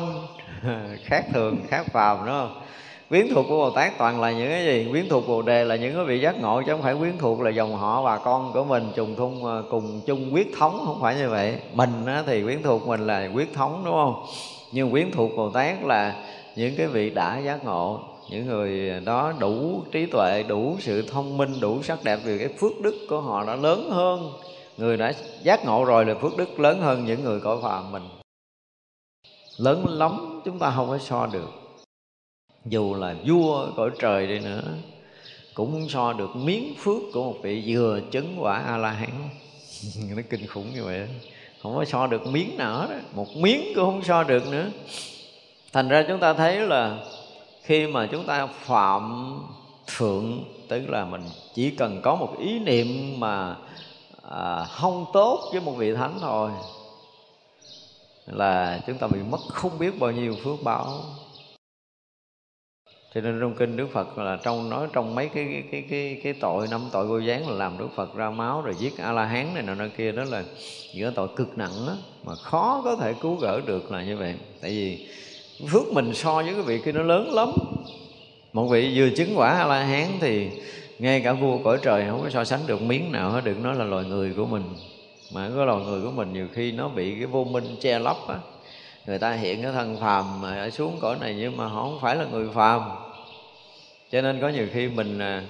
khác 1.04 1.24
thường 1.32 1.56
khác 1.68 1.86
phàm 1.92 2.18
đúng 2.18 2.34
không? 2.34 2.62
Quyến 3.08 3.28
thuộc 3.34 3.46
của 3.48 3.56
bồ 3.56 3.70
tát 3.70 3.98
toàn 3.98 4.20
là 4.20 4.30
những 4.32 4.48
cái 4.48 4.64
gì? 4.64 4.86
Quyến 4.90 5.08
thuộc 5.08 5.28
bồ 5.28 5.42
đề 5.42 5.64
là 5.64 5.76
những 5.76 5.94
cái 5.94 6.04
vị 6.04 6.20
giác 6.20 6.40
ngộ 6.40 6.62
chứ 6.66 6.72
không 6.72 6.82
phải 6.82 6.94
quyến 6.94 7.18
thuộc 7.18 7.40
là 7.40 7.50
dòng 7.50 7.76
họ 7.76 8.02
bà 8.02 8.18
con 8.18 8.52
của 8.52 8.64
mình 8.64 8.92
trùng 8.94 9.16
thung 9.16 9.44
ờ, 9.44 9.64
cùng 9.70 10.00
chung 10.06 10.34
quyết 10.34 10.56
thống, 10.58 10.82
không 10.84 11.00
phải 11.00 11.16
như 11.16 11.28
vậy. 11.28 11.58
Mình 11.72 11.90
thì 12.26 12.42
quyến 12.42 12.62
thuộc 12.62 12.86
mình 12.86 13.06
là 13.06 13.30
quyết 13.34 13.54
thống, 13.54 13.82
đúng 13.84 13.94
không? 13.94 14.26
Nhưng 14.72 14.90
quyến 14.90 15.10
thuộc 15.10 15.36
bồ 15.36 15.50
tát 15.50 15.84
là 15.84 16.24
những 16.56 16.76
cái 16.76 16.86
vị 16.86 17.10
đã 17.10 17.38
giác 17.38 17.64
ngộ, 17.64 18.00
những 18.30 18.46
người 18.46 19.00
đó 19.00 19.32
đủ 19.38 19.82
trí 19.92 20.06
tuệ, 20.06 20.44
đủ 20.48 20.76
sự 20.80 21.08
thông 21.10 21.36
minh, 21.36 21.60
đủ 21.60 21.82
sắc 21.82 22.04
đẹp 22.04 22.18
vì 22.24 22.38
cái 22.38 22.48
phước 22.48 22.80
đức 22.82 22.94
của 23.08 23.20
họ 23.20 23.44
đã 23.44 23.56
lớn 23.56 23.90
hơn. 23.90 24.32
Người 24.76 24.96
đã 24.96 25.12
giác 25.42 25.64
ngộ 25.64 25.84
rồi 25.84 26.04
là 26.04 26.14
phước 26.14 26.36
đức 26.36 26.60
lớn 26.60 26.80
hơn 26.80 27.04
những 27.04 27.24
người 27.24 27.40
cõi 27.40 27.56
phàm 27.62 27.92
mình. 27.92 28.02
Lớn 29.58 29.84
lắm, 29.88 30.40
chúng 30.44 30.58
ta 30.58 30.72
không 30.76 30.88
có 30.88 30.98
so 30.98 31.26
được 31.26 31.65
dù 32.66 32.94
là 32.94 33.14
vua 33.26 33.70
cõi 33.76 33.90
trời 33.98 34.26
đi 34.26 34.38
nữa 34.38 34.62
cũng 35.54 35.72
muốn 35.72 35.88
so 35.88 36.12
được 36.12 36.36
miếng 36.36 36.74
phước 36.78 37.02
của 37.12 37.24
một 37.24 37.36
vị 37.42 37.62
vừa 37.66 38.00
chứng 38.10 38.36
quả 38.38 38.58
a 38.58 38.76
la 38.76 38.90
hán 38.90 39.28
nó 40.16 40.22
kinh 40.30 40.46
khủng 40.46 40.74
như 40.74 40.84
vậy 40.84 41.08
không 41.66 41.76
có 41.76 41.84
so 41.84 42.06
được 42.06 42.26
miếng 42.26 42.56
nào 42.56 42.82
đó 42.82 42.94
một 43.14 43.36
miếng 43.36 43.72
cũng 43.74 43.84
không 43.84 44.02
so 44.02 44.22
được 44.22 44.46
nữa. 44.46 44.70
Thành 45.72 45.88
ra 45.88 46.04
chúng 46.08 46.20
ta 46.20 46.32
thấy 46.32 46.60
là 46.60 46.98
khi 47.62 47.86
mà 47.86 48.08
chúng 48.12 48.26
ta 48.26 48.46
phạm 48.46 49.34
thượng 49.96 50.44
tức 50.68 50.90
là 50.90 51.04
mình 51.04 51.22
chỉ 51.54 51.70
cần 51.70 52.00
có 52.02 52.14
một 52.14 52.34
ý 52.38 52.58
niệm 52.58 53.20
mà 53.20 53.56
à, 54.30 54.64
không 54.64 55.06
tốt 55.12 55.48
với 55.52 55.60
một 55.60 55.72
vị 55.72 55.94
thánh 55.94 56.18
thôi 56.20 56.50
là 58.26 58.80
chúng 58.86 58.98
ta 58.98 59.06
bị 59.06 59.18
mất 59.30 59.40
không 59.48 59.78
biết 59.78 60.00
bao 60.00 60.10
nhiêu 60.10 60.34
phước 60.44 60.62
báo 60.64 61.00
cho 63.16 63.22
nên 63.22 63.40
trong 63.40 63.54
kinh 63.54 63.76
Đức 63.76 63.86
Phật 63.92 64.18
là 64.18 64.38
trong 64.42 64.70
nói 64.70 64.86
trong 64.92 65.14
mấy 65.14 65.28
cái 65.28 65.44
cái 65.52 65.62
cái 65.70 65.84
cái, 65.90 66.20
cái 66.24 66.32
tội 66.32 66.68
năm 66.68 66.80
tội 66.92 67.06
vô 67.06 67.18
gián 67.18 67.48
là 67.48 67.54
làm 67.54 67.78
Đức 67.78 67.88
Phật 67.96 68.14
ra 68.14 68.30
máu 68.30 68.62
rồi 68.62 68.74
giết 68.78 68.98
A 68.98 69.12
La 69.12 69.24
Hán 69.24 69.54
này 69.54 69.62
nọ 69.62 69.74
nọ 69.74 69.84
kia 69.96 70.12
đó 70.12 70.24
là 70.24 70.44
những 70.94 71.04
cái 71.04 71.12
tội 71.14 71.28
cực 71.36 71.58
nặng 71.58 71.72
đó, 71.86 71.96
mà 72.24 72.34
khó 72.34 72.82
có 72.84 72.96
thể 72.96 73.14
cứu 73.20 73.34
gỡ 73.34 73.60
được 73.66 73.92
là 73.92 74.02
như 74.02 74.16
vậy. 74.16 74.34
Tại 74.60 74.70
vì 74.70 75.06
phước 75.70 75.92
mình 75.92 76.14
so 76.14 76.34
với 76.34 76.54
cái 76.54 76.62
vị 76.62 76.80
kia 76.84 76.92
nó 76.92 77.02
lớn 77.02 77.34
lắm. 77.34 77.48
Một 78.52 78.66
vị 78.66 78.92
vừa 78.96 79.08
chứng 79.16 79.32
quả 79.36 79.50
A 79.50 79.66
La 79.66 79.84
Hán 79.84 80.06
thì 80.20 80.48
ngay 80.98 81.20
cả 81.20 81.32
vua 81.32 81.58
cõi 81.58 81.78
trời 81.82 82.04
không 82.10 82.20
có 82.22 82.30
so 82.30 82.44
sánh 82.44 82.60
được 82.66 82.82
miếng 82.82 83.12
nào 83.12 83.30
hết 83.30 83.40
đừng 83.44 83.62
nói 83.62 83.74
là 83.74 83.84
loài 83.84 84.04
người 84.04 84.34
của 84.36 84.46
mình 84.46 84.62
mà 85.34 85.50
cái 85.56 85.66
loài 85.66 85.84
người 85.84 86.02
của 86.02 86.10
mình 86.10 86.32
nhiều 86.32 86.46
khi 86.52 86.72
nó 86.72 86.88
bị 86.88 87.14
cái 87.14 87.26
vô 87.26 87.44
minh 87.44 87.76
che 87.80 87.98
lấp 87.98 88.16
á 88.28 88.38
người 89.06 89.18
ta 89.18 89.32
hiện 89.32 89.62
cái 89.62 89.72
thân 89.72 89.96
phàm 90.00 90.40
mà 90.40 90.56
ở 90.56 90.70
xuống 90.70 90.98
cõi 91.00 91.16
này 91.20 91.36
nhưng 91.38 91.56
mà 91.56 91.66
họ 91.66 91.82
không 91.82 91.98
phải 92.02 92.16
là 92.16 92.24
người 92.32 92.48
phàm 92.54 92.82
cho 94.12 94.22
nên 94.22 94.40
có 94.40 94.48
nhiều 94.48 94.66
khi 94.72 94.88
mình 94.88 95.18
à, 95.18 95.42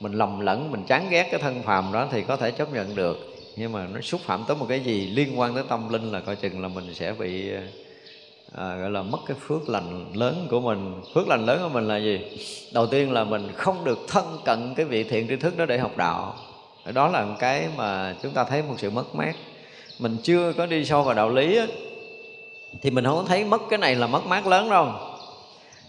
mình 0.00 0.12
lầm 0.12 0.40
lẫn 0.40 0.70
mình 0.70 0.84
chán 0.86 1.06
ghét 1.10 1.28
cái 1.30 1.40
thân 1.40 1.62
phàm 1.62 1.92
đó 1.92 2.08
thì 2.10 2.22
có 2.22 2.36
thể 2.36 2.50
chấp 2.50 2.72
nhận 2.72 2.96
được. 2.96 3.32
Nhưng 3.56 3.72
mà 3.72 3.86
nó 3.94 4.00
xúc 4.00 4.20
phạm 4.24 4.44
tới 4.48 4.56
một 4.56 4.66
cái 4.68 4.80
gì 4.80 5.06
liên 5.06 5.40
quan 5.40 5.54
tới 5.54 5.64
tâm 5.68 5.88
linh 5.88 6.12
là 6.12 6.20
coi 6.20 6.36
chừng 6.36 6.62
là 6.62 6.68
mình 6.68 6.94
sẽ 6.94 7.12
bị 7.12 7.52
à, 7.52 7.62
à, 8.56 8.76
gọi 8.76 8.90
là 8.90 9.02
mất 9.02 9.18
cái 9.26 9.36
phước 9.40 9.68
lành 9.68 10.06
lớn 10.14 10.46
của 10.50 10.60
mình. 10.60 10.94
Phước 11.14 11.28
lành 11.28 11.46
lớn 11.46 11.58
của 11.62 11.68
mình 11.68 11.88
là 11.88 11.96
gì? 11.96 12.20
Đầu 12.72 12.86
tiên 12.86 13.12
là 13.12 13.24
mình 13.24 13.48
không 13.54 13.84
được 13.84 13.98
thân 14.08 14.38
cận 14.44 14.74
cái 14.76 14.86
vị 14.86 15.04
thiện 15.04 15.28
tri 15.28 15.36
thức 15.36 15.56
đó 15.56 15.66
để 15.66 15.78
học 15.78 15.96
đạo. 15.96 16.34
Đó 16.94 17.08
là 17.08 17.24
một 17.24 17.34
cái 17.38 17.68
mà 17.76 18.14
chúng 18.22 18.32
ta 18.32 18.44
thấy 18.44 18.62
một 18.62 18.74
sự 18.78 18.90
mất 18.90 19.14
mát. 19.14 19.36
Mình 19.98 20.16
chưa 20.22 20.52
có 20.52 20.66
đi 20.66 20.84
sâu 20.84 21.02
vào 21.02 21.14
đạo 21.14 21.30
lý 21.30 21.56
á, 21.56 21.66
thì 22.82 22.90
mình 22.90 23.04
không 23.04 23.26
thấy 23.26 23.44
mất 23.44 23.62
cái 23.70 23.78
này 23.78 23.94
là 23.94 24.06
mất 24.06 24.26
mát 24.26 24.46
lớn 24.46 24.70
đâu 24.70 24.92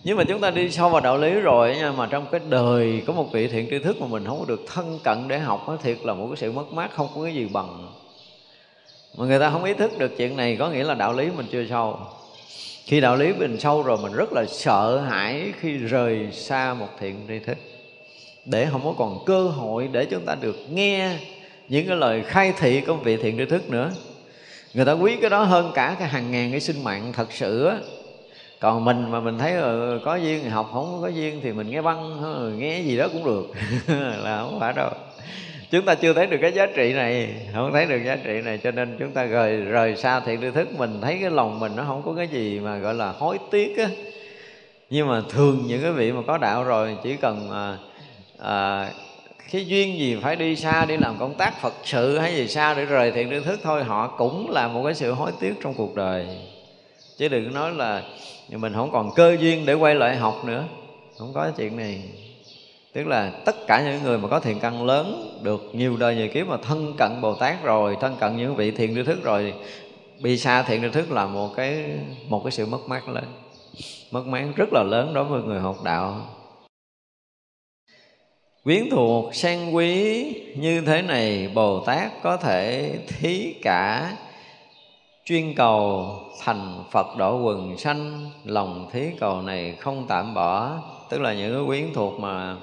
nhưng 0.03 0.18
mà 0.18 0.24
chúng 0.24 0.41
ta 0.41 0.52
đi 0.52 0.72
sâu 0.72 0.90
vào 0.90 1.02
đạo 1.02 1.18
lý 1.18 1.32
rồi 1.32 1.76
nha, 1.76 1.91
mà 1.91 2.07
trong 2.11 2.26
cái 2.32 2.41
đời 2.49 3.02
có 3.07 3.14
một 3.14 3.32
vị 3.32 3.48
thiện 3.48 3.68
tri 3.69 3.80
thức 3.80 4.02
mà 4.02 4.07
mình 4.07 4.26
không 4.26 4.40
có 4.40 4.45
được 4.45 4.65
thân 4.68 4.99
cận 5.03 5.28
để 5.28 5.40
học 5.40 5.64
nó 5.68 5.78
thiệt 5.84 5.98
là 6.03 6.14
một 6.14 6.28
cái 6.28 6.38
sự 6.38 6.52
mất 6.52 6.74
mát, 6.74 6.91
không 6.94 7.07
có 7.15 7.24
cái 7.24 7.34
gì 7.34 7.48
bằng. 7.53 7.90
Mà 9.18 9.26
người 9.26 9.40
ta 9.40 9.49
không 9.49 9.64
ý 9.64 9.74
thức 9.74 9.98
được 9.98 10.18
chuyện 10.18 10.38
này, 10.38 10.56
có 10.60 10.69
nghĩa 10.69 10.84
là 10.84 10.94
đạo 10.94 11.14
lý 11.14 11.30
mình 11.38 11.45
chưa 11.52 11.65
sâu. 11.69 11.99
Khi 12.86 13.02
đạo 13.02 13.15
lý 13.15 13.34
mình 13.34 13.60
sâu 13.60 13.84
rồi, 13.84 13.98
mình 14.02 14.14
rất 14.14 14.34
là 14.34 14.45
sợ 14.45 14.98
hãi 14.98 15.52
khi 15.60 15.78
rời 15.78 16.28
xa 16.32 16.74
một 16.74 16.88
thiện 16.99 17.15
tri 17.28 17.40
thức. 17.40 17.57
Để 18.45 18.68
không 18.72 18.82
có 18.84 18.94
còn 18.98 19.26
cơ 19.26 19.44
hội 19.44 19.90
để 19.91 20.06
chúng 20.06 20.26
ta 20.26 20.36
được 20.41 20.56
nghe 20.72 21.18
những 21.69 21.88
cái 21.88 21.98
lời 21.98 22.24
khai 22.24 22.53
thị 22.60 22.82
của 22.82 22.94
vị 22.94 23.18
thiện 23.18 23.38
tri 23.38 23.45
thức 23.45 23.69
nữa. 23.69 23.91
Người 24.74 24.86
ta 24.86 24.91
quý 24.91 25.18
cái 25.22 25.30
đó 25.30 25.44
hơn 25.44 25.72
cả 25.76 25.95
cái 25.99 26.07
hàng 26.07 26.32
ngàn 26.32 26.52
cái 26.52 26.60
sinh 26.60 26.84
mạng 26.84 27.14
thật 27.14 27.32
sự 27.32 27.65
á 27.65 27.78
còn 28.60 28.86
mình 28.86 29.12
mà 29.12 29.20
mình 29.20 29.38
thấy 29.38 29.54
ừ, 29.54 30.00
có 30.06 30.16
duyên 30.16 30.44
thì 30.44 30.50
học 30.50 30.70
không 30.74 31.00
có 31.02 31.08
duyên 31.08 31.40
thì 31.44 31.52
mình 31.52 31.70
nghe 31.70 31.82
băng 31.82 32.24
ờ, 32.24 32.52
nghe 32.58 32.82
gì 32.82 32.98
đó 32.98 33.08
cũng 33.14 33.26
được. 33.26 33.46
Là 34.24 34.38
không 34.42 34.60
phải 34.60 34.74
đâu. 34.74 34.90
Chúng 35.72 35.86
ta 35.86 35.96
chưa 35.96 36.14
thấy 36.14 36.28
được 36.28 36.38
cái 36.42 36.52
giá 36.52 36.66
trị 36.76 36.94
này 36.94 37.36
không 37.54 37.72
thấy 37.74 37.86
được 37.86 38.00
giá 38.06 38.16
trị 38.16 38.42
này 38.42 38.58
cho 38.58 38.72
nên 38.72 38.96
chúng 39.00 39.12
ta 39.12 39.24
rời 39.24 39.58
rời 39.58 39.96
xa 39.96 40.20
thiện 40.20 40.42
tri 40.42 40.52
thức. 40.52 40.68
Mình 40.78 41.02
thấy 41.02 41.18
cái 41.22 41.32
lòng 41.32 41.60
mình 41.60 41.72
nó 41.76 41.84
không 41.88 42.02
có 42.06 42.14
cái 42.18 42.28
gì 42.28 42.60
mà 42.60 42.78
gọi 42.78 42.94
là 42.94 43.12
hối 43.12 43.38
tiếc 43.52 43.78
á. 43.78 43.90
Nhưng 44.90 45.08
mà 45.08 45.22
thường 45.30 45.64
những 45.68 45.82
cái 45.82 45.92
vị 45.92 46.12
mà 46.12 46.22
có 46.28 46.38
đạo 46.38 46.64
rồi 46.64 46.98
chỉ 47.04 47.16
cần 47.16 47.52
à, 47.52 47.78
à, 48.40 48.90
cái 49.52 49.66
duyên 49.66 50.00
gì 50.00 50.18
phải 50.22 50.36
đi 50.36 50.56
xa 50.56 50.86
đi 50.86 50.98
làm 50.98 51.18
công 51.20 51.34
tác 51.34 51.62
phật 51.62 51.74
sự 51.84 52.18
hay 52.18 52.36
gì 52.36 52.48
xa 52.48 52.74
để 52.74 52.86
rời 52.86 53.12
thiện 53.12 53.30
tri 53.30 53.40
thức 53.40 53.60
thôi 53.64 53.84
họ 53.84 54.08
cũng 54.18 54.50
là 54.50 54.68
một 54.68 54.82
cái 54.84 54.94
sự 54.94 55.12
hối 55.12 55.32
tiếc 55.40 55.54
trong 55.62 55.74
cuộc 55.74 55.96
đời. 55.96 56.26
Chứ 57.18 57.28
đừng 57.28 57.54
nói 57.54 57.72
là 57.74 58.04
nhưng 58.49 58.61
mình 58.61 58.74
không 58.74 58.91
còn 58.91 59.11
cơ 59.15 59.38
duyên 59.40 59.65
để 59.65 59.74
quay 59.74 59.95
lại 59.95 60.15
học 60.15 60.45
nữa. 60.45 60.64
Không 61.18 61.34
có 61.34 61.52
chuyện 61.57 61.78
này. 61.78 62.02
Tức 62.94 63.07
là 63.07 63.32
tất 63.45 63.68
cả 63.68 63.82
những 63.82 64.03
người 64.03 64.18
mà 64.18 64.28
có 64.28 64.40
thiện 64.40 64.60
căn 64.60 64.86
lớn 64.86 65.38
được 65.44 65.69
nhiều 65.74 65.98
đời 65.98 66.15
nhiều 66.15 66.28
kiếp 66.34 66.48
mà 66.48 66.57
thân 66.57 66.94
cận 66.98 67.22
bồ 67.22 67.36
tát 67.36 67.64
rồi, 67.64 67.98
thân 68.02 68.15
cận 68.19 68.38
những 68.38 68.56
vị 68.56 68.72
thiện 68.72 68.95
tri 68.95 69.03
thức 69.03 69.24
rồi 69.24 69.53
bị 70.19 70.38
xa 70.38 70.64
thiện 70.64 70.82
tri 70.82 70.90
thức 70.90 71.11
là 71.11 71.26
một 71.26 71.49
cái 71.56 71.86
một 72.28 72.41
cái 72.44 72.52
sự 72.52 72.65
mất 72.65 72.80
mát 72.88 73.10
lớn. 73.10 73.26
Mất 74.11 74.28
mát 74.28 74.45
rất 74.56 74.69
là 74.74 74.84
lớn 74.84 75.14
đối 75.14 75.24
với 75.24 75.41
người 75.44 75.60
học 75.60 75.84
đạo. 75.84 76.22
Quyến 78.64 78.90
thuộc 78.91 79.36
sang 79.36 79.76
quý 79.76 80.24
như 80.57 80.82
thế 80.82 81.02
này, 81.02 81.52
bồ 81.53 81.80
tát 81.80 82.11
có 82.24 82.38
thể 82.38 82.94
thí 83.07 83.53
cả 83.61 84.11
chuyên 85.28 85.56
cầu 85.56 86.10
thành 86.40 86.84
phật 86.91 87.18
độ 87.18 87.41
quần 87.41 87.78
sanh. 87.78 88.30
Lòng 88.44 88.90
thí 88.91 89.02
cầu 89.20 89.41
này 89.41 89.76
không 89.80 90.06
tạm 90.08 90.34
bỏ, 90.34 90.78
tức 91.10 91.22
là 91.22 91.34
những 91.34 91.54
cái 91.54 91.64
quyến 91.68 91.94
thuộc 91.94 92.20
mà 92.20 92.56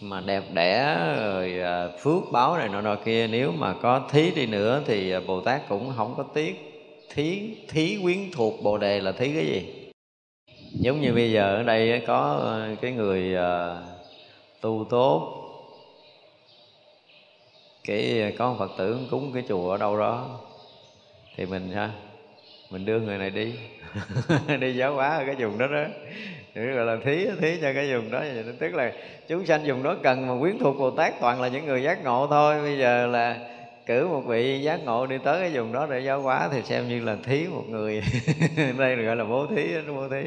mà 0.00 0.20
đẹp 0.20 0.42
đẽ, 0.52 0.96
rồi 1.16 1.60
à, 1.60 1.88
phước 2.02 2.22
báo 2.32 2.56
này 2.56 2.68
nọ 2.68 2.80
nọ 2.80 2.96
kia, 3.04 3.26
nếu 3.26 3.52
mà 3.52 3.74
có 3.82 4.00
thí 4.10 4.30
đi 4.30 4.46
nữa 4.46 4.82
thì 4.86 5.10
à, 5.10 5.20
bồ 5.26 5.40
tát 5.40 5.68
cũng 5.68 5.92
không 5.96 6.14
có 6.16 6.22
tiếc 6.34 6.82
thí 7.14 7.54
thí 7.68 7.98
quyến 8.02 8.18
thuộc 8.32 8.62
bồ 8.62 8.78
đề 8.78 9.00
là 9.00 9.12
thí 9.12 9.34
cái 9.34 9.46
gì. 9.46 9.90
Giống 10.72 11.00
như 11.00 11.12
bây 11.14 11.32
giờ 11.32 11.56
ở 11.56 11.62
đây 11.62 12.02
có 12.06 12.40
à, 12.46 12.76
cái 12.80 12.92
người 12.92 13.36
tu 14.60 14.86
tốt, 14.90 15.40
cái 17.84 18.32
có 18.38 18.56
phật 18.58 18.70
tử 18.78 18.98
cúng 19.10 19.30
cái 19.34 19.42
chùa 19.48 19.70
ở 19.70 19.76
đâu 19.76 19.98
đó 19.98 20.40
thì 21.36 21.46
mình 21.46 21.70
ha 21.70 21.90
mình 22.70 22.84
đưa 22.84 23.00
người 23.00 23.18
này 23.18 23.30
đi. 23.30 23.54
Đi 24.60 24.76
giáo 24.76 24.94
hóa 24.94 25.08
ở 25.08 25.24
cái 25.26 25.34
vùng 25.34 25.58
đó 25.58 25.66
đó. 25.66 25.84
Thì 26.54 26.60
gọi 26.60 26.86
là 26.86 26.96
thí 27.04 27.26
thí 27.40 27.56
cho 27.62 27.72
cái 27.72 27.94
vùng 27.94 28.10
đó. 28.10 28.22
Tức 28.58 28.74
là 28.74 28.92
chúng 29.28 29.46
sanh 29.46 29.62
vùng 29.66 29.82
đó 29.82 29.96
cần 30.02 30.26
mà 30.26 30.34
quyến 30.40 30.58
thuộc 30.58 30.78
bồ 30.78 30.90
tát 30.90 31.14
toàn 31.20 31.40
là 31.40 31.48
những 31.48 31.66
người 31.66 31.82
giác 31.82 32.04
ngộ 32.04 32.26
thôi. 32.30 32.62
Bây 32.62 32.78
giờ 32.78 33.06
là 33.06 33.36
cử 33.86 34.08
một 34.08 34.20
vị 34.20 34.60
giác 34.60 34.80
ngộ 34.84 35.06
đi 35.06 35.18
tới 35.24 35.40
cái 35.40 35.50
vùng 35.50 35.72
đó 35.72 35.86
để 35.90 36.00
giáo 36.00 36.20
hóa 36.20 36.48
thì 36.52 36.62
xem 36.62 36.88
như 36.88 37.04
là 37.04 37.16
thí 37.24 37.46
một 37.46 37.64
người. 37.68 38.02
Đây 38.78 38.96
gọi 38.96 39.16
là 39.16 39.24
bố 39.24 39.46
thí 39.46 39.62
bố 39.88 40.08
thí 40.08 40.22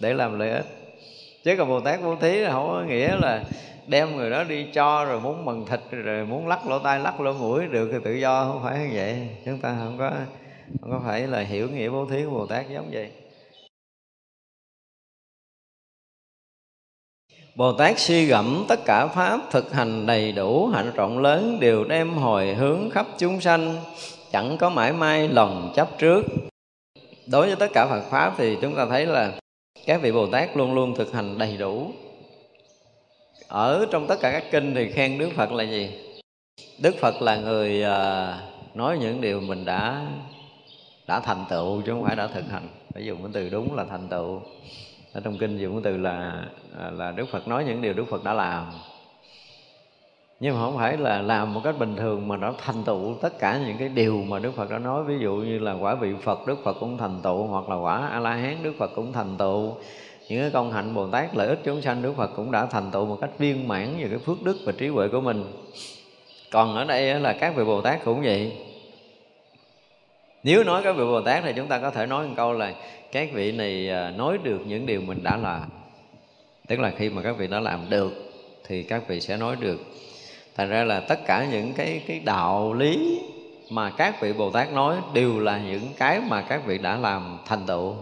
để 0.00 0.14
làm 0.14 0.38
lợi 0.38 0.50
ích. 0.50 0.66
Chứ 1.44 1.56
còn 1.56 1.68
bồ 1.68 1.80
tát 1.80 2.02
bố 2.02 2.16
thí 2.16 2.44
không 2.44 2.68
có 2.68 2.84
nghĩa 2.88 3.16
là 3.16 3.44
đem 3.86 4.16
người 4.16 4.30
đó 4.30 4.44
đi 4.44 4.66
cho 4.72 5.04
rồi 5.04 5.20
muốn 5.20 5.44
mần 5.44 5.64
thịt 5.64 5.80
rồi 5.90 6.26
muốn 6.26 6.48
lắc 6.48 6.66
lỗ 6.66 6.78
tai, 6.78 6.98
lắc 6.98 7.20
lỗ 7.20 7.32
mũi 7.32 7.66
được 7.66 7.88
thì 7.92 7.98
tự 8.04 8.12
do, 8.12 8.44
không 8.44 8.62
phải 8.62 8.78
như 8.78 8.90
vậy 8.94 9.28
chúng 9.44 9.58
ta 9.58 9.76
không 9.78 9.98
có 9.98 10.10
không 10.80 10.90
có 10.90 11.00
phải 11.04 11.26
là 11.26 11.40
hiểu 11.40 11.68
nghĩa 11.68 11.88
bố 11.88 12.06
thí 12.06 12.24
của 12.24 12.30
bồ 12.30 12.46
tát 12.46 12.68
giống 12.68 12.90
vậy 12.92 13.10
Bồ 17.54 17.72
Tát 17.72 17.98
suy 17.98 18.26
gẫm 18.26 18.64
tất 18.68 18.80
cả 18.84 19.06
Pháp 19.06 19.40
thực 19.50 19.72
hành 19.72 20.06
đầy 20.06 20.32
đủ 20.32 20.66
hạnh 20.66 20.92
rộng 20.94 21.18
lớn 21.18 21.58
đều 21.60 21.84
đem 21.84 22.14
hồi 22.14 22.54
hướng 22.54 22.90
khắp 22.90 23.06
chúng 23.18 23.40
sanh, 23.40 23.76
chẳng 24.32 24.56
có 24.58 24.70
mãi 24.70 24.92
may 24.92 25.28
lòng 25.28 25.72
chấp 25.76 25.88
trước. 25.98 26.22
Đối 27.26 27.46
với 27.46 27.56
tất 27.56 27.66
cả 27.74 27.86
Phật 27.86 28.02
Pháp 28.10 28.34
thì 28.38 28.56
chúng 28.60 28.76
ta 28.76 28.86
thấy 28.86 29.06
là 29.06 29.32
các 29.86 30.02
vị 30.02 30.12
Bồ 30.12 30.26
Tát 30.26 30.56
luôn 30.56 30.74
luôn 30.74 30.94
thực 30.94 31.12
hành 31.12 31.38
đầy 31.38 31.56
đủ. 31.56 31.90
Ở 33.52 33.86
trong 33.90 34.06
tất 34.06 34.16
cả 34.20 34.30
các 34.32 34.44
kinh 34.50 34.74
thì 34.74 34.90
khen 34.90 35.18
Đức 35.18 35.30
Phật 35.36 35.52
là 35.52 35.64
gì? 35.64 35.90
Đức 36.82 36.94
Phật 37.00 37.22
là 37.22 37.36
người 37.36 37.82
à, 37.82 38.38
nói 38.74 38.98
những 39.00 39.20
điều 39.20 39.40
mình 39.40 39.64
đã 39.64 40.06
đã 41.08 41.20
thành 41.20 41.44
tựu 41.50 41.82
chứ 41.82 41.92
không 41.92 42.04
phải 42.04 42.16
đã 42.16 42.26
thực 42.26 42.44
hành. 42.50 42.68
Phải 42.94 43.04
dùng 43.04 43.22
cái 43.22 43.30
từ 43.32 43.48
đúng 43.48 43.74
là 43.74 43.84
thành 43.84 44.08
tựu 44.08 44.40
ở 45.12 45.20
trong 45.24 45.38
kinh 45.38 45.58
dùng 45.58 45.72
cái 45.72 45.80
từ 45.84 45.96
là 45.96 46.44
à, 46.80 46.90
là 46.90 47.10
Đức 47.10 47.28
Phật 47.32 47.48
nói 47.48 47.64
những 47.64 47.82
điều 47.82 47.92
Đức 47.92 48.04
Phật 48.10 48.24
đã 48.24 48.32
làm 48.32 48.70
nhưng 50.40 50.54
mà 50.54 50.60
không 50.60 50.76
phải 50.76 50.96
là 50.96 51.22
làm 51.22 51.54
một 51.54 51.60
cách 51.64 51.78
bình 51.78 51.96
thường 51.96 52.28
mà 52.28 52.36
nó 52.36 52.54
thành 52.64 52.84
tựu 52.84 53.14
tất 53.22 53.38
cả 53.38 53.60
những 53.66 53.76
cái 53.78 53.88
điều 53.88 54.24
mà 54.28 54.38
Đức 54.38 54.54
Phật 54.56 54.70
đã 54.70 54.78
nói 54.78 55.04
ví 55.04 55.18
dụ 55.18 55.34
như 55.34 55.58
là 55.58 55.72
quả 55.72 55.94
vị 55.94 56.14
Phật 56.22 56.46
Đức 56.46 56.58
Phật 56.64 56.76
cũng 56.80 56.98
thành 56.98 57.20
tựu 57.22 57.46
hoặc 57.46 57.68
là 57.68 57.76
quả 57.76 58.06
A 58.06 58.20
La 58.20 58.34
Hán 58.34 58.62
Đức 58.62 58.72
Phật 58.78 58.90
cũng 58.94 59.12
thành 59.12 59.36
tựu 59.38 59.74
những 60.28 60.40
cái 60.40 60.50
công 60.50 60.72
hạnh 60.72 60.94
Bồ 60.94 61.08
Tát 61.08 61.36
lợi 61.36 61.48
ích 61.48 61.58
chúng 61.64 61.82
sanh, 61.82 62.02
Đức 62.02 62.12
Phật 62.16 62.30
cũng 62.36 62.50
đã 62.50 62.66
thành 62.66 62.90
tựu 62.90 63.06
một 63.06 63.18
cách 63.20 63.30
viên 63.38 63.68
mãn 63.68 63.96
về 63.98 64.06
cái 64.10 64.18
phước 64.18 64.42
đức 64.42 64.56
và 64.64 64.72
trí 64.72 64.88
huệ 64.88 65.08
của 65.08 65.20
mình. 65.20 65.44
Còn 66.50 66.76
ở 66.76 66.84
đây 66.84 67.20
là 67.20 67.32
các 67.32 67.56
vị 67.56 67.64
Bồ 67.64 67.80
Tát 67.80 68.04
cũng 68.04 68.22
vậy. 68.22 68.52
Nếu 70.42 70.64
nói 70.64 70.82
các 70.84 70.96
vị 70.96 71.04
Bồ 71.04 71.20
Tát 71.20 71.42
thì 71.44 71.52
chúng 71.56 71.66
ta 71.66 71.78
có 71.78 71.90
thể 71.90 72.06
nói 72.06 72.26
một 72.26 72.34
câu 72.36 72.52
là 72.52 72.74
các 73.12 73.28
vị 73.32 73.52
này 73.52 73.90
à, 73.90 74.10
nói 74.10 74.38
được 74.42 74.60
những 74.66 74.86
điều 74.86 75.00
mình 75.00 75.22
đã 75.22 75.36
làm. 75.36 75.62
Tức 76.68 76.80
là 76.80 76.92
khi 76.96 77.10
mà 77.10 77.22
các 77.22 77.36
vị 77.38 77.46
đã 77.46 77.60
làm 77.60 77.90
được 77.90 78.12
thì 78.66 78.82
các 78.82 79.08
vị 79.08 79.20
sẽ 79.20 79.36
nói 79.36 79.56
được. 79.60 79.80
Thành 80.56 80.68
ra 80.68 80.84
là 80.84 81.00
tất 81.00 81.26
cả 81.26 81.46
những 81.52 81.72
cái 81.72 82.02
cái 82.06 82.20
đạo 82.24 82.74
lý 82.74 83.20
mà 83.70 83.90
các 83.90 84.20
vị 84.20 84.32
bồ 84.32 84.50
tát 84.50 84.72
nói 84.72 84.96
đều 85.14 85.38
là 85.38 85.58
những 85.58 85.88
cái 85.96 86.20
mà 86.20 86.42
các 86.42 86.66
vị 86.66 86.78
đã 86.78 86.96
làm 86.96 87.38
thành 87.46 87.66
tựu 87.66 87.94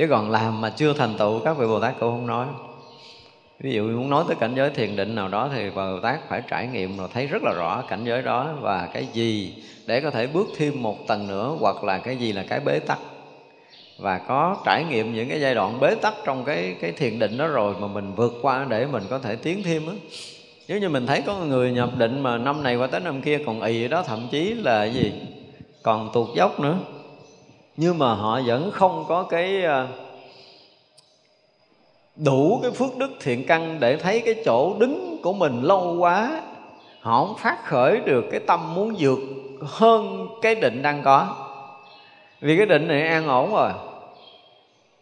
chứ 0.00 0.06
còn 0.10 0.30
làm 0.30 0.60
mà 0.60 0.70
chưa 0.70 0.92
thành 0.92 1.14
tựu, 1.18 1.40
các 1.40 1.58
vị 1.58 1.66
bồ 1.66 1.80
tát 1.80 1.94
cũng 2.00 2.10
không 2.10 2.26
nói. 2.26 2.46
Ví 3.60 3.72
dụ 3.72 3.82
muốn 3.82 4.10
nói 4.10 4.24
tới 4.28 4.36
cảnh 4.40 4.54
giới 4.56 4.70
thiền 4.70 4.96
định 4.96 5.14
nào 5.14 5.28
đó 5.28 5.50
thì 5.54 5.70
bồ 5.70 6.00
tát 6.00 6.28
phải 6.28 6.42
trải 6.48 6.66
nghiệm 6.66 6.98
rồi 6.98 7.08
thấy 7.14 7.26
rất 7.26 7.42
là 7.42 7.52
rõ 7.52 7.82
cảnh 7.88 8.04
giới 8.04 8.22
đó 8.22 8.48
và 8.60 8.88
cái 8.94 9.06
gì 9.12 9.54
để 9.86 10.00
có 10.00 10.10
thể 10.10 10.26
bước 10.26 10.48
thêm 10.56 10.82
một 10.82 11.06
tầng 11.06 11.28
nữa 11.28 11.56
hoặc 11.60 11.84
là 11.84 11.98
cái 11.98 12.16
gì 12.16 12.32
là 12.32 12.44
cái 12.48 12.60
bế 12.60 12.78
tắc. 12.78 12.98
Và 13.98 14.18
có 14.18 14.56
trải 14.66 14.84
nghiệm 14.84 15.14
những 15.14 15.28
cái 15.28 15.40
giai 15.40 15.54
đoạn 15.54 15.80
bế 15.80 15.94
tắc 15.94 16.14
trong 16.24 16.44
cái 16.44 16.76
cái 16.80 16.92
thiền 16.92 17.18
định 17.18 17.38
đó 17.38 17.46
rồi 17.46 17.74
mà 17.80 17.86
mình 17.86 18.12
vượt 18.16 18.32
qua 18.42 18.66
để 18.68 18.86
mình 18.86 19.02
có 19.10 19.18
thể 19.18 19.36
tiến 19.36 19.62
thêm 19.62 19.86
á. 19.86 19.92
Nếu 20.68 20.78
như 20.78 20.88
mình 20.88 21.06
thấy 21.06 21.22
có 21.26 21.36
người 21.36 21.72
nhập 21.72 21.90
định 21.98 22.22
mà 22.22 22.38
năm 22.38 22.62
này 22.62 22.76
qua 22.76 22.86
tới 22.86 23.00
năm 23.00 23.22
kia 23.22 23.38
còn 23.46 23.60
ì 23.60 23.88
đó, 23.88 24.02
thậm 24.02 24.28
chí 24.30 24.54
là 24.54 24.84
gì? 24.84 25.12
Còn 25.82 26.10
tuột 26.12 26.36
dốc 26.36 26.60
nữa 26.60 26.78
nhưng 27.80 27.98
mà 27.98 28.14
họ 28.14 28.40
vẫn 28.46 28.70
không 28.70 29.04
có 29.08 29.22
cái 29.22 29.62
ờ, 29.64 29.88
đủ 32.16 32.60
cái 32.62 32.70
phước 32.70 32.96
đức 32.96 33.10
thiện 33.20 33.46
căn 33.46 33.80
để 33.80 33.96
thấy 33.96 34.20
cái 34.20 34.34
chỗ 34.44 34.74
đứng 34.78 35.20
của 35.22 35.32
mình 35.32 35.62
lâu 35.62 35.96
quá. 35.98 36.42
Họ 37.00 37.24
không 37.24 37.36
phát 37.38 37.64
khởi 37.64 38.00
được 38.00 38.24
cái 38.30 38.40
tâm 38.40 38.74
muốn 38.74 38.94
vượt 38.98 39.18
hơn 39.66 40.28
cái 40.42 40.54
định 40.54 40.82
đang 40.82 41.02
có. 41.02 41.36
Vì 42.40 42.56
cái 42.56 42.66
định 42.66 42.88
này 42.88 43.08
an 43.08 43.28
ổn 43.28 43.54
rồi. 43.54 43.70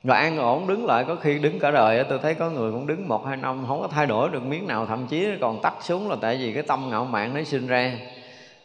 Và 0.03 0.17
an 0.17 0.39
ổn 0.39 0.67
đứng 0.67 0.87
lại 0.87 1.05
có 1.05 1.15
khi 1.15 1.39
đứng 1.39 1.59
cả 1.59 1.71
đời 1.71 2.05
tôi 2.05 2.19
thấy 2.19 2.35
có 2.35 2.51
người 2.51 2.73
cũng 2.73 2.87
đứng 2.87 3.09
một, 3.09 3.27
hai 3.27 3.37
năm, 3.37 3.65
không 3.69 3.81
có 3.81 3.89
thay 3.89 4.07
đổi 4.07 4.29
được 4.29 4.45
miếng 4.45 4.67
nào, 4.67 4.87
thậm 4.87 5.07
chí 5.07 5.27
còn 5.41 5.63
tắt 5.63 5.75
xuống 5.81 6.11
là 6.11 6.17
tại 6.21 6.37
vì 6.37 6.53
cái 6.53 6.63
tâm 6.63 6.91
ngạo 6.91 7.05
mạn 7.05 7.35
nó 7.35 7.43
sinh 7.43 7.67
ra 7.67 7.93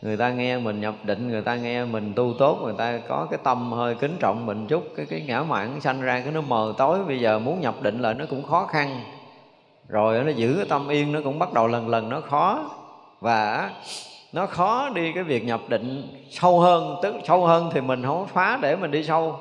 người 0.03 0.17
ta 0.17 0.29
nghe 0.29 0.57
mình 0.57 0.81
nhập 0.81 0.95
định, 1.03 1.27
người 1.27 1.41
ta 1.41 1.55
nghe 1.55 1.85
mình 1.85 2.13
tu 2.15 2.33
tốt, 2.39 2.59
người 2.63 2.73
ta 2.77 2.99
có 3.07 3.27
cái 3.31 3.39
tâm 3.43 3.71
hơi 3.71 3.95
kính 3.95 4.17
trọng 4.19 4.45
mình 4.45 4.67
chút, 4.67 4.83
cái 4.95 5.05
cái 5.05 5.21
ngã 5.27 5.43
mạn 5.43 5.81
sanh 5.81 6.01
ra, 6.01 6.19
cái 6.19 6.33
nó 6.33 6.41
mờ 6.41 6.73
tối. 6.77 6.99
Bây 7.07 7.19
giờ 7.19 7.39
muốn 7.39 7.61
nhập 7.61 7.81
định 7.81 7.99
lại 7.99 8.13
nó 8.13 8.25
cũng 8.29 8.43
khó 8.43 8.65
khăn. 8.65 9.01
Rồi 9.87 10.23
nó 10.23 10.31
giữ 10.31 10.55
cái 10.57 10.65
tâm 10.69 10.87
yên 10.87 11.11
nó 11.11 11.19
cũng 11.23 11.39
bắt 11.39 11.53
đầu 11.53 11.67
lần 11.67 11.89
lần 11.89 12.09
nó 12.09 12.21
khó. 12.21 12.69
Và 13.21 13.71
nó 14.33 14.45
khó 14.45 14.89
đi 14.89 15.11
cái 15.13 15.23
việc 15.23 15.45
nhập 15.45 15.61
định 15.67 16.07
sâu 16.29 16.59
hơn, 16.59 16.95
tức 17.03 17.15
sâu 17.23 17.45
hơn 17.45 17.69
thì 17.73 17.81
mình 17.81 18.03
không 18.05 18.27
phá 18.27 18.59
để 18.61 18.75
mình 18.75 18.91
đi 18.91 19.03
sâu 19.03 19.39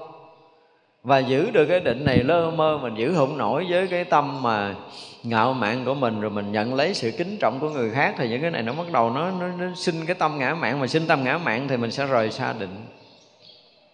và 1.03 1.19
giữ 1.19 1.51
được 1.51 1.67
cái 1.67 1.81
định 1.81 2.05
này 2.05 2.19
lơ 2.19 2.51
mơ 2.51 2.79
mình 2.83 2.95
giữ 2.97 3.15
không 3.15 3.39
nổi 3.39 3.67
với 3.71 3.87
cái 3.87 4.05
tâm 4.05 4.43
mà 4.43 4.75
ngạo 5.23 5.53
mạn 5.53 5.85
của 5.85 5.95
mình 5.95 6.21
rồi 6.21 6.31
mình 6.31 6.53
nhận 6.53 6.75
lấy 6.75 6.95
sự 6.95 7.11
kính 7.19 7.37
trọng 7.41 7.61
của 7.61 7.71
người 7.71 7.91
khác 7.91 8.15
thì 8.19 8.29
những 8.29 8.43
cái 8.43 8.51
này 8.51 8.63
nó 8.63 8.73
bắt 8.73 8.93
đầu 8.93 9.11
nó, 9.11 9.31
nó, 9.31 9.49
nó 9.49 9.67
sinh 9.75 10.07
cái 10.07 10.15
tâm 10.15 10.39
ngã 10.39 10.55
mạn. 10.55 10.81
Mà 10.81 10.87
sinh 10.87 11.07
tâm 11.07 11.25
ngã 11.25 11.39
mạn 11.39 11.69
thì 11.69 11.77
mình 11.77 11.91
sẽ 11.91 12.07
rời 12.07 12.31
xa 12.31 12.53
định. 12.53 12.87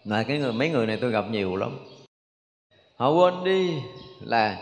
Là 0.04 0.22
cái 0.22 0.38
người 0.38 0.52
mấy 0.52 0.68
người 0.68 0.86
này 0.86 0.98
tôi 1.00 1.10
gặp 1.10 1.24
nhiều 1.30 1.56
lắm. 1.56 1.78
Họ 2.96 3.10
quên 3.10 3.44
đi 3.44 3.70
là 4.20 4.58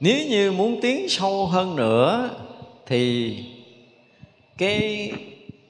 nếu 0.00 0.26
như 0.28 0.52
muốn 0.52 0.80
tiến 0.82 1.08
sâu 1.08 1.46
hơn 1.46 1.76
nữa 1.76 2.30
thì 2.86 3.34
cái 4.58 5.12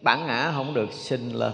bản 0.02 0.26
ngã 0.26 0.52
không 0.54 0.74
được 0.74 0.92
sinh 0.92 1.32
lên 1.32 1.52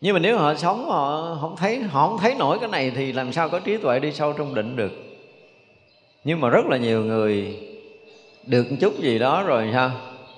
nhưng 0.00 0.14
mà 0.14 0.20
nếu 0.20 0.38
họ 0.38 0.54
sống 0.54 0.84
họ 0.84 1.38
không 1.40 1.56
thấy 1.56 1.78
họ 1.78 2.08
không 2.08 2.18
thấy 2.18 2.34
nổi 2.34 2.58
cái 2.58 2.68
này 2.68 2.92
thì 2.96 3.12
làm 3.12 3.32
sao 3.32 3.48
có 3.48 3.60
trí 3.60 3.76
tuệ 3.76 4.00
đi 4.00 4.12
sâu 4.12 4.32
trong 4.32 4.54
định 4.54 4.76
được? 4.76 4.92
Nhưng 6.24 6.40
mà 6.40 6.48
rất 6.48 6.66
là 6.66 6.76
nhiều 6.76 7.04
người 7.04 7.58
được 8.46 8.70
một 8.70 8.76
chút 8.80 8.98
gì 8.98 9.18
đó 9.18 9.42
rồi 9.42 9.70
sao 9.72 9.90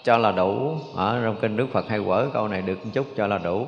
cho 0.04 0.18
là 0.18 0.32
đủ. 0.32 0.76
Ở 0.94 1.20
trong 1.24 1.36
kinh 1.40 1.56
đức 1.56 1.66
phật 1.72 1.88
hay 1.88 2.00
quở 2.06 2.30
câu 2.32 2.48
này 2.48 2.62
được 2.62 2.84
một 2.84 2.90
chút 2.94 3.06
cho 3.16 3.26
là 3.26 3.38
đủ. 3.38 3.66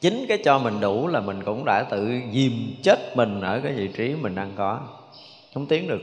Chính 0.00 0.24
cái 0.28 0.38
cho 0.44 0.58
mình 0.58 0.80
đủ 0.80 1.08
là 1.08 1.20
mình 1.20 1.42
cũng 1.44 1.64
đã 1.64 1.82
tự 1.90 2.10
dìm 2.32 2.52
chết 2.82 3.16
mình 3.16 3.40
ở 3.40 3.60
cái 3.64 3.72
vị 3.72 3.88
trí 3.96 4.14
mình 4.22 4.34
đang 4.34 4.52
có. 4.56 4.80
Không 5.54 5.66
tiến 5.66 5.88
được. 5.88 6.02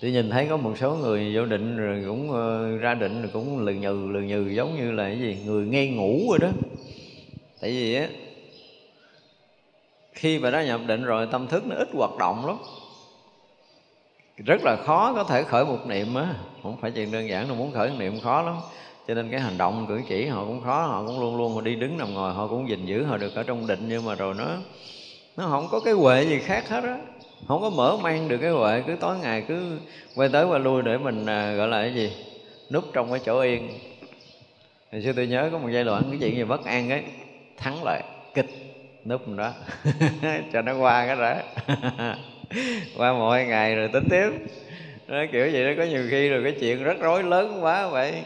Thì 0.00 0.12
nhìn 0.12 0.30
thấy 0.30 0.46
có 0.46 0.56
một 0.56 0.78
số 0.78 0.94
người 0.94 1.36
vô 1.36 1.46
định 1.46 1.76
rồi 1.76 2.04
cũng 2.06 2.30
uh, 2.30 2.80
ra 2.80 2.94
định 2.94 3.22
rồi 3.22 3.30
cũng 3.32 3.58
lừ 3.58 3.72
nhừ 3.72 4.08
lừ 4.12 4.20
nhừ 4.20 4.48
giống 4.48 4.76
như 4.76 4.92
là 4.92 5.04
cái 5.04 5.18
gì? 5.18 5.38
Người 5.46 5.66
nghe 5.66 5.86
ngủ 5.86 6.20
rồi 6.30 6.38
đó 6.38 6.48
tại 7.60 7.70
vì 7.70 7.94
á 7.94 8.08
khi 10.12 10.38
mà 10.38 10.50
đã 10.50 10.64
nhập 10.64 10.80
định 10.86 11.04
rồi 11.04 11.28
tâm 11.30 11.46
thức 11.46 11.66
nó 11.66 11.76
ít 11.76 11.88
hoạt 11.92 12.16
động 12.18 12.46
lắm. 12.46 12.56
Rất 14.46 14.60
là 14.64 14.76
khó 14.76 15.12
có 15.14 15.24
thể 15.24 15.42
khởi 15.42 15.64
một 15.64 15.86
niệm 15.86 16.14
á. 16.14 16.34
Không 16.62 16.76
phải 16.80 16.90
chuyện 16.90 17.12
đơn 17.12 17.28
giản 17.28 17.48
đâu 17.48 17.56
muốn 17.56 17.72
khởi 17.72 17.90
một 17.90 17.96
niệm 17.98 18.20
khó 18.20 18.42
lắm. 18.42 18.56
Cho 19.08 19.14
nên 19.14 19.30
cái 19.30 19.40
hành 19.40 19.58
động 19.58 19.86
cử 19.88 20.00
chỉ 20.08 20.26
họ 20.26 20.44
cũng 20.44 20.62
khó 20.64 20.86
họ 20.86 21.04
cũng 21.06 21.20
luôn 21.20 21.36
luôn 21.36 21.54
họ 21.54 21.60
đi 21.60 21.74
đứng 21.74 21.98
nằm 21.98 22.14
ngồi 22.14 22.32
họ 22.32 22.46
cũng 22.46 22.68
gìn 22.68 22.86
giữ 22.86 23.04
họ 23.04 23.16
được 23.16 23.34
ở 23.34 23.42
trong 23.42 23.66
định 23.66 23.88
nhưng 23.88 24.04
mà 24.04 24.14
rồi 24.14 24.34
nó 24.34 24.56
nó 25.36 25.46
không 25.48 25.68
có 25.70 25.80
cái 25.80 25.94
huệ 25.94 26.24
gì 26.24 26.38
khác 26.38 26.68
hết 26.68 26.84
á. 26.84 26.98
Không 27.48 27.60
có 27.60 27.70
mở 27.70 27.96
mang 28.02 28.28
được 28.28 28.38
cái 28.38 28.50
huệ 28.50 28.82
cứ 28.86 28.96
tối 29.00 29.16
ngày 29.18 29.44
cứ 29.48 29.78
quay 30.14 30.28
tới 30.28 30.44
quay 30.46 30.60
lui 30.60 30.82
để 30.82 30.98
mình 30.98 31.26
à, 31.26 31.54
gọi 31.54 31.68
là 31.68 31.82
cái 31.82 31.94
gì 31.94 32.12
núp 32.70 32.84
trong 32.92 33.10
cái 33.10 33.20
chỗ 33.24 33.40
yên. 33.40 33.68
Hồi 34.92 35.02
xưa 35.02 35.12
tôi 35.12 35.26
nhớ 35.26 35.48
có 35.52 35.58
một 35.58 35.68
giai 35.72 35.84
đoạn 35.84 36.02
cái 36.10 36.18
chuyện 36.20 36.36
gì 36.36 36.44
bất 36.44 36.64
an 36.64 36.90
ấy 36.90 37.02
thắng 37.60 37.84
lại 37.84 38.02
kịch. 38.34 38.46
Núp 39.04 39.20
đó. 39.36 39.52
Cho 40.52 40.62
nó 40.62 40.78
qua 40.78 41.06
cái 41.06 41.16
đó 41.16 41.34
qua 42.96 43.12
một 43.12 43.30
hai 43.30 43.46
ngày 43.46 43.74
rồi 43.76 43.88
tính 43.92 44.04
tiếp. 44.10 44.30
Nó 45.08 45.16
kiểu 45.32 45.48
vậy 45.52 45.64
đó, 45.64 45.70
có 45.76 45.90
nhiều 45.90 46.06
khi 46.10 46.28
rồi 46.28 46.40
cái 46.44 46.52
chuyện 46.60 46.84
rất 46.84 47.00
rối 47.00 47.22
lớn 47.22 47.58
quá 47.64 47.88
vậy. 47.88 48.22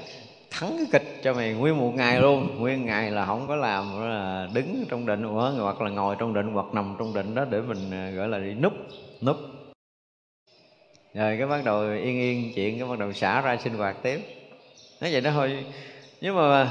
Thắng 0.50 0.76
cái 0.76 0.86
kịch 0.92 1.20
cho 1.22 1.34
mày 1.34 1.52
nguyên 1.52 1.78
một 1.78 1.92
ngày 1.96 2.20
luôn. 2.20 2.48
Nguyên 2.58 2.86
ngày 2.86 3.10
là 3.10 3.26
không 3.26 3.48
có 3.48 3.56
làm 3.56 4.00
là 4.00 4.48
đứng 4.54 4.84
trong 4.88 5.06
định 5.06 5.22
hoặc 5.58 5.80
là 5.82 5.90
ngồi 5.90 6.16
trong 6.18 6.34
định, 6.34 6.46
hoặc 6.52 6.66
nằm 6.72 6.96
trong 6.98 7.14
định 7.14 7.34
đó 7.34 7.44
để 7.50 7.60
mình 7.60 7.90
à, 7.90 8.10
gọi 8.10 8.28
là 8.28 8.38
đi 8.38 8.54
núp 8.54 8.72
núp. 9.22 9.36
Rồi 11.14 11.36
cái 11.38 11.46
bắt 11.46 11.64
đầu 11.64 11.80
yên 11.80 12.20
yên 12.20 12.52
chuyện, 12.54 12.78
cái 12.78 12.88
bắt 12.88 12.98
đầu 12.98 13.12
xả 13.12 13.40
ra 13.40 13.56
sinh 13.56 13.74
hoạt 13.74 13.96
tiếp. 14.02 14.20
Nói 15.00 15.12
vậy 15.12 15.20
đó 15.20 15.30
thôi. 15.34 15.64
Nhưng 16.20 16.36
mà 16.36 16.68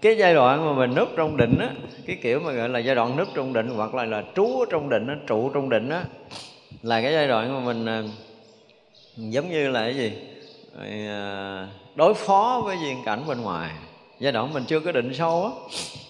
cái 0.00 0.16
giai 0.16 0.34
đoạn 0.34 0.66
mà 0.66 0.72
mình 0.72 0.94
núp 0.94 1.08
trong 1.16 1.36
định 1.36 1.58
á, 1.58 1.70
cái 2.06 2.16
kiểu 2.22 2.40
mà 2.40 2.52
gọi 2.52 2.68
là 2.68 2.78
giai 2.78 2.94
đoạn 2.94 3.16
núp 3.16 3.28
trong 3.34 3.52
định 3.52 3.68
hoặc 3.76 3.94
là 3.94 4.04
là 4.04 4.22
trú 4.34 4.64
trong 4.70 4.88
định 4.88 5.06
á, 5.06 5.14
trụ 5.26 5.50
trong 5.54 5.68
định 5.68 5.88
á, 5.88 6.04
là 6.82 7.02
cái 7.02 7.12
giai 7.12 7.28
đoạn 7.28 7.54
mà 7.54 7.72
mình 7.72 7.86
à, 7.86 8.02
giống 9.16 9.50
như 9.50 9.68
là 9.68 9.80
cái 9.80 9.94
gì? 9.94 10.12
À, 10.80 11.68
đối 11.94 12.14
phó 12.14 12.62
với 12.64 12.76
viên 12.76 13.04
cảnh 13.04 13.22
bên 13.28 13.40
ngoài. 13.40 13.70
Giai 14.18 14.32
đoạn 14.32 14.52
mình 14.52 14.64
chưa 14.66 14.80
có 14.80 14.92
định 14.92 15.14
sâu 15.14 15.44
á. 15.44 15.50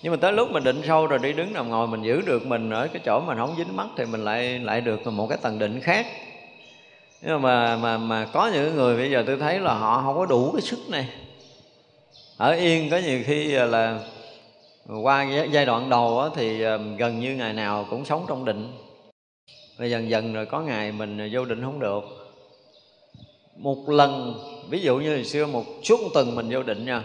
Nhưng 0.02 0.12
mà 0.12 0.16
tới 0.16 0.32
lúc 0.32 0.50
mình 0.50 0.64
định 0.64 0.82
sâu 0.86 1.06
rồi 1.06 1.18
đi 1.18 1.32
đứng 1.32 1.52
nằm 1.52 1.68
ngồi 1.68 1.86
mình 1.86 2.02
giữ 2.02 2.20
được 2.20 2.46
mình 2.46 2.70
ở 2.70 2.88
cái 2.92 3.02
chỗ 3.04 3.20
mình 3.20 3.38
không 3.38 3.54
dính 3.58 3.76
mắt 3.76 3.86
thì 3.96 4.04
mình 4.04 4.24
lại 4.24 4.58
lại 4.58 4.80
được 4.80 5.06
một 5.06 5.26
cái 5.26 5.38
tầng 5.42 5.58
định 5.58 5.80
khác. 5.80 6.06
Nhưng 7.22 7.42
mà 7.42 7.76
mà 7.76 7.98
mà 7.98 8.26
có 8.32 8.50
những 8.54 8.76
người 8.76 8.96
bây 8.96 9.10
giờ 9.10 9.24
tôi 9.26 9.36
thấy 9.36 9.60
là 9.60 9.74
họ 9.74 10.02
không 10.02 10.16
có 10.16 10.26
đủ 10.26 10.50
cái 10.52 10.62
sức 10.62 10.78
này 10.88 11.08
ở 12.40 12.52
yên 12.52 12.90
có 12.90 12.98
nhiều 12.98 13.22
khi 13.26 13.54
à, 13.54 13.64
là 13.64 14.04
qua 15.02 15.26
giai 15.52 15.66
đoạn 15.66 15.90
đầu 15.90 16.28
thì 16.36 16.62
à, 16.62 16.78
gần 16.98 17.20
như 17.20 17.36
ngày 17.36 17.52
nào 17.52 17.86
cũng 17.90 18.04
sống 18.04 18.24
trong 18.28 18.44
định. 18.44 18.72
Và 19.78 19.86
dần 19.86 20.10
dần 20.10 20.32
rồi 20.32 20.46
có 20.46 20.60
ngày 20.60 20.92
mình 20.92 21.30
vô 21.32 21.44
định 21.44 21.62
không 21.62 21.80
được. 21.80 22.00
Một 23.56 23.88
lần, 23.88 24.34
ví 24.70 24.80
dụ 24.80 24.98
như 24.98 25.14
hồi 25.14 25.24
xưa 25.24 25.46
một 25.46 25.64
suốt 25.82 26.00
tuần 26.14 26.34
mình 26.34 26.48
vô 26.50 26.62
định 26.62 26.84
nha. 26.84 27.04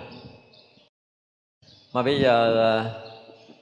Mà 1.93 2.01
bây 2.03 2.19
giờ 2.19 2.63
à, 2.63 2.91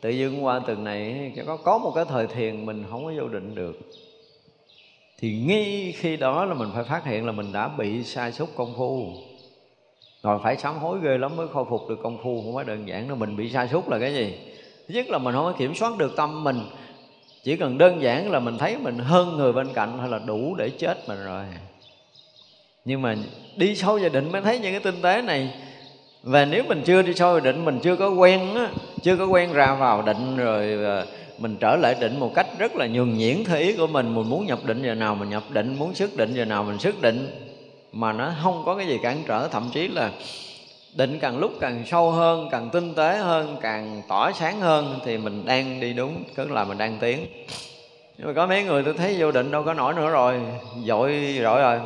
tự 0.01 0.09
dưng 0.09 0.45
qua 0.45 0.59
tuần 0.59 0.83
này 0.83 1.31
có 1.47 1.57
có 1.57 1.77
một 1.77 1.91
cái 1.95 2.05
thời 2.05 2.27
thiền 2.27 2.65
mình 2.65 2.83
không 2.89 3.05
có 3.05 3.13
vô 3.17 3.27
định 3.27 3.55
được. 3.55 3.79
Thì 5.19 5.43
ngay 5.47 5.93
khi 5.97 6.17
đó 6.17 6.45
là 6.45 6.53
mình 6.53 6.69
phải 6.73 6.83
phát 6.83 7.05
hiện 7.05 7.25
là 7.25 7.31
mình 7.31 7.53
đã 7.53 7.67
bị 7.67 8.03
sai 8.03 8.31
sút 8.31 8.49
công 8.55 8.73
phu 8.77 9.13
rồi 10.23 10.39
phải 10.43 10.57
sám 10.57 10.77
hối 10.77 10.99
ghê 11.03 11.17
lắm 11.17 11.35
mới 11.35 11.47
khôi 11.47 11.65
phục 11.69 11.81
được 11.89 11.99
công 12.03 12.17
phu, 12.23 12.41
không 12.41 12.55
phải 12.55 12.65
đơn 12.65 12.87
giản 12.87 13.07
đâu, 13.07 13.17
mình 13.17 13.35
bị 13.35 13.49
sai 13.49 13.67
sút 13.67 13.87
là 13.87 13.99
cái 13.99 14.13
gì? 14.13 14.37
Thứ 14.87 14.93
nhất 14.93 15.09
là 15.09 15.17
mình 15.17 15.33
không 15.33 15.45
có 15.45 15.53
kiểm 15.57 15.75
soát 15.75 15.97
được 15.97 16.13
tâm 16.15 16.43
mình. 16.43 16.59
Chỉ 17.43 17.55
cần 17.55 17.77
đơn 17.77 18.01
giản 18.01 18.31
là 18.31 18.39
mình 18.39 18.57
thấy 18.57 18.77
mình 18.77 18.97
hơn 18.97 19.37
người 19.37 19.53
bên 19.53 19.67
cạnh 19.73 19.99
hay 19.99 20.09
là 20.09 20.19
đủ 20.19 20.55
để 20.55 20.69
chết 20.69 20.97
mình 21.07 21.23
rồi. 21.23 21.43
Nhưng 22.85 23.01
mà 23.01 23.15
đi 23.57 23.75
sâu 23.75 23.99
vào 23.99 24.09
định 24.09 24.31
mới 24.31 24.41
thấy 24.41 24.59
những 24.59 24.71
cái 24.71 24.79
tinh 24.79 25.01
tế 25.01 25.21
này. 25.21 25.53
Và 26.23 26.45
nếu 26.45 26.63
mình 26.67 26.81
chưa 26.85 27.01
đi 27.01 27.13
sâu 27.13 27.31
vào 27.31 27.39
định 27.39 27.65
mình 27.65 27.79
chưa 27.83 27.95
có 27.95 28.09
quen 28.09 28.55
á, 28.55 28.69
chưa 29.01 29.17
có 29.17 29.27
quen 29.27 29.53
ra 29.53 29.75
vào 29.75 30.01
định 30.01 30.37
rồi 30.37 30.83
ờ, 30.83 31.05
mình 31.37 31.57
trở 31.59 31.75
lại 31.75 31.95
định 31.99 32.19
một 32.19 32.31
cách 32.35 32.47
rất 32.59 32.75
là 32.75 32.87
nhường 32.87 33.17
nhuyễn 33.17 33.43
theo 33.43 33.59
ý 33.59 33.73
của 33.73 33.87
mình. 33.87 34.15
Mình 34.15 34.29
muốn 34.29 34.45
nhập 34.45 34.59
định 34.65 34.83
giờ 34.83 34.95
nào 34.95 35.15
mình 35.15 35.29
nhập 35.29 35.43
định, 35.49 35.75
muốn 35.79 35.93
xuất 35.93 36.17
định 36.17 36.33
giờ 36.33 36.45
nào 36.45 36.63
mình 36.63 36.79
xuất 36.79 37.01
định 37.01 37.42
mà 37.93 38.13
nó 38.13 38.33
không 38.43 38.63
có 38.65 38.75
cái 38.75 38.87
gì 38.87 38.99
cản 39.03 39.23
trở 39.27 39.47
thậm 39.47 39.69
chí 39.73 39.87
là 39.87 40.11
định 40.95 41.19
càng 41.21 41.37
lúc 41.37 41.51
càng 41.59 41.83
sâu 41.85 42.11
hơn 42.11 42.47
càng 42.51 42.69
tinh 42.69 42.93
tế 42.93 43.17
hơn 43.17 43.57
càng 43.61 44.01
tỏ 44.07 44.31
sáng 44.31 44.59
hơn 44.59 44.99
thì 45.05 45.17
mình 45.17 45.45
đang 45.45 45.79
đi 45.79 45.93
đúng 45.93 46.23
tức 46.35 46.51
là 46.51 46.63
mình 46.63 46.77
đang 46.77 46.97
tiến. 46.99 47.25
Nhưng 48.17 48.27
mà 48.27 48.33
có 48.33 48.47
mấy 48.47 48.63
người 48.63 48.83
tôi 48.83 48.93
thấy 48.93 49.15
vô 49.19 49.31
định 49.31 49.51
đâu 49.51 49.63
có 49.63 49.73
nổi 49.73 49.93
nữa 49.93 50.09
rồi 50.09 50.41
dội 50.83 51.37
rồi 51.41 51.61
rồi. 51.61 51.79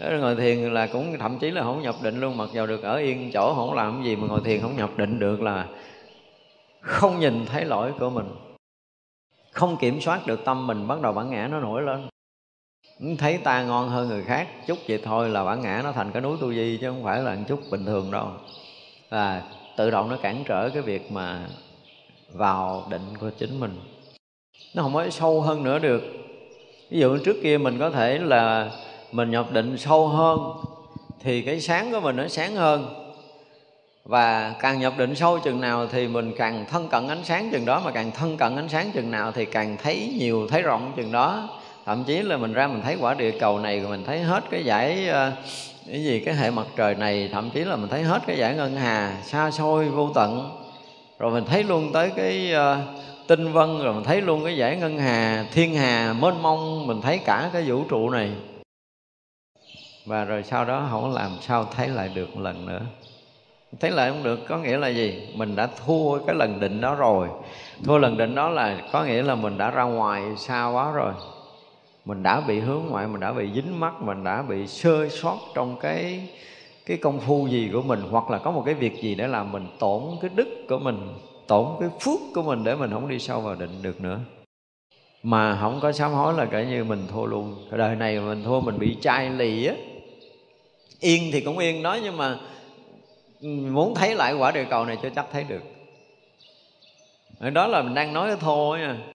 Đó, 0.00 0.08
ngồi 0.20 0.36
thiền 0.36 0.58
là 0.74 0.86
cũng 0.86 1.18
thậm 1.18 1.38
chí 1.38 1.50
là 1.50 1.62
không 1.62 1.82
nhập 1.82 1.94
định 2.02 2.20
luôn 2.20 2.36
mặc 2.36 2.48
dù 2.52 2.66
được 2.66 2.82
ở 2.82 2.96
yên 2.96 3.30
chỗ 3.32 3.54
không 3.54 3.74
làm 3.74 4.02
gì 4.04 4.16
mà 4.16 4.26
ngồi 4.26 4.40
thiền 4.44 4.60
không 4.60 4.76
nhập 4.76 4.90
định 4.96 5.18
được 5.18 5.42
là 5.42 5.66
không 6.80 7.20
nhìn 7.20 7.46
thấy 7.46 7.64
lỗi 7.64 7.92
của 7.98 8.10
mình. 8.10 8.26
Không 9.52 9.76
kiểm 9.76 10.00
soát 10.00 10.26
được 10.26 10.44
tâm 10.44 10.66
mình 10.66 10.88
bắt 10.88 11.00
đầu 11.00 11.12
bản 11.12 11.30
ngã 11.30 11.48
nó 11.50 11.60
nổi 11.60 11.82
lên 11.82 12.08
thấy 13.18 13.38
ta 13.38 13.62
ngon 13.62 13.88
hơn 13.88 14.08
người 14.08 14.24
khác, 14.24 14.48
chút 14.66 14.78
vậy 14.88 15.00
thôi 15.04 15.28
là 15.28 15.44
bản 15.44 15.62
ngã 15.62 15.80
nó 15.84 15.92
thành 15.92 16.10
cái 16.12 16.22
núi 16.22 16.36
tu 16.40 16.54
di 16.54 16.78
chứ 16.80 16.90
không 16.90 17.04
phải 17.04 17.22
là 17.22 17.34
một 17.34 17.42
chút 17.48 17.60
bình 17.70 17.84
thường 17.84 18.10
đâu. 18.10 18.28
Và 19.10 19.42
tự 19.76 19.90
động 19.90 20.08
nó 20.08 20.16
cản 20.16 20.44
trở 20.46 20.70
cái 20.70 20.82
việc 20.82 21.12
mà 21.12 21.46
vào 22.32 22.86
định 22.90 23.16
của 23.20 23.30
chính 23.38 23.60
mình. 23.60 23.80
Nó 24.74 24.82
không 24.82 24.94
có 24.94 25.10
sâu 25.10 25.40
hơn 25.40 25.64
nữa 25.64 25.78
được. 25.78 26.02
Ví 26.90 27.00
dụ 27.00 27.18
trước 27.18 27.36
kia 27.42 27.58
mình 27.58 27.78
có 27.78 27.90
thể 27.90 28.18
là 28.18 28.70
mình 29.12 29.30
nhập 29.30 29.52
định 29.52 29.78
sâu 29.78 30.08
hơn, 30.08 30.38
thì 31.20 31.42
cái 31.42 31.60
sáng 31.60 31.92
của 31.92 32.00
mình 32.00 32.16
nó 32.16 32.28
sáng 32.28 32.56
hơn. 32.56 32.94
Và 34.04 34.54
càng 34.60 34.80
nhập 34.80 34.94
định 34.98 35.14
sâu 35.14 35.38
chừng 35.38 35.60
nào 35.60 35.86
thì 35.86 36.08
mình 36.08 36.32
càng 36.36 36.64
thân 36.70 36.88
cận 36.88 37.08
ánh 37.08 37.24
sáng 37.24 37.50
chừng 37.50 37.64
đó, 37.64 37.82
mà 37.84 37.90
càng 37.90 38.10
thân 38.10 38.36
cận 38.36 38.56
ánh 38.56 38.68
sáng 38.68 38.90
chừng 38.94 39.10
nào 39.10 39.32
thì 39.32 39.44
càng 39.44 39.76
thấy 39.82 40.14
nhiều, 40.18 40.48
thấy 40.48 40.62
rộng 40.62 40.92
chừng 40.96 41.12
đó 41.12 41.48
thậm 41.86 42.04
chí 42.04 42.22
là 42.22 42.36
mình 42.36 42.52
ra 42.52 42.66
mình 42.66 42.82
thấy 42.82 42.96
quả 43.00 43.14
địa 43.14 43.30
cầu 43.40 43.58
này 43.58 43.80
rồi 43.80 43.90
mình 43.90 44.04
thấy 44.04 44.20
hết 44.20 44.44
cái 44.50 44.64
giải 44.64 45.08
ờ, 45.08 45.32
cái 45.90 46.04
gì 46.04 46.20
cái 46.20 46.34
hệ 46.34 46.50
mặt 46.50 46.66
trời 46.76 46.94
này 46.94 47.28
thậm 47.32 47.50
chí 47.50 47.64
là 47.64 47.76
mình 47.76 47.88
thấy 47.88 48.02
hết 48.02 48.22
cái 48.26 48.38
giải 48.38 48.54
ngân 48.54 48.76
hà 48.76 49.16
xa 49.22 49.50
xôi 49.50 49.88
vô 49.88 50.10
tận. 50.14 50.50
Rồi 51.18 51.32
mình 51.32 51.44
thấy 51.44 51.62
luôn 51.64 51.92
tới 51.92 52.12
cái 52.16 52.52
uh, 52.54 52.78
tinh 53.28 53.52
vân 53.52 53.78
rồi 53.78 53.94
mình 53.94 54.04
thấy 54.04 54.22
luôn 54.22 54.44
cái 54.44 54.56
giải 54.56 54.76
ngân 54.76 54.98
hà 54.98 55.44
thiên 55.52 55.74
hà 55.74 56.12
mênh 56.12 56.42
mông 56.42 56.86
mình 56.86 57.00
thấy 57.00 57.18
cả 57.18 57.50
cái 57.52 57.62
vũ 57.62 57.84
trụ 57.88 58.10
này. 58.10 58.30
Và 60.06 60.24
rồi 60.24 60.42
sau 60.42 60.64
đó 60.64 60.86
không 60.90 61.14
làm 61.14 61.30
sao 61.40 61.64
thấy 61.76 61.88
lại 61.88 62.10
được 62.14 62.36
một 62.36 62.40
lần 62.42 62.66
nữa. 62.66 62.80
Thấy 63.80 63.90
lại 63.90 64.10
không 64.10 64.22
được 64.22 64.40
có 64.48 64.58
nghĩa 64.58 64.78
là 64.78 64.88
gì? 64.88 65.28
Mình 65.34 65.56
đã 65.56 65.68
thua 65.86 66.18
cái 66.26 66.34
lần 66.34 66.60
định 66.60 66.80
đó 66.80 66.94
rồi. 66.94 67.28
Thua 67.84 67.98
lần 67.98 68.16
định 68.16 68.34
đó 68.34 68.48
là 68.48 68.78
có 68.92 69.04
nghĩa 69.04 69.22
là 69.22 69.34
mình 69.34 69.58
đã 69.58 69.70
ra 69.70 69.82
ngoài 69.82 70.22
xa 70.36 70.66
quá 70.66 70.90
rồi 70.90 71.12
mình 72.04 72.22
đã 72.22 72.40
bị 72.40 72.60
hướng 72.60 72.82
ngoại, 72.88 73.06
mình 73.06 73.20
đã 73.20 73.32
bị 73.32 73.48
dính 73.54 73.80
mắt, 73.80 74.02
mình 74.02 74.24
đã 74.24 74.42
bị 74.42 74.66
sơ 74.66 75.08
sót 75.08 75.38
trong 75.54 75.76
cái 75.80 76.28
cái 76.86 76.96
công 76.96 77.20
phu 77.20 77.46
gì 77.46 77.70
của 77.72 77.82
mình, 77.82 78.00
hoặc 78.10 78.30
là 78.30 78.38
có 78.38 78.50
một 78.50 78.62
cái 78.66 78.74
việc 78.74 79.02
gì 79.02 79.14
để 79.14 79.26
làm 79.26 79.52
mình 79.52 79.66
tổn 79.78 80.02
cái 80.20 80.30
đức 80.34 80.48
của 80.68 80.78
mình, 80.78 80.98
tổn 81.46 81.66
cái 81.80 81.88
phước 82.00 82.20
của 82.34 82.42
mình 82.42 82.64
để 82.64 82.74
mình 82.74 82.90
không 82.90 83.08
đi 83.08 83.18
sâu 83.18 83.40
vào 83.40 83.54
định 83.54 83.82
được 83.82 84.00
nữa. 84.00 84.20
Mà 85.22 85.58
không 85.60 85.78
có 85.82 85.92
sám 85.92 86.12
hối 86.12 86.34
là 86.34 86.44
kể 86.44 86.66
như 86.66 86.84
mình 86.84 87.06
thua 87.12 87.26
luôn. 87.26 87.56
Cái 87.70 87.78
đời 87.78 87.96
này 87.96 88.20
mình 88.20 88.44
thua, 88.44 88.60
mình 88.60 88.78
bị 88.78 88.96
chai 89.00 89.30
lì 89.30 89.66
á. 89.66 89.74
Yên 91.00 91.30
thì 91.32 91.40
cũng 91.40 91.58
yên 91.58 91.82
đó, 91.82 91.98
nhưng 92.02 92.16
mà 92.16 92.38
ừ, 93.40 93.48
muốn 93.48 93.94
thấy 93.94 94.14
lại 94.14 94.34
quả 94.34 94.50
địa 94.50 94.66
cầu 94.70 94.84
này 94.84 94.98
cho 95.02 95.08
chắc 95.16 95.26
thấy 95.32 95.44
được. 95.44 95.62
Đó 97.50 97.66
là 97.66 97.82
mình 97.82 97.94
đang 97.94 98.12
nói 98.12 98.36
thôi 98.40 98.78
nha 98.78 99.13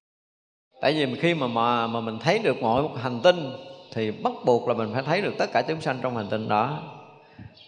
tại 0.81 0.93
vì 0.93 1.15
khi 1.19 1.33
mà 1.33 1.47
mà 1.47 1.87
mà 1.87 2.01
mình 2.01 2.19
thấy 2.19 2.39
được 2.39 2.61
mọi 2.61 2.81
một 2.81 2.91
hành 3.01 3.19
tinh, 3.23 3.51
thì 3.93 4.11
bắt 4.11 4.33
buộc 4.45 4.67
là 4.67 4.73
mình 4.73 4.89
phải 4.93 5.03
thấy 5.03 5.21
được 5.21 5.33
tất 5.37 5.51
cả 5.53 5.61
chúng 5.61 5.81
sanh 5.81 5.99
trong 6.01 6.17
hành 6.17 6.27
tinh 6.29 6.47
đó. 6.47 6.79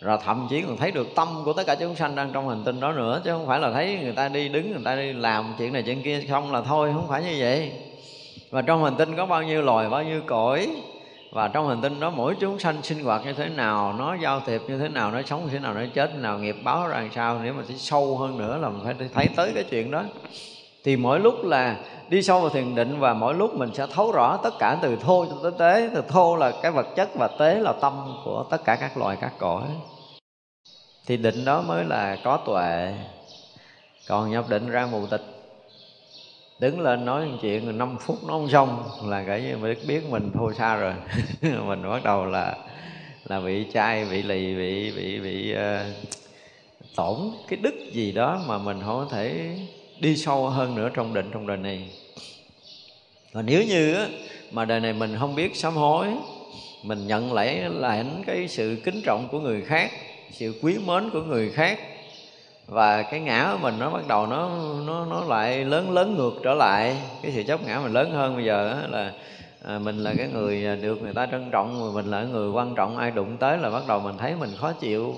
Rồi 0.01 0.17
thậm 0.25 0.47
chí 0.49 0.61
còn 0.61 0.77
thấy 0.77 0.91
được 0.91 1.15
tâm 1.15 1.27
của 1.45 1.53
tất 1.53 1.63
cả 1.67 1.75
chúng 1.75 1.95
sanh 1.95 2.15
đang 2.15 2.29
trong 2.33 2.49
hành 2.49 2.63
tinh 2.65 2.79
đó 2.79 2.91
nữa, 2.91 3.21
chứ 3.23 3.31
không 3.31 3.47
phải 3.47 3.59
là 3.59 3.71
thấy 3.71 3.99
người 4.01 4.13
ta 4.13 4.29
đi 4.29 4.49
đứng, 4.49 4.71
người 4.71 4.81
ta 4.85 4.95
đi 4.95 5.13
làm 5.13 5.53
chuyện 5.57 5.73
này 5.73 5.83
chuyện 5.83 6.01
kia, 6.03 6.23
không 6.29 6.51
là 6.51 6.61
thôi, 6.61 6.91
không 6.93 7.07
phải 7.07 7.23
như 7.23 7.35
vậy. 7.39 7.71
Và 8.49 8.61
trong 8.61 8.83
hành 8.83 8.95
tinh 8.95 9.15
có 9.15 9.25
bao 9.25 9.43
nhiêu 9.43 9.61
loài, 9.61 9.89
bao 9.89 10.03
nhiêu 10.03 10.21
cõi, 10.25 10.67
và 11.31 11.47
trong 11.47 11.67
hành 11.67 11.81
tinh 11.81 11.99
đó 11.99 12.09
mỗi 12.09 12.35
chúng 12.39 12.59
sanh 12.59 12.75
sinh 12.83 13.03
hoạt 13.03 13.25
như 13.25 13.33
thế 13.33 13.49
nào, 13.49 13.93
nó 13.93 14.15
giao 14.21 14.41
thiệp 14.45 14.61
như 14.67 14.77
thế 14.77 14.89
nào, 14.89 15.11
nó 15.11 15.21
sống 15.21 15.43
như 15.45 15.49
thế 15.51 15.59
nào, 15.59 15.73
nó 15.73 15.81
chết 15.93 16.13
như 16.13 16.19
nào, 16.19 16.39
nghiệp 16.39 16.55
báo 16.63 16.87
ra 16.87 16.99
làm 16.99 17.09
sao, 17.15 17.39
nếu 17.43 17.53
mà 17.53 17.63
sẽ 17.67 17.73
sâu 17.77 18.17
hơn 18.17 18.37
nữa 18.37 18.57
là 18.61 18.69
mình 18.69 18.81
phải 18.83 19.09
thấy 19.13 19.27
tới 19.35 19.51
cái 19.55 19.63
chuyện 19.63 19.91
đó. 19.91 20.03
Thì 20.83 20.95
mỗi 20.95 21.19
lúc 21.19 21.45
là 21.45 21.75
đi 22.11 22.21
sâu 22.21 22.39
vào 22.41 22.49
thiền 22.49 22.75
định 22.75 22.99
và 22.99 23.13
mỗi 23.13 23.33
lúc 23.33 23.55
mình 23.55 23.69
sẽ 23.73 23.87
thấu 23.93 24.11
rõ 24.11 24.37
tất 24.43 24.49
cả 24.59 24.77
từ 24.81 24.95
thô 24.95 25.25
cho 25.25 25.35
tới 25.43 25.51
tế. 25.59 25.89
Từ 25.93 26.01
thô 26.07 26.35
là 26.35 26.51
cái 26.61 26.71
vật 26.71 26.87
chất 26.95 27.09
và 27.15 27.27
tế 27.39 27.59
là 27.59 27.73
tâm 27.81 28.13
của 28.25 28.45
tất 28.49 28.63
cả 28.65 28.75
các 28.75 28.97
loài 28.97 29.17
các 29.21 29.33
cõi. 29.37 29.63
Thì 31.07 31.17
định 31.17 31.45
đó 31.45 31.61
mới 31.61 31.83
là 31.83 32.17
có 32.23 32.37
tuệ. 32.45 32.93
Còn 34.07 34.31
nhập 34.31 34.49
định 34.49 34.69
ra 34.69 34.87
mù 34.91 35.07
tịch. 35.07 35.21
Đứng 36.59 36.79
lên 36.79 37.05
nói 37.05 37.29
chuyện 37.41 37.65
rồi 37.65 37.73
5 37.73 37.97
phút 37.99 38.17
nó 38.27 38.33
không 38.33 38.49
xong 38.49 38.83
là 39.05 39.23
cái 39.23 39.43
gì 39.43 39.55
biết 39.55 39.87
biết 39.87 40.09
mình 40.09 40.31
thua 40.33 40.53
xa 40.53 40.75
rồi. 40.75 40.93
Mình 41.41 41.89
bắt 41.89 42.03
đầu 42.03 42.25
là 42.25 42.57
là 43.23 43.39
bị 43.39 43.65
chai 43.73 44.05
bị 44.05 44.23
lì 44.23 44.55
bị 44.55 44.91
bị 44.95 45.19
bị 45.19 45.55
uh, 45.55 45.95
tổn 46.95 47.17
cái 47.47 47.59
đức 47.63 47.73
gì 47.93 48.11
đó 48.11 48.41
mà 48.47 48.57
mình 48.57 48.81
không 48.85 49.05
có 49.05 49.15
thể 49.15 49.57
đi 49.99 50.17
sâu 50.17 50.49
hơn 50.49 50.75
nữa 50.75 50.89
trong 50.93 51.13
định 51.13 51.29
trong 51.33 51.47
đời 51.47 51.57
này 51.57 51.89
và 53.33 53.41
nếu 53.41 53.63
như 53.63 54.07
mà 54.51 54.65
đời 54.65 54.79
này 54.79 54.93
mình 54.93 55.15
không 55.19 55.35
biết 55.35 55.55
sám 55.55 55.73
hối 55.73 56.07
mình 56.83 57.07
nhận 57.07 57.33
lại 57.33 57.69
lại 57.69 58.05
cái 58.25 58.47
sự 58.47 58.77
kính 58.83 59.01
trọng 59.05 59.27
của 59.31 59.39
người 59.39 59.61
khác 59.61 59.91
sự 60.31 60.59
quý 60.61 60.77
mến 60.85 61.09
của 61.09 61.21
người 61.21 61.49
khác 61.49 61.79
và 62.67 63.01
cái 63.01 63.19
ngã 63.19 63.49
của 63.51 63.59
mình 63.61 63.79
nó 63.79 63.89
bắt 63.89 64.07
đầu 64.07 64.27
nó 64.27 64.49
nó 64.87 65.05
nó 65.05 65.23
lại 65.25 65.65
lớn 65.65 65.91
lớn 65.91 66.15
ngược 66.17 66.33
trở 66.43 66.53
lại 66.53 66.97
cái 67.21 67.31
sự 67.35 67.43
chấp 67.43 67.67
ngã 67.67 67.79
mình 67.79 67.93
lớn 67.93 68.11
hơn 68.11 68.35
bây 68.35 68.45
giờ 68.45 68.87
là 68.89 69.11
à, 69.65 69.79
mình 69.79 69.97
là 69.97 70.13
cái 70.17 70.27
người 70.33 70.65
à, 70.65 70.75
được 70.75 71.01
người 71.01 71.13
ta 71.13 71.25
trân 71.25 71.49
trọng 71.51 71.93
mình 71.93 72.05
là 72.05 72.23
người 72.23 72.49
quan 72.49 72.75
trọng 72.75 72.97
ai 72.97 73.11
đụng 73.11 73.37
tới 73.37 73.57
là 73.57 73.69
bắt 73.69 73.83
đầu 73.87 73.99
mình 73.99 74.17
thấy 74.17 74.35
mình 74.35 74.49
khó 74.57 74.71
chịu. 74.71 75.15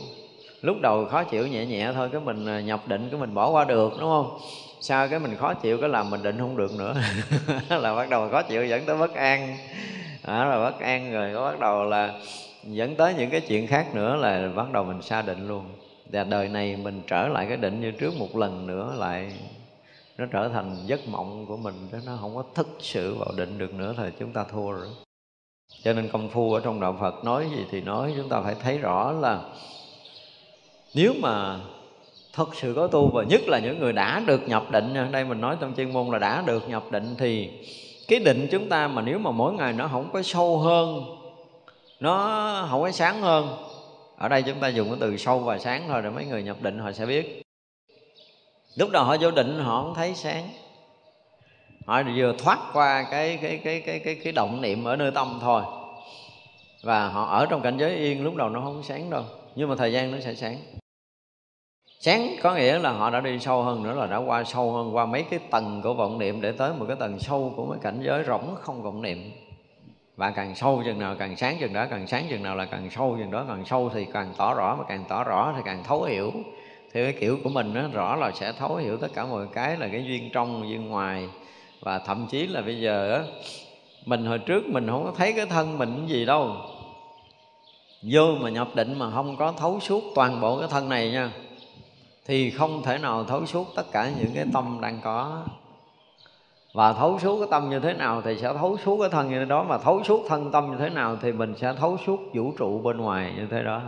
Lúc 0.61 0.77
đầu 0.81 1.05
khó 1.05 1.23
chịu 1.23 1.47
nhẹ 1.47 1.65
nhẹ 1.65 1.91
thôi 1.93 2.09
cái 2.11 2.21
mình 2.21 2.45
à, 2.45 2.61
nhập 2.61 2.87
định 2.87 3.07
cái 3.11 3.19
mình 3.19 3.33
bỏ 3.33 3.49
qua 3.49 3.65
được 3.65 3.91
đúng 3.91 4.09
không? 4.09 4.37
Sau 4.83 5.07
cái 5.07 5.19
mình 5.19 5.35
khó 5.35 5.53
chịu, 5.53 5.77
cái 5.77 5.89
làm 5.89 6.09
mình 6.09 6.23
định 6.23 6.37
không 6.39 6.57
được 6.57 6.71
nữa. 6.73 6.95
Là 7.69 7.95
bắt 7.95 8.09
đầu 8.09 8.29
khó 8.29 8.41
chịu, 8.41 8.65
dẫn 8.65 8.85
tới 8.85 8.97
bất 8.97 9.13
an. 9.13 9.57
Đó 10.27 10.45
là 10.45 10.57
bất 10.57 10.79
an 10.79 11.13
rồi, 11.13 11.31
có 11.33 11.51
bắt 11.51 11.59
đầu 11.59 11.83
là 11.83 12.19
dẫn 12.63 12.95
tới 12.95 13.13
những 13.13 13.29
cái 13.29 13.41
chuyện 13.41 13.67
khác 13.67 13.95
nữa 13.95 14.15
là 14.15 14.49
bắt 14.55 14.71
đầu 14.71 14.83
mình 14.83 15.01
xa 15.01 15.21
định 15.21 15.47
luôn. 15.47 15.65
Và 16.11 16.23
đời 16.23 16.49
này 16.49 16.75
mình 16.75 17.01
trở 17.07 17.27
lại 17.27 17.45
cái 17.47 17.57
định 17.57 17.81
như 17.81 17.91
trước 17.91 18.13
một 18.19 18.37
lần 18.37 18.67
nữa 18.67 18.95
lại 18.97 19.33
nó 20.17 20.25
trở 20.31 20.49
thành 20.49 20.75
giấc 20.85 21.07
mộng 21.07 21.45
của 21.45 21.57
mình 21.57 21.75
đó 21.91 21.99
nó 22.05 22.17
không 22.21 22.35
có 22.35 22.43
thực 22.55 22.67
sự 22.79 23.15
vào 23.15 23.31
định 23.37 23.57
được 23.57 23.73
nữa 23.73 23.93
thì 23.97 24.03
chúng 24.19 24.31
ta 24.31 24.43
thua 24.51 24.71
rồi. 24.71 24.87
Cho 25.83 25.93
nên 25.93 26.09
công 26.09 26.29
phu 26.29 26.53
ở 26.53 26.61
trong 26.63 26.79
đạo 26.79 26.97
Phật 26.99 27.23
nói 27.23 27.47
gì 27.55 27.65
thì 27.71 27.81
nói, 27.81 28.13
chúng 28.17 28.29
ta 28.29 28.41
phải 28.41 28.55
thấy 28.63 28.77
rõ 28.77 29.11
là 29.11 29.41
nếu 30.93 31.13
mà 31.21 31.59
thật 32.33 32.55
sự 32.55 32.73
có 32.75 32.87
tu 32.87 33.07
và 33.13 33.23
nhất 33.23 33.41
là 33.47 33.59
những 33.59 33.79
người 33.79 33.93
đã 33.93 34.19
được 34.19 34.47
nhập 34.47 34.71
định 34.71 34.93
nha. 34.93 35.07
Đây 35.11 35.25
mình 35.25 35.41
nói 35.41 35.57
trong 35.59 35.73
chuyên 35.77 35.93
môn 35.93 36.07
là 36.07 36.19
đã 36.19 36.43
được 36.45 36.69
nhập 36.69 36.83
định 36.91 37.15
thì 37.17 37.49
cái 38.07 38.19
định 38.19 38.47
chúng 38.51 38.69
ta 38.69 38.87
mà 38.87 39.01
nếu 39.01 39.19
mà 39.19 39.31
mỗi 39.31 39.53
ngày 39.53 39.73
nó 39.73 39.87
không 39.87 40.09
có 40.13 40.21
sâu 40.21 40.57
hơn, 40.57 41.03
nó 41.99 42.67
không 42.69 42.81
có 42.81 42.91
sáng 42.91 43.21
hơn, 43.21 43.47
ở 44.17 44.29
đây 44.29 44.43
chúng 44.43 44.59
ta 44.59 44.67
dùng 44.67 44.87
cái 44.87 44.97
từ 44.99 45.17
sâu 45.17 45.39
và 45.39 45.57
sáng 45.57 45.83
thôi 45.87 46.01
để 46.01 46.09
mấy 46.09 46.25
người 46.25 46.43
nhập 46.43 46.57
định 46.61 46.79
họ 46.79 46.91
sẽ 46.91 47.05
biết. 47.05 47.41
Lúc 48.75 48.89
đầu 48.91 49.03
họ 49.03 49.17
vô 49.21 49.31
định 49.31 49.59
họ 49.59 49.81
không 49.81 49.93
thấy 49.95 50.15
sáng. 50.15 50.49
Họ 51.85 52.03
vừa 52.15 52.35
thoát 52.37 52.59
qua 52.73 53.07
cái 53.11 53.39
cái 53.41 53.57
cái 53.63 53.81
cái 53.81 53.99
cái 53.99 54.15
cái 54.15 54.33
động 54.33 54.61
niệm 54.61 54.83
ở 54.83 54.95
nơi 54.95 55.11
tâm 55.11 55.39
thôi. 55.41 55.63
Và 56.83 57.07
họ 57.07 57.25
ở 57.25 57.45
trong 57.45 57.61
cảnh 57.61 57.77
giới 57.77 57.95
yên, 57.95 58.23
lúc 58.23 58.35
đầu 58.35 58.49
nó 58.49 58.61
không 58.61 58.83
sáng 58.83 59.09
đâu, 59.09 59.23
nhưng 59.55 59.69
mà 59.69 59.75
thời 59.75 59.91
gian 59.91 60.11
nó 60.11 60.17
sẽ 60.19 60.35
sáng 60.35 60.57
sáng 62.03 62.35
có 62.41 62.55
nghĩa 62.55 62.79
là 62.79 62.91
họ 62.91 63.09
đã 63.09 63.19
đi 63.19 63.39
sâu 63.39 63.63
hơn 63.63 63.83
nữa 63.83 63.93
là 63.93 64.07
đã 64.07 64.17
qua 64.17 64.43
sâu 64.43 64.71
hơn 64.71 64.95
qua 64.95 65.05
mấy 65.05 65.23
cái 65.23 65.39
tầng 65.51 65.81
của 65.83 65.93
vọng 65.93 66.19
niệm 66.19 66.41
để 66.41 66.51
tới 66.51 66.73
một 66.73 66.85
cái 66.87 66.95
tầng 66.99 67.19
sâu 67.19 67.53
của 67.55 67.65
mấy 67.65 67.77
cảnh 67.81 68.01
giới 68.03 68.23
rỗng 68.23 68.55
không 68.61 68.83
vọng 68.83 69.01
niệm. 69.01 69.31
Và 70.17 70.31
càng 70.31 70.55
sâu 70.55 70.81
chừng 70.85 70.99
nào 70.99 71.15
càng 71.19 71.35
sáng 71.35 71.57
chừng 71.59 71.73
đó 71.73 71.85
càng 71.89 72.07
sáng 72.07 72.25
chừng 72.29 72.43
nào 72.43 72.55
là 72.55 72.65
càng 72.65 72.89
sâu 72.89 73.15
chừng 73.19 73.31
đó 73.31 73.45
càng 73.47 73.65
sâu 73.65 73.89
thì 73.93 74.05
càng 74.13 74.33
tỏ 74.37 74.53
rõ 74.53 74.75
mà 74.75 74.83
càng 74.87 75.03
tỏ 75.09 75.23
rõ 75.23 75.53
thì 75.55 75.61
càng 75.65 75.83
thấu 75.83 76.03
hiểu. 76.03 76.31
Theo 76.93 77.03
cái 77.03 77.13
kiểu 77.19 77.37
của 77.43 77.49
mình 77.49 77.73
đó, 77.73 77.81
rõ 77.93 78.15
là 78.15 78.31
sẽ 78.31 78.51
thấu 78.51 78.75
hiểu 78.75 78.97
tất 78.97 79.07
cả 79.13 79.25
mọi 79.25 79.47
cái 79.53 79.77
là 79.77 79.87
cái 79.87 80.03
duyên 80.03 80.29
trong 80.33 80.69
duyên 80.69 80.87
ngoài. 80.87 81.27
Và 81.81 81.99
thậm 81.99 82.27
chí 82.29 82.47
là 82.47 82.61
bây 82.61 82.79
giờ 82.79 83.17
đó, 83.17 83.25
mình 84.05 84.25
hồi 84.25 84.39
trước 84.39 84.63
mình 84.65 84.87
không 84.87 85.03
có 85.03 85.11
thấy 85.17 85.33
cái 85.33 85.45
thân 85.45 85.77
mình 85.77 86.05
gì 86.07 86.25
đâu. 86.25 86.55
Vô 88.01 88.25
mà 88.41 88.49
nhập 88.49 88.67
định 88.75 88.99
mà 88.99 89.11
không 89.11 89.35
có 89.37 89.53
thấu 89.57 89.79
suốt 89.79 90.03
toàn 90.15 90.41
bộ 90.41 90.59
cái 90.59 90.67
thân 90.71 90.89
này 90.89 91.11
nha 91.11 91.31
thì 92.25 92.51
không 92.51 92.83
thể 92.83 92.97
nào 92.97 93.23
thấu 93.23 93.45
suốt 93.45 93.67
tất 93.75 93.91
cả 93.91 94.11
những 94.19 94.31
cái 94.35 94.45
tâm 94.53 94.77
đang 94.81 94.99
có. 95.03 95.43
Và 96.73 96.93
thấu 96.93 97.19
suốt 97.19 97.39
cái 97.39 97.47
tâm 97.51 97.69
như 97.69 97.79
thế 97.79 97.93
nào 97.93 98.21
thì 98.21 98.37
sẽ 98.37 98.53
thấu 98.53 98.77
suốt 98.77 98.97
cái 98.99 99.09
thân 99.09 99.29
như 99.29 99.39
thế 99.39 99.45
đó, 99.45 99.63
mà 99.63 99.77
thấu 99.77 100.03
suốt 100.03 100.25
thân 100.29 100.51
tâm 100.51 100.71
như 100.71 100.77
thế 100.79 100.89
nào 100.89 101.17
thì 101.21 101.31
mình 101.31 101.53
sẽ 101.57 101.73
thấu 101.73 101.97
suốt 102.05 102.19
vũ 102.33 102.53
trụ 102.57 102.81
bên 102.81 102.97
ngoài 102.97 103.33
như 103.37 103.47
thế 103.51 103.63
đó. 103.63 103.81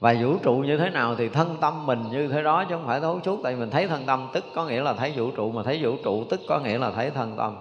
Và 0.00 0.14
vũ 0.22 0.36
trụ 0.42 0.52
như 0.52 0.78
thế 0.78 0.90
nào 0.90 1.14
thì 1.14 1.28
thân 1.28 1.56
tâm 1.60 1.86
mình 1.86 2.04
như 2.10 2.28
thế 2.28 2.42
đó 2.42 2.64
chứ 2.68 2.74
không 2.74 2.86
phải 2.86 3.00
thấu 3.00 3.20
suốt, 3.24 3.40
tại 3.42 3.56
mình 3.56 3.70
thấy 3.70 3.88
thân 3.88 4.02
tâm 4.06 4.28
tức 4.32 4.44
có 4.54 4.64
nghĩa 4.64 4.82
là 4.82 4.92
thấy 4.92 5.12
vũ 5.16 5.30
trụ, 5.30 5.52
mà 5.52 5.62
thấy 5.62 5.78
vũ 5.82 5.96
trụ 6.04 6.24
tức 6.30 6.40
có 6.48 6.58
nghĩa 6.58 6.78
là 6.78 6.90
thấy 6.90 7.10
thân 7.10 7.36
tâm. 7.36 7.56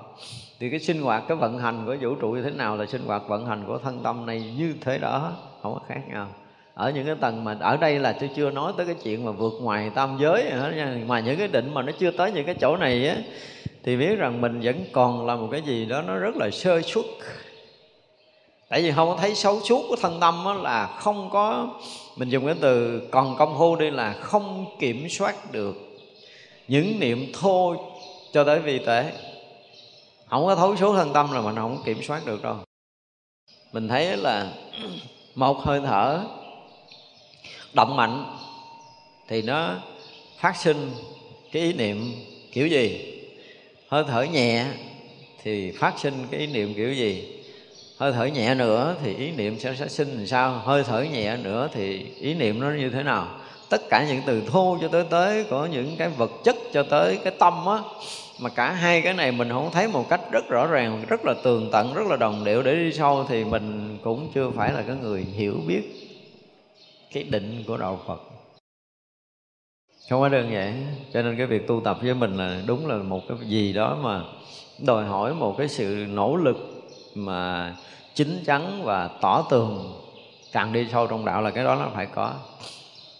Thì 0.59 0.69
cái 0.69 0.79
sinh 0.79 1.01
hoạt, 1.01 1.23
cái 1.27 1.37
vận 1.37 1.59
hành 1.59 1.85
của 1.85 1.95
vũ 2.01 2.15
trụ 2.15 2.31
như 2.31 2.41
thế 2.41 2.51
nào 2.51 2.77
là 2.77 2.85
sinh 2.85 3.05
hoạt 3.05 3.27
vận 3.27 3.45
hành 3.45 3.63
của 3.67 3.77
thân 3.77 3.99
tâm 4.03 4.25
này 4.25 4.53
như 4.57 4.75
thế 4.81 4.97
đó, 4.97 5.31
không 5.61 5.73
có 5.73 5.79
khác 5.87 6.01
nhau 6.07 6.27
ở 6.79 6.89
những 6.89 7.05
cái 7.05 7.15
tầng 7.15 7.43
mà 7.43 7.57
ở 7.59 7.77
đây 7.77 7.99
là 7.99 8.11
tôi 8.11 8.29
chưa 8.35 8.51
nói 8.51 8.73
tới 8.77 8.85
cái 8.85 8.95
chuyện 9.03 9.25
mà 9.25 9.31
vượt 9.31 9.53
ngoài 9.61 9.91
tam 9.95 10.17
giới 10.21 10.43
nha 10.75 10.97
mà 11.07 11.19
những 11.19 11.37
cái 11.37 11.47
định 11.47 11.73
mà 11.73 11.81
nó 11.81 11.91
chưa 11.99 12.11
tới 12.11 12.31
những 12.31 12.45
cái 12.45 12.55
chỗ 12.61 12.77
này 12.77 13.07
á, 13.07 13.15
thì 13.83 13.97
biết 13.97 14.15
rằng 14.15 14.41
mình 14.41 14.59
vẫn 14.63 14.85
còn 14.91 15.25
là 15.25 15.35
một 15.35 15.47
cái 15.51 15.61
gì 15.61 15.85
đó 15.85 16.01
nó 16.01 16.15
rất 16.15 16.35
là 16.35 16.49
sơ 16.49 16.81
suất. 16.81 17.05
Tại 18.69 18.81
vì 18.81 18.91
không 18.91 19.09
có 19.09 19.17
thấy 19.21 19.35
xấu 19.35 19.59
suốt 19.61 19.85
của 19.89 19.95
thân 20.01 20.19
tâm 20.19 20.45
á 20.45 20.53
là 20.53 20.87
không 20.87 21.29
có, 21.29 21.67
mình 22.17 22.29
dùng 22.29 22.45
cái 22.45 22.55
từ 22.61 23.01
còn 23.11 23.35
công 23.37 23.55
phu 23.57 23.75
đi 23.75 23.89
là 23.89 24.13
không 24.13 24.65
kiểm 24.79 25.09
soát 25.09 25.51
được 25.51 25.75
những 26.67 26.99
niệm 26.99 27.31
thô 27.39 27.75
cho 28.33 28.43
tới 28.43 28.59
vi 28.59 28.79
tế. 28.79 29.11
Không 30.27 30.45
có 30.45 30.55
thấu 30.55 30.75
số 30.75 30.93
thân 30.93 31.13
tâm 31.13 31.31
là 31.31 31.41
mình 31.41 31.55
không 31.55 31.77
kiểm 31.85 32.03
soát 32.03 32.25
được 32.25 32.43
đâu. 32.43 32.55
Mình 33.73 33.87
thấy 33.87 34.17
là 34.17 34.51
một 35.35 35.57
hơi 35.57 35.81
thở 35.85 36.19
động 37.73 37.95
mạnh 37.95 38.25
thì 39.27 39.41
nó 39.41 39.75
phát 40.39 40.57
sinh 40.57 40.91
cái 41.51 41.61
ý 41.61 41.73
niệm 41.73 42.11
kiểu 42.51 42.67
gì? 42.67 43.15
Hơi 43.87 44.03
thở 44.07 44.23
nhẹ 44.23 44.65
thì 45.43 45.71
phát 45.71 45.99
sinh 45.99 46.13
cái 46.31 46.39
ý 46.39 46.47
niệm 46.47 46.73
kiểu 46.73 46.93
gì? 46.93 47.35
Hơi 47.97 48.11
thở 48.11 48.25
nhẹ 48.25 48.55
nữa 48.55 48.95
thì 49.03 49.15
ý 49.15 49.31
niệm 49.31 49.59
sẽ, 49.59 49.75
sẽ 49.75 49.87
sinh 49.87 50.17
làm 50.17 50.27
sao? 50.27 50.61
Hơi 50.65 50.83
thở 50.83 51.01
nhẹ 51.01 51.37
nữa 51.37 51.69
thì 51.73 52.05
ý 52.19 52.33
niệm 52.33 52.59
nó 52.59 52.71
như 52.71 52.89
thế 52.89 53.03
nào? 53.03 53.27
Tất 53.69 53.89
cả 53.89 54.05
những 54.09 54.21
từ 54.25 54.41
thô 54.47 54.77
cho 54.81 54.87
tới 54.87 55.03
tới 55.09 55.45
có 55.49 55.65
những 55.65 55.95
cái 55.97 56.09
vật 56.09 56.31
chất 56.43 56.55
cho 56.73 56.83
tới 56.83 57.17
cái 57.23 57.33
tâm 57.39 57.53
á 57.65 57.77
mà 58.39 58.49
cả 58.49 58.71
hai 58.71 59.01
cái 59.01 59.13
này 59.13 59.31
mình 59.31 59.49
không 59.49 59.69
thấy 59.71 59.87
một 59.87 60.09
cách 60.09 60.21
rất 60.31 60.49
rõ 60.49 60.67
ràng 60.67 61.03
rất 61.07 61.25
là 61.25 61.33
tường 61.43 61.69
tận 61.71 61.93
rất 61.93 62.07
là 62.07 62.15
đồng 62.15 62.43
điệu 62.43 62.63
để 62.63 62.75
đi 62.75 62.93
sâu 62.93 63.25
thì 63.29 63.43
mình 63.43 63.97
cũng 64.03 64.31
chưa 64.35 64.51
phải 64.55 64.73
là 64.73 64.81
cái 64.81 64.95
người 65.01 65.25
hiểu 65.35 65.55
biết 65.67 66.08
cái 67.11 67.23
định 67.23 67.63
của 67.67 67.77
đạo 67.77 67.99
phật. 68.07 68.21
Không 70.09 70.21
có 70.21 70.29
đơn 70.29 70.51
giản, 70.51 70.95
cho 71.13 71.21
nên 71.21 71.37
cái 71.37 71.45
việc 71.45 71.67
tu 71.67 71.81
tập 71.81 71.97
với 72.01 72.13
mình 72.13 72.37
là 72.37 72.61
đúng 72.67 72.87
là 72.87 72.95
một 72.95 73.21
cái 73.27 73.37
gì 73.47 73.73
đó 73.73 73.97
mà 74.01 74.23
đòi 74.85 75.05
hỏi 75.05 75.33
một 75.33 75.55
cái 75.57 75.67
sự 75.67 76.05
nỗ 76.09 76.35
lực 76.35 76.57
mà 77.15 77.75
chín 78.15 78.43
chắn 78.45 78.81
và 78.83 79.07
tỏ 79.21 79.47
tường 79.49 80.01
càng 80.51 80.73
đi 80.73 80.87
sâu 80.91 81.07
trong 81.07 81.25
đạo 81.25 81.41
là 81.41 81.51
cái 81.51 81.63
đó 81.63 81.75
nó 81.75 81.89
phải 81.93 82.05
có. 82.05 82.33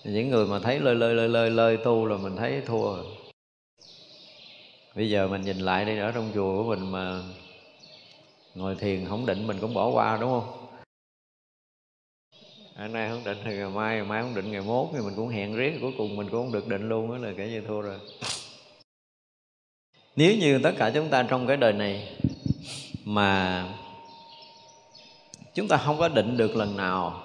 Những 0.04 0.30
người 0.30 0.46
mà 0.46 0.60
thấy 0.60 0.80
lơi 0.80 0.96
lơi 0.96 1.16
lơi 1.16 1.30
lơi 1.30 1.50
lơi 1.50 1.78
tu 1.78 2.06
là 2.06 2.18
mình 2.18 2.36
thấy 2.36 2.62
thua. 2.66 2.96
Rồi 2.96 3.06
bây 4.96 5.10
giờ 5.10 5.28
mình 5.28 5.42
nhìn 5.42 5.60
lại 5.60 5.86
đi, 5.86 5.98
ở 5.98 6.12
trong 6.12 6.32
chùa 6.34 6.58
của 6.58 6.70
mình 6.70 6.92
mà 6.92 7.22
ngồi 8.56 8.76
thiền 8.76 9.06
không 9.06 9.26
định 9.26 9.48
mình 9.48 9.58
cũng 9.62 9.74
bỏ 9.74 9.90
qua, 9.90 10.18
đúng 10.22 10.30
không? 10.30 10.59
Hôm 12.80 12.94
nay 12.94 13.10
không 13.10 13.24
định 13.24 13.38
thì 13.46 13.56
ngày 13.56 13.70
mai 13.70 13.96
ngày 13.96 14.06
mai 14.06 14.22
không 14.22 14.36
định 14.36 14.52
ngày 14.52 14.62
mốt 14.62 14.88
thì 14.94 15.00
mình 15.00 15.14
cũng 15.16 15.30
hẹn 15.30 15.56
riết, 15.56 15.78
cuối 15.82 15.92
cùng 15.98 16.16
mình 16.16 16.30
cũng 16.30 16.44
không 16.44 16.52
được 16.52 16.68
định 16.68 16.90
luôn 16.90 17.12
đó 17.12 17.18
là 17.28 17.34
kể 17.38 17.48
như 17.48 17.62
thua 17.68 17.82
rồi. 17.82 18.00
Nếu 20.16 20.36
như 20.38 20.60
tất 20.64 20.72
cả 20.78 20.92
chúng 20.94 21.10
ta 21.10 21.24
trong 21.24 21.48
cái 21.48 21.58
đời 21.58 21.74
này 21.74 22.18
mà 23.04 23.66
chúng 25.54 25.68
ta 25.68 25.78
không 25.78 25.98
có 25.98 26.08
định 26.08 26.38
được 26.38 26.56
lần 26.56 26.78
nào, 26.78 27.24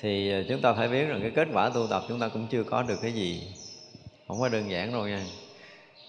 thì 0.00 0.32
chúng 0.48 0.60
ta 0.60 0.72
phải 0.72 0.88
biết 0.88 1.04
rằng 1.04 1.18
cái 1.22 1.30
kết 1.30 1.48
quả 1.52 1.68
tu 1.68 1.86
tập 1.86 2.02
chúng 2.08 2.18
ta 2.18 2.28
cũng 2.28 2.46
chưa 2.50 2.64
có 2.64 2.82
được 2.82 2.98
cái 3.02 3.12
gì. 3.12 3.42
Không 4.28 4.40
có 4.40 4.48
đơn 4.48 4.70
giản 4.70 4.92
đâu 4.92 5.08
nha. 5.08 5.24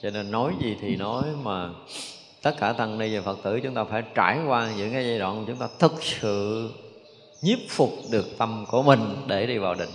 Cho 0.02 0.10
nên 0.10 0.32
nói 0.32 0.53
gì 0.61 0.78
thì 0.82 0.95
nói 0.95 1.23
mà 1.44 1.69
tất 2.41 2.56
cả 2.60 2.73
tăng 2.73 2.98
ni 2.98 3.18
và 3.18 3.22
phật 3.22 3.38
tử 3.44 3.60
chúng 3.64 3.73
ta 3.73 3.84
phải 3.84 4.03
trải 4.15 4.40
qua 4.48 4.72
những 4.78 4.94
cái 4.94 5.06
giai 5.06 5.19
đoạn 5.19 5.44
chúng 5.48 5.57
ta 5.57 5.68
thực 5.80 6.03
sự 6.03 6.69
nhiếp 7.41 7.59
phục 7.69 7.91
được 8.11 8.38
tâm 8.38 8.65
của 8.68 8.84
mình 8.84 9.15
để 9.27 9.45
đi 9.45 9.57
vào 9.57 9.76
định. 9.76 9.89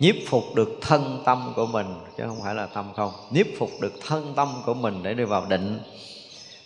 Nhiếp 0.00 0.14
phục 0.26 0.54
được 0.54 0.78
thân 0.80 1.22
tâm 1.24 1.52
của 1.56 1.66
mình, 1.66 1.86
chứ 2.16 2.24
không 2.26 2.40
phải 2.42 2.54
là 2.54 2.66
tâm 2.66 2.92
không. 2.96 3.12
Nhiếp 3.30 3.46
phục 3.58 3.70
được 3.80 3.92
thân 4.06 4.32
tâm 4.36 4.48
của 4.66 4.74
mình 4.74 5.02
để 5.02 5.14
đi 5.14 5.24
vào 5.24 5.46
định. 5.46 5.80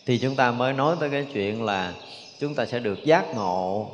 Thì 0.07 0.19
chúng 0.19 0.35
ta 0.35 0.53
mới 0.53 0.73
nói 0.73 0.97
tới 1.01 1.11
cái 1.11 1.27
chuyện 1.33 1.65
là 1.65 1.95
chúng 2.41 2.55
ta 2.55 2.67
sẽ 2.67 2.79
được 2.79 3.05
giác 3.05 3.35
ngộ. 3.35 3.91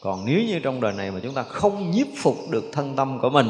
Còn 0.00 0.24
nếu 0.24 0.42
như 0.42 0.58
trong 0.58 0.80
đời 0.80 0.92
này 0.92 1.10
mà 1.10 1.20
chúng 1.22 1.34
ta 1.34 1.42
không 1.42 1.90
nhiếp 1.90 2.06
phục 2.16 2.50
được 2.50 2.64
thân 2.72 2.96
tâm 2.96 3.18
của 3.18 3.30
mình, 3.30 3.48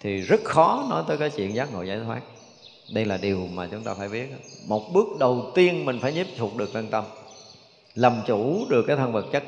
thì 0.00 0.20
rất 0.20 0.44
khó 0.44 0.86
nói 0.90 1.02
tới 1.08 1.16
cái 1.16 1.30
chuyện 1.30 1.54
giác 1.54 1.72
ngộ 1.72 1.82
giải 1.82 2.00
thoát. 2.06 2.20
Đây 2.92 3.04
là 3.04 3.16
điều 3.16 3.48
mà 3.54 3.68
chúng 3.70 3.82
ta 3.82 3.94
phải 3.94 4.08
biết. 4.08 4.28
Một 4.66 4.92
bước 4.92 5.06
đầu 5.18 5.52
tiên 5.54 5.84
mình 5.84 5.98
phải 6.00 6.12
nhiếp 6.12 6.26
phục 6.38 6.56
được 6.56 6.70
thân 6.72 6.88
tâm, 6.88 7.04
làm 7.94 8.16
chủ 8.26 8.66
được 8.68 8.84
cái 8.86 8.96
thân 8.96 9.12
vật 9.12 9.26
chất 9.32 9.44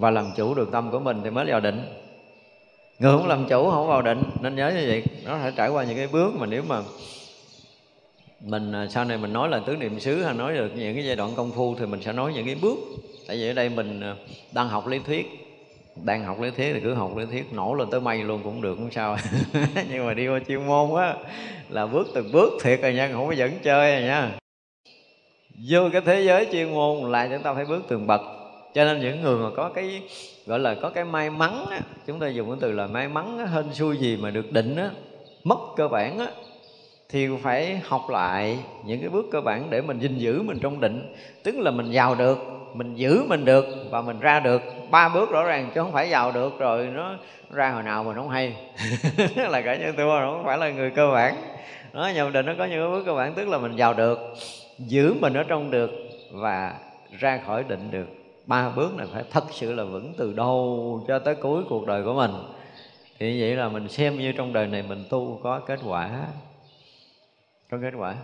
và 0.00 0.10
làm 0.10 0.32
chủ 0.36 0.54
được 0.54 0.68
tâm 0.72 0.90
của 0.90 1.00
mình 1.00 1.20
thì 1.24 1.30
mới 1.30 1.46
vào 1.46 1.60
định. 1.60 1.82
Người 2.98 3.12
không 3.12 3.28
làm 3.28 3.46
chủ, 3.48 3.70
không 3.70 3.88
vào 3.88 4.02
định. 4.02 4.22
Nên 4.40 4.56
nhớ 4.56 4.72
như 4.74 4.84
vậy. 4.88 5.04
Nó 5.24 5.38
phải 5.42 5.52
trải 5.56 5.68
qua 5.68 5.84
những 5.84 5.96
cái 5.96 6.06
bước 6.06 6.34
mà 6.34 6.46
nếu 6.46 6.62
mà 6.68 6.82
mình 8.40 8.72
à, 8.72 8.86
sau 8.90 9.04
này 9.04 9.18
mình 9.18 9.32
nói 9.32 9.48
là 9.48 9.60
tứ 9.66 9.76
niệm 9.76 10.00
xứ, 10.00 10.22
hay 10.22 10.34
nói 10.34 10.54
được 10.54 10.72
những 10.76 10.94
cái 10.94 11.04
giai 11.04 11.16
đoạn 11.16 11.30
công 11.36 11.52
phu 11.52 11.74
thì 11.78 11.86
mình 11.86 12.02
sẽ 12.02 12.12
nói 12.12 12.32
những 12.32 12.46
cái 12.46 12.54
bước. 12.54 12.78
Tại 13.26 13.36
vì 13.36 13.48
ở 13.48 13.52
đây 13.52 13.68
mình 13.68 14.00
à, 14.00 14.14
đang 14.52 14.68
học 14.68 14.86
lý 14.86 14.98
thuyết. 14.98 15.26
Đang 16.04 16.24
học 16.24 16.40
lý 16.40 16.50
thuyết 16.50 16.72
thì 16.72 16.80
cứ 16.80 16.94
học 16.94 17.16
lý 17.16 17.26
thuyết. 17.26 17.52
Nổ 17.52 17.74
lên 17.74 17.90
tới 17.90 18.00
mây 18.00 18.18
luôn 18.24 18.40
cũng 18.44 18.62
được, 18.62 18.74
không 18.74 18.90
sao. 18.90 19.16
Nhưng 19.90 20.06
mà 20.06 20.14
đi 20.14 20.28
qua 20.28 20.40
chuyên 20.48 20.66
môn 20.66 21.00
á, 21.00 21.14
là 21.68 21.86
bước 21.86 22.08
từng 22.14 22.32
bước 22.32 22.52
thiệt 22.62 22.82
rồi 22.82 22.94
nha. 22.94 23.10
Không 23.12 23.26
có 23.26 23.32
dẫn 23.32 23.52
chơi 23.62 23.92
rồi 23.92 24.02
nha. 24.02 24.38
Vô 25.68 25.80
cái 25.92 26.00
thế 26.00 26.22
giới 26.22 26.46
chuyên 26.52 26.74
môn 26.74 27.12
là 27.12 27.28
chúng 27.28 27.42
ta 27.42 27.54
phải 27.54 27.64
bước 27.64 27.82
từng 27.88 28.06
bậc 28.06 28.39
cho 28.74 28.84
nên 28.84 29.00
những 29.00 29.22
người 29.22 29.36
mà 29.36 29.50
có 29.56 29.68
cái 29.68 30.02
gọi 30.46 30.58
là 30.58 30.74
có 30.74 30.90
cái 30.90 31.04
may 31.04 31.30
mắn 31.30 31.66
á, 31.70 31.80
chúng 32.06 32.20
ta 32.20 32.28
dùng 32.28 32.50
cái 32.50 32.58
từ 32.60 32.72
là 32.72 32.86
may 32.86 33.08
mắn 33.08 33.38
á, 33.38 33.46
hên 33.46 33.74
xui 33.74 33.96
gì 33.96 34.16
mà 34.16 34.30
được 34.30 34.52
định 34.52 34.76
á, 34.76 34.90
mất 35.44 35.58
cơ 35.76 35.88
bản 35.88 36.18
á, 36.18 36.26
thì 37.08 37.28
phải 37.42 37.80
học 37.84 38.10
lại 38.10 38.58
những 38.84 39.00
cái 39.00 39.08
bước 39.08 39.26
cơ 39.32 39.40
bản 39.40 39.70
để 39.70 39.80
mình 39.80 39.98
gìn 39.98 40.18
giữ 40.18 40.42
mình 40.42 40.58
trong 40.60 40.80
định. 40.80 41.14
Tức 41.42 41.58
là 41.58 41.70
mình 41.70 41.90
giàu 41.90 42.14
được 42.14 42.38
mình 42.74 42.94
giữ 42.94 43.22
mình 43.28 43.44
được 43.44 43.66
và 43.90 44.02
mình 44.02 44.20
ra 44.20 44.40
được. 44.40 44.62
Ba 44.90 45.08
bước 45.08 45.30
rõ 45.30 45.44
ràng 45.44 45.70
chứ 45.74 45.80
không 45.80 45.92
phải 45.92 46.10
giàu 46.10 46.32
được 46.32 46.58
rồi 46.58 46.86
nó 46.86 47.16
ra 47.50 47.70
hồi 47.70 47.82
nào 47.82 48.04
mà 48.04 48.14
nó 48.14 48.22
không 48.22 48.30
hay. 48.30 48.56
Là 49.36 49.60
cả 49.60 49.76
nhân 49.76 49.94
tôi 49.96 50.20
không 50.20 50.42
phải 50.44 50.58
là 50.58 50.70
người 50.70 50.90
cơ 50.90 51.10
bản. 51.14 51.34
Nó 51.92 52.08
nhập 52.08 52.32
định 52.32 52.46
nó 52.46 52.52
có 52.58 52.64
những 52.64 52.92
bước 52.92 53.02
cơ 53.06 53.14
bản 53.14 53.34
tức 53.34 53.48
là 53.48 53.58
mình 53.58 53.76
giàu 53.76 53.94
được 53.94 54.18
giữ 54.78 55.14
mình 55.20 55.34
ở 55.34 55.42
trong 55.42 55.70
được 55.70 55.90
và 56.32 56.74
ra 57.18 57.40
khỏi 57.46 57.64
định 57.68 57.90
được 57.90 58.19
ba 58.50 58.68
bước 58.68 58.94
này 58.94 59.06
phải 59.12 59.24
thật 59.30 59.44
sự 59.50 59.72
là 59.72 59.84
vững 59.84 60.14
từ 60.16 60.32
đầu 60.32 61.04
cho 61.08 61.18
tới 61.18 61.34
cuối 61.34 61.64
cuộc 61.68 61.86
đời 61.86 62.04
của 62.04 62.14
mình. 62.14 62.30
Thì 63.18 63.40
vậy 63.40 63.56
là 63.56 63.68
mình 63.68 63.88
xem 63.88 64.18
như 64.18 64.32
trong 64.32 64.52
đời 64.52 64.66
này 64.66 64.82
mình 64.82 65.04
tu 65.10 65.40
có 65.42 65.60
kết 65.60 65.80
quả. 65.84 66.26
Có 67.70 67.78
kết 67.82 67.94
quả. 67.98 68.16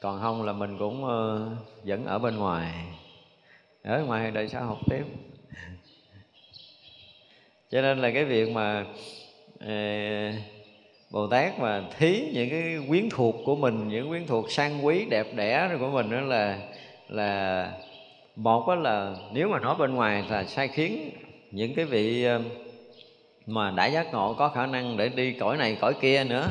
Còn 0.00 0.20
không 0.20 0.42
là 0.42 0.52
mình 0.52 0.78
cũng 0.78 1.04
uh, 1.04 1.40
vẫn 1.84 2.04
ở 2.04 2.18
bên 2.18 2.36
ngoài. 2.36 2.72
Ở 3.82 4.04
ngoài 4.04 4.30
đời 4.30 4.48
xã 4.48 4.60
học 4.60 4.78
tiếp. 4.90 5.04
Cho 7.70 7.82
nên 7.82 7.98
là 7.98 8.10
cái 8.10 8.24
việc 8.24 8.50
mà 8.50 8.86
uh, 9.54 10.34
Bồ 11.10 11.26
Tát 11.26 11.58
mà 11.58 11.82
thí 11.98 12.30
những 12.34 12.50
cái 12.50 12.78
quyến 12.88 13.08
thuộc 13.10 13.34
của 13.44 13.56
mình 13.56 13.88
những 13.88 14.08
quyến 14.08 14.26
thuộc 14.26 14.50
sang 14.50 14.86
quý 14.86 15.04
đẹp 15.04 15.26
đẽ 15.34 15.70
của 15.80 15.90
mình 15.90 16.10
đó 16.10 16.20
là 16.20 16.58
là 17.08 17.72
một 18.36 18.68
đó 18.68 18.74
là 18.74 19.16
nếu 19.32 19.48
mà 19.48 19.60
nói 19.60 19.74
bên 19.78 19.94
ngoài 19.94 20.24
là 20.30 20.44
sai 20.44 20.68
khiến 20.68 21.10
những 21.50 21.74
cái 21.74 21.84
vị 21.84 22.24
ờ, 22.24 22.40
mà 23.46 23.70
đã 23.70 23.86
giác 23.86 24.12
ngộ 24.12 24.34
có 24.34 24.48
khả 24.48 24.66
năng 24.66 24.96
để 24.96 25.08
đi 25.08 25.32
cõi 25.32 25.56
này 25.56 25.76
cõi 25.80 25.94
kia 26.00 26.24
nữa. 26.24 26.48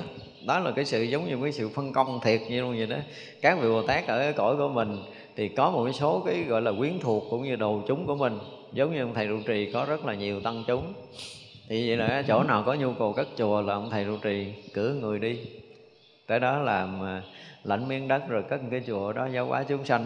Đó 0.48 0.60
là 0.60 0.72
cái 0.72 0.86
sự 0.86 1.04
giống 1.04 1.30
như 1.30 1.38
cái 1.44 1.52
sự 1.52 1.70
phân 1.70 1.94
công 1.94 2.20
thiệt 2.24 2.42
như 2.50 2.62
luôn 2.62 2.78
vậy 2.78 2.88
đó. 2.88 2.96
Các 3.42 3.58
vị 3.62 3.70
bồ 3.70 3.82
tát 3.82 4.08
ở 4.08 4.20
cái 4.20 4.34
cõi 4.34 4.58
của 4.58 4.70
mình 4.70 4.98
thì 5.36 5.50
có 5.50 5.72
một 5.72 5.84
cái 5.84 5.94
số 5.94 6.24
cái 6.26 6.44
gọi 6.44 6.62
là 6.62 6.72
quyến 6.78 7.00
thuộc 7.00 7.24
cũng 7.30 7.44
như 7.44 7.56
đồ 7.56 7.82
chúng 7.88 8.08
của 8.08 8.16
mình. 8.16 8.40
Giống 8.74 8.94
như 8.94 9.02
ông 9.02 9.14
thầy 9.14 9.28
trụ 9.28 9.38
trì 9.48 9.72
có 9.74 9.86
rất 9.86 10.06
là 10.06 10.14
nhiều 10.14 10.42
tăng 10.42 10.64
chúng. 10.68 10.94
Thì 11.70 11.88
vậy 11.88 11.98
là 11.98 12.24
chỗ 12.28 12.44
nào 12.44 12.64
có 12.66 12.74
nhu 12.74 12.94
cầu 12.94 13.14
cất 13.14 13.28
chùa 13.38 13.62
là 13.62 13.74
ông 13.74 13.90
thầy 13.90 14.06
trụ 14.06 14.18
trì 14.18 14.54
cử 14.74 14.98
người 15.02 15.20
đi. 15.20 15.40
Tới 16.28 16.40
đó 16.40 16.58
làm 16.58 17.02
ờ, 17.02 17.22
lãnh 17.64 17.88
miếng 17.88 18.08
đất 18.08 18.30
rồi 18.30 18.44
cất 18.50 18.62
cái 18.72 18.82
chùa 18.88 19.14
đó 19.14 19.28
giáo 19.34 19.46
hóa 19.46 19.64
chúng 19.64 19.86
sanh 19.86 20.06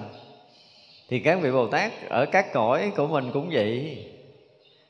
thì 1.10 1.19
các 1.19 1.40
vị 1.41 1.52
bồ 1.52 1.68
tát 1.68 1.91
ở 2.10 2.26
các 2.26 2.53
cõi 2.53 2.91
của 2.98 3.07
mình 3.07 3.30
cũng 3.34 3.49
vậy. 3.52 4.06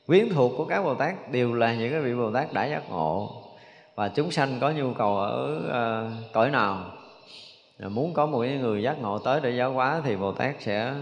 Quyến 0.06 0.28
thuộc 0.28 0.52
của 0.56 0.64
các 0.64 0.82
bồ 0.82 0.94
tát 0.94 1.32
đều 1.32 1.54
là 1.54 1.74
những 1.74 1.92
cái 1.92 2.00
vị 2.00 2.14
bồ 2.14 2.32
tát 2.32 2.52
đã 2.52 2.66
giác 2.66 2.90
ngộ. 2.90 3.42
Và 3.94 4.08
chúng 4.08 4.30
sanh 4.30 4.58
có 4.60 4.70
nhu 4.70 4.92
cầu 4.94 5.16
ở 5.16 5.60
uh, 5.68 6.32
cõi 6.32 6.50
nào. 6.50 6.92
Muốn 7.78 8.14
có 8.14 8.26
một 8.26 8.38
người 8.38 8.82
giác 8.82 8.98
ngộ 9.00 9.18
tới 9.18 9.40
để 9.42 9.50
giáo 9.50 9.72
hóa 9.72 10.02
thì 10.04 10.16
bồ 10.16 10.32
tát 10.32 10.54
sẽ 10.60 10.94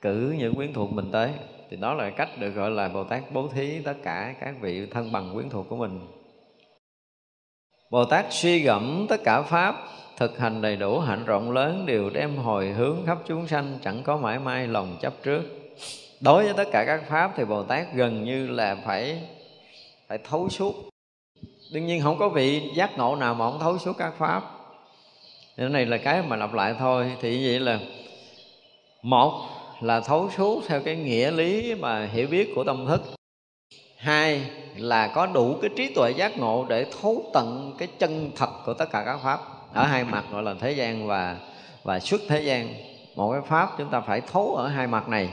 cử 0.00 0.34
những 0.38 0.54
quyến 0.54 0.72
thuộc 0.72 0.92
mình 0.92 1.10
tới. 1.12 1.30
Thì 1.70 1.76
đó 1.76 1.94
là 1.94 2.10
cách 2.10 2.28
được 2.38 2.50
gọi 2.50 2.70
là 2.70 2.88
bồ 2.88 3.04
tát 3.04 3.22
bố 3.32 3.48
thí 3.48 3.80
tất 3.84 3.94
cả 4.02 4.34
các 4.40 4.54
vị 4.60 4.86
thân 4.86 5.12
bằng 5.12 5.30
quyến 5.34 5.50
thuộc 5.50 5.68
của 5.68 5.76
mình. 5.76 6.00
Bồ 7.90 8.04
tát 8.04 8.26
suy 8.30 8.58
gẫm 8.58 9.06
tất 9.08 9.20
cả 9.24 9.42
pháp 9.42 9.76
thực 10.16 10.38
hành 10.38 10.62
đầy 10.62 10.76
đủ 10.76 10.98
hạnh 10.98 11.24
rộng 11.24 11.50
lớn 11.50 11.86
đều 11.86 12.10
đem 12.10 12.36
hồi 12.36 12.68
hướng 12.68 12.96
khắp 13.06 13.18
chúng 13.26 13.48
sanh, 13.48 13.78
chẳng 13.84 14.02
có 14.02 14.16
mãi 14.16 14.38
mai 14.38 14.66
lòng 14.66 14.96
chấp 15.00 15.12
trước. 15.22 15.42
Đối 16.20 16.44
với 16.44 16.52
tất 16.56 16.68
cả 16.72 16.84
các 16.84 17.02
pháp 17.08 17.32
thì 17.36 17.44
bồ 17.44 17.62
tát 17.62 17.94
gần 17.94 18.24
như 18.24 18.46
là 18.46 18.76
phải 18.86 19.22
phải 20.08 20.18
thấu 20.18 20.48
suốt. 20.48 20.74
Đương 21.72 21.86
nhiên 21.86 22.02
không 22.02 22.18
có 22.18 22.28
vị 22.28 22.62
giác 22.74 22.98
ngộ 22.98 23.16
nào 23.16 23.34
mà 23.34 23.50
không 23.50 23.60
thấu 23.60 23.78
suốt 23.78 23.92
các 23.98 24.12
pháp. 24.18 24.42
Cái 25.56 25.68
này 25.68 25.86
là 25.86 25.96
cái 25.96 26.22
mà 26.22 26.36
lặp 26.36 26.54
lại 26.54 26.74
thôi. 26.78 27.12
Thì 27.20 27.46
vậy 27.46 27.60
là, 27.60 27.78
một 29.02 29.48
là 29.80 30.00
thấu 30.00 30.30
suốt 30.36 30.62
theo 30.66 30.80
cái 30.80 30.96
nghĩa 30.96 31.30
lý 31.30 31.74
mà 31.74 32.06
hiểu 32.06 32.28
biết 32.30 32.52
của 32.54 32.64
tâm 32.64 32.86
thức. 32.86 33.02
Hai 33.96 34.50
là 34.76 35.08
có 35.08 35.26
đủ 35.26 35.56
cái 35.62 35.70
trí 35.76 35.94
tuệ 35.94 36.10
giác 36.10 36.38
ngộ 36.38 36.66
để 36.68 36.86
thấu 37.02 37.30
tận 37.32 37.74
cái 37.78 37.88
chân 37.98 38.30
thật 38.36 38.50
của 38.64 38.74
tất 38.74 38.86
cả 38.92 39.02
các 39.06 39.18
pháp 39.22 39.40
ở 39.76 39.84
hai 39.84 40.04
mặt 40.04 40.24
gọi 40.32 40.42
là 40.42 40.54
thế 40.60 40.72
gian 40.72 41.06
và 41.06 41.36
và 41.84 42.00
xuất 42.00 42.20
thế 42.28 42.40
gian. 42.40 42.68
Một 43.16 43.32
cái 43.32 43.40
pháp 43.48 43.70
chúng 43.78 43.90
ta 43.90 44.00
phải 44.00 44.20
thấu 44.20 44.54
ở 44.54 44.68
hai 44.68 44.86
mặt 44.86 45.08
này. 45.08 45.28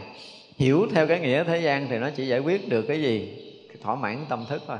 Hiểu 0.57 0.87
theo 0.93 1.07
cái 1.07 1.19
nghĩa 1.19 1.43
thế 1.43 1.61
gian 1.61 1.87
thì 1.89 1.97
nó 1.97 2.09
chỉ 2.15 2.27
giải 2.27 2.39
quyết 2.39 2.69
được 2.69 2.81
cái 2.87 3.01
gì? 3.01 3.37
Thỏa 3.83 3.95
mãn 3.95 4.25
tâm 4.29 4.45
thức 4.49 4.61
thôi, 4.67 4.77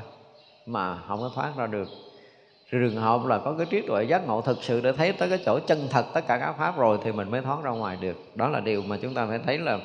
mà 0.66 0.98
không 1.08 1.20
có 1.20 1.30
thoát 1.34 1.52
ra 1.56 1.66
được. 1.66 1.88
Trường 2.70 2.96
hợp 2.96 3.26
là 3.26 3.38
có 3.38 3.54
cái 3.58 3.66
trí 3.70 3.80
tuệ 3.80 4.04
giác 4.04 4.26
ngộ 4.26 4.40
thực 4.40 4.62
sự 4.62 4.80
để 4.80 4.92
thấy 4.92 5.12
tới 5.12 5.28
cái 5.28 5.38
chỗ 5.46 5.58
chân 5.66 5.88
thật 5.90 6.06
tất 6.14 6.26
cả 6.26 6.38
các 6.38 6.54
pháp 6.58 6.76
rồi 6.78 6.98
thì 7.04 7.12
mình 7.12 7.30
mới 7.30 7.40
thoát 7.40 7.62
ra 7.62 7.70
ngoài 7.70 7.96
được. 8.00 8.16
Đó 8.34 8.48
là 8.48 8.60
điều 8.60 8.82
mà 8.82 8.98
chúng 9.02 9.14
ta 9.14 9.26
phải 9.26 9.38
thấy 9.46 9.58
là 9.58 9.78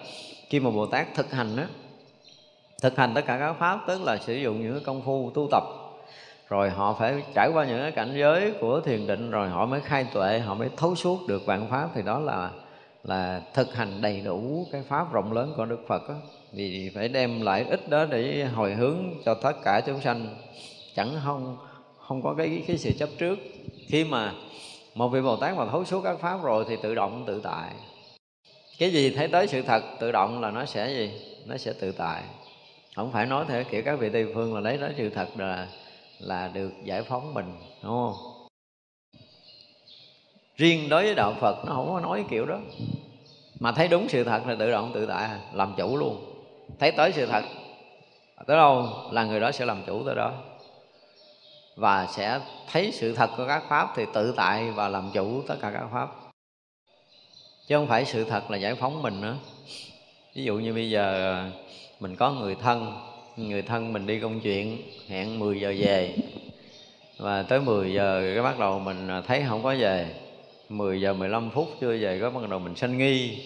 khi 0.49 0.59
mà 0.59 0.69
bồ 0.69 0.85
tát 0.85 1.07
thực 1.15 1.31
hành 1.31 1.55
đó 1.55 1.63
thực 2.81 2.97
hành 2.97 3.13
tất 3.13 3.21
cả 3.27 3.37
các 3.39 3.53
pháp, 3.59 3.79
tức 3.87 4.01
là 4.01 4.17
sử 4.17 4.33
dụng 4.33 4.61
những 4.61 4.73
cái 4.73 4.83
công 4.85 5.01
phu 5.01 5.31
tu 5.33 5.47
tập 5.51 5.63
rồi 6.49 6.69
họ 6.69 6.93
phải 6.99 7.23
trải 7.35 7.49
qua 7.53 7.65
những 7.65 7.79
cái 7.79 7.91
cảnh 7.91 8.13
giới 8.15 8.53
của 8.61 8.81
thiền 8.81 9.07
định 9.07 9.31
rồi 9.31 9.49
họ 9.49 9.65
mới 9.65 9.81
khai 9.81 10.05
tuệ, 10.13 10.39
họ 10.39 10.53
mới 10.53 10.69
thấu 10.77 10.95
suốt 10.95 11.27
được 11.27 11.45
vạn 11.45 11.67
pháp. 11.69 11.89
Thì 11.95 12.01
đó 12.01 12.19
là 12.19 12.51
là 13.03 13.41
thực 13.53 13.75
hành 13.75 14.01
đầy 14.01 14.21
đủ 14.21 14.67
cái 14.71 14.81
pháp 14.87 15.13
rộng 15.13 15.33
lớn 15.33 15.53
của 15.57 15.65
đức 15.65 15.79
phật 15.87 16.09
đó. 16.09 16.15
thì 16.53 16.91
phải 16.95 17.07
đem 17.07 17.41
lại 17.41 17.65
ít 17.69 17.89
đó 17.89 18.05
để 18.05 18.45
hồi 18.45 18.73
hướng 18.73 18.97
cho 19.25 19.33
tất 19.33 19.53
cả 19.63 19.81
chúng 19.85 20.01
sanh. 20.01 20.35
Chẳng 20.95 21.15
không 21.23 21.57
không 22.07 22.21
có 22.21 22.35
cái 22.37 22.63
cái 22.67 22.77
sự 22.77 22.91
chấp 22.99 23.09
trước. 23.17 23.39
Khi 23.87 24.03
mà 24.03 24.33
một 24.95 25.07
vị 25.07 25.21
bồ 25.21 25.35
tát 25.35 25.57
mà 25.57 25.65
thấu 25.71 25.85
suốt 25.85 26.01
các 26.01 26.19
pháp 26.19 26.43
rồi 26.43 26.65
thì 26.69 26.75
tự 26.83 26.95
động, 26.95 27.23
tự 27.27 27.41
tại. 27.43 27.69
Cái 28.79 28.91
gì 28.91 29.09
thấy 29.09 29.27
tới 29.27 29.47
sự 29.47 29.61
thật, 29.61 29.83
tự 29.99 30.11
động 30.11 30.41
là 30.41 30.51
nó 30.51 30.65
sẽ 30.65 30.89
gì? 30.89 31.11
Nó 31.45 31.57
sẽ 31.57 31.73
tự 31.73 31.91
tại. 31.91 32.23
Không 32.95 33.11
phải 33.11 33.25
nói 33.25 33.45
theo 33.47 33.63
kiểu 33.63 33.81
các 33.85 33.99
vị 33.99 34.09
tây 34.09 34.27
phương 34.33 34.53
là 34.55 34.61
lấy 34.61 34.77
đó 34.77 34.87
sự 34.97 35.09
thật 35.09 35.27
là 35.37 35.67
là 36.19 36.47
được 36.47 36.71
giải 36.83 37.03
phóng 37.03 37.33
mình, 37.33 37.59
đúng 37.83 37.91
không? 37.91 38.15
Riêng 40.55 40.89
đối 40.89 41.03
với 41.03 41.15
đạo 41.15 41.33
phật, 41.41 41.65
nó 41.65 41.73
không 41.73 41.89
có 41.89 41.99
nói 41.99 42.25
kiểu 42.29 42.45
đó. 42.45 42.57
Mà 43.59 43.71
thấy 43.71 43.87
đúng 43.87 44.09
sự 44.09 44.23
thật 44.23 44.41
là 44.47 44.55
tự 44.59 44.71
động 44.71 44.91
tự 44.93 45.05
tại, 45.05 45.29
làm 45.53 45.73
chủ 45.77 45.97
luôn. 45.97 46.33
Thấy 46.79 46.91
tới 46.91 47.11
sự 47.11 47.25
thật, 47.25 47.43
tới 48.47 48.57
đâu 48.57 48.87
là 49.11 49.23
người 49.23 49.39
đó 49.39 49.51
sẽ 49.51 49.65
làm 49.65 49.83
chủ 49.87 50.03
tới 50.05 50.15
đó. 50.15 50.33
Và 51.75 52.07
sẽ 52.07 52.39
thấy 52.71 52.91
sự 52.91 53.15
thật 53.15 53.29
của 53.37 53.47
các 53.47 53.63
pháp 53.69 53.93
thì 53.95 54.05
tự 54.13 54.33
tại 54.37 54.71
và 54.71 54.87
làm 54.87 55.11
chủ 55.13 55.41
tất 55.47 55.55
cả 55.61 55.71
các 55.71 55.87
pháp. 55.93 56.09
Chứ 57.67 57.77
không 57.77 57.87
phải 57.87 58.05
sự 58.05 58.23
thật 58.23 58.51
là 58.51 58.57
giải 58.57 58.75
phóng 58.75 59.01
mình 59.01 59.21
nữa. 59.21 59.35
Ví 60.35 60.43
dụ 60.43 60.55
như 60.55 60.73
bây 60.73 60.89
giờ 60.89 61.43
mình 61.99 62.15
có 62.15 62.31
người 62.31 62.55
thân 62.55 63.08
người 63.47 63.61
thân 63.61 63.93
mình 63.93 64.07
đi 64.07 64.19
công 64.19 64.39
chuyện, 64.39 64.77
hẹn 65.07 65.39
10 65.39 65.59
giờ 65.59 65.73
về. 65.77 66.15
Và 67.17 67.43
tới 67.43 67.59
10 67.61 67.93
giờ 67.93 68.31
cái 68.33 68.43
bắt 68.43 68.59
đầu 68.59 68.79
mình 68.79 69.07
à, 69.07 69.21
thấy 69.21 69.43
không 69.47 69.63
có 69.63 69.75
về. 69.79 70.07
10 70.69 71.01
giờ 71.01 71.13
15 71.13 71.49
phút 71.49 71.67
chưa 71.81 71.97
về 71.97 72.19
có 72.21 72.29
bắt 72.29 72.49
đầu 72.49 72.59
mình 72.59 72.75
sanh 72.75 72.97
nghi. 72.97 73.37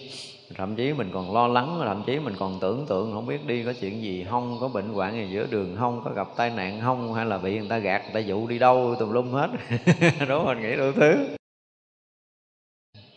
Thậm 0.56 0.76
chí 0.76 0.94
mình 0.94 1.10
còn 1.14 1.34
lo 1.34 1.48
lắng, 1.48 1.82
thậm 1.84 2.04
chí 2.06 2.20
mình 2.20 2.34
còn 2.40 2.60
tưởng 2.60 2.86
tượng 2.90 3.14
không 3.14 3.28
biết 3.28 3.48
đi 3.48 3.64
có 3.64 3.74
chuyện 3.82 4.02
gì 4.02 4.26
không, 4.30 4.58
có 4.62 4.68
bệnh 4.68 4.90
hoạn 4.90 5.14
gì 5.14 5.34
giữa 5.34 5.48
đường 5.50 5.76
không, 5.80 6.02
có 6.06 6.12
gặp 6.12 6.28
tai 6.36 6.50
nạn 6.50 6.82
không, 6.82 7.14
hay 7.14 7.26
là 7.26 7.38
bị 7.38 7.60
người 7.60 7.70
ta 7.70 7.78
gạt, 7.78 8.02
người 8.04 8.14
ta 8.14 8.20
dụ 8.20 8.48
đi 8.48 8.60
đâu, 8.60 8.96
tùm 9.00 9.12
lum 9.12 9.32
hết. 9.32 9.50
Đó, 10.30 10.44
mình 10.46 10.62
nghĩ 10.62 10.76
đủ 10.76 10.92
thứ. 10.96 11.28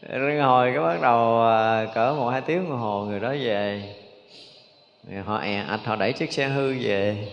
Rồi 0.08 0.40
hồi 0.40 0.70
cái 0.74 0.82
bắt 0.82 1.00
đầu 1.02 1.42
à, 1.42 1.86
cỡ 1.94 2.14
một 2.18 2.28
hai 2.28 2.40
tiếng 2.40 2.68
đồng 2.68 2.78
hồ 2.78 3.04
người 3.04 3.20
đó 3.20 3.30
về 3.30 3.94
họ 5.24 5.38
e 5.38 5.56
ạch 5.56 5.80
à, 5.84 5.84
họ 5.84 5.96
đẩy 5.96 6.12
chiếc 6.12 6.32
xe 6.32 6.48
hư 6.48 6.74
về. 6.80 7.28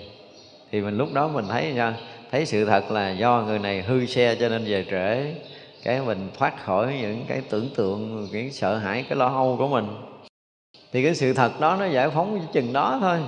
Thì 0.72 0.82
mình 0.82 0.98
lúc 0.98 1.14
đó 1.14 1.28
mình 1.28 1.46
thấy 1.50 1.74
nha 1.74 1.96
thấy 2.32 2.46
sự 2.46 2.66
thật 2.66 2.92
là 2.92 3.12
do 3.12 3.44
người 3.48 3.60
này 3.60 3.82
hư 3.82 4.06
xe 4.06 4.36
cho 4.40 4.50
nên 4.50 4.66
về 4.66 4.86
trễ. 4.92 5.34
Cái 5.84 6.02
mình 6.02 6.30
thoát 6.38 6.66
khỏi 6.66 6.98
những 7.02 7.26
cái 7.28 7.42
tưởng 7.50 7.70
tượng 7.76 8.28
cái 8.34 8.52
sợ 8.52 8.78
hãi, 8.78 9.06
cái 9.10 9.18
lo 9.18 9.28
âu 9.28 9.56
của 9.58 9.68
mình. 9.68 9.86
Thì 10.92 11.04
cái 11.04 11.16
sự 11.16 11.34
thật 11.34 11.60
đó 11.60 11.76
nó 11.80 11.86
giải 11.86 12.10
phóng 12.10 12.48
chừng 12.54 12.74
đó 12.74 12.98
thôi. 13.02 13.20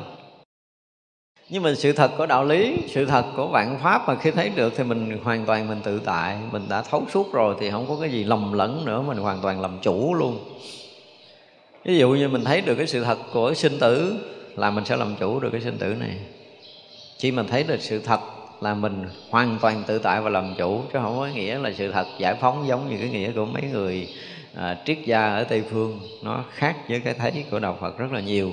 Nhưng 1.50 1.64
mà 1.64 1.74
sự 1.74 1.94
thật 1.94 2.12
của 2.18 2.26
đạo 2.26 2.46
lý, 2.46 2.78
sự 2.88 3.06
thật 3.06 3.26
của 3.36 3.48
vạn 3.48 3.80
pháp 3.84 4.08
mà 4.08 4.16
khi 4.16 4.32
thấy 4.32 4.50
được 4.56 4.74
thì 4.78 4.84
mình 4.84 5.18
hoàn 5.24 5.46
toàn 5.46 5.68
mình 5.68 5.82
tự 5.84 6.02
tại. 6.06 6.38
Mình 6.52 6.66
đã 6.70 6.82
thấu 6.82 7.04
suốt 7.14 7.34
rồi 7.34 7.56
thì 7.60 7.72
không 7.72 7.86
có 7.88 7.98
cái 8.02 8.10
gì 8.12 8.24
lầm 8.24 8.54
lẫn 8.54 8.86
nữa, 8.86 9.02
mình 9.02 9.18
hoàn 9.18 9.42
toàn 9.42 9.62
làm 9.62 9.78
chủ 9.82 10.14
luôn. 10.14 10.40
Ví 11.84 11.98
dụ 11.98 12.10
như 12.10 12.28
mình 12.28 12.44
thấy 12.44 12.62
được 12.62 12.76
cái 12.76 12.88
sự 12.88 13.04
thật 13.04 13.18
của 13.34 13.54
sinh 13.54 13.80
tử 13.80 14.16
là 14.56 14.72
mình 14.72 14.86
sẽ 14.86 14.95
làm 14.95 15.15
chủ 15.19 15.40
được 15.40 15.49
cái 15.52 15.61
sinh 15.61 15.77
tử 15.77 15.95
này 15.99 16.18
khi 17.19 17.32
mình 17.32 17.48
thấy 17.48 17.64
được 17.64 17.82
sự 17.82 17.99
thật 17.99 18.19
là 18.61 18.73
mình 18.73 19.03
hoàn 19.30 19.57
toàn 19.61 19.84
tự 19.88 19.99
tại 19.99 20.22
và 20.22 20.30
làm 20.30 20.53
chủ 20.57 20.82
chứ 20.94 20.99
không 21.02 21.18
có 21.18 21.27
nghĩa 21.27 21.60
là 21.60 21.72
sự 21.73 21.91
thật 21.91 22.06
giải 22.19 22.36
phóng 22.41 22.68
giống 22.68 22.90
như 22.90 22.98
cái 22.98 23.10
nghĩa 23.10 23.32
của 23.32 23.45
mấy 23.45 23.64
người 23.72 24.07
à, 24.56 24.77
triết 24.86 24.98
gia 25.06 25.26
ở 25.26 25.44
tây 25.44 25.64
phương 25.69 25.99
nó 26.23 26.44
khác 26.52 26.76
với 26.90 26.99
cái 26.99 27.14
thấy 27.14 27.45
của 27.52 27.60
đạo 27.60 27.77
phật 27.82 27.98
rất 27.98 28.11
là 28.11 28.19
nhiều 28.19 28.52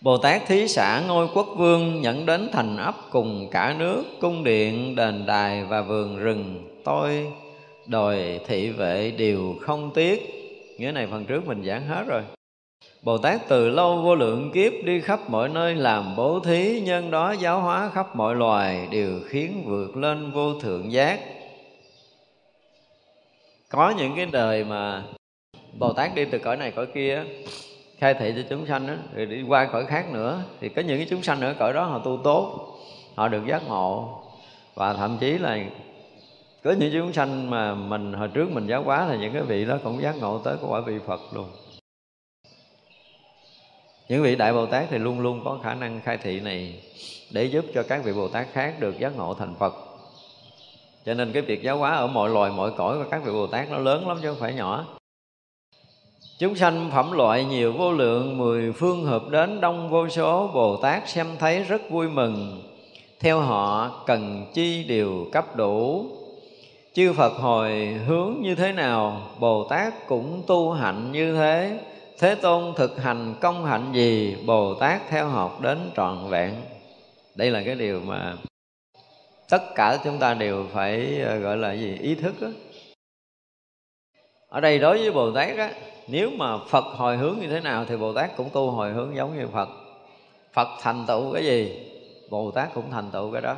Bồ 0.00 0.18
Tát 0.18 0.46
thí 0.46 0.68
xã 0.68 1.02
ngôi 1.06 1.28
quốc 1.34 1.48
vương 1.56 2.00
nhận 2.00 2.26
đến 2.26 2.48
thành 2.52 2.76
ấp 2.76 2.94
cùng 3.10 3.48
cả 3.50 3.76
nước, 3.78 4.04
cung 4.20 4.44
điện, 4.44 4.96
đền 4.96 5.26
đài 5.26 5.64
và 5.64 5.82
vườn 5.82 6.18
rừng. 6.18 6.68
Tôi 6.84 7.26
đòi 7.86 8.40
thị 8.46 8.70
vệ 8.70 9.10
đều 9.10 9.54
không 9.60 9.90
tiếc. 9.94 10.22
Nghĩa 10.78 10.92
này 10.92 11.06
phần 11.10 11.24
trước 11.24 11.46
mình 11.46 11.64
giảng 11.64 11.86
hết 11.86 12.04
rồi. 12.06 12.22
Bồ 13.04 13.18
Tát 13.18 13.40
từ 13.48 13.68
lâu 13.68 14.02
vô 14.02 14.14
lượng 14.14 14.50
kiếp 14.54 14.72
đi 14.84 15.00
khắp 15.00 15.20
mọi 15.30 15.48
nơi 15.48 15.74
làm 15.74 16.16
bố 16.16 16.40
thí 16.40 16.80
Nhân 16.80 17.10
đó 17.10 17.32
giáo 17.32 17.60
hóa 17.60 17.90
khắp 17.94 18.16
mọi 18.16 18.34
loài 18.34 18.88
Đều 18.90 19.20
khiến 19.28 19.62
vượt 19.66 19.96
lên 19.96 20.30
vô 20.30 20.60
thượng 20.60 20.92
giác. 20.92 21.20
Có 23.68 23.94
những 23.98 24.16
cái 24.16 24.26
đời 24.26 24.64
mà 24.64 25.02
Bồ 25.78 25.92
Tát 25.92 26.14
đi 26.14 26.24
từ 26.24 26.38
cõi 26.38 26.56
này 26.56 26.70
cõi 26.70 26.86
kia 26.94 27.24
khai 27.98 28.14
thị 28.14 28.32
cho 28.36 28.42
chúng 28.50 28.66
sanh 28.66 28.86
đó, 28.86 28.94
rồi 29.14 29.26
đi 29.26 29.42
qua 29.42 29.68
cõi 29.72 29.84
khác 29.86 30.12
nữa 30.12 30.42
thì 30.60 30.68
có 30.68 30.82
những 30.82 30.98
cái 30.98 31.06
chúng 31.10 31.22
sanh 31.22 31.40
ở 31.40 31.54
cõi 31.58 31.72
đó 31.72 31.84
họ 31.84 31.98
tu 31.98 32.18
tốt 32.24 32.70
họ 33.14 33.28
được 33.28 33.46
giác 33.46 33.62
ngộ. 33.68 34.20
Và 34.74 34.94
thậm 34.94 35.16
chí 35.20 35.38
là 35.38 35.58
có 36.64 36.72
những 36.78 36.92
chúng 36.92 37.12
sanh 37.12 37.50
mà 37.50 37.74
mình 37.74 38.12
hồi 38.12 38.28
trước 38.28 38.50
mình 38.50 38.66
giáo 38.66 38.82
hóa 38.82 39.06
là 39.06 39.16
những 39.16 39.32
cái 39.32 39.42
vị 39.42 39.64
đó 39.64 39.78
cũng 39.84 40.02
giác 40.02 40.16
ngộ 40.16 40.38
tới 40.38 40.56
quả 40.68 40.80
vị 40.80 40.98
Phật 41.06 41.20
luôn 41.34 41.46
những 44.08 44.22
vị 44.22 44.36
đại 44.36 44.52
bồ 44.52 44.66
tát 44.66 44.86
thì 44.90 44.98
luôn 44.98 45.20
luôn 45.20 45.40
có 45.44 45.58
khả 45.62 45.74
năng 45.74 46.00
khai 46.00 46.18
thị 46.22 46.40
này 46.40 46.74
để 47.30 47.44
giúp 47.44 47.64
cho 47.74 47.82
các 47.82 48.04
vị 48.04 48.12
bồ 48.12 48.28
tát 48.28 48.46
khác 48.52 48.74
được 48.80 48.98
giác 48.98 49.16
ngộ 49.16 49.34
thành 49.34 49.54
phật. 49.58 49.74
Cho 51.04 51.14
nên 51.14 51.32
cái 51.32 51.42
việc 51.42 51.62
giáo 51.62 51.78
hóa 51.78 51.94
ở 51.94 52.06
mọi 52.06 52.30
loài, 52.30 52.50
mọi 52.50 52.70
cõi 52.76 52.98
của 52.98 53.04
các 53.10 53.24
vị 53.24 53.32
bồ 53.32 53.46
tát 53.46 53.70
nó 53.70 53.78
lớn 53.78 54.08
lắm 54.08 54.18
chứ 54.22 54.28
không 54.28 54.40
phải 54.40 54.54
nhỏ. 54.54 54.86
Chúng 56.38 56.54
sanh 56.54 56.90
phẩm 56.92 57.12
loại 57.12 57.44
nhiều 57.44 57.72
vô 57.72 57.92
lượng, 57.92 58.38
Mười 58.38 58.72
phương 58.72 59.04
hợp 59.04 59.22
đến 59.30 59.60
đông 59.60 59.90
vô 59.90 60.08
số, 60.08 60.50
Bồ 60.54 60.76
Tát 60.76 61.08
xem 61.08 61.26
thấy 61.38 61.62
rất 61.62 61.90
vui 61.90 62.08
mừng. 62.08 62.62
Theo 63.20 63.40
họ, 63.40 63.90
cần 64.06 64.46
chi 64.54 64.84
đều 64.84 65.26
cấp 65.32 65.56
đủ. 65.56 66.06
Chư 66.94 67.12
Phật 67.12 67.32
hồi 67.32 67.86
hướng 68.06 68.34
như 68.40 68.54
thế 68.54 68.72
nào, 68.72 69.22
Bồ 69.38 69.64
Tát 69.68 70.06
cũng 70.08 70.42
tu 70.46 70.72
hạnh 70.72 71.12
như 71.12 71.36
thế. 71.36 71.78
Thế 72.18 72.34
Tôn 72.34 72.74
thực 72.76 73.02
hành 73.02 73.34
công 73.40 73.64
hạnh 73.64 73.92
gì 73.92 74.36
Bồ 74.46 74.74
Tát 74.74 75.02
theo 75.08 75.28
học 75.28 75.60
đến 75.60 75.90
trọn 75.96 76.30
vẹn. 76.30 76.54
Đây 77.34 77.50
là 77.50 77.62
cái 77.66 77.74
điều 77.74 78.00
mà 78.00 78.36
Tất 79.48 79.62
cả 79.74 79.98
chúng 80.04 80.18
ta 80.18 80.34
đều 80.34 80.66
phải 80.72 81.20
ờ, 81.20 81.36
gọi 81.38 81.56
là 81.56 81.72
gì, 81.72 81.98
ý 82.00 82.14
thức 82.14 82.34
đó. 82.40 82.48
Ở 84.48 84.60
đây 84.60 84.78
đối 84.78 84.98
với 84.98 85.10
Bồ 85.10 85.32
Tát 85.32 85.56
á, 85.56 85.72
Nếu 86.08 86.30
mà 86.30 86.58
Phật 86.68 86.84
hồi 86.84 87.16
hướng 87.16 87.38
như 87.40 87.48
thế 87.48 87.60
nào 87.60 87.84
Thì 87.84 87.96
Bồ 87.96 88.12
Tát 88.12 88.36
cũng 88.36 88.50
tu 88.52 88.70
hồi 88.70 88.92
hướng 88.92 89.16
giống 89.16 89.38
như 89.38 89.48
Phật. 89.52 89.68
Phật 90.52 90.68
thành 90.80 91.04
tựu 91.08 91.32
cái 91.32 91.44
gì 91.44 91.90
Bồ 92.30 92.50
Tát 92.50 92.74
cũng 92.74 92.90
thành 92.90 93.10
tựu 93.10 93.32
cái 93.32 93.42
đó 93.42 93.56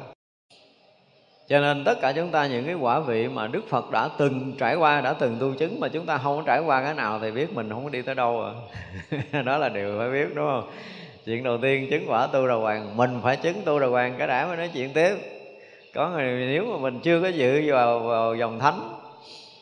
cho 1.48 1.60
nên 1.60 1.84
tất 1.84 2.00
cả 2.00 2.12
chúng 2.12 2.30
ta 2.30 2.46
những 2.46 2.64
cái 2.64 2.74
quả 2.74 3.00
vị 3.00 3.28
mà 3.28 3.46
Đức 3.46 3.68
Phật 3.68 3.90
đã 3.90 4.08
từng 4.18 4.52
trải 4.58 4.76
qua 4.76 5.00
đã 5.00 5.12
từng 5.12 5.36
tu 5.40 5.54
chứng 5.54 5.80
mà 5.80 5.88
chúng 5.88 6.06
ta 6.06 6.18
không 6.18 6.36
có 6.36 6.42
trải 6.46 6.60
qua 6.60 6.82
cái 6.82 6.94
nào 6.94 7.18
thì 7.22 7.30
biết 7.30 7.54
mình 7.54 7.70
không 7.70 7.84
có 7.84 7.90
đi 7.90 8.02
tới 8.02 8.14
đâu 8.14 8.40
rồi 8.40 8.52
à. 9.32 9.42
đó 9.42 9.58
là 9.58 9.68
điều 9.68 9.98
phải 9.98 10.10
biết 10.10 10.34
đúng 10.34 10.46
không? 10.46 10.70
Chuyện 11.26 11.44
đầu 11.44 11.58
tiên 11.62 11.90
chứng 11.90 12.10
quả 12.10 12.26
tu 12.26 12.48
đà 12.48 12.54
hoàng 12.54 12.96
mình 12.96 13.20
phải 13.22 13.36
chứng 13.36 13.62
tu 13.64 13.78
đà 13.78 13.86
hoàng 13.86 14.14
cái 14.18 14.26
đã 14.26 14.46
mới 14.46 14.56
nói 14.56 14.70
chuyện 14.74 14.92
tiếp. 14.92 15.16
Có 15.94 16.10
người 16.10 16.46
nếu 16.46 16.64
mà 16.64 16.78
mình 16.78 17.00
chưa 17.02 17.20
có 17.22 17.28
dự 17.28 17.72
vào, 17.72 18.00
vào 18.00 18.34
dòng 18.34 18.58
thánh 18.58 18.92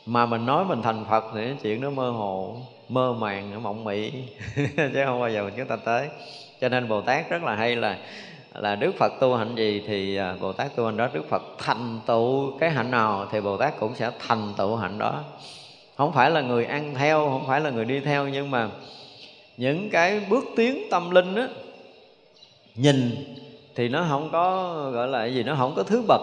mà 0.06 0.26
mình 0.26 0.46
nói 0.46 0.64
mình 0.64 0.82
thành 0.82 1.04
Phật 1.10 1.24
thì 1.34 1.54
chuyện 1.62 1.80
nó 1.80 1.90
mơ 1.90 2.10
hồ 2.10 2.56
mơ 2.88 3.12
màng 3.12 3.62
mộng 3.62 3.84
mị. 3.84 4.10
Chứ 4.76 5.02
không 5.06 5.20
bao 5.20 5.30
giờ 5.30 5.50
chúng 5.56 5.66
ta 5.66 5.76
tới. 5.84 6.08
Cho 6.60 6.68
nên 6.68 6.88
Bồ 6.88 7.00
Tát 7.00 7.30
rất 7.30 7.42
là 7.42 7.54
hay 7.54 7.76
là 7.76 7.98
là 8.54 8.76
Đức 8.76 8.94
Phật 8.98 9.12
tu 9.20 9.34
hạnh 9.34 9.54
gì 9.54 9.82
thì 9.86 10.16
à, 10.16 10.34
Bồ 10.40 10.52
Tát 10.52 10.76
tu 10.76 10.84
hạnh 10.84 10.96
đó. 10.96 11.08
Đức 11.12 11.28
Phật 11.28 11.42
thành 11.58 12.00
tựu 12.06 12.58
cái 12.58 12.70
hạnh 12.70 12.90
nào 12.90 13.26
thì 13.32 13.40
Bồ 13.40 13.56
Tát 13.56 13.80
cũng 13.80 13.94
sẽ 13.94 14.10
thành 14.18 14.52
tựu 14.56 14.76
hạnh 14.76 14.98
đó. 14.98 15.20
Không 15.96 16.12
phải 16.12 16.30
là 16.30 16.40
người 16.40 16.64
ăn 16.64 16.94
theo, 16.94 17.18
không 17.30 17.46
phải 17.46 17.60
là 17.60 17.70
người 17.70 17.84
đi 17.84 18.00
theo, 18.00 18.28
nhưng 18.28 18.50
mà 18.50 18.68
những 19.56 19.90
cái 19.90 20.20
bước 20.28 20.44
tiến 20.56 20.88
tâm 20.90 21.10
linh 21.10 21.34
á, 21.34 21.48
nhìn 22.74 23.16
thì 23.74 23.88
nó 23.88 24.06
không 24.08 24.28
có, 24.32 24.74
gọi 24.90 25.08
là 25.08 25.26
gì, 25.26 25.42
nó 25.42 25.54
không 25.58 25.74
có 25.76 25.82
thứ 25.82 26.02
bậc. 26.08 26.20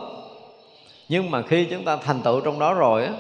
Nhưng 1.09 1.31
mà 1.31 1.41
khi 1.41 1.65
chúng 1.65 1.83
ta 1.83 1.95
thành 1.95 2.21
tựu 2.21 2.41
trong 2.41 2.59
đó 2.59 2.73
rồi 2.73 3.05
á 3.05 3.13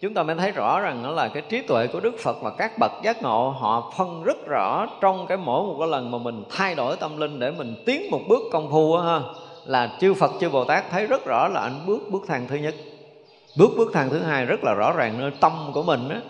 chúng 0.00 0.14
ta 0.14 0.22
mới 0.22 0.36
thấy 0.36 0.50
rõ 0.50 0.80
rằng 0.80 1.02
đó 1.02 1.10
là 1.10 1.28
cái 1.28 1.42
trí 1.48 1.62
tuệ 1.62 1.86
của 1.86 2.00
Đức 2.00 2.14
Phật 2.18 2.42
và 2.42 2.50
các 2.50 2.78
bậc 2.78 2.92
giác 3.02 3.22
ngộ, 3.22 3.50
họ 3.50 3.92
phân 3.98 4.22
rất 4.24 4.46
rõ 4.46 4.86
trong 5.00 5.26
cái 5.26 5.38
mỗi 5.38 5.62
một 5.62 5.76
cái 5.78 5.88
lần 5.88 6.10
mà 6.10 6.18
mình 6.18 6.44
thay 6.50 6.74
đổi 6.74 6.96
tâm 6.96 7.16
linh 7.16 7.38
để 7.38 7.50
mình 7.50 7.82
tiến 7.86 8.10
một 8.10 8.20
bước 8.28 8.42
công 8.52 8.70
phu 8.70 8.94
á 8.94 9.04
ha. 9.04 9.20
Là 9.66 9.96
chư 10.00 10.14
Phật, 10.14 10.30
chư 10.40 10.48
Bồ 10.48 10.64
Tát 10.64 10.84
thấy 10.90 11.06
rất 11.06 11.24
rõ 11.24 11.48
là 11.48 11.60
anh 11.60 11.86
bước 11.86 12.00
bước 12.10 12.22
thang 12.28 12.46
thứ 12.48 12.56
nhất. 12.56 12.74
Bước 13.58 13.70
bước 13.76 13.90
thang 13.94 14.10
thứ 14.10 14.18
hai 14.18 14.44
rất 14.44 14.64
là 14.64 14.74
rõ 14.74 14.92
ràng 14.92 15.20
nơi 15.20 15.30
tâm 15.40 15.52
của 15.74 15.82
mình 15.82 16.08
á. 16.08 16.20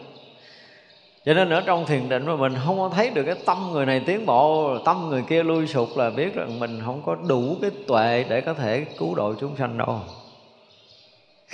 Cho 1.24 1.34
nên 1.34 1.50
ở 1.50 1.60
trong 1.60 1.86
thiền 1.86 2.08
định 2.08 2.26
mà 2.26 2.36
mình 2.36 2.54
không 2.66 2.78
có 2.78 2.90
thấy 2.94 3.10
được 3.10 3.22
cái 3.24 3.34
tâm 3.46 3.70
người 3.72 3.86
này 3.86 4.00
tiến 4.06 4.26
bộ, 4.26 4.70
tâm 4.84 5.08
người 5.08 5.22
kia 5.28 5.42
lui 5.42 5.66
sụt 5.66 5.88
là 5.96 6.10
biết 6.10 6.34
rằng 6.34 6.60
mình 6.60 6.80
không 6.84 7.02
có 7.06 7.16
đủ 7.28 7.56
cái 7.62 7.70
tuệ 7.86 8.24
để 8.28 8.40
có 8.40 8.54
thể 8.54 8.86
cứu 8.98 9.14
độ 9.14 9.34
chúng 9.40 9.56
sanh 9.56 9.78
đâu 9.78 10.00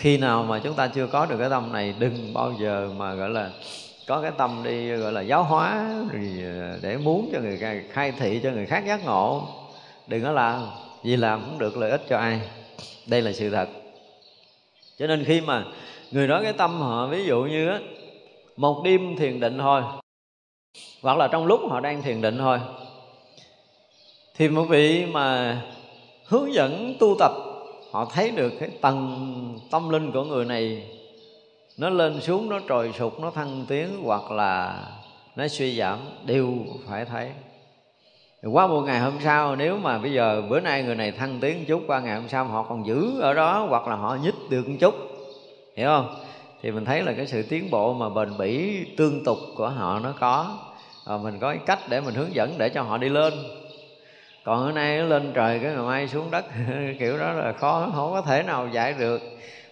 khi 0.01 0.16
nào 0.16 0.43
mà 0.43 0.59
chúng 0.64 0.74
ta 0.74 0.86
chưa 0.86 1.06
có 1.06 1.27
được 1.27 1.36
cái 1.39 1.51
tâm 1.51 1.72
này 1.72 1.94
đừng 1.98 2.35
bao 2.35 2.52
giờ 2.60 2.90
mà 2.97 3.14
gọi 3.14 3.31
là 3.31 3.51
có 4.06 4.22
cái 4.22 4.31
tâm 4.39 4.62
đi 4.64 4.90
gọi 4.90 5.12
là 5.12 5.20
giáo 5.20 5.43
hóa 5.43 5.90
ờ, 6.43 6.78
để 6.82 6.97
muốn 6.97 7.31
cho 7.32 7.40
người 7.40 7.56
khai, 7.56 7.82
khai 7.90 8.12
thị 8.12 8.40
cho 8.43 8.51
người 8.51 8.66
khác 8.66 8.85
giác 8.86 9.05
ngộ. 9.05 9.48
Đừng 10.06 10.22
có 10.22 10.32
làm 10.32 10.66
vì 11.02 11.16
làm 11.16 11.43
cũng 11.47 11.59
được 11.59 11.77
lợi 11.77 11.90
ích 11.90 12.02
cho 12.09 12.18
ai. 12.18 12.40
Đây 13.06 13.22
là 13.22 13.32
sự 13.32 13.51
thật. 13.51 13.68
Cho 14.98 15.06
nên 15.06 15.24
khi 15.24 15.40
mà 15.40 15.64
người 16.10 16.28
nói 16.28 16.43
cái 16.43 16.52
tâm 16.52 16.81
họ 16.81 17.06
ví 17.06 17.24
dụ 17.24 17.43
như 17.43 17.68
á 17.68 17.78
một 18.56 18.82
đêm 18.85 19.16
thiền 19.16 19.40
định 19.40 19.59
thôi 19.59 19.82
hoặc 21.02 21.18
là 21.18 21.28
trong 21.28 21.47
lúc 21.47 21.60
họ 21.70 21.81
đang 21.81 22.02
thiền 22.02 22.20
định 22.20 22.39
thôi 22.39 22.59
thì 24.35 24.48
một 24.48 24.64
vị 24.64 25.06
mà 25.06 25.60
hướng 26.27 26.55
dẫn 26.55 26.94
tu 27.01 27.16
tập 27.18 27.32
họ 27.90 28.04
thấy 28.04 28.30
được 28.30 28.52
cái 28.60 28.68
tầng 28.80 29.58
tâm 29.70 29.88
linh 29.88 30.12
của 30.12 30.24
người 30.24 30.44
này, 30.44 30.86
nó 31.78 31.90
lên 31.90 32.20
xuống, 32.20 32.48
nó 32.48 32.60
trồi 32.68 32.92
sụt 32.98 33.12
nó 33.20 33.30
thăng 33.30 33.64
tiến, 33.68 33.88
hoặc 34.04 34.30
là 34.30 34.84
nó 35.36 35.48
suy 35.48 35.76
giảm, 35.78 35.98
đều 36.26 36.54
phải 36.88 37.04
thấy. 37.04 37.30
Qua 38.42 38.66
một 38.66 38.80
ngày 38.80 39.00
hôm 39.00 39.14
sau, 39.24 39.56
nếu 39.56 39.76
mà 39.76 39.98
bây 39.98 40.12
giờ 40.12 40.42
bữa 40.48 40.60
nay 40.60 40.82
người 40.82 40.94
này 40.94 41.12
thăng 41.12 41.40
tiến 41.40 41.64
chút, 41.64 41.82
qua 41.86 42.00
ngày 42.00 42.14
hôm 42.14 42.28
sau 42.28 42.44
họ 42.44 42.62
còn 42.62 42.86
giữ 42.86 43.20
ở 43.20 43.34
đó, 43.34 43.66
hoặc 43.68 43.88
là 43.88 43.96
họ 43.96 44.18
nhích 44.22 44.34
được 44.50 44.68
một 44.68 44.76
chút, 44.80 44.94
hiểu 45.76 45.88
không? 45.88 46.14
Thì 46.62 46.70
mình 46.70 46.84
thấy 46.84 47.02
là 47.02 47.12
cái 47.12 47.26
sự 47.26 47.42
tiến 47.42 47.70
bộ 47.70 47.92
mà 47.92 48.08
bền 48.08 48.38
bỉ, 48.38 48.84
tương 48.96 49.24
tục 49.24 49.38
của 49.56 49.68
họ 49.68 49.98
nó 49.98 50.12
có. 50.20 50.58
Và 51.04 51.16
mình 51.16 51.38
có 51.38 51.48
cái 51.48 51.60
cách 51.66 51.78
để 51.88 52.00
mình 52.00 52.14
hướng 52.14 52.34
dẫn 52.34 52.54
để 52.58 52.68
cho 52.68 52.82
họ 52.82 52.98
đi 52.98 53.08
lên 53.08 53.32
còn 54.51 54.62
hôm 54.62 54.74
nay 54.74 54.98
nó 54.98 55.05
lên 55.05 55.32
trời 55.35 55.59
cái 55.59 55.74
ngày 55.74 55.85
mai 55.85 56.09
xuống 56.09 56.31
đất 56.31 56.44
kiểu 56.98 57.18
đó 57.18 57.32
là 57.32 57.52
khó 57.52 57.90
không 57.94 58.12
có 58.12 58.22
thể 58.22 58.43
nào 58.43 58.68
giải 58.72 58.94
được. 58.98 59.22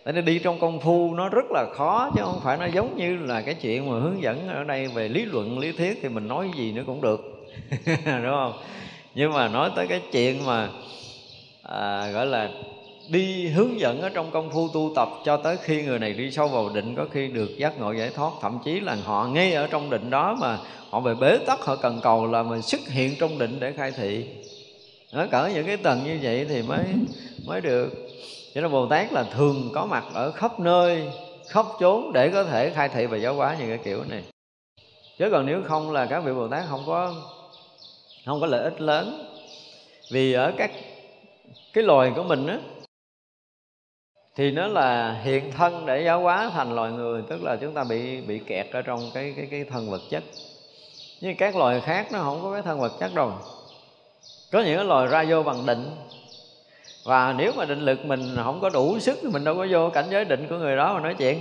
Tại 0.04 0.14
nên 0.14 0.24
đi 0.24 0.38
trong 0.38 0.60
công 0.60 0.80
phu 0.80 1.14
nó 1.14 1.28
rất 1.28 1.44
là 1.50 1.66
khó 1.74 2.10
chứ 2.14 2.22
không 2.24 2.40
phải 2.44 2.56
nó 2.56 2.66
giống 2.66 2.96
như 2.96 3.16
là 3.16 3.40
cái 3.40 3.54
chuyện 3.54 3.90
mà 3.90 3.98
hướng 4.00 4.22
dẫn 4.22 4.48
ở 4.48 4.64
đây 4.64 4.86
về 4.86 5.08
lý 5.08 5.24
luận 5.24 5.58
lý 5.58 5.72
thuyết 5.72 5.98
thì 6.02 6.08
mình 6.08 6.28
nói 6.28 6.50
gì 6.56 6.72
nữa 6.72 6.82
cũng 6.86 7.00
được 7.00 7.20
đúng 8.06 8.30
không? 8.30 8.52
Nhưng 9.14 9.32
mà 9.32 9.48
nói 9.48 9.70
tới 9.76 9.86
cái 9.86 10.00
chuyện 10.12 10.46
mà 10.46 10.68
à, 11.62 12.10
gọi 12.10 12.26
là 12.26 12.50
đi 13.08 13.48
hướng 13.48 13.80
dẫn 13.80 14.00
ở 14.00 14.08
trong 14.08 14.30
công 14.30 14.50
phu 14.50 14.68
tu 14.68 14.92
tập 14.96 15.08
cho 15.24 15.36
tới 15.36 15.56
khi 15.62 15.82
người 15.82 15.98
này 15.98 16.12
đi 16.12 16.30
sâu 16.30 16.48
vào 16.48 16.68
định 16.68 16.94
có 16.94 17.06
khi 17.10 17.28
được 17.28 17.50
giác 17.58 17.78
ngộ 17.78 17.92
giải 17.92 18.10
thoát. 18.10 18.30
Thậm 18.40 18.58
chí 18.64 18.80
là 18.80 18.96
họ 19.04 19.26
ngay 19.26 19.52
ở 19.52 19.66
trong 19.66 19.90
định 19.90 20.10
đó 20.10 20.36
mà 20.40 20.58
họ 20.90 21.00
về 21.00 21.14
bế 21.14 21.38
tắc 21.46 21.60
họ 21.60 21.76
cần 21.76 22.00
cầu 22.02 22.26
là 22.26 22.42
mình 22.42 22.62
xuất 22.62 22.80
hiện 22.88 23.14
trong 23.20 23.38
định 23.38 23.60
để 23.60 23.72
khai 23.72 23.92
thị 23.96 24.26
ở 25.10 25.26
cỡ 25.30 25.50
những 25.54 25.66
cái 25.66 25.76
tầng 25.76 26.04
như 26.04 26.18
vậy 26.22 26.46
thì 26.48 26.62
mới 26.62 26.84
mới 27.46 27.60
được. 27.60 27.90
Cho 28.54 28.60
nên 28.60 28.70
bồ 28.70 28.86
tát 28.86 29.12
là 29.12 29.22
thường 29.22 29.70
có 29.74 29.86
mặt 29.86 30.04
ở 30.14 30.30
khắp 30.30 30.60
nơi, 30.60 31.08
khắp 31.48 31.66
chốn 31.80 32.12
để 32.12 32.30
có 32.30 32.44
thể 32.44 32.70
khai 32.70 32.88
thị 32.88 33.06
và 33.06 33.16
giáo 33.16 33.34
hóa 33.34 33.56
những 33.58 33.68
cái 33.68 33.78
kiểu 33.84 34.04
này. 34.08 34.22
Chứ 35.18 35.28
còn 35.30 35.46
nếu 35.46 35.62
không 35.64 35.90
là 35.90 36.06
các 36.06 36.20
vị 36.20 36.32
bồ 36.32 36.48
tát 36.48 36.64
không 36.68 36.82
có 36.86 37.14
không 38.26 38.40
có 38.40 38.46
lợi 38.46 38.64
ích 38.64 38.80
lớn. 38.80 39.24
Vì 40.10 40.32
ở 40.32 40.52
các, 40.56 40.70
cái 41.72 41.84
loài 41.84 42.12
của 42.16 42.22
mình 42.22 42.46
á, 42.46 42.58
thì 44.36 44.50
nó 44.50 44.66
là 44.66 45.20
hiện 45.22 45.52
thân 45.52 45.86
để 45.86 46.02
giáo 46.04 46.20
hóa 46.20 46.50
thành 46.54 46.74
loài 46.74 46.92
người, 46.92 47.22
tức 47.28 47.42
là 47.42 47.56
chúng 47.56 47.74
ta 47.74 47.84
bị 47.84 48.20
bị 48.20 48.38
kẹt 48.46 48.66
ở 48.72 48.82
trong 48.82 49.10
cái 49.14 49.32
cái 49.36 49.48
cái 49.50 49.64
thân 49.64 49.90
vật 49.90 50.00
chất. 50.10 50.22
Nhưng 51.20 51.36
các 51.36 51.56
loài 51.56 51.80
khác 51.80 52.12
nó 52.12 52.18
không 52.22 52.42
có 52.42 52.52
cái 52.52 52.62
thân 52.62 52.80
vật 52.80 52.92
chất 53.00 53.14
đâu 53.14 53.32
có 54.52 54.60
những 54.60 54.88
loài 54.88 55.06
ra 55.06 55.24
vô 55.28 55.42
bằng 55.42 55.66
định. 55.66 55.90
Và 57.04 57.34
nếu 57.38 57.52
mà 57.56 57.64
định 57.64 57.80
lực 57.80 58.04
mình 58.04 58.36
không 58.44 58.60
có 58.60 58.68
đủ 58.68 58.98
sức 58.98 59.18
thì 59.22 59.28
mình 59.28 59.44
đâu 59.44 59.54
có 59.54 59.66
vô 59.70 59.90
cảnh 59.90 60.06
giới 60.10 60.24
định 60.24 60.46
của 60.48 60.56
người 60.56 60.76
đó 60.76 60.94
mà 60.94 61.00
nói 61.00 61.14
chuyện. 61.14 61.38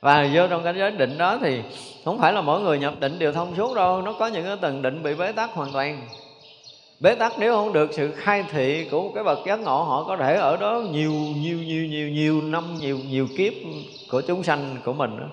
Và 0.00 0.28
vô 0.34 0.46
trong 0.48 0.64
cảnh 0.64 0.76
giới 0.78 0.90
định 0.90 1.18
đó 1.18 1.38
thì 1.42 1.62
không 2.04 2.18
phải 2.18 2.32
là 2.32 2.40
mỗi 2.40 2.60
người 2.60 2.78
nhập 2.78 2.94
định 3.00 3.18
đều 3.18 3.32
thông 3.32 3.56
suốt 3.56 3.74
đâu. 3.74 4.02
Nó 4.02 4.12
có 4.12 4.26
những 4.26 4.44
cái 4.44 4.56
tầng 4.60 4.82
định 4.82 5.02
bị 5.02 5.14
bế 5.14 5.32
tắc 5.32 5.50
hoàn 5.50 5.72
toàn. 5.72 6.08
Bế 7.00 7.14
tắc 7.14 7.32
nếu 7.38 7.54
không 7.54 7.72
được 7.72 7.90
sự 7.92 8.12
khai 8.16 8.44
thị 8.50 8.88
của 8.90 9.02
một 9.02 9.12
cái 9.14 9.24
bậc 9.24 9.38
giác 9.46 9.60
ngộ, 9.60 9.82
họ 9.82 10.04
có 10.04 10.16
thể 10.16 10.36
ở 10.36 10.56
đó 10.56 10.82
nhiều 10.90 11.12
nhiều 11.12 11.58
nhiều 11.58 11.86
nhiều 11.86 12.08
nhiều 12.08 12.42
năm, 12.42 12.74
nhiều 12.80 12.98
nhiều 13.08 13.26
kiếp 13.36 13.52
của 14.10 14.20
chúng 14.20 14.42
sanh, 14.42 14.76
của 14.84 14.92
mình 14.92 15.16
đó. 15.20 15.26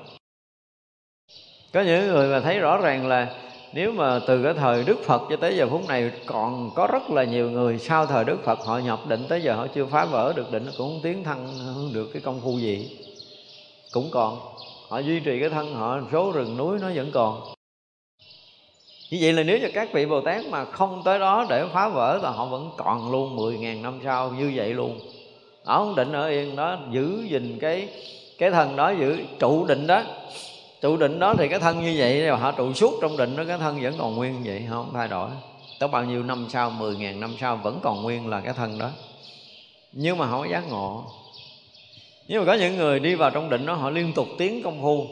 Có 1.73 1.81
những 1.81 2.07
người 2.07 2.27
mà 2.27 2.39
thấy 2.39 2.59
rõ 2.59 2.77
ràng 2.77 3.07
là 3.07 3.27
nếu 3.73 3.91
mà 3.91 4.19
từ 4.27 4.43
cái 4.43 4.53
thời 4.53 4.83
Đức 4.83 5.03
Phật 5.05 5.21
cho 5.29 5.35
tới 5.35 5.57
giờ 5.57 5.67
phút 5.69 5.87
này, 5.87 6.11
còn 6.25 6.71
có 6.75 6.87
rất 6.87 7.09
là 7.09 7.23
nhiều 7.23 7.51
người 7.51 7.77
sau 7.77 8.05
thời 8.05 8.25
Đức 8.25 8.37
Phật, 8.43 8.59
họ 8.65 8.77
nhập 8.77 8.99
định 9.07 9.25
tới 9.29 9.41
giờ 9.41 9.55
họ 9.55 9.67
chưa 9.67 9.85
phá 9.85 10.05
vỡ 10.05 10.33
được 10.35 10.51
định, 10.51 10.65
cũng 10.77 10.89
không 10.89 10.99
tiến 11.03 11.23
hơn 11.23 11.91
được 11.93 12.09
cái 12.13 12.21
công 12.21 12.41
phu 12.41 12.59
gì. 12.59 12.97
Cũng 13.91 14.09
còn, 14.11 14.39
họ 14.89 14.99
duy 14.99 15.19
trì 15.19 15.39
cái 15.39 15.49
thân 15.49 15.73
họ, 15.73 15.99
số 16.11 16.31
rừng 16.31 16.57
núi 16.57 16.77
nó 16.81 16.89
vẫn 16.95 17.11
còn. 17.11 17.41
Như 19.11 19.17
vậy 19.21 19.33
là 19.33 19.43
nếu 19.43 19.59
như 19.59 19.69
các 19.73 19.93
vị 19.93 20.05
Bồ 20.05 20.21
Tát 20.21 20.45
mà 20.45 20.65
không 20.65 21.01
tới 21.05 21.19
đó 21.19 21.45
để 21.49 21.65
phá 21.73 21.89
vỡ 21.89 22.19
thì 22.21 22.27
họ 22.35 22.45
vẫn 22.45 22.69
còn 22.77 23.11
luôn 23.11 23.37
10.000 23.37 23.81
năm 23.81 23.99
sau, 24.03 24.31
như 24.31 24.51
vậy 24.55 24.73
luôn. 24.73 24.99
Họ 25.65 25.77
không 25.77 25.95
định 25.95 26.11
ở 26.11 26.27
yên 26.27 26.55
đó, 26.55 26.77
giữ 26.91 27.23
gìn 27.29 27.57
cái 27.61 27.89
cái 28.37 28.51
thân 28.51 28.75
đó, 28.75 28.93
giữ 28.99 29.17
trụ 29.39 29.65
định 29.65 29.87
đó 29.87 30.03
trụ 30.81 30.97
định 30.97 31.19
đó 31.19 31.33
thì 31.37 31.47
cái 31.47 31.59
thân 31.59 31.81
như 31.81 31.95
vậy, 31.97 32.29
họ 32.29 32.51
trụ 32.51 32.73
suốt 32.73 32.93
trong 33.01 33.17
định 33.17 33.35
đó, 33.35 33.43
cái 33.47 33.57
thân 33.57 33.81
vẫn 33.81 33.93
còn 33.97 34.15
nguyên 34.15 34.43
vậy, 34.43 34.63
không 34.69 34.91
thay 34.93 35.07
đổi. 35.07 35.29
Tới 35.79 35.89
bao 35.89 36.05
nhiêu 36.05 36.23
năm 36.23 36.47
sau, 36.49 36.69
mười 36.69 36.95
ngàn 36.95 37.19
năm 37.19 37.35
sau 37.39 37.55
vẫn 37.55 37.79
còn 37.83 38.03
nguyên 38.03 38.27
là 38.27 38.41
cái 38.41 38.53
thân 38.53 38.77
đó. 38.77 38.89
Nhưng 39.91 40.17
mà 40.17 40.29
không 40.29 40.41
có 40.41 40.47
giác 40.51 40.69
ngộ 40.69 41.03
nhưng 42.27 42.39
mà 42.39 42.45
có 42.45 42.53
những 42.53 42.77
người 42.77 42.99
đi 42.99 43.15
vào 43.15 43.31
trong 43.31 43.49
định 43.49 43.65
đó, 43.65 43.73
họ 43.73 43.89
liên 43.89 44.13
tục 44.13 44.27
tiến 44.37 44.61
công 44.63 44.81
phu, 44.81 45.07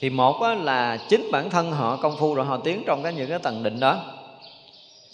thì 0.00 0.10
một 0.10 0.40
là 0.62 0.96
chính 1.08 1.28
bản 1.32 1.50
thân 1.50 1.72
họ, 1.72 1.96
công 1.96 2.16
phu 2.16 2.34
rồi 2.34 2.46
họ 2.46 2.56
tiến 2.56 2.82
trong 2.86 3.02
cái 3.02 3.14
những 3.14 3.28
cái 3.28 3.38
tầng 3.38 3.62
định 3.62 3.80
đó. 3.80 4.04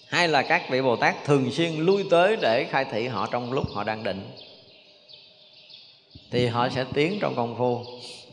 Hai 0.08 0.28
là 0.28 0.42
các 0.42 0.70
vị 0.70 0.82
bồ 0.82 0.96
tát 0.96 1.24
thường 1.24 1.50
xuyên 1.50 1.72
lui 1.76 2.04
tới 2.10 2.36
để 2.36 2.64
khai 2.64 2.84
thị 2.84 3.06
họ 3.06 3.28
trong 3.30 3.52
lúc 3.52 3.72
họ 3.74 3.84
đang 3.84 4.04
định, 4.04 4.30
thì 6.30 6.46
họ 6.46 6.68
sẽ 6.68 6.84
tiến 6.94 7.18
trong 7.20 7.34
công 7.36 7.54
phu. 7.58 7.84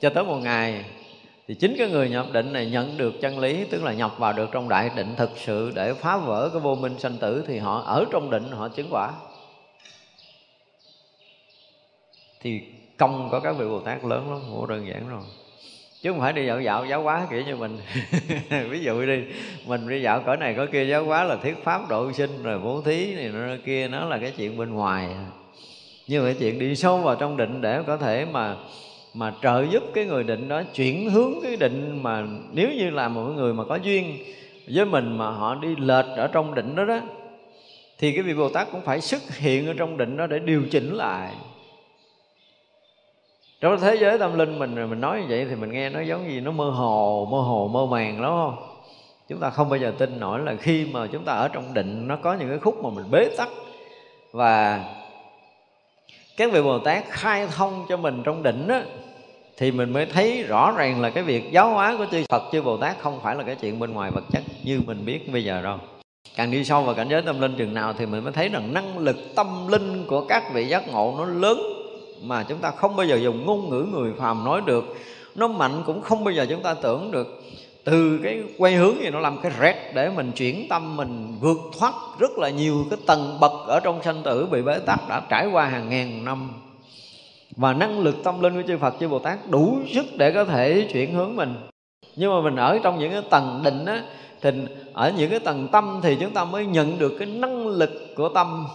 Cho 0.02 0.10
tới 0.10 0.24
một 0.24 0.38
ngày 0.38 0.84
thì 1.48 1.54
chính 1.54 1.76
cái 1.78 1.90
người 1.90 2.10
nhập 2.10 2.26
định 2.32 2.54
này 2.54 2.66
nhận 2.66 2.98
được 2.98 3.22
chân 3.22 3.40
lý, 3.40 3.66
tức 3.66 3.84
là 3.84 3.94
nhập 3.94 4.12
vào 4.18 4.34
được 4.34 4.50
trong 4.52 4.70
đại 4.70 4.90
định 4.96 5.16
thực 5.18 5.30
sự 5.38 5.72
để 5.76 5.94
phá 5.94 6.18
vỡ 6.18 6.50
cái 6.54 6.62
vô 6.62 6.76
minh 6.76 7.00
sanh 7.00 7.18
tử, 7.18 7.44
thì 7.48 7.58
họ 7.58 7.82
ở 7.82 8.06
trong 8.12 8.30
định 8.30 8.52
họ 8.52 8.68
chứng 8.68 8.88
quả. 8.92 9.12
Thì 12.42 12.62
công 12.98 13.30
của 13.32 13.40
các 13.40 13.52
vị 13.52 13.66
bồ 13.66 13.80
tát 13.80 14.06
lớn 14.06 14.32
lắm, 14.32 14.42
không 14.50 14.68
đơn 14.68 14.88
giản 14.88 15.10
rồi 15.10 15.22
chứ 16.04 16.12
không 16.12 16.20
phải 16.20 16.34
đi 16.34 16.46
dạo 16.46 16.62
dạo 16.62 16.86
giáo 16.86 17.02
hóa 17.02 17.28
kiểu 17.32 17.42
như 17.42 17.56
mình. 17.56 17.78
Ví 18.70 18.84
dụ 18.84 19.06
đi, 19.06 19.24
mình 19.66 19.90
đi 19.90 20.02
dạo 20.02 20.20
cỡ 20.20 20.36
này 20.36 20.54
cỡ 20.54 20.66
kia 20.66 20.86
giáo 20.86 21.06
hóa 21.06 21.24
là 21.24 21.36
thuyết 21.36 21.64
pháp 21.64 21.90
độ 21.90 22.12
sinh, 22.12 22.44
rồi 22.44 22.60
bố 22.60 22.82
thí 22.82 23.16
này 23.16 23.30
nó 23.34 23.56
kia, 23.66 23.88
nó 23.88 24.06
là 24.06 24.18
cái 24.18 24.34
chuyện 24.38 24.58
bên 24.58 24.74
ngoài. 24.74 25.10
Như 26.08 26.22
vậy 26.22 26.36
chuyện 26.40 26.60
đi 26.60 26.76
sâu 26.76 26.98
vào 26.98 27.16
trong 27.16 27.38
định 27.38 27.62
để 27.62 27.80
có 27.88 27.98
thể 27.98 28.26
mà 28.32 28.56
mà 29.14 29.34
trợ 29.42 29.66
giúp 29.70 29.84
cái 29.94 30.06
người 30.06 30.24
định 30.24 30.48
đó 30.48 30.62
chuyển 30.74 31.10
hướng 31.10 31.34
cái 31.44 31.56
định 31.56 32.04
mà 32.04 32.24
nếu 32.52 32.70
như 32.70 32.90
là 32.90 33.08
một 33.08 33.22
người 33.22 33.54
mà 33.54 33.64
có 33.64 33.76
duyên 33.76 34.18
với 34.68 34.86
mình 34.86 35.18
mà 35.18 35.30
họ 35.30 35.56
đi 35.56 35.76
lệch 35.76 36.06
ở 36.18 36.28
trong 36.28 36.54
định 36.54 36.76
đó 36.76 36.86
đó, 36.86 37.00
thì 38.00 38.12
cái 38.12 38.22
vị 38.22 38.34
Bồ 38.34 38.50
Tát 38.50 38.72
cũng 38.72 38.82
phải 38.82 39.02
xuất 39.02 39.38
hiện 39.38 39.68
ở 39.68 39.74
trong 39.78 39.98
định 39.98 40.18
đó 40.18 40.28
để 40.28 40.40
điều 40.40 40.64
chỉnh 40.72 40.94
lại. 40.94 41.34
Trong 43.62 43.80
thế 43.80 43.96
giới 43.96 44.18
tâm 44.18 44.38
linh 44.38 44.60
mình 44.60 44.90
mình 44.90 45.02
nói 45.02 45.22
như 45.22 45.26
vậy 45.30 45.46
thì 45.50 45.56
mình 45.56 45.72
nghe 45.72 45.90
nó 45.90 46.02
giống 46.02 46.30
gì 46.30 46.42
nó 46.42 46.52
mơ 46.52 46.70
hồ 46.70 47.28
mơ 47.32 47.38
hồ, 47.38 47.70
mơ 47.74 47.86
màng 47.86 48.22
lắm, 48.22 48.32
không? 48.32 48.56
Chúng 49.30 49.40
ta 49.40 49.50
không 49.50 49.70
bao 49.70 49.80
giờ 49.80 49.94
tin 49.98 50.20
nổi 50.20 50.40
là 50.40 50.56
khi 50.56 50.86
mà 50.92 51.08
chúng 51.08 51.24
ta 51.24 51.34
ở 51.34 51.48
trong 51.48 51.74
định 51.74 52.08
nó 52.08 52.16
có 52.16 52.34
những 52.34 52.50
cái 52.50 52.60
khúc 52.60 52.84
mà 52.84 52.90
mình 52.90 53.12
bế 53.12 53.30
tắc. 53.38 53.50
Và 54.32 54.84
các 56.38 56.52
vị 56.52 56.62
bồ 56.62 56.80
tát 56.80 57.04
khai 57.10 57.48
thông 57.48 57.86
cho 57.90 57.98
mình 57.98 58.22
trong 58.26 58.44
định 58.44 58.68
á 58.68 58.84
thì 59.64 59.72
mình 59.72 59.94
mới 59.94 60.06
thấy 60.06 60.44
rõ 60.44 60.72
ràng 60.78 61.02
là 61.02 61.10
cái 61.10 61.24
việc 61.24 61.52
giáo 61.52 61.70
hóa 61.70 61.96
của 61.98 62.06
chư 62.12 62.24
Phật, 62.30 62.44
chư 62.52 62.62
Bồ 62.62 62.78
Tát 62.78 63.00
không 63.00 63.20
phải 63.24 63.36
là 63.36 63.44
cái 63.44 63.56
chuyện 63.56 63.80
bên 63.80 63.94
ngoài 63.94 64.12
vật 64.12 64.24
chất 64.32 64.44
như 64.64 64.82
mình 64.86 65.06
biết 65.06 65.34
bây 65.34 65.44
giờ 65.44 65.62
đâu. 65.62 65.78
Càng 66.36 66.52
đi 66.52 66.64
sâu 66.64 66.84
vào 66.84 66.96
cảnh 66.96 67.08
giới 67.10 67.22
tâm 67.22 67.42
linh 67.42 67.56
chừng 67.58 67.74
nào 67.74 67.94
thì 67.98 68.06
mình 68.06 68.24
mới 68.24 68.34
thấy 68.34 68.50
rằng 68.50 68.74
năng 68.74 68.98
lực 68.98 69.18
tâm 69.36 69.68
linh 69.68 70.06
của 70.08 70.26
các 70.26 70.54
vị 70.54 70.68
giác 70.68 70.88
ngộ 70.88 71.16
nó 71.18 71.26
lớn 71.26 71.60
mà 72.22 72.44
chúng 72.44 72.58
ta 72.58 72.72
không 72.72 72.96
bao 72.96 73.06
giờ 73.06 73.16
dùng 73.16 73.46
ngôn 73.46 73.70
ngữ 73.70 73.86
người 73.92 74.14
phàm 74.18 74.44
nói 74.44 74.62
được. 74.66 74.96
Nó 75.36 75.48
mạnh 75.48 75.84
cũng 75.86 76.02
không 76.02 76.24
bao 76.24 76.34
giờ 76.34 76.46
chúng 76.50 76.64
ta 76.64 76.74
tưởng 76.74 77.12
được. 77.12 77.42
Từ 77.84 78.20
cái 78.24 78.44
quay 78.58 78.76
hướng 78.76 78.96
gì 79.02 79.10
nó 79.10 79.20
làm 79.20 79.38
cái 79.42 79.52
rét 79.60 79.92
để 79.94 80.10
mình 80.10 80.32
chuyển 80.32 80.68
tâm, 80.70 80.96
mình 80.96 81.38
vượt 81.40 81.58
thoát 81.80 81.94
rất 82.20 82.32
là 82.38 82.50
nhiều 82.50 82.86
cái 82.90 83.00
tầng 83.08 83.38
bậc 83.42 83.52
ở 83.68 83.80
trong 83.80 84.04
sanh 84.04 84.24
tử 84.24 84.48
bị 84.52 84.62
bế 84.62 84.80
tắc 84.80 85.10
đã 85.10 85.22
trải 85.30 85.48
qua 85.48 85.66
hàng 85.66 85.90
ngàn 85.90 86.26
năm 86.26 86.50
và 87.56 87.74
năng 87.74 88.00
lực 88.00 88.16
tâm 88.24 88.42
linh 88.42 88.54
của 88.54 88.68
chư 88.68 88.78
Phật, 88.78 88.94
chư 89.00 89.08
Bồ 89.08 89.20
Tát 89.20 89.40
đủ 89.50 89.78
sức 89.94 90.06
để 90.18 90.32
có 90.32 90.46
thể 90.46 90.88
chuyển 90.94 91.14
hướng 91.14 91.36
mình. 91.36 91.56
Nhưng 92.16 92.32
mà 92.32 92.42
mình 92.42 92.56
ở 92.56 92.80
trong 92.84 93.00
những 93.00 93.12
cái 93.12 93.22
tầng 93.30 93.62
định 93.64 93.86
á, 93.86 94.04
thì 94.42 94.52
ở 94.94 95.14
những 95.18 95.30
cái 95.30 95.40
tầng 95.40 95.68
tâm 95.72 96.00
thì 96.04 96.18
chúng 96.20 96.32
ta 96.32 96.46
mới 96.46 96.66
nhận 96.66 97.00
được 97.00 97.14
cái 97.20 97.28
năng 97.28 97.68
lực 97.68 97.92
của 98.16 98.30
tâm. 98.30 98.68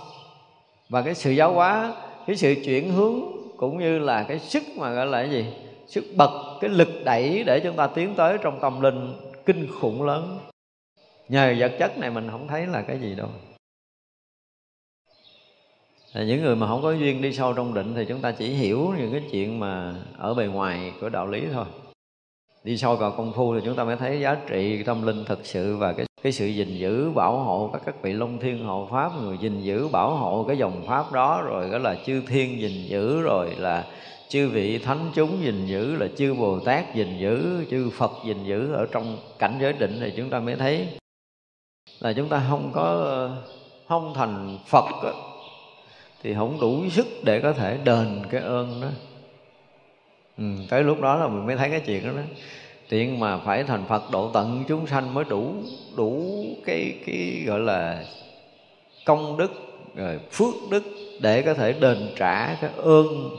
Và 0.88 1.02
cái 1.02 1.14
sự 1.14 1.30
giáo 1.30 1.52
hóa, 1.52 1.94
cái 2.26 2.36
sự 2.36 2.54
chuyển 2.64 2.92
hướng, 2.92 3.20
cũng 3.56 3.78
như 3.78 3.98
là 3.98 4.22
cái 4.22 4.38
sức 4.38 4.62
mà 4.76 4.90
gọi 4.90 5.06
là 5.06 5.22
cái 5.22 5.30
gì? 5.30 5.46
Sức 5.86 6.04
bật, 6.16 6.58
cái 6.60 6.70
lực 6.70 6.88
đẩy 7.04 7.44
để 7.46 7.60
chúng 7.60 7.76
ta 7.76 7.86
tiến 7.86 8.14
tới 8.14 8.38
trong 8.42 8.60
tâm 8.60 8.80
linh 8.80 9.14
kinh 9.46 9.68
khủng 9.80 10.02
lớn. 10.02 10.38
Nhờ 11.28 11.54
vật 11.58 11.72
chất 11.78 11.98
này 11.98 12.10
mình 12.10 12.28
không 12.30 12.48
thấy 12.48 12.66
là 12.66 12.82
cái 12.82 12.98
gì 12.98 13.14
đâu 13.14 13.28
là 16.12 16.22
những 16.22 16.42
người 16.42 16.56
mà 16.56 16.66
không 16.66 16.82
có 16.82 16.92
duyên 16.92 17.22
đi 17.22 17.32
sâu 17.32 17.52
trong 17.52 17.74
định 17.74 17.94
thì 17.94 18.04
chúng 18.04 18.20
ta 18.20 18.32
chỉ 18.32 18.48
hiểu 18.48 18.94
những 18.98 19.12
cái 19.12 19.22
chuyện 19.30 19.60
mà 19.60 19.94
ở 20.18 20.34
bề 20.34 20.46
ngoài 20.46 20.92
của 21.00 21.08
đạo 21.08 21.26
lý 21.26 21.42
thôi. 21.52 21.64
Đi 22.64 22.76
sâu 22.76 22.96
vào 22.96 23.10
công 23.10 23.32
phu 23.32 23.54
thì 23.54 23.60
chúng 23.64 23.76
ta 23.76 23.84
mới 23.84 23.96
thấy 23.96 24.20
giá 24.20 24.36
trị 24.48 24.82
tâm 24.82 25.06
linh 25.06 25.24
thực 25.24 25.46
sự 25.46 25.76
và 25.76 25.92
cái 25.92 26.06
cái 26.22 26.32
sự 26.32 26.46
gìn 26.46 26.76
giữ, 26.76 27.10
bảo 27.10 27.38
hộ 27.38 27.70
các 27.72 27.82
các 27.86 28.02
vị 28.02 28.12
long 28.12 28.38
thiên 28.38 28.64
hộ 28.64 28.88
pháp, 28.90 29.12
người 29.22 29.38
gìn 29.40 29.60
giữ, 29.60 29.88
bảo 29.88 30.16
hộ 30.16 30.44
cái 30.48 30.58
dòng 30.58 30.84
pháp 30.86 31.12
đó, 31.12 31.42
rồi 31.42 31.70
đó 31.70 31.78
là 31.78 31.96
chư 32.06 32.22
thiên 32.26 32.60
gìn 32.60 32.88
giữ, 32.88 33.20
rồi 33.20 33.54
là 33.58 33.84
chư 34.28 34.48
vị 34.48 34.78
thánh 34.78 35.10
chúng 35.14 35.44
gìn 35.44 35.66
giữ, 35.66 35.96
là 35.96 36.08
chư 36.16 36.34
bồ 36.34 36.60
tát 36.60 36.94
gìn 36.94 37.18
giữ, 37.18 37.64
chư 37.70 37.90
phật 37.90 38.12
gìn 38.24 38.44
giữ 38.44 38.72
ở 38.72 38.86
trong 38.92 39.18
cảnh 39.38 39.58
giới 39.60 39.72
định 39.72 39.98
thì 40.00 40.12
chúng 40.16 40.30
ta 40.30 40.40
mới 40.40 40.56
thấy 40.56 40.88
là 42.00 42.12
chúng 42.12 42.28
ta 42.28 42.42
không 42.48 42.70
có, 42.74 43.28
không 43.88 44.12
thành 44.14 44.58
phật 44.66 44.84
thì 46.22 46.34
không 46.34 46.60
đủ 46.60 46.90
sức 46.90 47.06
để 47.22 47.40
có 47.40 47.52
thể 47.52 47.78
đền 47.84 48.22
cái 48.30 48.40
ơn 48.40 48.80
đó. 48.80 48.88
Ừ, 50.38 50.44
tới 50.68 50.84
lúc 50.84 51.00
đó 51.00 51.16
là 51.16 51.28
mình 51.28 51.46
mới 51.46 51.56
thấy 51.56 51.70
cái 51.70 51.80
chuyện 51.80 52.06
đó 52.06 52.12
đó. 52.12 52.22
Tiện 52.88 53.20
mà 53.20 53.38
phải 53.38 53.64
thành 53.64 53.84
Phật 53.88 54.02
độ 54.12 54.30
tận 54.30 54.64
chúng 54.68 54.86
sanh 54.86 55.14
mới 55.14 55.24
đủ 55.24 55.54
đủ 55.96 56.44
cái 56.64 56.94
cái 57.06 57.42
gọi 57.46 57.60
là 57.60 58.04
công 59.06 59.36
đức 59.36 59.50
rồi 59.94 60.18
phước 60.32 60.54
đức 60.70 60.82
để 61.20 61.42
có 61.42 61.54
thể 61.54 61.72
đền 61.72 62.10
trả 62.16 62.54
cái 62.54 62.70
ơn 62.76 63.30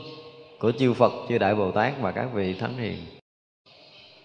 của 0.58 0.72
chư 0.72 0.92
Phật 0.92 1.12
chư 1.28 1.38
Đại 1.38 1.54
Bồ 1.54 1.70
Tát 1.70 2.00
và 2.00 2.12
các 2.12 2.28
vị 2.34 2.54
thánh 2.54 2.78
hiền. 2.78 2.96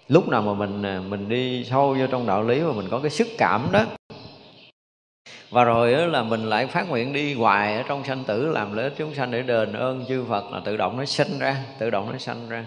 Lúc 0.07 0.27
nào 0.27 0.41
mà 0.41 0.53
mình 0.53 0.83
à, 0.83 1.01
mình 1.09 1.29
đi 1.29 1.63
sâu 1.63 1.95
vô 1.99 2.07
trong 2.11 2.27
đạo 2.27 2.43
lý 2.43 2.61
mà 2.61 2.71
mình 2.71 2.87
có 2.91 2.99
cái 2.99 3.11
sức 3.11 3.27
cảm 3.37 3.67
đó 3.71 3.85
và 5.49 5.63
rồi 5.63 5.91
là 5.91 6.23
mình 6.23 6.49
lại 6.49 6.67
phát 6.67 6.89
nguyện 6.89 7.13
đi 7.13 7.33
hoài 7.33 7.75
ở 7.77 7.83
trong 7.87 8.03
sanh 8.03 8.23
tử, 8.23 8.47
làm 8.47 8.75
lợi 8.75 8.83
ích 8.83 8.93
chúng 8.97 9.13
sanh 9.13 9.31
để 9.31 9.41
đền 9.41 9.73
ơn 9.73 10.05
chư 10.07 10.23
Phật 10.29 10.51
là 10.51 10.61
tự 10.65 10.77
động 10.77 10.97
nó 10.97 11.05
sinh 11.05 11.39
ra, 11.39 11.57
tự 11.79 11.89
động 11.89 12.11
nó 12.11 12.17
sanh 12.17 12.49
ra. 12.49 12.65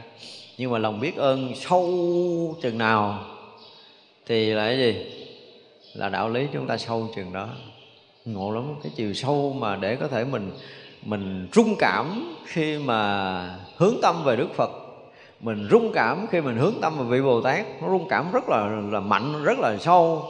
Nhưng 0.59 0.71
mà 0.71 0.79
lòng 0.79 1.01
biết 1.01 1.17
ơn 1.17 1.55
sâu 1.55 2.57
chừng 2.63 2.79
nào 2.79 3.25
thì 4.27 4.51
là 4.51 4.67
cái 4.67 4.79
gì? 4.79 5.07
Là 5.95 6.09
đạo 6.09 6.29
lý 6.29 6.47
chúng 6.53 6.67
ta 6.67 6.77
sâu 6.77 7.09
chừng 7.17 7.33
đó. 7.33 7.49
Ngộ 8.25 8.51
lắm, 8.51 8.65
cái 8.83 8.93
chiều 8.97 9.15
sâu 9.15 9.57
mà 9.59 9.77
để 9.77 9.97
có 9.97 10.09
thể 10.09 10.25
mình 10.25 10.51
mình 11.05 11.49
rung 11.55 11.77
cảm 11.79 12.35
khi 12.47 12.79
mà 12.79 13.59
hướng 13.77 13.95
tâm 14.03 14.25
về 14.25 14.37
Đức 14.37 14.49
Phật. 14.55 14.71
Mình 15.41 15.69
rung 15.71 15.93
cảm 15.93 16.27
khi 16.31 16.41
mình 16.41 16.57
hướng 16.57 16.75
tâm 16.83 16.99
về 16.99 17.05
vị 17.05 17.23
Bồ 17.23 17.41
Tát, 17.41 17.67
nó 17.83 17.89
rung 17.89 18.09
cảm 18.09 18.33
rất 18.33 18.49
là 18.49 18.69
là 18.91 19.01
mạnh, 19.01 19.45
rất 19.45 19.59
là 19.59 19.77
sâu. 19.77 20.25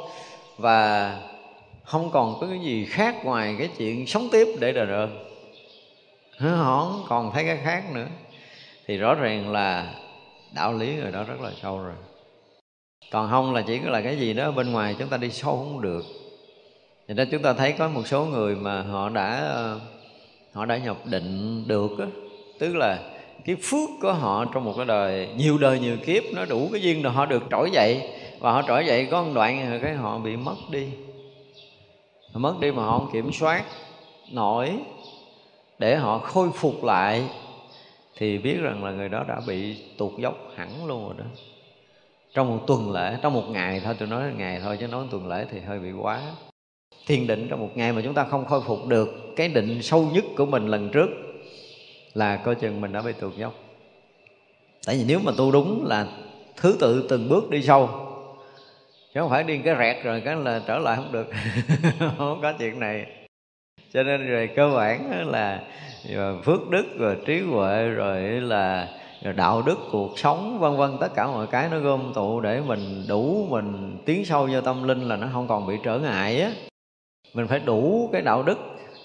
Và 0.59 1.15
không 1.89 2.11
còn 2.11 2.41
có 2.41 2.47
cái 2.47 2.59
gì 2.59 2.85
khác 2.85 3.25
ngoài 3.25 3.55
cái 3.59 3.69
chuyện 3.79 4.07
sống 4.07 4.29
tiếp 4.33 4.49
để 4.61 4.73
đời 4.73 4.87
ơn 4.87 5.25
họ 6.39 6.85
không 6.85 7.05
còn 7.09 7.33
thấy 7.33 7.45
cái 7.45 7.59
khác 7.65 7.85
nữa. 7.95 8.07
Thì 8.87 8.97
rõ 8.97 9.15
ràng 9.15 9.53
là 9.53 9.95
đạo 10.55 10.73
lý 10.73 10.95
người 10.95 11.13
đó 11.13 11.25
rất 11.25 11.41
là 11.41 11.51
sâu 11.63 11.79
rồi. 11.79 11.95
Còn 13.11 13.31
không 13.31 13.55
là 13.55 13.63
chỉ 13.63 13.79
là 13.79 14.01
cái 14.01 14.17
gì 14.17 14.35
đó 14.35 14.51
bên 14.51 14.73
ngoài 14.73 14.97
chúng 14.99 15.09
ta 15.09 15.17
đi 15.17 15.31
sâu 15.31 15.57
không 15.57 15.81
được. 15.81 16.05
Thì 17.09 17.15
đó 17.15 17.25
chúng 17.31 17.43
ta 17.43 17.53
thấy 17.53 17.73
có 17.73 17.89
một 17.89 18.07
số 18.07 18.25
người 18.25 18.57
mà 18.57 18.83
họ 18.83 19.09
đã 19.09 19.55
họ 20.53 20.65
đã 20.65 20.77
nhập 20.77 20.97
định 21.05 21.65
được 21.69 21.91
á. 21.99 22.07
Tức 22.59 22.77
là 22.77 22.99
cái 23.45 23.57
phước 23.63 23.89
của 24.03 24.13
họ 24.13 24.45
trong 24.55 24.65
một 24.65 24.75
cái 24.77 24.87
đời, 24.87 25.29
nhiều 25.37 25.59
đời 25.59 25.81
nhiều 25.81 25.97
kiếp, 26.07 26.23
nó 26.35 26.45
đủ 26.45 26.69
cái 26.73 26.83
duyên 26.83 27.03
rồi 27.03 27.13
họ 27.13 27.27
được 27.27 27.43
trỗi 27.51 27.71
dậy. 27.73 28.01
Và 28.39 28.53
họ 28.53 28.63
trỗi 28.67 28.87
dậy 28.87 29.09
có 29.11 29.23
một 29.23 29.31
đoạn 29.35 29.81
cái 29.83 29.95
họ 29.95 30.19
bị 30.19 30.37
mất 30.37 30.57
đi 30.71 30.87
họ 32.39 32.43
mất 32.43 32.61
đi 32.61 32.73
mà 32.73 32.85
họ 32.85 32.99
không 32.99 33.11
kiểm 33.13 33.33
soát 33.33 33.65
nổi. 34.33 34.79
Để 35.79 35.97
họ 35.97 36.19
khôi 36.19 36.51
phục 36.55 36.85
lại 36.85 37.29
thì 38.17 38.39
biết 38.39 38.57
rằng 38.61 38.85
là 38.85 38.91
người 38.91 39.09
đó 39.09 39.25
đã 39.29 39.41
bị 39.47 39.77
tụt 39.97 40.19
dốc 40.19 40.35
hẳn 40.57 40.87
luôn 40.87 41.05
rồi 41.05 41.15
đó. 41.19 41.25
Trong 42.35 42.49
một 42.49 42.65
tuần 42.67 42.93
lễ, 42.93 43.17
trong 43.23 43.35
một 43.35 43.45
ngày 43.49 43.81
thôi, 43.85 43.95
tôi 43.99 44.09
nói 44.09 44.25
là 44.25 44.33
ngày 44.33 44.61
thôi 44.65 44.77
chứ 44.81 44.87
nói 44.87 45.07
tuần 45.11 45.29
lễ 45.29 45.47
thì 45.51 45.61
hơi 45.61 45.79
bị 45.79 45.93
quá. 45.93 46.23
Thiền 47.07 47.27
định 47.27 47.47
trong 47.51 47.61
một 47.61 47.71
ngày 47.75 47.93
mà 47.93 48.01
chúng 48.05 48.15
ta 48.15 48.25
không 48.25 48.45
khôi 48.45 48.61
phục 48.61 48.87
được, 48.87 49.09
cái 49.37 49.49
định 49.49 49.83
sâu 49.83 50.09
nhất 50.13 50.25
của 50.37 50.47
mình 50.47 50.67
lần 50.67 50.89
trước 50.89 51.09
là 52.15 52.37
coi 52.37 52.55
chừng 52.55 52.81
mình 52.81 52.93
đã 52.93 53.03
bị 53.03 53.13
tụt 53.13 53.37
dốc. 53.37 53.55
Tại 54.87 54.97
vì 54.97 55.05
nếu 55.09 55.21
mà 55.25 55.33
tu 55.37 55.53
đúng 55.53 55.87
là 55.87 56.07
thứ 56.57 56.77
tự 56.81 57.07
từng 57.09 57.29
bước 57.29 57.51
đi 57.51 57.63
sâu 57.63 58.08
chứ 59.19 59.23
không 59.23 59.31
phải 59.31 59.45
đi 59.45 59.59
cái 59.59 59.75
rẹt 59.79 60.05
rồi 60.05 60.23
cái 60.25 60.37
là 60.37 60.61
trở 60.67 60.79
lại 60.79 60.97
không 60.97 61.13
được. 61.13 61.31
Không 62.19 62.39
có 62.43 62.53
chuyện 62.59 62.81
này. 62.81 63.07
Cho 63.93 64.03
nên 64.03 64.27
rồi 64.31 64.51
cơ 64.57 64.71
bản 64.77 65.29
là 65.31 65.63
ờ, 66.15 66.43
phước 66.43 66.69
đức 66.71 66.85
rồi 66.99 67.17
trí 67.27 67.41
huệ 67.41 67.89
rồi 67.89 68.21
là 68.23 68.89
rồi 69.23 69.35
đạo 69.35 69.63
đức, 69.63 69.79
cuộc 69.93 70.19
sống, 70.19 70.59
vân 70.59 70.77
vân, 70.77 70.91
tất 71.01 71.15
cả 71.15 71.27
mọi 71.27 71.47
cái 71.47 71.69
nó 71.71 71.79
gom 71.79 72.13
tụ 72.15 72.41
để 72.41 72.61
mình 72.61 73.05
đủ 73.09 73.47
mình 73.51 73.99
tiến 74.07 74.25
sâu 74.25 74.49
vô 74.53 74.61
tâm 74.61 74.89
linh 74.89 75.09
là 75.09 75.17
nó 75.17 75.27
không 75.33 75.49
còn 75.49 75.67
bị 75.67 75.75
trở 75.85 75.99
ngại 75.99 76.41
á. 76.41 76.51
Mình 77.35 77.47
phải 77.47 77.59
đủ 77.59 78.11
cái 78.13 78.23
đạo 78.23 78.43
đức, 78.43 78.59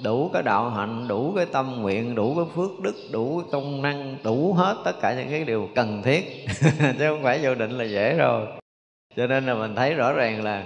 đủ 0.03 0.29
cái 0.33 0.43
đạo 0.43 0.69
hạnh, 0.69 1.07
đủ 1.07 1.33
cái 1.35 1.45
tâm 1.45 1.81
nguyện, 1.81 2.15
đủ 2.15 2.35
cái 2.35 2.45
phước 2.55 2.79
đức, 2.79 2.95
đủ 3.11 3.41
cái 3.41 3.49
công 3.51 3.81
năng, 3.81 4.17
đủ 4.23 4.53
hết 4.53 4.75
tất 4.85 5.01
cả 5.01 5.13
những 5.13 5.29
cái 5.29 5.43
điều 5.43 5.69
cần 5.75 6.01
thiết. 6.03 6.45
Chứ 6.79 7.07
không 7.07 7.23
phải 7.23 7.39
vô 7.43 7.55
định 7.55 7.71
là 7.71 7.83
dễ 7.83 8.15
rồi 8.17 8.47
cho 9.17 9.27
nên 9.27 9.45
là 9.45 9.53
mình 9.53 9.75
thấy 9.75 9.93
rõ 9.93 10.13
ràng 10.13 10.43
là 10.43 10.63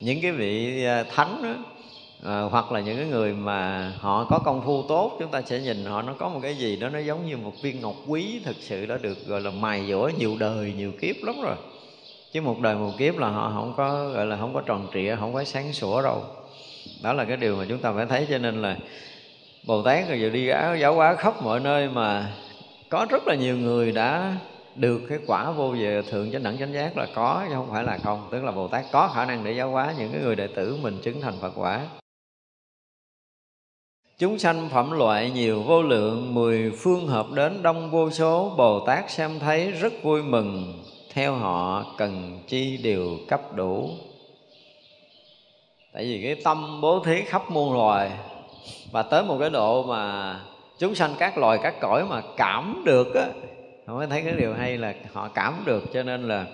những 0.00 0.18
cái 0.22 0.32
vị 0.32 0.84
à, 0.84 1.04
thánh 1.14 1.42
đó, 1.42 1.54
à, 2.24 2.40
hoặc 2.40 2.72
là 2.72 2.80
những 2.80 2.96
cái 2.96 3.06
người 3.06 3.32
mà 3.32 3.92
họ 3.98 4.26
có 4.30 4.38
công 4.38 4.62
phu 4.64 4.82
tốt 4.82 5.16
chúng 5.18 5.30
ta 5.30 5.42
sẽ 5.42 5.60
nhìn 5.60 5.84
họ 5.84 6.02
nó 6.02 6.12
có 6.18 6.28
một 6.28 6.40
cái 6.42 6.54
gì 6.54 6.76
đó 6.76 6.88
nó 6.88 6.98
giống 6.98 7.26
như 7.26 7.36
một 7.36 7.52
viên 7.62 7.80
ngọc 7.80 7.94
quý 8.06 8.40
thực 8.44 8.56
sự 8.60 8.86
đã 8.86 8.98
được 9.02 9.26
gọi 9.26 9.40
là 9.40 9.50
mài 9.50 9.86
dũa 9.88 10.10
nhiều 10.18 10.36
đời 10.38 10.72
nhiều 10.76 10.92
kiếp 11.00 11.16
lắm 11.22 11.34
rồi. 11.42 11.56
Chứ 12.32 12.40
một 12.40 12.60
đời 12.60 12.74
một 12.74 12.92
kiếp 12.98 13.18
là 13.18 13.28
họ 13.28 13.52
không 13.54 13.74
có 13.76 14.08
gọi 14.08 14.26
là 14.26 14.36
không 14.36 14.54
có 14.54 14.60
tròn 14.60 14.86
trịa 14.94 15.16
không 15.16 15.34
có 15.34 15.44
sáng 15.44 15.72
sủa 15.72 16.02
đâu. 16.02 16.22
Đó 17.02 17.12
là 17.12 17.24
cái 17.24 17.36
điều 17.36 17.56
mà 17.56 17.64
chúng 17.68 17.78
ta 17.78 17.92
phải 17.92 18.06
thấy 18.06 18.26
cho 18.30 18.38
nên 18.38 18.62
là 18.62 18.76
bồ 19.66 19.82
tát 19.82 20.08
rồi 20.08 20.20
giờ 20.20 20.30
đi 20.30 20.50
giáo 20.80 20.94
hóa 20.94 21.14
khắp 21.14 21.42
mọi 21.42 21.60
nơi 21.60 21.88
mà 21.88 22.32
có 22.88 23.06
rất 23.10 23.28
là 23.28 23.34
nhiều 23.34 23.56
người 23.56 23.92
đã 23.92 24.36
được 24.78 25.00
cái 25.08 25.18
quả 25.26 25.50
vô 25.50 25.74
về 25.78 26.02
thượng 26.10 26.32
chánh 26.32 26.42
đẳng 26.42 26.58
chánh 26.58 26.72
giác 26.72 26.96
là 26.96 27.06
có, 27.14 27.44
chứ 27.48 27.54
không 27.54 27.70
phải 27.70 27.84
là 27.84 27.98
không. 27.98 28.28
Tức 28.30 28.44
là 28.44 28.52
bồ 28.52 28.68
tát 28.68 28.84
có 28.92 29.10
khả 29.14 29.24
năng 29.24 29.44
để 29.44 29.52
giáo 29.52 29.70
hóa 29.70 29.94
những 29.98 30.12
cái 30.12 30.20
người 30.22 30.36
đệ 30.36 30.46
tử 30.46 30.78
mình 30.82 30.98
chứng 31.02 31.20
thành 31.20 31.34
phật 31.40 31.52
quả. 31.56 31.86
Chúng 34.18 34.38
sanh 34.38 34.68
phẩm 34.68 34.90
loại 34.90 35.30
nhiều 35.30 35.62
vô 35.62 35.82
lượng, 35.82 36.34
Mười 36.34 36.70
phương 36.70 37.06
hợp 37.06 37.26
đến 37.34 37.62
đông 37.62 37.90
vô 37.90 38.10
số, 38.10 38.54
Bồ 38.56 38.86
Tát 38.86 39.10
xem 39.10 39.38
thấy 39.38 39.70
rất 39.70 39.92
vui 40.02 40.22
mừng. 40.22 40.82
Theo 41.12 41.34
họ, 41.34 41.84
cần 41.98 42.38
chi 42.46 42.76
đều 42.76 43.18
cấp 43.28 43.54
đủ. 43.54 43.90
Tại 45.92 46.04
vì 46.04 46.22
cái 46.22 46.42
tâm 46.44 46.80
bố 46.80 47.04
thí 47.04 47.22
khắp 47.26 47.50
muôn 47.50 47.74
loài 47.74 48.10
Và 48.92 49.02
tới 49.02 49.24
một 49.24 49.36
cái 49.40 49.50
độ 49.50 49.82
mà 49.82 50.40
Chúng 50.78 50.94
sanh 50.94 51.14
các 51.18 51.38
loài 51.38 51.58
các 51.62 51.74
cõi 51.80 52.04
mà 52.04 52.22
cảm 52.36 52.82
được 52.84 53.14
á 53.14 53.26
họ 53.88 53.94
mới 53.94 54.06
thấy 54.06 54.22
cái 54.22 54.32
điều 54.32 54.54
hay 54.54 54.78
là 54.78 54.94
họ 55.12 55.28
cảm 55.28 55.62
được, 55.66 55.84
Cho 55.92 56.02
nên 56.02 56.28
là 56.28 56.46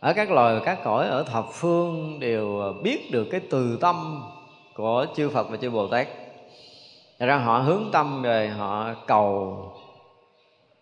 ở 0.00 0.12
các 0.12 0.30
loài, 0.30 0.60
các 0.64 0.78
cõi 0.84 1.06
ở 1.08 1.22
thập 1.22 1.44
phương 1.52 2.20
đều 2.20 2.74
biết 2.82 3.10
được 3.12 3.26
cái 3.30 3.40
từ 3.50 3.78
tâm 3.80 4.22
của 4.74 5.06
chư 5.16 5.28
Phật 5.28 5.50
và 5.50 5.56
chư 5.56 5.70
Bồ 5.70 5.88
Tát. 5.88 6.08
Thật 7.18 7.26
ra 7.26 7.36
họ 7.36 7.58
hướng 7.58 7.90
tâm 7.92 8.22
về, 8.22 8.48
họ 8.48 8.94
cầu. 9.06 9.58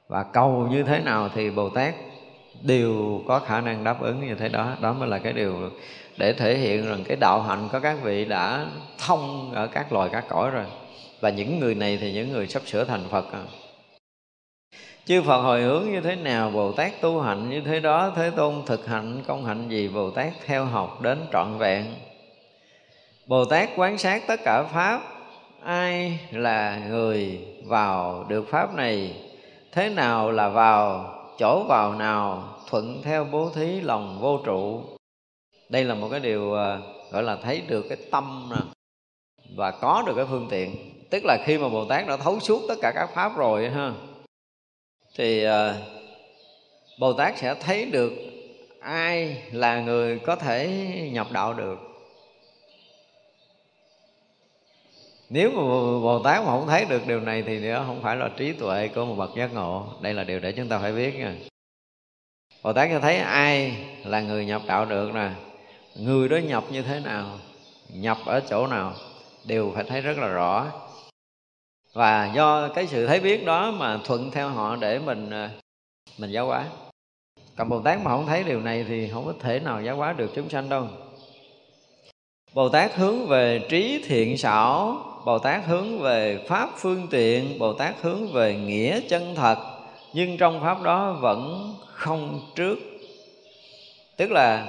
Và 0.09 0.23
cầu 0.23 0.69
như 0.71 0.83
thế 0.83 0.99
nào 0.99 1.29
thì 1.35 1.51
Bồ 1.51 1.69
Tát 1.69 1.95
đều 2.63 3.23
có 3.29 3.39
khả 3.39 3.61
năng 3.61 3.85
đáp 3.85 4.01
ứng 4.01 4.27
như 4.27 4.35
thế 4.35 4.49
đó. 4.49 4.73
Đó 4.81 4.93
mới 4.93 5.09
là 5.09 5.19
cái 5.19 5.33
điều 5.33 5.71
để 6.17 6.33
thể 6.33 6.57
hiện 6.59 6.89
rằng 6.89 7.05
cái 7.05 7.17
đạo 7.21 7.43
hạnh 7.43 7.69
của 7.73 7.81
các 7.81 8.03
vị 8.03 8.25
đã 8.25 8.67
thông 9.07 9.53
ở 9.55 9.67
các 9.67 9.93
loài, 9.93 10.09
các 10.13 10.25
cõi 10.29 10.51
rồi. 10.51 10.67
Và 11.21 11.31
những 11.31 11.61
người 11.61 11.75
này 11.75 11.99
thì 12.01 12.13
những 12.13 12.33
người 12.33 12.47
sắp 12.47 12.63
sửa 12.67 12.85
thành 12.85 13.05
Phật 13.11 13.33
rồi. 13.33 13.64
Chư 15.07 15.23
Phật 15.23 15.43
hồi 15.43 15.63
hướng 15.63 15.93
như 15.93 16.01
thế 16.01 16.17
nào, 16.17 16.51
Bồ 16.51 16.73
Tát 16.73 17.01
tu 17.01 17.21
hạnh 17.21 17.51
như 17.51 17.61
thế 17.61 17.81
đó, 17.81 18.13
Thế 18.17 18.31
Tôn 18.31 18.63
thực 18.67 18.87
hạnh 18.87 19.23
công 19.27 19.45
hạnh 19.45 19.69
gì, 19.69 19.89
Bồ 19.89 20.11
Tát 20.11 20.33
theo 20.45 20.65
học 20.65 21.03
đến 21.03 21.19
trọn 21.33 21.59
vẹn. 21.59 21.85
Bồ 23.27 23.45
Tát 23.45 23.69
quán 23.77 23.99
sát 23.99 24.23
tất 24.27 24.41
cả 24.45 24.63
Pháp, 24.63 25.01
ai 25.63 26.19
là 26.31 26.81
người 26.89 27.41
vào 27.65 28.25
được 28.29 28.49
pháp 28.49 28.75
này, 28.75 29.17
thế 29.73 29.89
nào 29.89 30.31
là 30.31 30.49
vào, 30.49 31.15
chỗ 31.39 31.65
vào 31.69 31.95
nào, 31.95 32.57
thuận 32.71 33.03
theo 33.03 33.25
bố 33.25 33.51
thí 33.55 33.81
lòng 33.81 34.19
vô 34.21 34.41
trụ. 34.45 34.81
Đây 35.69 35.85
là 35.85 35.95
một 35.95 36.09
cái 36.11 36.21
điều 36.21 36.55
à, 36.55 36.79
gọi 37.13 37.23
là 37.23 37.37
thấy 37.37 37.63
được 37.69 37.87
cái 37.89 37.99
tâm 38.11 38.49
nè, 38.51 38.63
và 39.57 39.71
có 39.71 40.03
được 40.07 40.13
cái 40.17 40.27
phương 40.31 40.47
tiện. 40.51 40.77
Tức 41.11 41.25
là 41.25 41.39
khi 41.45 41.59
mà 41.59 41.69
bồ 41.69 41.85
tát 41.85 42.07
đã 42.07 42.17
thấu 42.17 42.41
suốt 42.41 42.63
tất 42.69 42.75
cả 42.83 42.93
các 42.95 43.11
pháp 43.15 43.37
rồi 43.37 43.71
ha 43.71 43.93
thì 45.15 45.45
ờ, 45.45 45.77
bồ 46.99 47.13
tát 47.13 47.39
sẽ 47.39 47.55
thấy 47.55 47.85
được 47.85 48.13
ai 48.81 49.43
là 49.53 49.81
người 49.81 50.19
có 50.19 50.37
thể 50.37 50.69
nhập 51.13 51.27
đạo 51.33 51.55
được. 51.55 51.79
Nếu 55.31 55.51
mà 55.51 55.63
bồ 56.03 56.23
tát 56.25 56.45
mà 56.45 56.47
không 56.47 56.67
thấy 56.67 56.85
được 56.85 57.07
điều 57.07 57.21
này 57.21 57.43
thì 57.43 57.69
đó 57.69 57.85
không 57.87 58.01
phải 58.03 58.17
là 58.17 58.31
trí 58.37 58.53
tuệ 58.53 58.89
của 58.89 59.05
một 59.05 59.15
bậc 59.15 59.31
giác 59.37 59.55
ngộ. 59.55 59.87
Đây 60.01 60.15
là 60.15 60.25
điều 60.25 60.41
để 60.41 60.53
chúng 60.53 60.69
ta 60.69 60.79
phải 60.79 60.93
biết 60.93 61.15
nha. 61.15 61.35
Bồ 62.63 62.73
tát 62.73 62.89
sẽ 62.91 63.01
thấy 63.01 63.17
ai 63.17 63.77
là 64.05 64.21
người 64.21 64.47
nhập 64.47 64.63
đạo 64.67 64.85
được 64.85 65.15
nè. 65.15 65.31
Người 65.97 66.29
đó 66.29 66.37
nhập 66.37 66.65
như 66.71 66.83
thế 66.83 67.01
nào, 67.01 67.39
nhập 67.93 68.19
ở 68.27 68.41
chỗ 68.51 68.67
nào, 68.67 68.95
đều 69.45 69.73
phải 69.75 69.85
thấy 69.85 70.01
rất 70.01 70.19
là 70.19 70.29
rõ 70.29 70.67
và 71.95 72.33
do 72.35 72.69
cái 72.69 72.87
sự 72.87 73.07
thấy 73.07 73.21
biết 73.21 73.45
đó 73.45 73.71
mà 73.71 73.99
thuận 74.05 74.31
theo 74.31 74.49
họ 74.49 74.77
để 74.77 74.99
mình 74.99 75.31
ờ, 75.31 75.49
mình 76.19 76.31
giáo 76.31 76.47
hóa. 76.47 76.67
Còn 77.57 77.69
bồ 77.69 77.81
tát 77.81 77.99
mà 78.05 78.11
không 78.11 78.27
thấy 78.27 78.45
điều 78.45 78.61
này 78.61 78.85
thì 78.89 79.09
không 79.13 79.25
có 79.25 79.33
thể 79.41 79.61
nào 79.61 79.83
giáo 79.83 79.97
hóa 79.97 80.13
được 80.13 80.31
chúng 80.35 80.51
sanh 80.51 80.69
đâu. 80.69 80.89
Bồ 82.55 82.69
tát 82.69 82.95
hướng 82.95 83.27
về 83.27 83.61
trí 83.69 84.05
thiện 84.07 84.39
xảo, 84.39 84.97
bồ 85.25 85.39
tát 85.39 85.65
hướng 85.67 85.99
về 85.99 86.45
pháp 86.49 86.71
phương 86.77 87.07
tiện, 87.11 87.59
bồ 87.59 87.73
tát 87.73 87.95
hướng 88.01 88.33
về 88.33 88.55
nghĩa 88.55 89.01
chân 89.09 89.35
thật, 89.35 89.59
nhưng 90.13 90.37
trong 90.37 90.61
pháp 90.61 90.83
đó 90.83 91.13
vẫn 91.13 91.73
không 91.87 92.41
trước. 92.55 92.79
Tức 94.17 94.31
là 94.31 94.67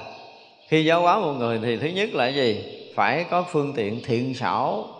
khi 0.68 0.84
giáo 0.84 1.00
hóa 1.00 1.20
một 1.20 1.32
người 1.32 1.60
thì 1.62 1.76
thứ 1.76 1.86
nhất 1.86 2.14
là 2.14 2.28
gì? 2.28 2.64
Phải 2.94 3.24
có 3.30 3.42
phương 3.42 3.72
tiện 3.76 4.00
thiện 4.04 4.34
xảo 4.34 4.95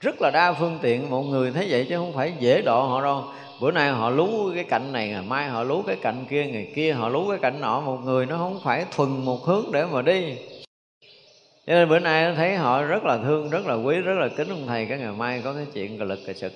rất 0.00 0.22
là 0.22 0.30
đa 0.30 0.52
phương 0.52 0.78
tiện 0.82 1.10
mọi 1.10 1.24
người 1.24 1.50
thấy 1.50 1.66
vậy 1.70 1.86
chứ 1.88 1.96
không 1.96 2.12
phải 2.12 2.32
dễ 2.38 2.62
độ 2.62 2.86
họ 2.86 3.02
đâu. 3.02 3.24
Bữa 3.60 3.70
nay 3.70 3.90
họ 3.90 4.10
lú 4.10 4.50
cái 4.54 4.64
cạnh 4.64 4.92
này 4.92 5.08
ngày 5.08 5.22
mai 5.22 5.48
họ 5.48 5.62
lú 5.62 5.82
cái 5.82 5.96
cạnh 6.02 6.24
kia, 6.30 6.46
ngày 6.46 6.72
kia 6.74 6.92
họ 6.92 7.08
lú 7.08 7.28
cái 7.28 7.38
cạnh 7.42 7.60
nọ, 7.60 7.80
một 7.80 7.98
người 8.04 8.26
nó 8.26 8.36
không 8.36 8.60
phải 8.64 8.84
thuần 8.96 9.10
một 9.24 9.44
hướng 9.44 9.72
để 9.72 9.84
mà 9.92 10.02
đi. 10.02 10.36
Cho 11.66 11.72
nên 11.72 11.88
bữa 11.88 11.98
nay 11.98 12.34
thấy 12.36 12.56
họ 12.56 12.82
rất 12.82 13.04
là 13.04 13.18
thương, 13.18 13.50
rất 13.50 13.66
là 13.66 13.74
quý, 13.74 13.96
rất 13.96 14.14
là 14.18 14.28
kính 14.36 14.48
ông 14.48 14.66
thầy, 14.66 14.86
cái 14.86 14.98
ngày 14.98 15.12
mai 15.12 15.40
có 15.44 15.52
cái 15.52 15.66
chuyện 15.74 15.98
cà 15.98 16.04
lực 16.04 16.18
cà 16.26 16.32
sực. 16.32 16.52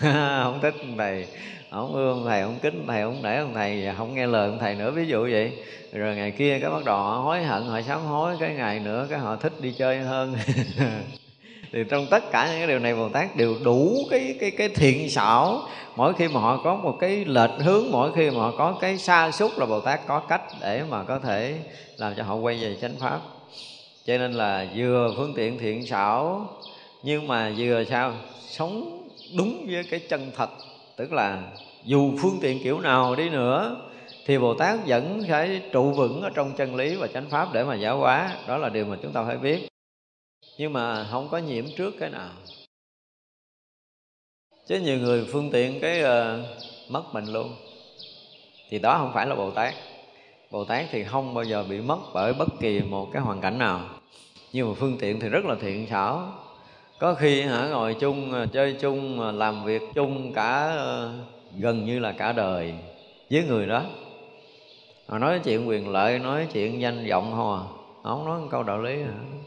Không 0.42 0.58
thích 0.62 0.74
ông 0.80 0.96
thầy, 0.98 1.26
không 1.70 1.94
ưa 1.94 2.10
ông 2.10 2.24
thầy, 2.26 2.42
không 2.42 2.58
kính 2.62 2.74
ông 2.78 2.86
thầy, 2.86 3.02
không 3.02 3.22
để 3.22 3.38
ông 3.38 3.54
thầy 3.54 3.94
không 3.96 4.14
nghe 4.14 4.26
lời 4.26 4.48
ông 4.48 4.58
thầy 4.58 4.74
nữa. 4.74 4.90
Ví 4.90 5.06
dụ 5.06 5.22
vậy, 5.22 5.52
rồi 5.92 6.16
ngày 6.16 6.30
kia 6.30 6.58
cái 6.60 6.70
bắt 6.70 6.84
đầu 6.84 6.96
họ 6.96 7.18
hối 7.18 7.42
hận, 7.42 7.62
họ 7.62 7.80
sám 7.82 8.00
hối, 8.00 8.36
cái 8.40 8.54
ngày 8.54 8.80
nữa 8.80 9.06
cái 9.10 9.18
họ 9.18 9.36
thích 9.36 9.52
đi 9.60 9.74
chơi 9.78 9.98
hơn. 9.98 10.34
thì 11.72 11.84
trong 11.90 12.06
tất 12.10 12.30
cả 12.30 12.48
những 12.48 12.58
cái 12.58 12.66
điều 12.66 12.78
này 12.78 12.94
bồ 12.94 13.08
tát 13.08 13.36
đều 13.36 13.56
đủ 13.64 13.96
cái 14.10 14.34
cái 14.40 14.50
cái 14.50 14.68
thiện 14.68 15.10
xảo. 15.10 15.62
Mỗi 15.96 16.14
khi 16.14 16.28
mà 16.28 16.40
họ 16.40 16.60
có 16.64 16.76
một 16.76 16.96
cái 17.00 17.24
lệch 17.24 17.50
hướng, 17.58 17.90
mỗi 17.90 18.12
khi 18.16 18.30
mà 18.30 18.38
họ 18.38 18.52
có 18.58 18.78
cái 18.80 18.98
xa 18.98 19.30
xúc 19.30 19.50
là 19.58 19.66
bồ 19.66 19.80
tát 19.80 20.06
có 20.06 20.20
cách 20.20 20.42
để 20.60 20.82
mà 20.88 21.02
có 21.02 21.18
thể 21.18 21.54
làm 21.96 22.14
cho 22.16 22.22
họ 22.22 22.34
quay 22.34 22.58
về 22.60 22.76
chánh 22.80 22.96
pháp. 23.00 23.20
Cho 24.06 24.18
nên 24.18 24.32
là 24.32 24.66
vừa 24.76 25.14
phương 25.16 25.32
tiện 25.36 25.58
thiện 25.58 25.86
xảo, 25.86 26.48
nhưng 27.02 27.26
mà 27.26 27.52
vừa 27.56 27.84
sao? 27.84 28.12
Sống 28.40 29.02
đúng 29.36 29.66
với 29.70 29.84
cái 29.90 30.00
chân 30.00 30.30
thật, 30.36 30.50
tức 30.96 31.12
là 31.12 31.42
dù 31.84 32.12
phương 32.22 32.38
tiện 32.40 32.62
kiểu 32.62 32.80
nào 32.80 33.14
đi 33.14 33.28
nữa, 33.28 33.76
thì 34.26 34.38
Bồ 34.38 34.54
Tát 34.54 34.78
vẫn 34.86 35.22
phải 35.30 35.60
trụ 35.72 35.90
vững 35.90 36.22
ở 36.22 36.30
trong 36.34 36.52
chân 36.52 36.76
lý 36.76 36.96
và 36.96 37.06
chánh 37.06 37.30
pháp 37.30 37.48
để 37.52 37.64
mà 37.64 37.74
giáo 37.74 37.98
hóa. 37.98 38.30
Đó 38.48 38.56
là 38.56 38.68
điều 38.68 38.84
mà 38.84 38.96
chúng 39.02 39.12
ta 39.12 39.24
phải 39.26 39.36
biết 39.36 39.68
nhưng 40.58 40.72
mà 40.72 41.06
không 41.10 41.28
có 41.30 41.38
nhiễm 41.38 41.64
trước 41.76 41.94
cái 42.00 42.10
nào. 42.10 42.30
Chứ 44.66 44.80
nhiều 44.80 44.98
người 44.98 45.26
phương 45.32 45.50
tiện 45.50 45.80
cái 45.80 46.02
uh, 46.02 46.44
mất 46.88 47.02
mình 47.12 47.26
luôn. 47.32 47.54
Thì 48.70 48.78
đó 48.78 48.98
không 48.98 49.10
phải 49.14 49.26
là 49.26 49.34
bồ 49.34 49.50
tát. 49.50 49.74
Bồ 50.50 50.64
tát 50.64 50.86
thì 50.90 51.04
không 51.04 51.34
bao 51.34 51.44
giờ 51.44 51.64
bị 51.68 51.80
mất 51.80 51.98
bởi 52.14 52.32
bất 52.32 52.48
kỳ 52.60 52.80
một 52.80 53.08
cái 53.12 53.22
hoàn 53.22 53.40
cảnh 53.40 53.58
nào. 53.58 53.80
Nhưng 54.52 54.68
mà 54.68 54.74
phương 54.74 54.98
tiện 55.00 55.20
thì 55.20 55.28
rất 55.28 55.44
là 55.44 55.54
thiện 55.60 55.86
xảo. 55.90 56.32
Có 56.98 57.14
khi 57.14 57.42
hả 57.42 57.68
ngồi 57.68 57.96
chung 58.00 58.32
ờ, 58.32 58.46
chơi 58.52 58.76
chung 58.80 59.20
ờ, 59.20 59.32
làm 59.32 59.64
việc 59.64 59.82
chung 59.94 60.32
cả 60.32 60.76
gần 61.58 61.84
như 61.84 61.98
là 61.98 62.12
cả 62.12 62.32
đời 62.32 62.74
với 63.30 63.44
người 63.44 63.66
đó. 63.66 63.82
Họ 65.06 65.18
nói 65.18 65.40
chuyện 65.44 65.68
quyền 65.68 65.88
lợi 65.88 66.18
nói 66.18 66.46
chuyện 66.52 66.80
danh 66.80 67.06
vọng 67.10 67.32
không 67.36 67.54
à. 67.54 67.64
Không 68.02 68.24
nói 68.24 68.40
một 68.40 68.48
câu 68.50 68.62
đạo 68.62 68.82
lý 68.82 69.02
hả? 69.02 69.37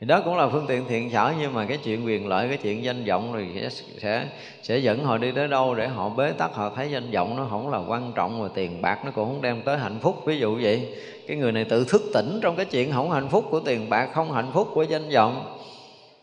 Thì 0.00 0.06
đó 0.06 0.20
cũng 0.24 0.36
là 0.36 0.48
phương 0.48 0.66
tiện 0.68 0.84
thiện 0.88 1.10
xảo 1.10 1.32
nhưng 1.40 1.54
mà 1.54 1.66
cái 1.66 1.78
chuyện 1.84 2.06
quyền 2.06 2.28
lợi, 2.28 2.48
cái 2.48 2.56
chuyện 2.56 2.84
danh 2.84 3.04
vọng 3.04 3.32
rồi 3.32 3.48
sẽ 3.54 3.68
sẽ 3.98 4.28
sẽ 4.62 4.78
dẫn 4.78 5.04
họ 5.04 5.18
đi 5.18 5.32
tới 5.32 5.48
đâu 5.48 5.74
để 5.74 5.88
họ 5.88 6.08
bế 6.08 6.32
tắc, 6.32 6.54
họ 6.54 6.70
thấy 6.76 6.90
danh 6.90 7.10
vọng 7.10 7.36
nó 7.36 7.46
không 7.50 7.70
là 7.70 7.78
quan 7.78 8.12
trọng 8.14 8.42
và 8.42 8.48
tiền 8.54 8.82
bạc 8.82 9.04
nó 9.04 9.10
cũng 9.10 9.26
không 9.26 9.42
đem 9.42 9.62
tới 9.62 9.78
hạnh 9.78 9.98
phúc. 10.00 10.16
Ví 10.26 10.38
dụ 10.38 10.58
vậy, 10.62 10.94
cái 11.28 11.36
người 11.36 11.52
này 11.52 11.64
tự 11.64 11.86
thức 11.88 12.02
tỉnh 12.14 12.38
trong 12.42 12.56
cái 12.56 12.66
chuyện 12.66 12.92
không 12.92 13.10
hạnh 13.10 13.28
phúc 13.28 13.44
của 13.50 13.60
tiền 13.60 13.90
bạc, 13.90 14.08
không 14.12 14.32
hạnh 14.32 14.50
phúc 14.52 14.68
của 14.74 14.82
danh 14.82 15.10
vọng. 15.10 15.58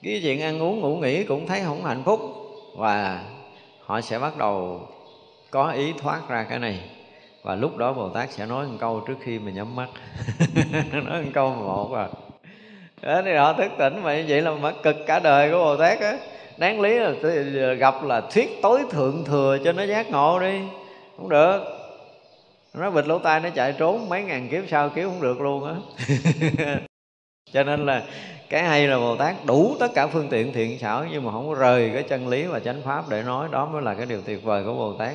Cái 0.04 0.20
chuyện 0.24 0.42
ăn 0.42 0.62
uống, 0.62 0.80
ngủ 0.80 0.96
nghỉ 0.96 1.24
cũng 1.24 1.48
thấy 1.48 1.62
không 1.66 1.86
hạnh 1.86 2.04
phúc 2.06 2.20
và 2.78 3.24
họ 3.80 4.02
sẽ 4.02 4.20
bắt 4.20 4.38
đầu 4.38 4.82
có 5.52 5.72
ý 5.72 5.94
thoát 6.02 6.30
ra 6.30 6.46
cái 6.50 6.60
này. 6.60 6.80
Và 7.44 7.56
lúc 7.56 7.78
đó 7.78 7.94
bồ 7.94 8.10
tát 8.10 8.32
sẽ 8.32 8.46
nói 8.46 8.68
một 8.68 8.78
câu 8.80 9.00
trước 9.08 9.18
khi 9.24 9.40
mình 9.40 9.56
nhắm 9.56 9.76
mắt. 9.76 9.90
Nói 11.06 11.24
một 11.24 11.32
câu 11.34 11.56
một 11.56 11.94
à 11.94 12.08
đó, 13.02 13.22
thì 13.26 13.36
họ 13.36 13.54
thức 13.54 13.72
tỉnh 13.78 14.04
mà 14.04 14.18
như 14.18 14.26
vậy 14.28 14.42
là 14.42 14.52
mất 14.52 14.84
cực 14.84 14.96
cả 15.08 15.20
đời 15.20 15.52
của 15.52 15.58
bồ 15.58 15.78
tát 15.78 16.00
á. 16.00 16.18
Đáng 16.58 16.82
lý 16.82 17.00
là 17.00 17.74
gặp 17.74 18.04
là 18.04 18.22
thuyết 18.22 18.62
tối 18.62 18.80
thượng 18.90 19.24
thừa 19.26 19.58
cho 19.64 19.72
nó 19.72 19.84
giác 19.84 20.12
ngộ 20.12 20.40
đi. 20.40 20.60
Không 21.18 21.30
được. 21.30 21.60
Nó 22.74 22.92
bịt 22.92 23.08
lỗ 23.08 23.20
tai 23.20 23.40
nó 23.40 23.50
chạy 23.50 23.74
trốn 23.78 24.10
mấy 24.10 24.24
ngàn 24.24 24.50
kiếp 24.50 24.64
sau 24.70 24.90
kiếp 24.90 25.06
không 25.06 25.22
được 25.22 25.42
luôn 25.42 25.68
á. 25.68 25.76
Cho 27.54 27.64
nên 27.64 27.86
là 27.86 28.04
cái 28.50 28.64
hay 28.64 28.88
là 28.88 28.98
bồ 28.98 29.16
tát 29.16 29.36
đủ 29.46 29.76
tất 29.80 29.88
cả 29.94 30.08
phương 30.08 30.28
tiện 30.30 30.54
thiện 30.54 30.80
xảo 30.80 31.06
nhưng 31.12 31.24
mà 31.24 31.32
không 31.32 31.50
có 31.50 31.56
rời 31.56 31.92
cái 31.94 32.04
chân 32.04 32.28
lý 32.28 32.44
và 32.44 32.60
chánh 32.60 32.82
pháp 32.86 33.10
để 33.10 33.24
nói. 33.24 33.48
Đó 33.52 33.66
mới 33.66 33.82
là 33.82 33.94
cái 33.94 34.06
điều 34.06 34.22
tuyệt 34.22 34.44
vời 34.44 34.64
của 34.64 34.74
bồ 34.74 34.94
tát. 34.94 35.14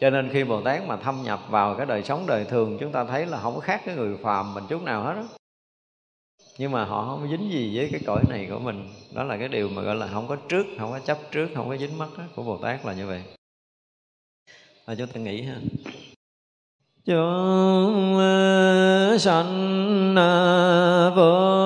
Cho 0.00 0.10
nên 0.10 0.30
khi 0.32 0.44
bồ 0.44 0.60
tát 0.60 0.86
mà 0.86 0.96
thâm 0.96 1.22
nhập 1.24 1.40
vào 1.48 1.74
cái 1.74 1.86
đời 1.86 2.02
sống 2.02 2.24
đời 2.26 2.44
thường 2.44 2.78
chúng 2.80 2.92
ta 2.92 3.04
thấy 3.04 3.26
là 3.26 3.38
không 3.38 3.54
có 3.54 3.60
khác 3.60 3.80
cái 3.86 3.94
người 3.94 4.16
phàm 4.22 4.54
mình 4.54 4.64
chút 4.68 4.82
nào 4.82 5.02
hết 5.02 5.14
á 5.16 5.35
nhưng 6.58 6.72
mà 6.72 6.84
họ 6.84 7.04
không 7.04 7.28
dính 7.30 7.50
gì 7.50 7.76
với 7.76 7.88
cái 7.92 8.00
cõi 8.06 8.22
này 8.28 8.46
của 8.50 8.58
mình. 8.58 8.88
Đó 9.14 9.24
là 9.24 9.36
cái 9.36 9.48
điều 9.48 9.68
mà 9.68 9.82
gọi 9.82 9.94
là 9.94 10.06
không 10.06 10.28
có 10.28 10.36
trước 10.48 10.66
không 10.78 10.90
có 10.90 10.98
chấp 10.98 11.18
trước 11.30 11.48
không 11.54 11.68
có 11.68 11.76
dính 11.76 11.98
mắt 11.98 12.08
đó, 12.18 12.24
của 12.34 12.42
bồ 12.42 12.56
tát 12.58 12.86
là 12.86 12.92
như 12.92 13.06
vậy. 13.06 13.22
À, 14.86 14.94
chúng 14.94 15.06
ta 15.06 15.20
nghĩ 15.20 15.42
ha. 15.42 15.56
Chúng 17.04 18.18
ờ, 18.18 19.16
sanh 19.18 20.14
ờ, 20.16 21.12
vô 21.16 21.65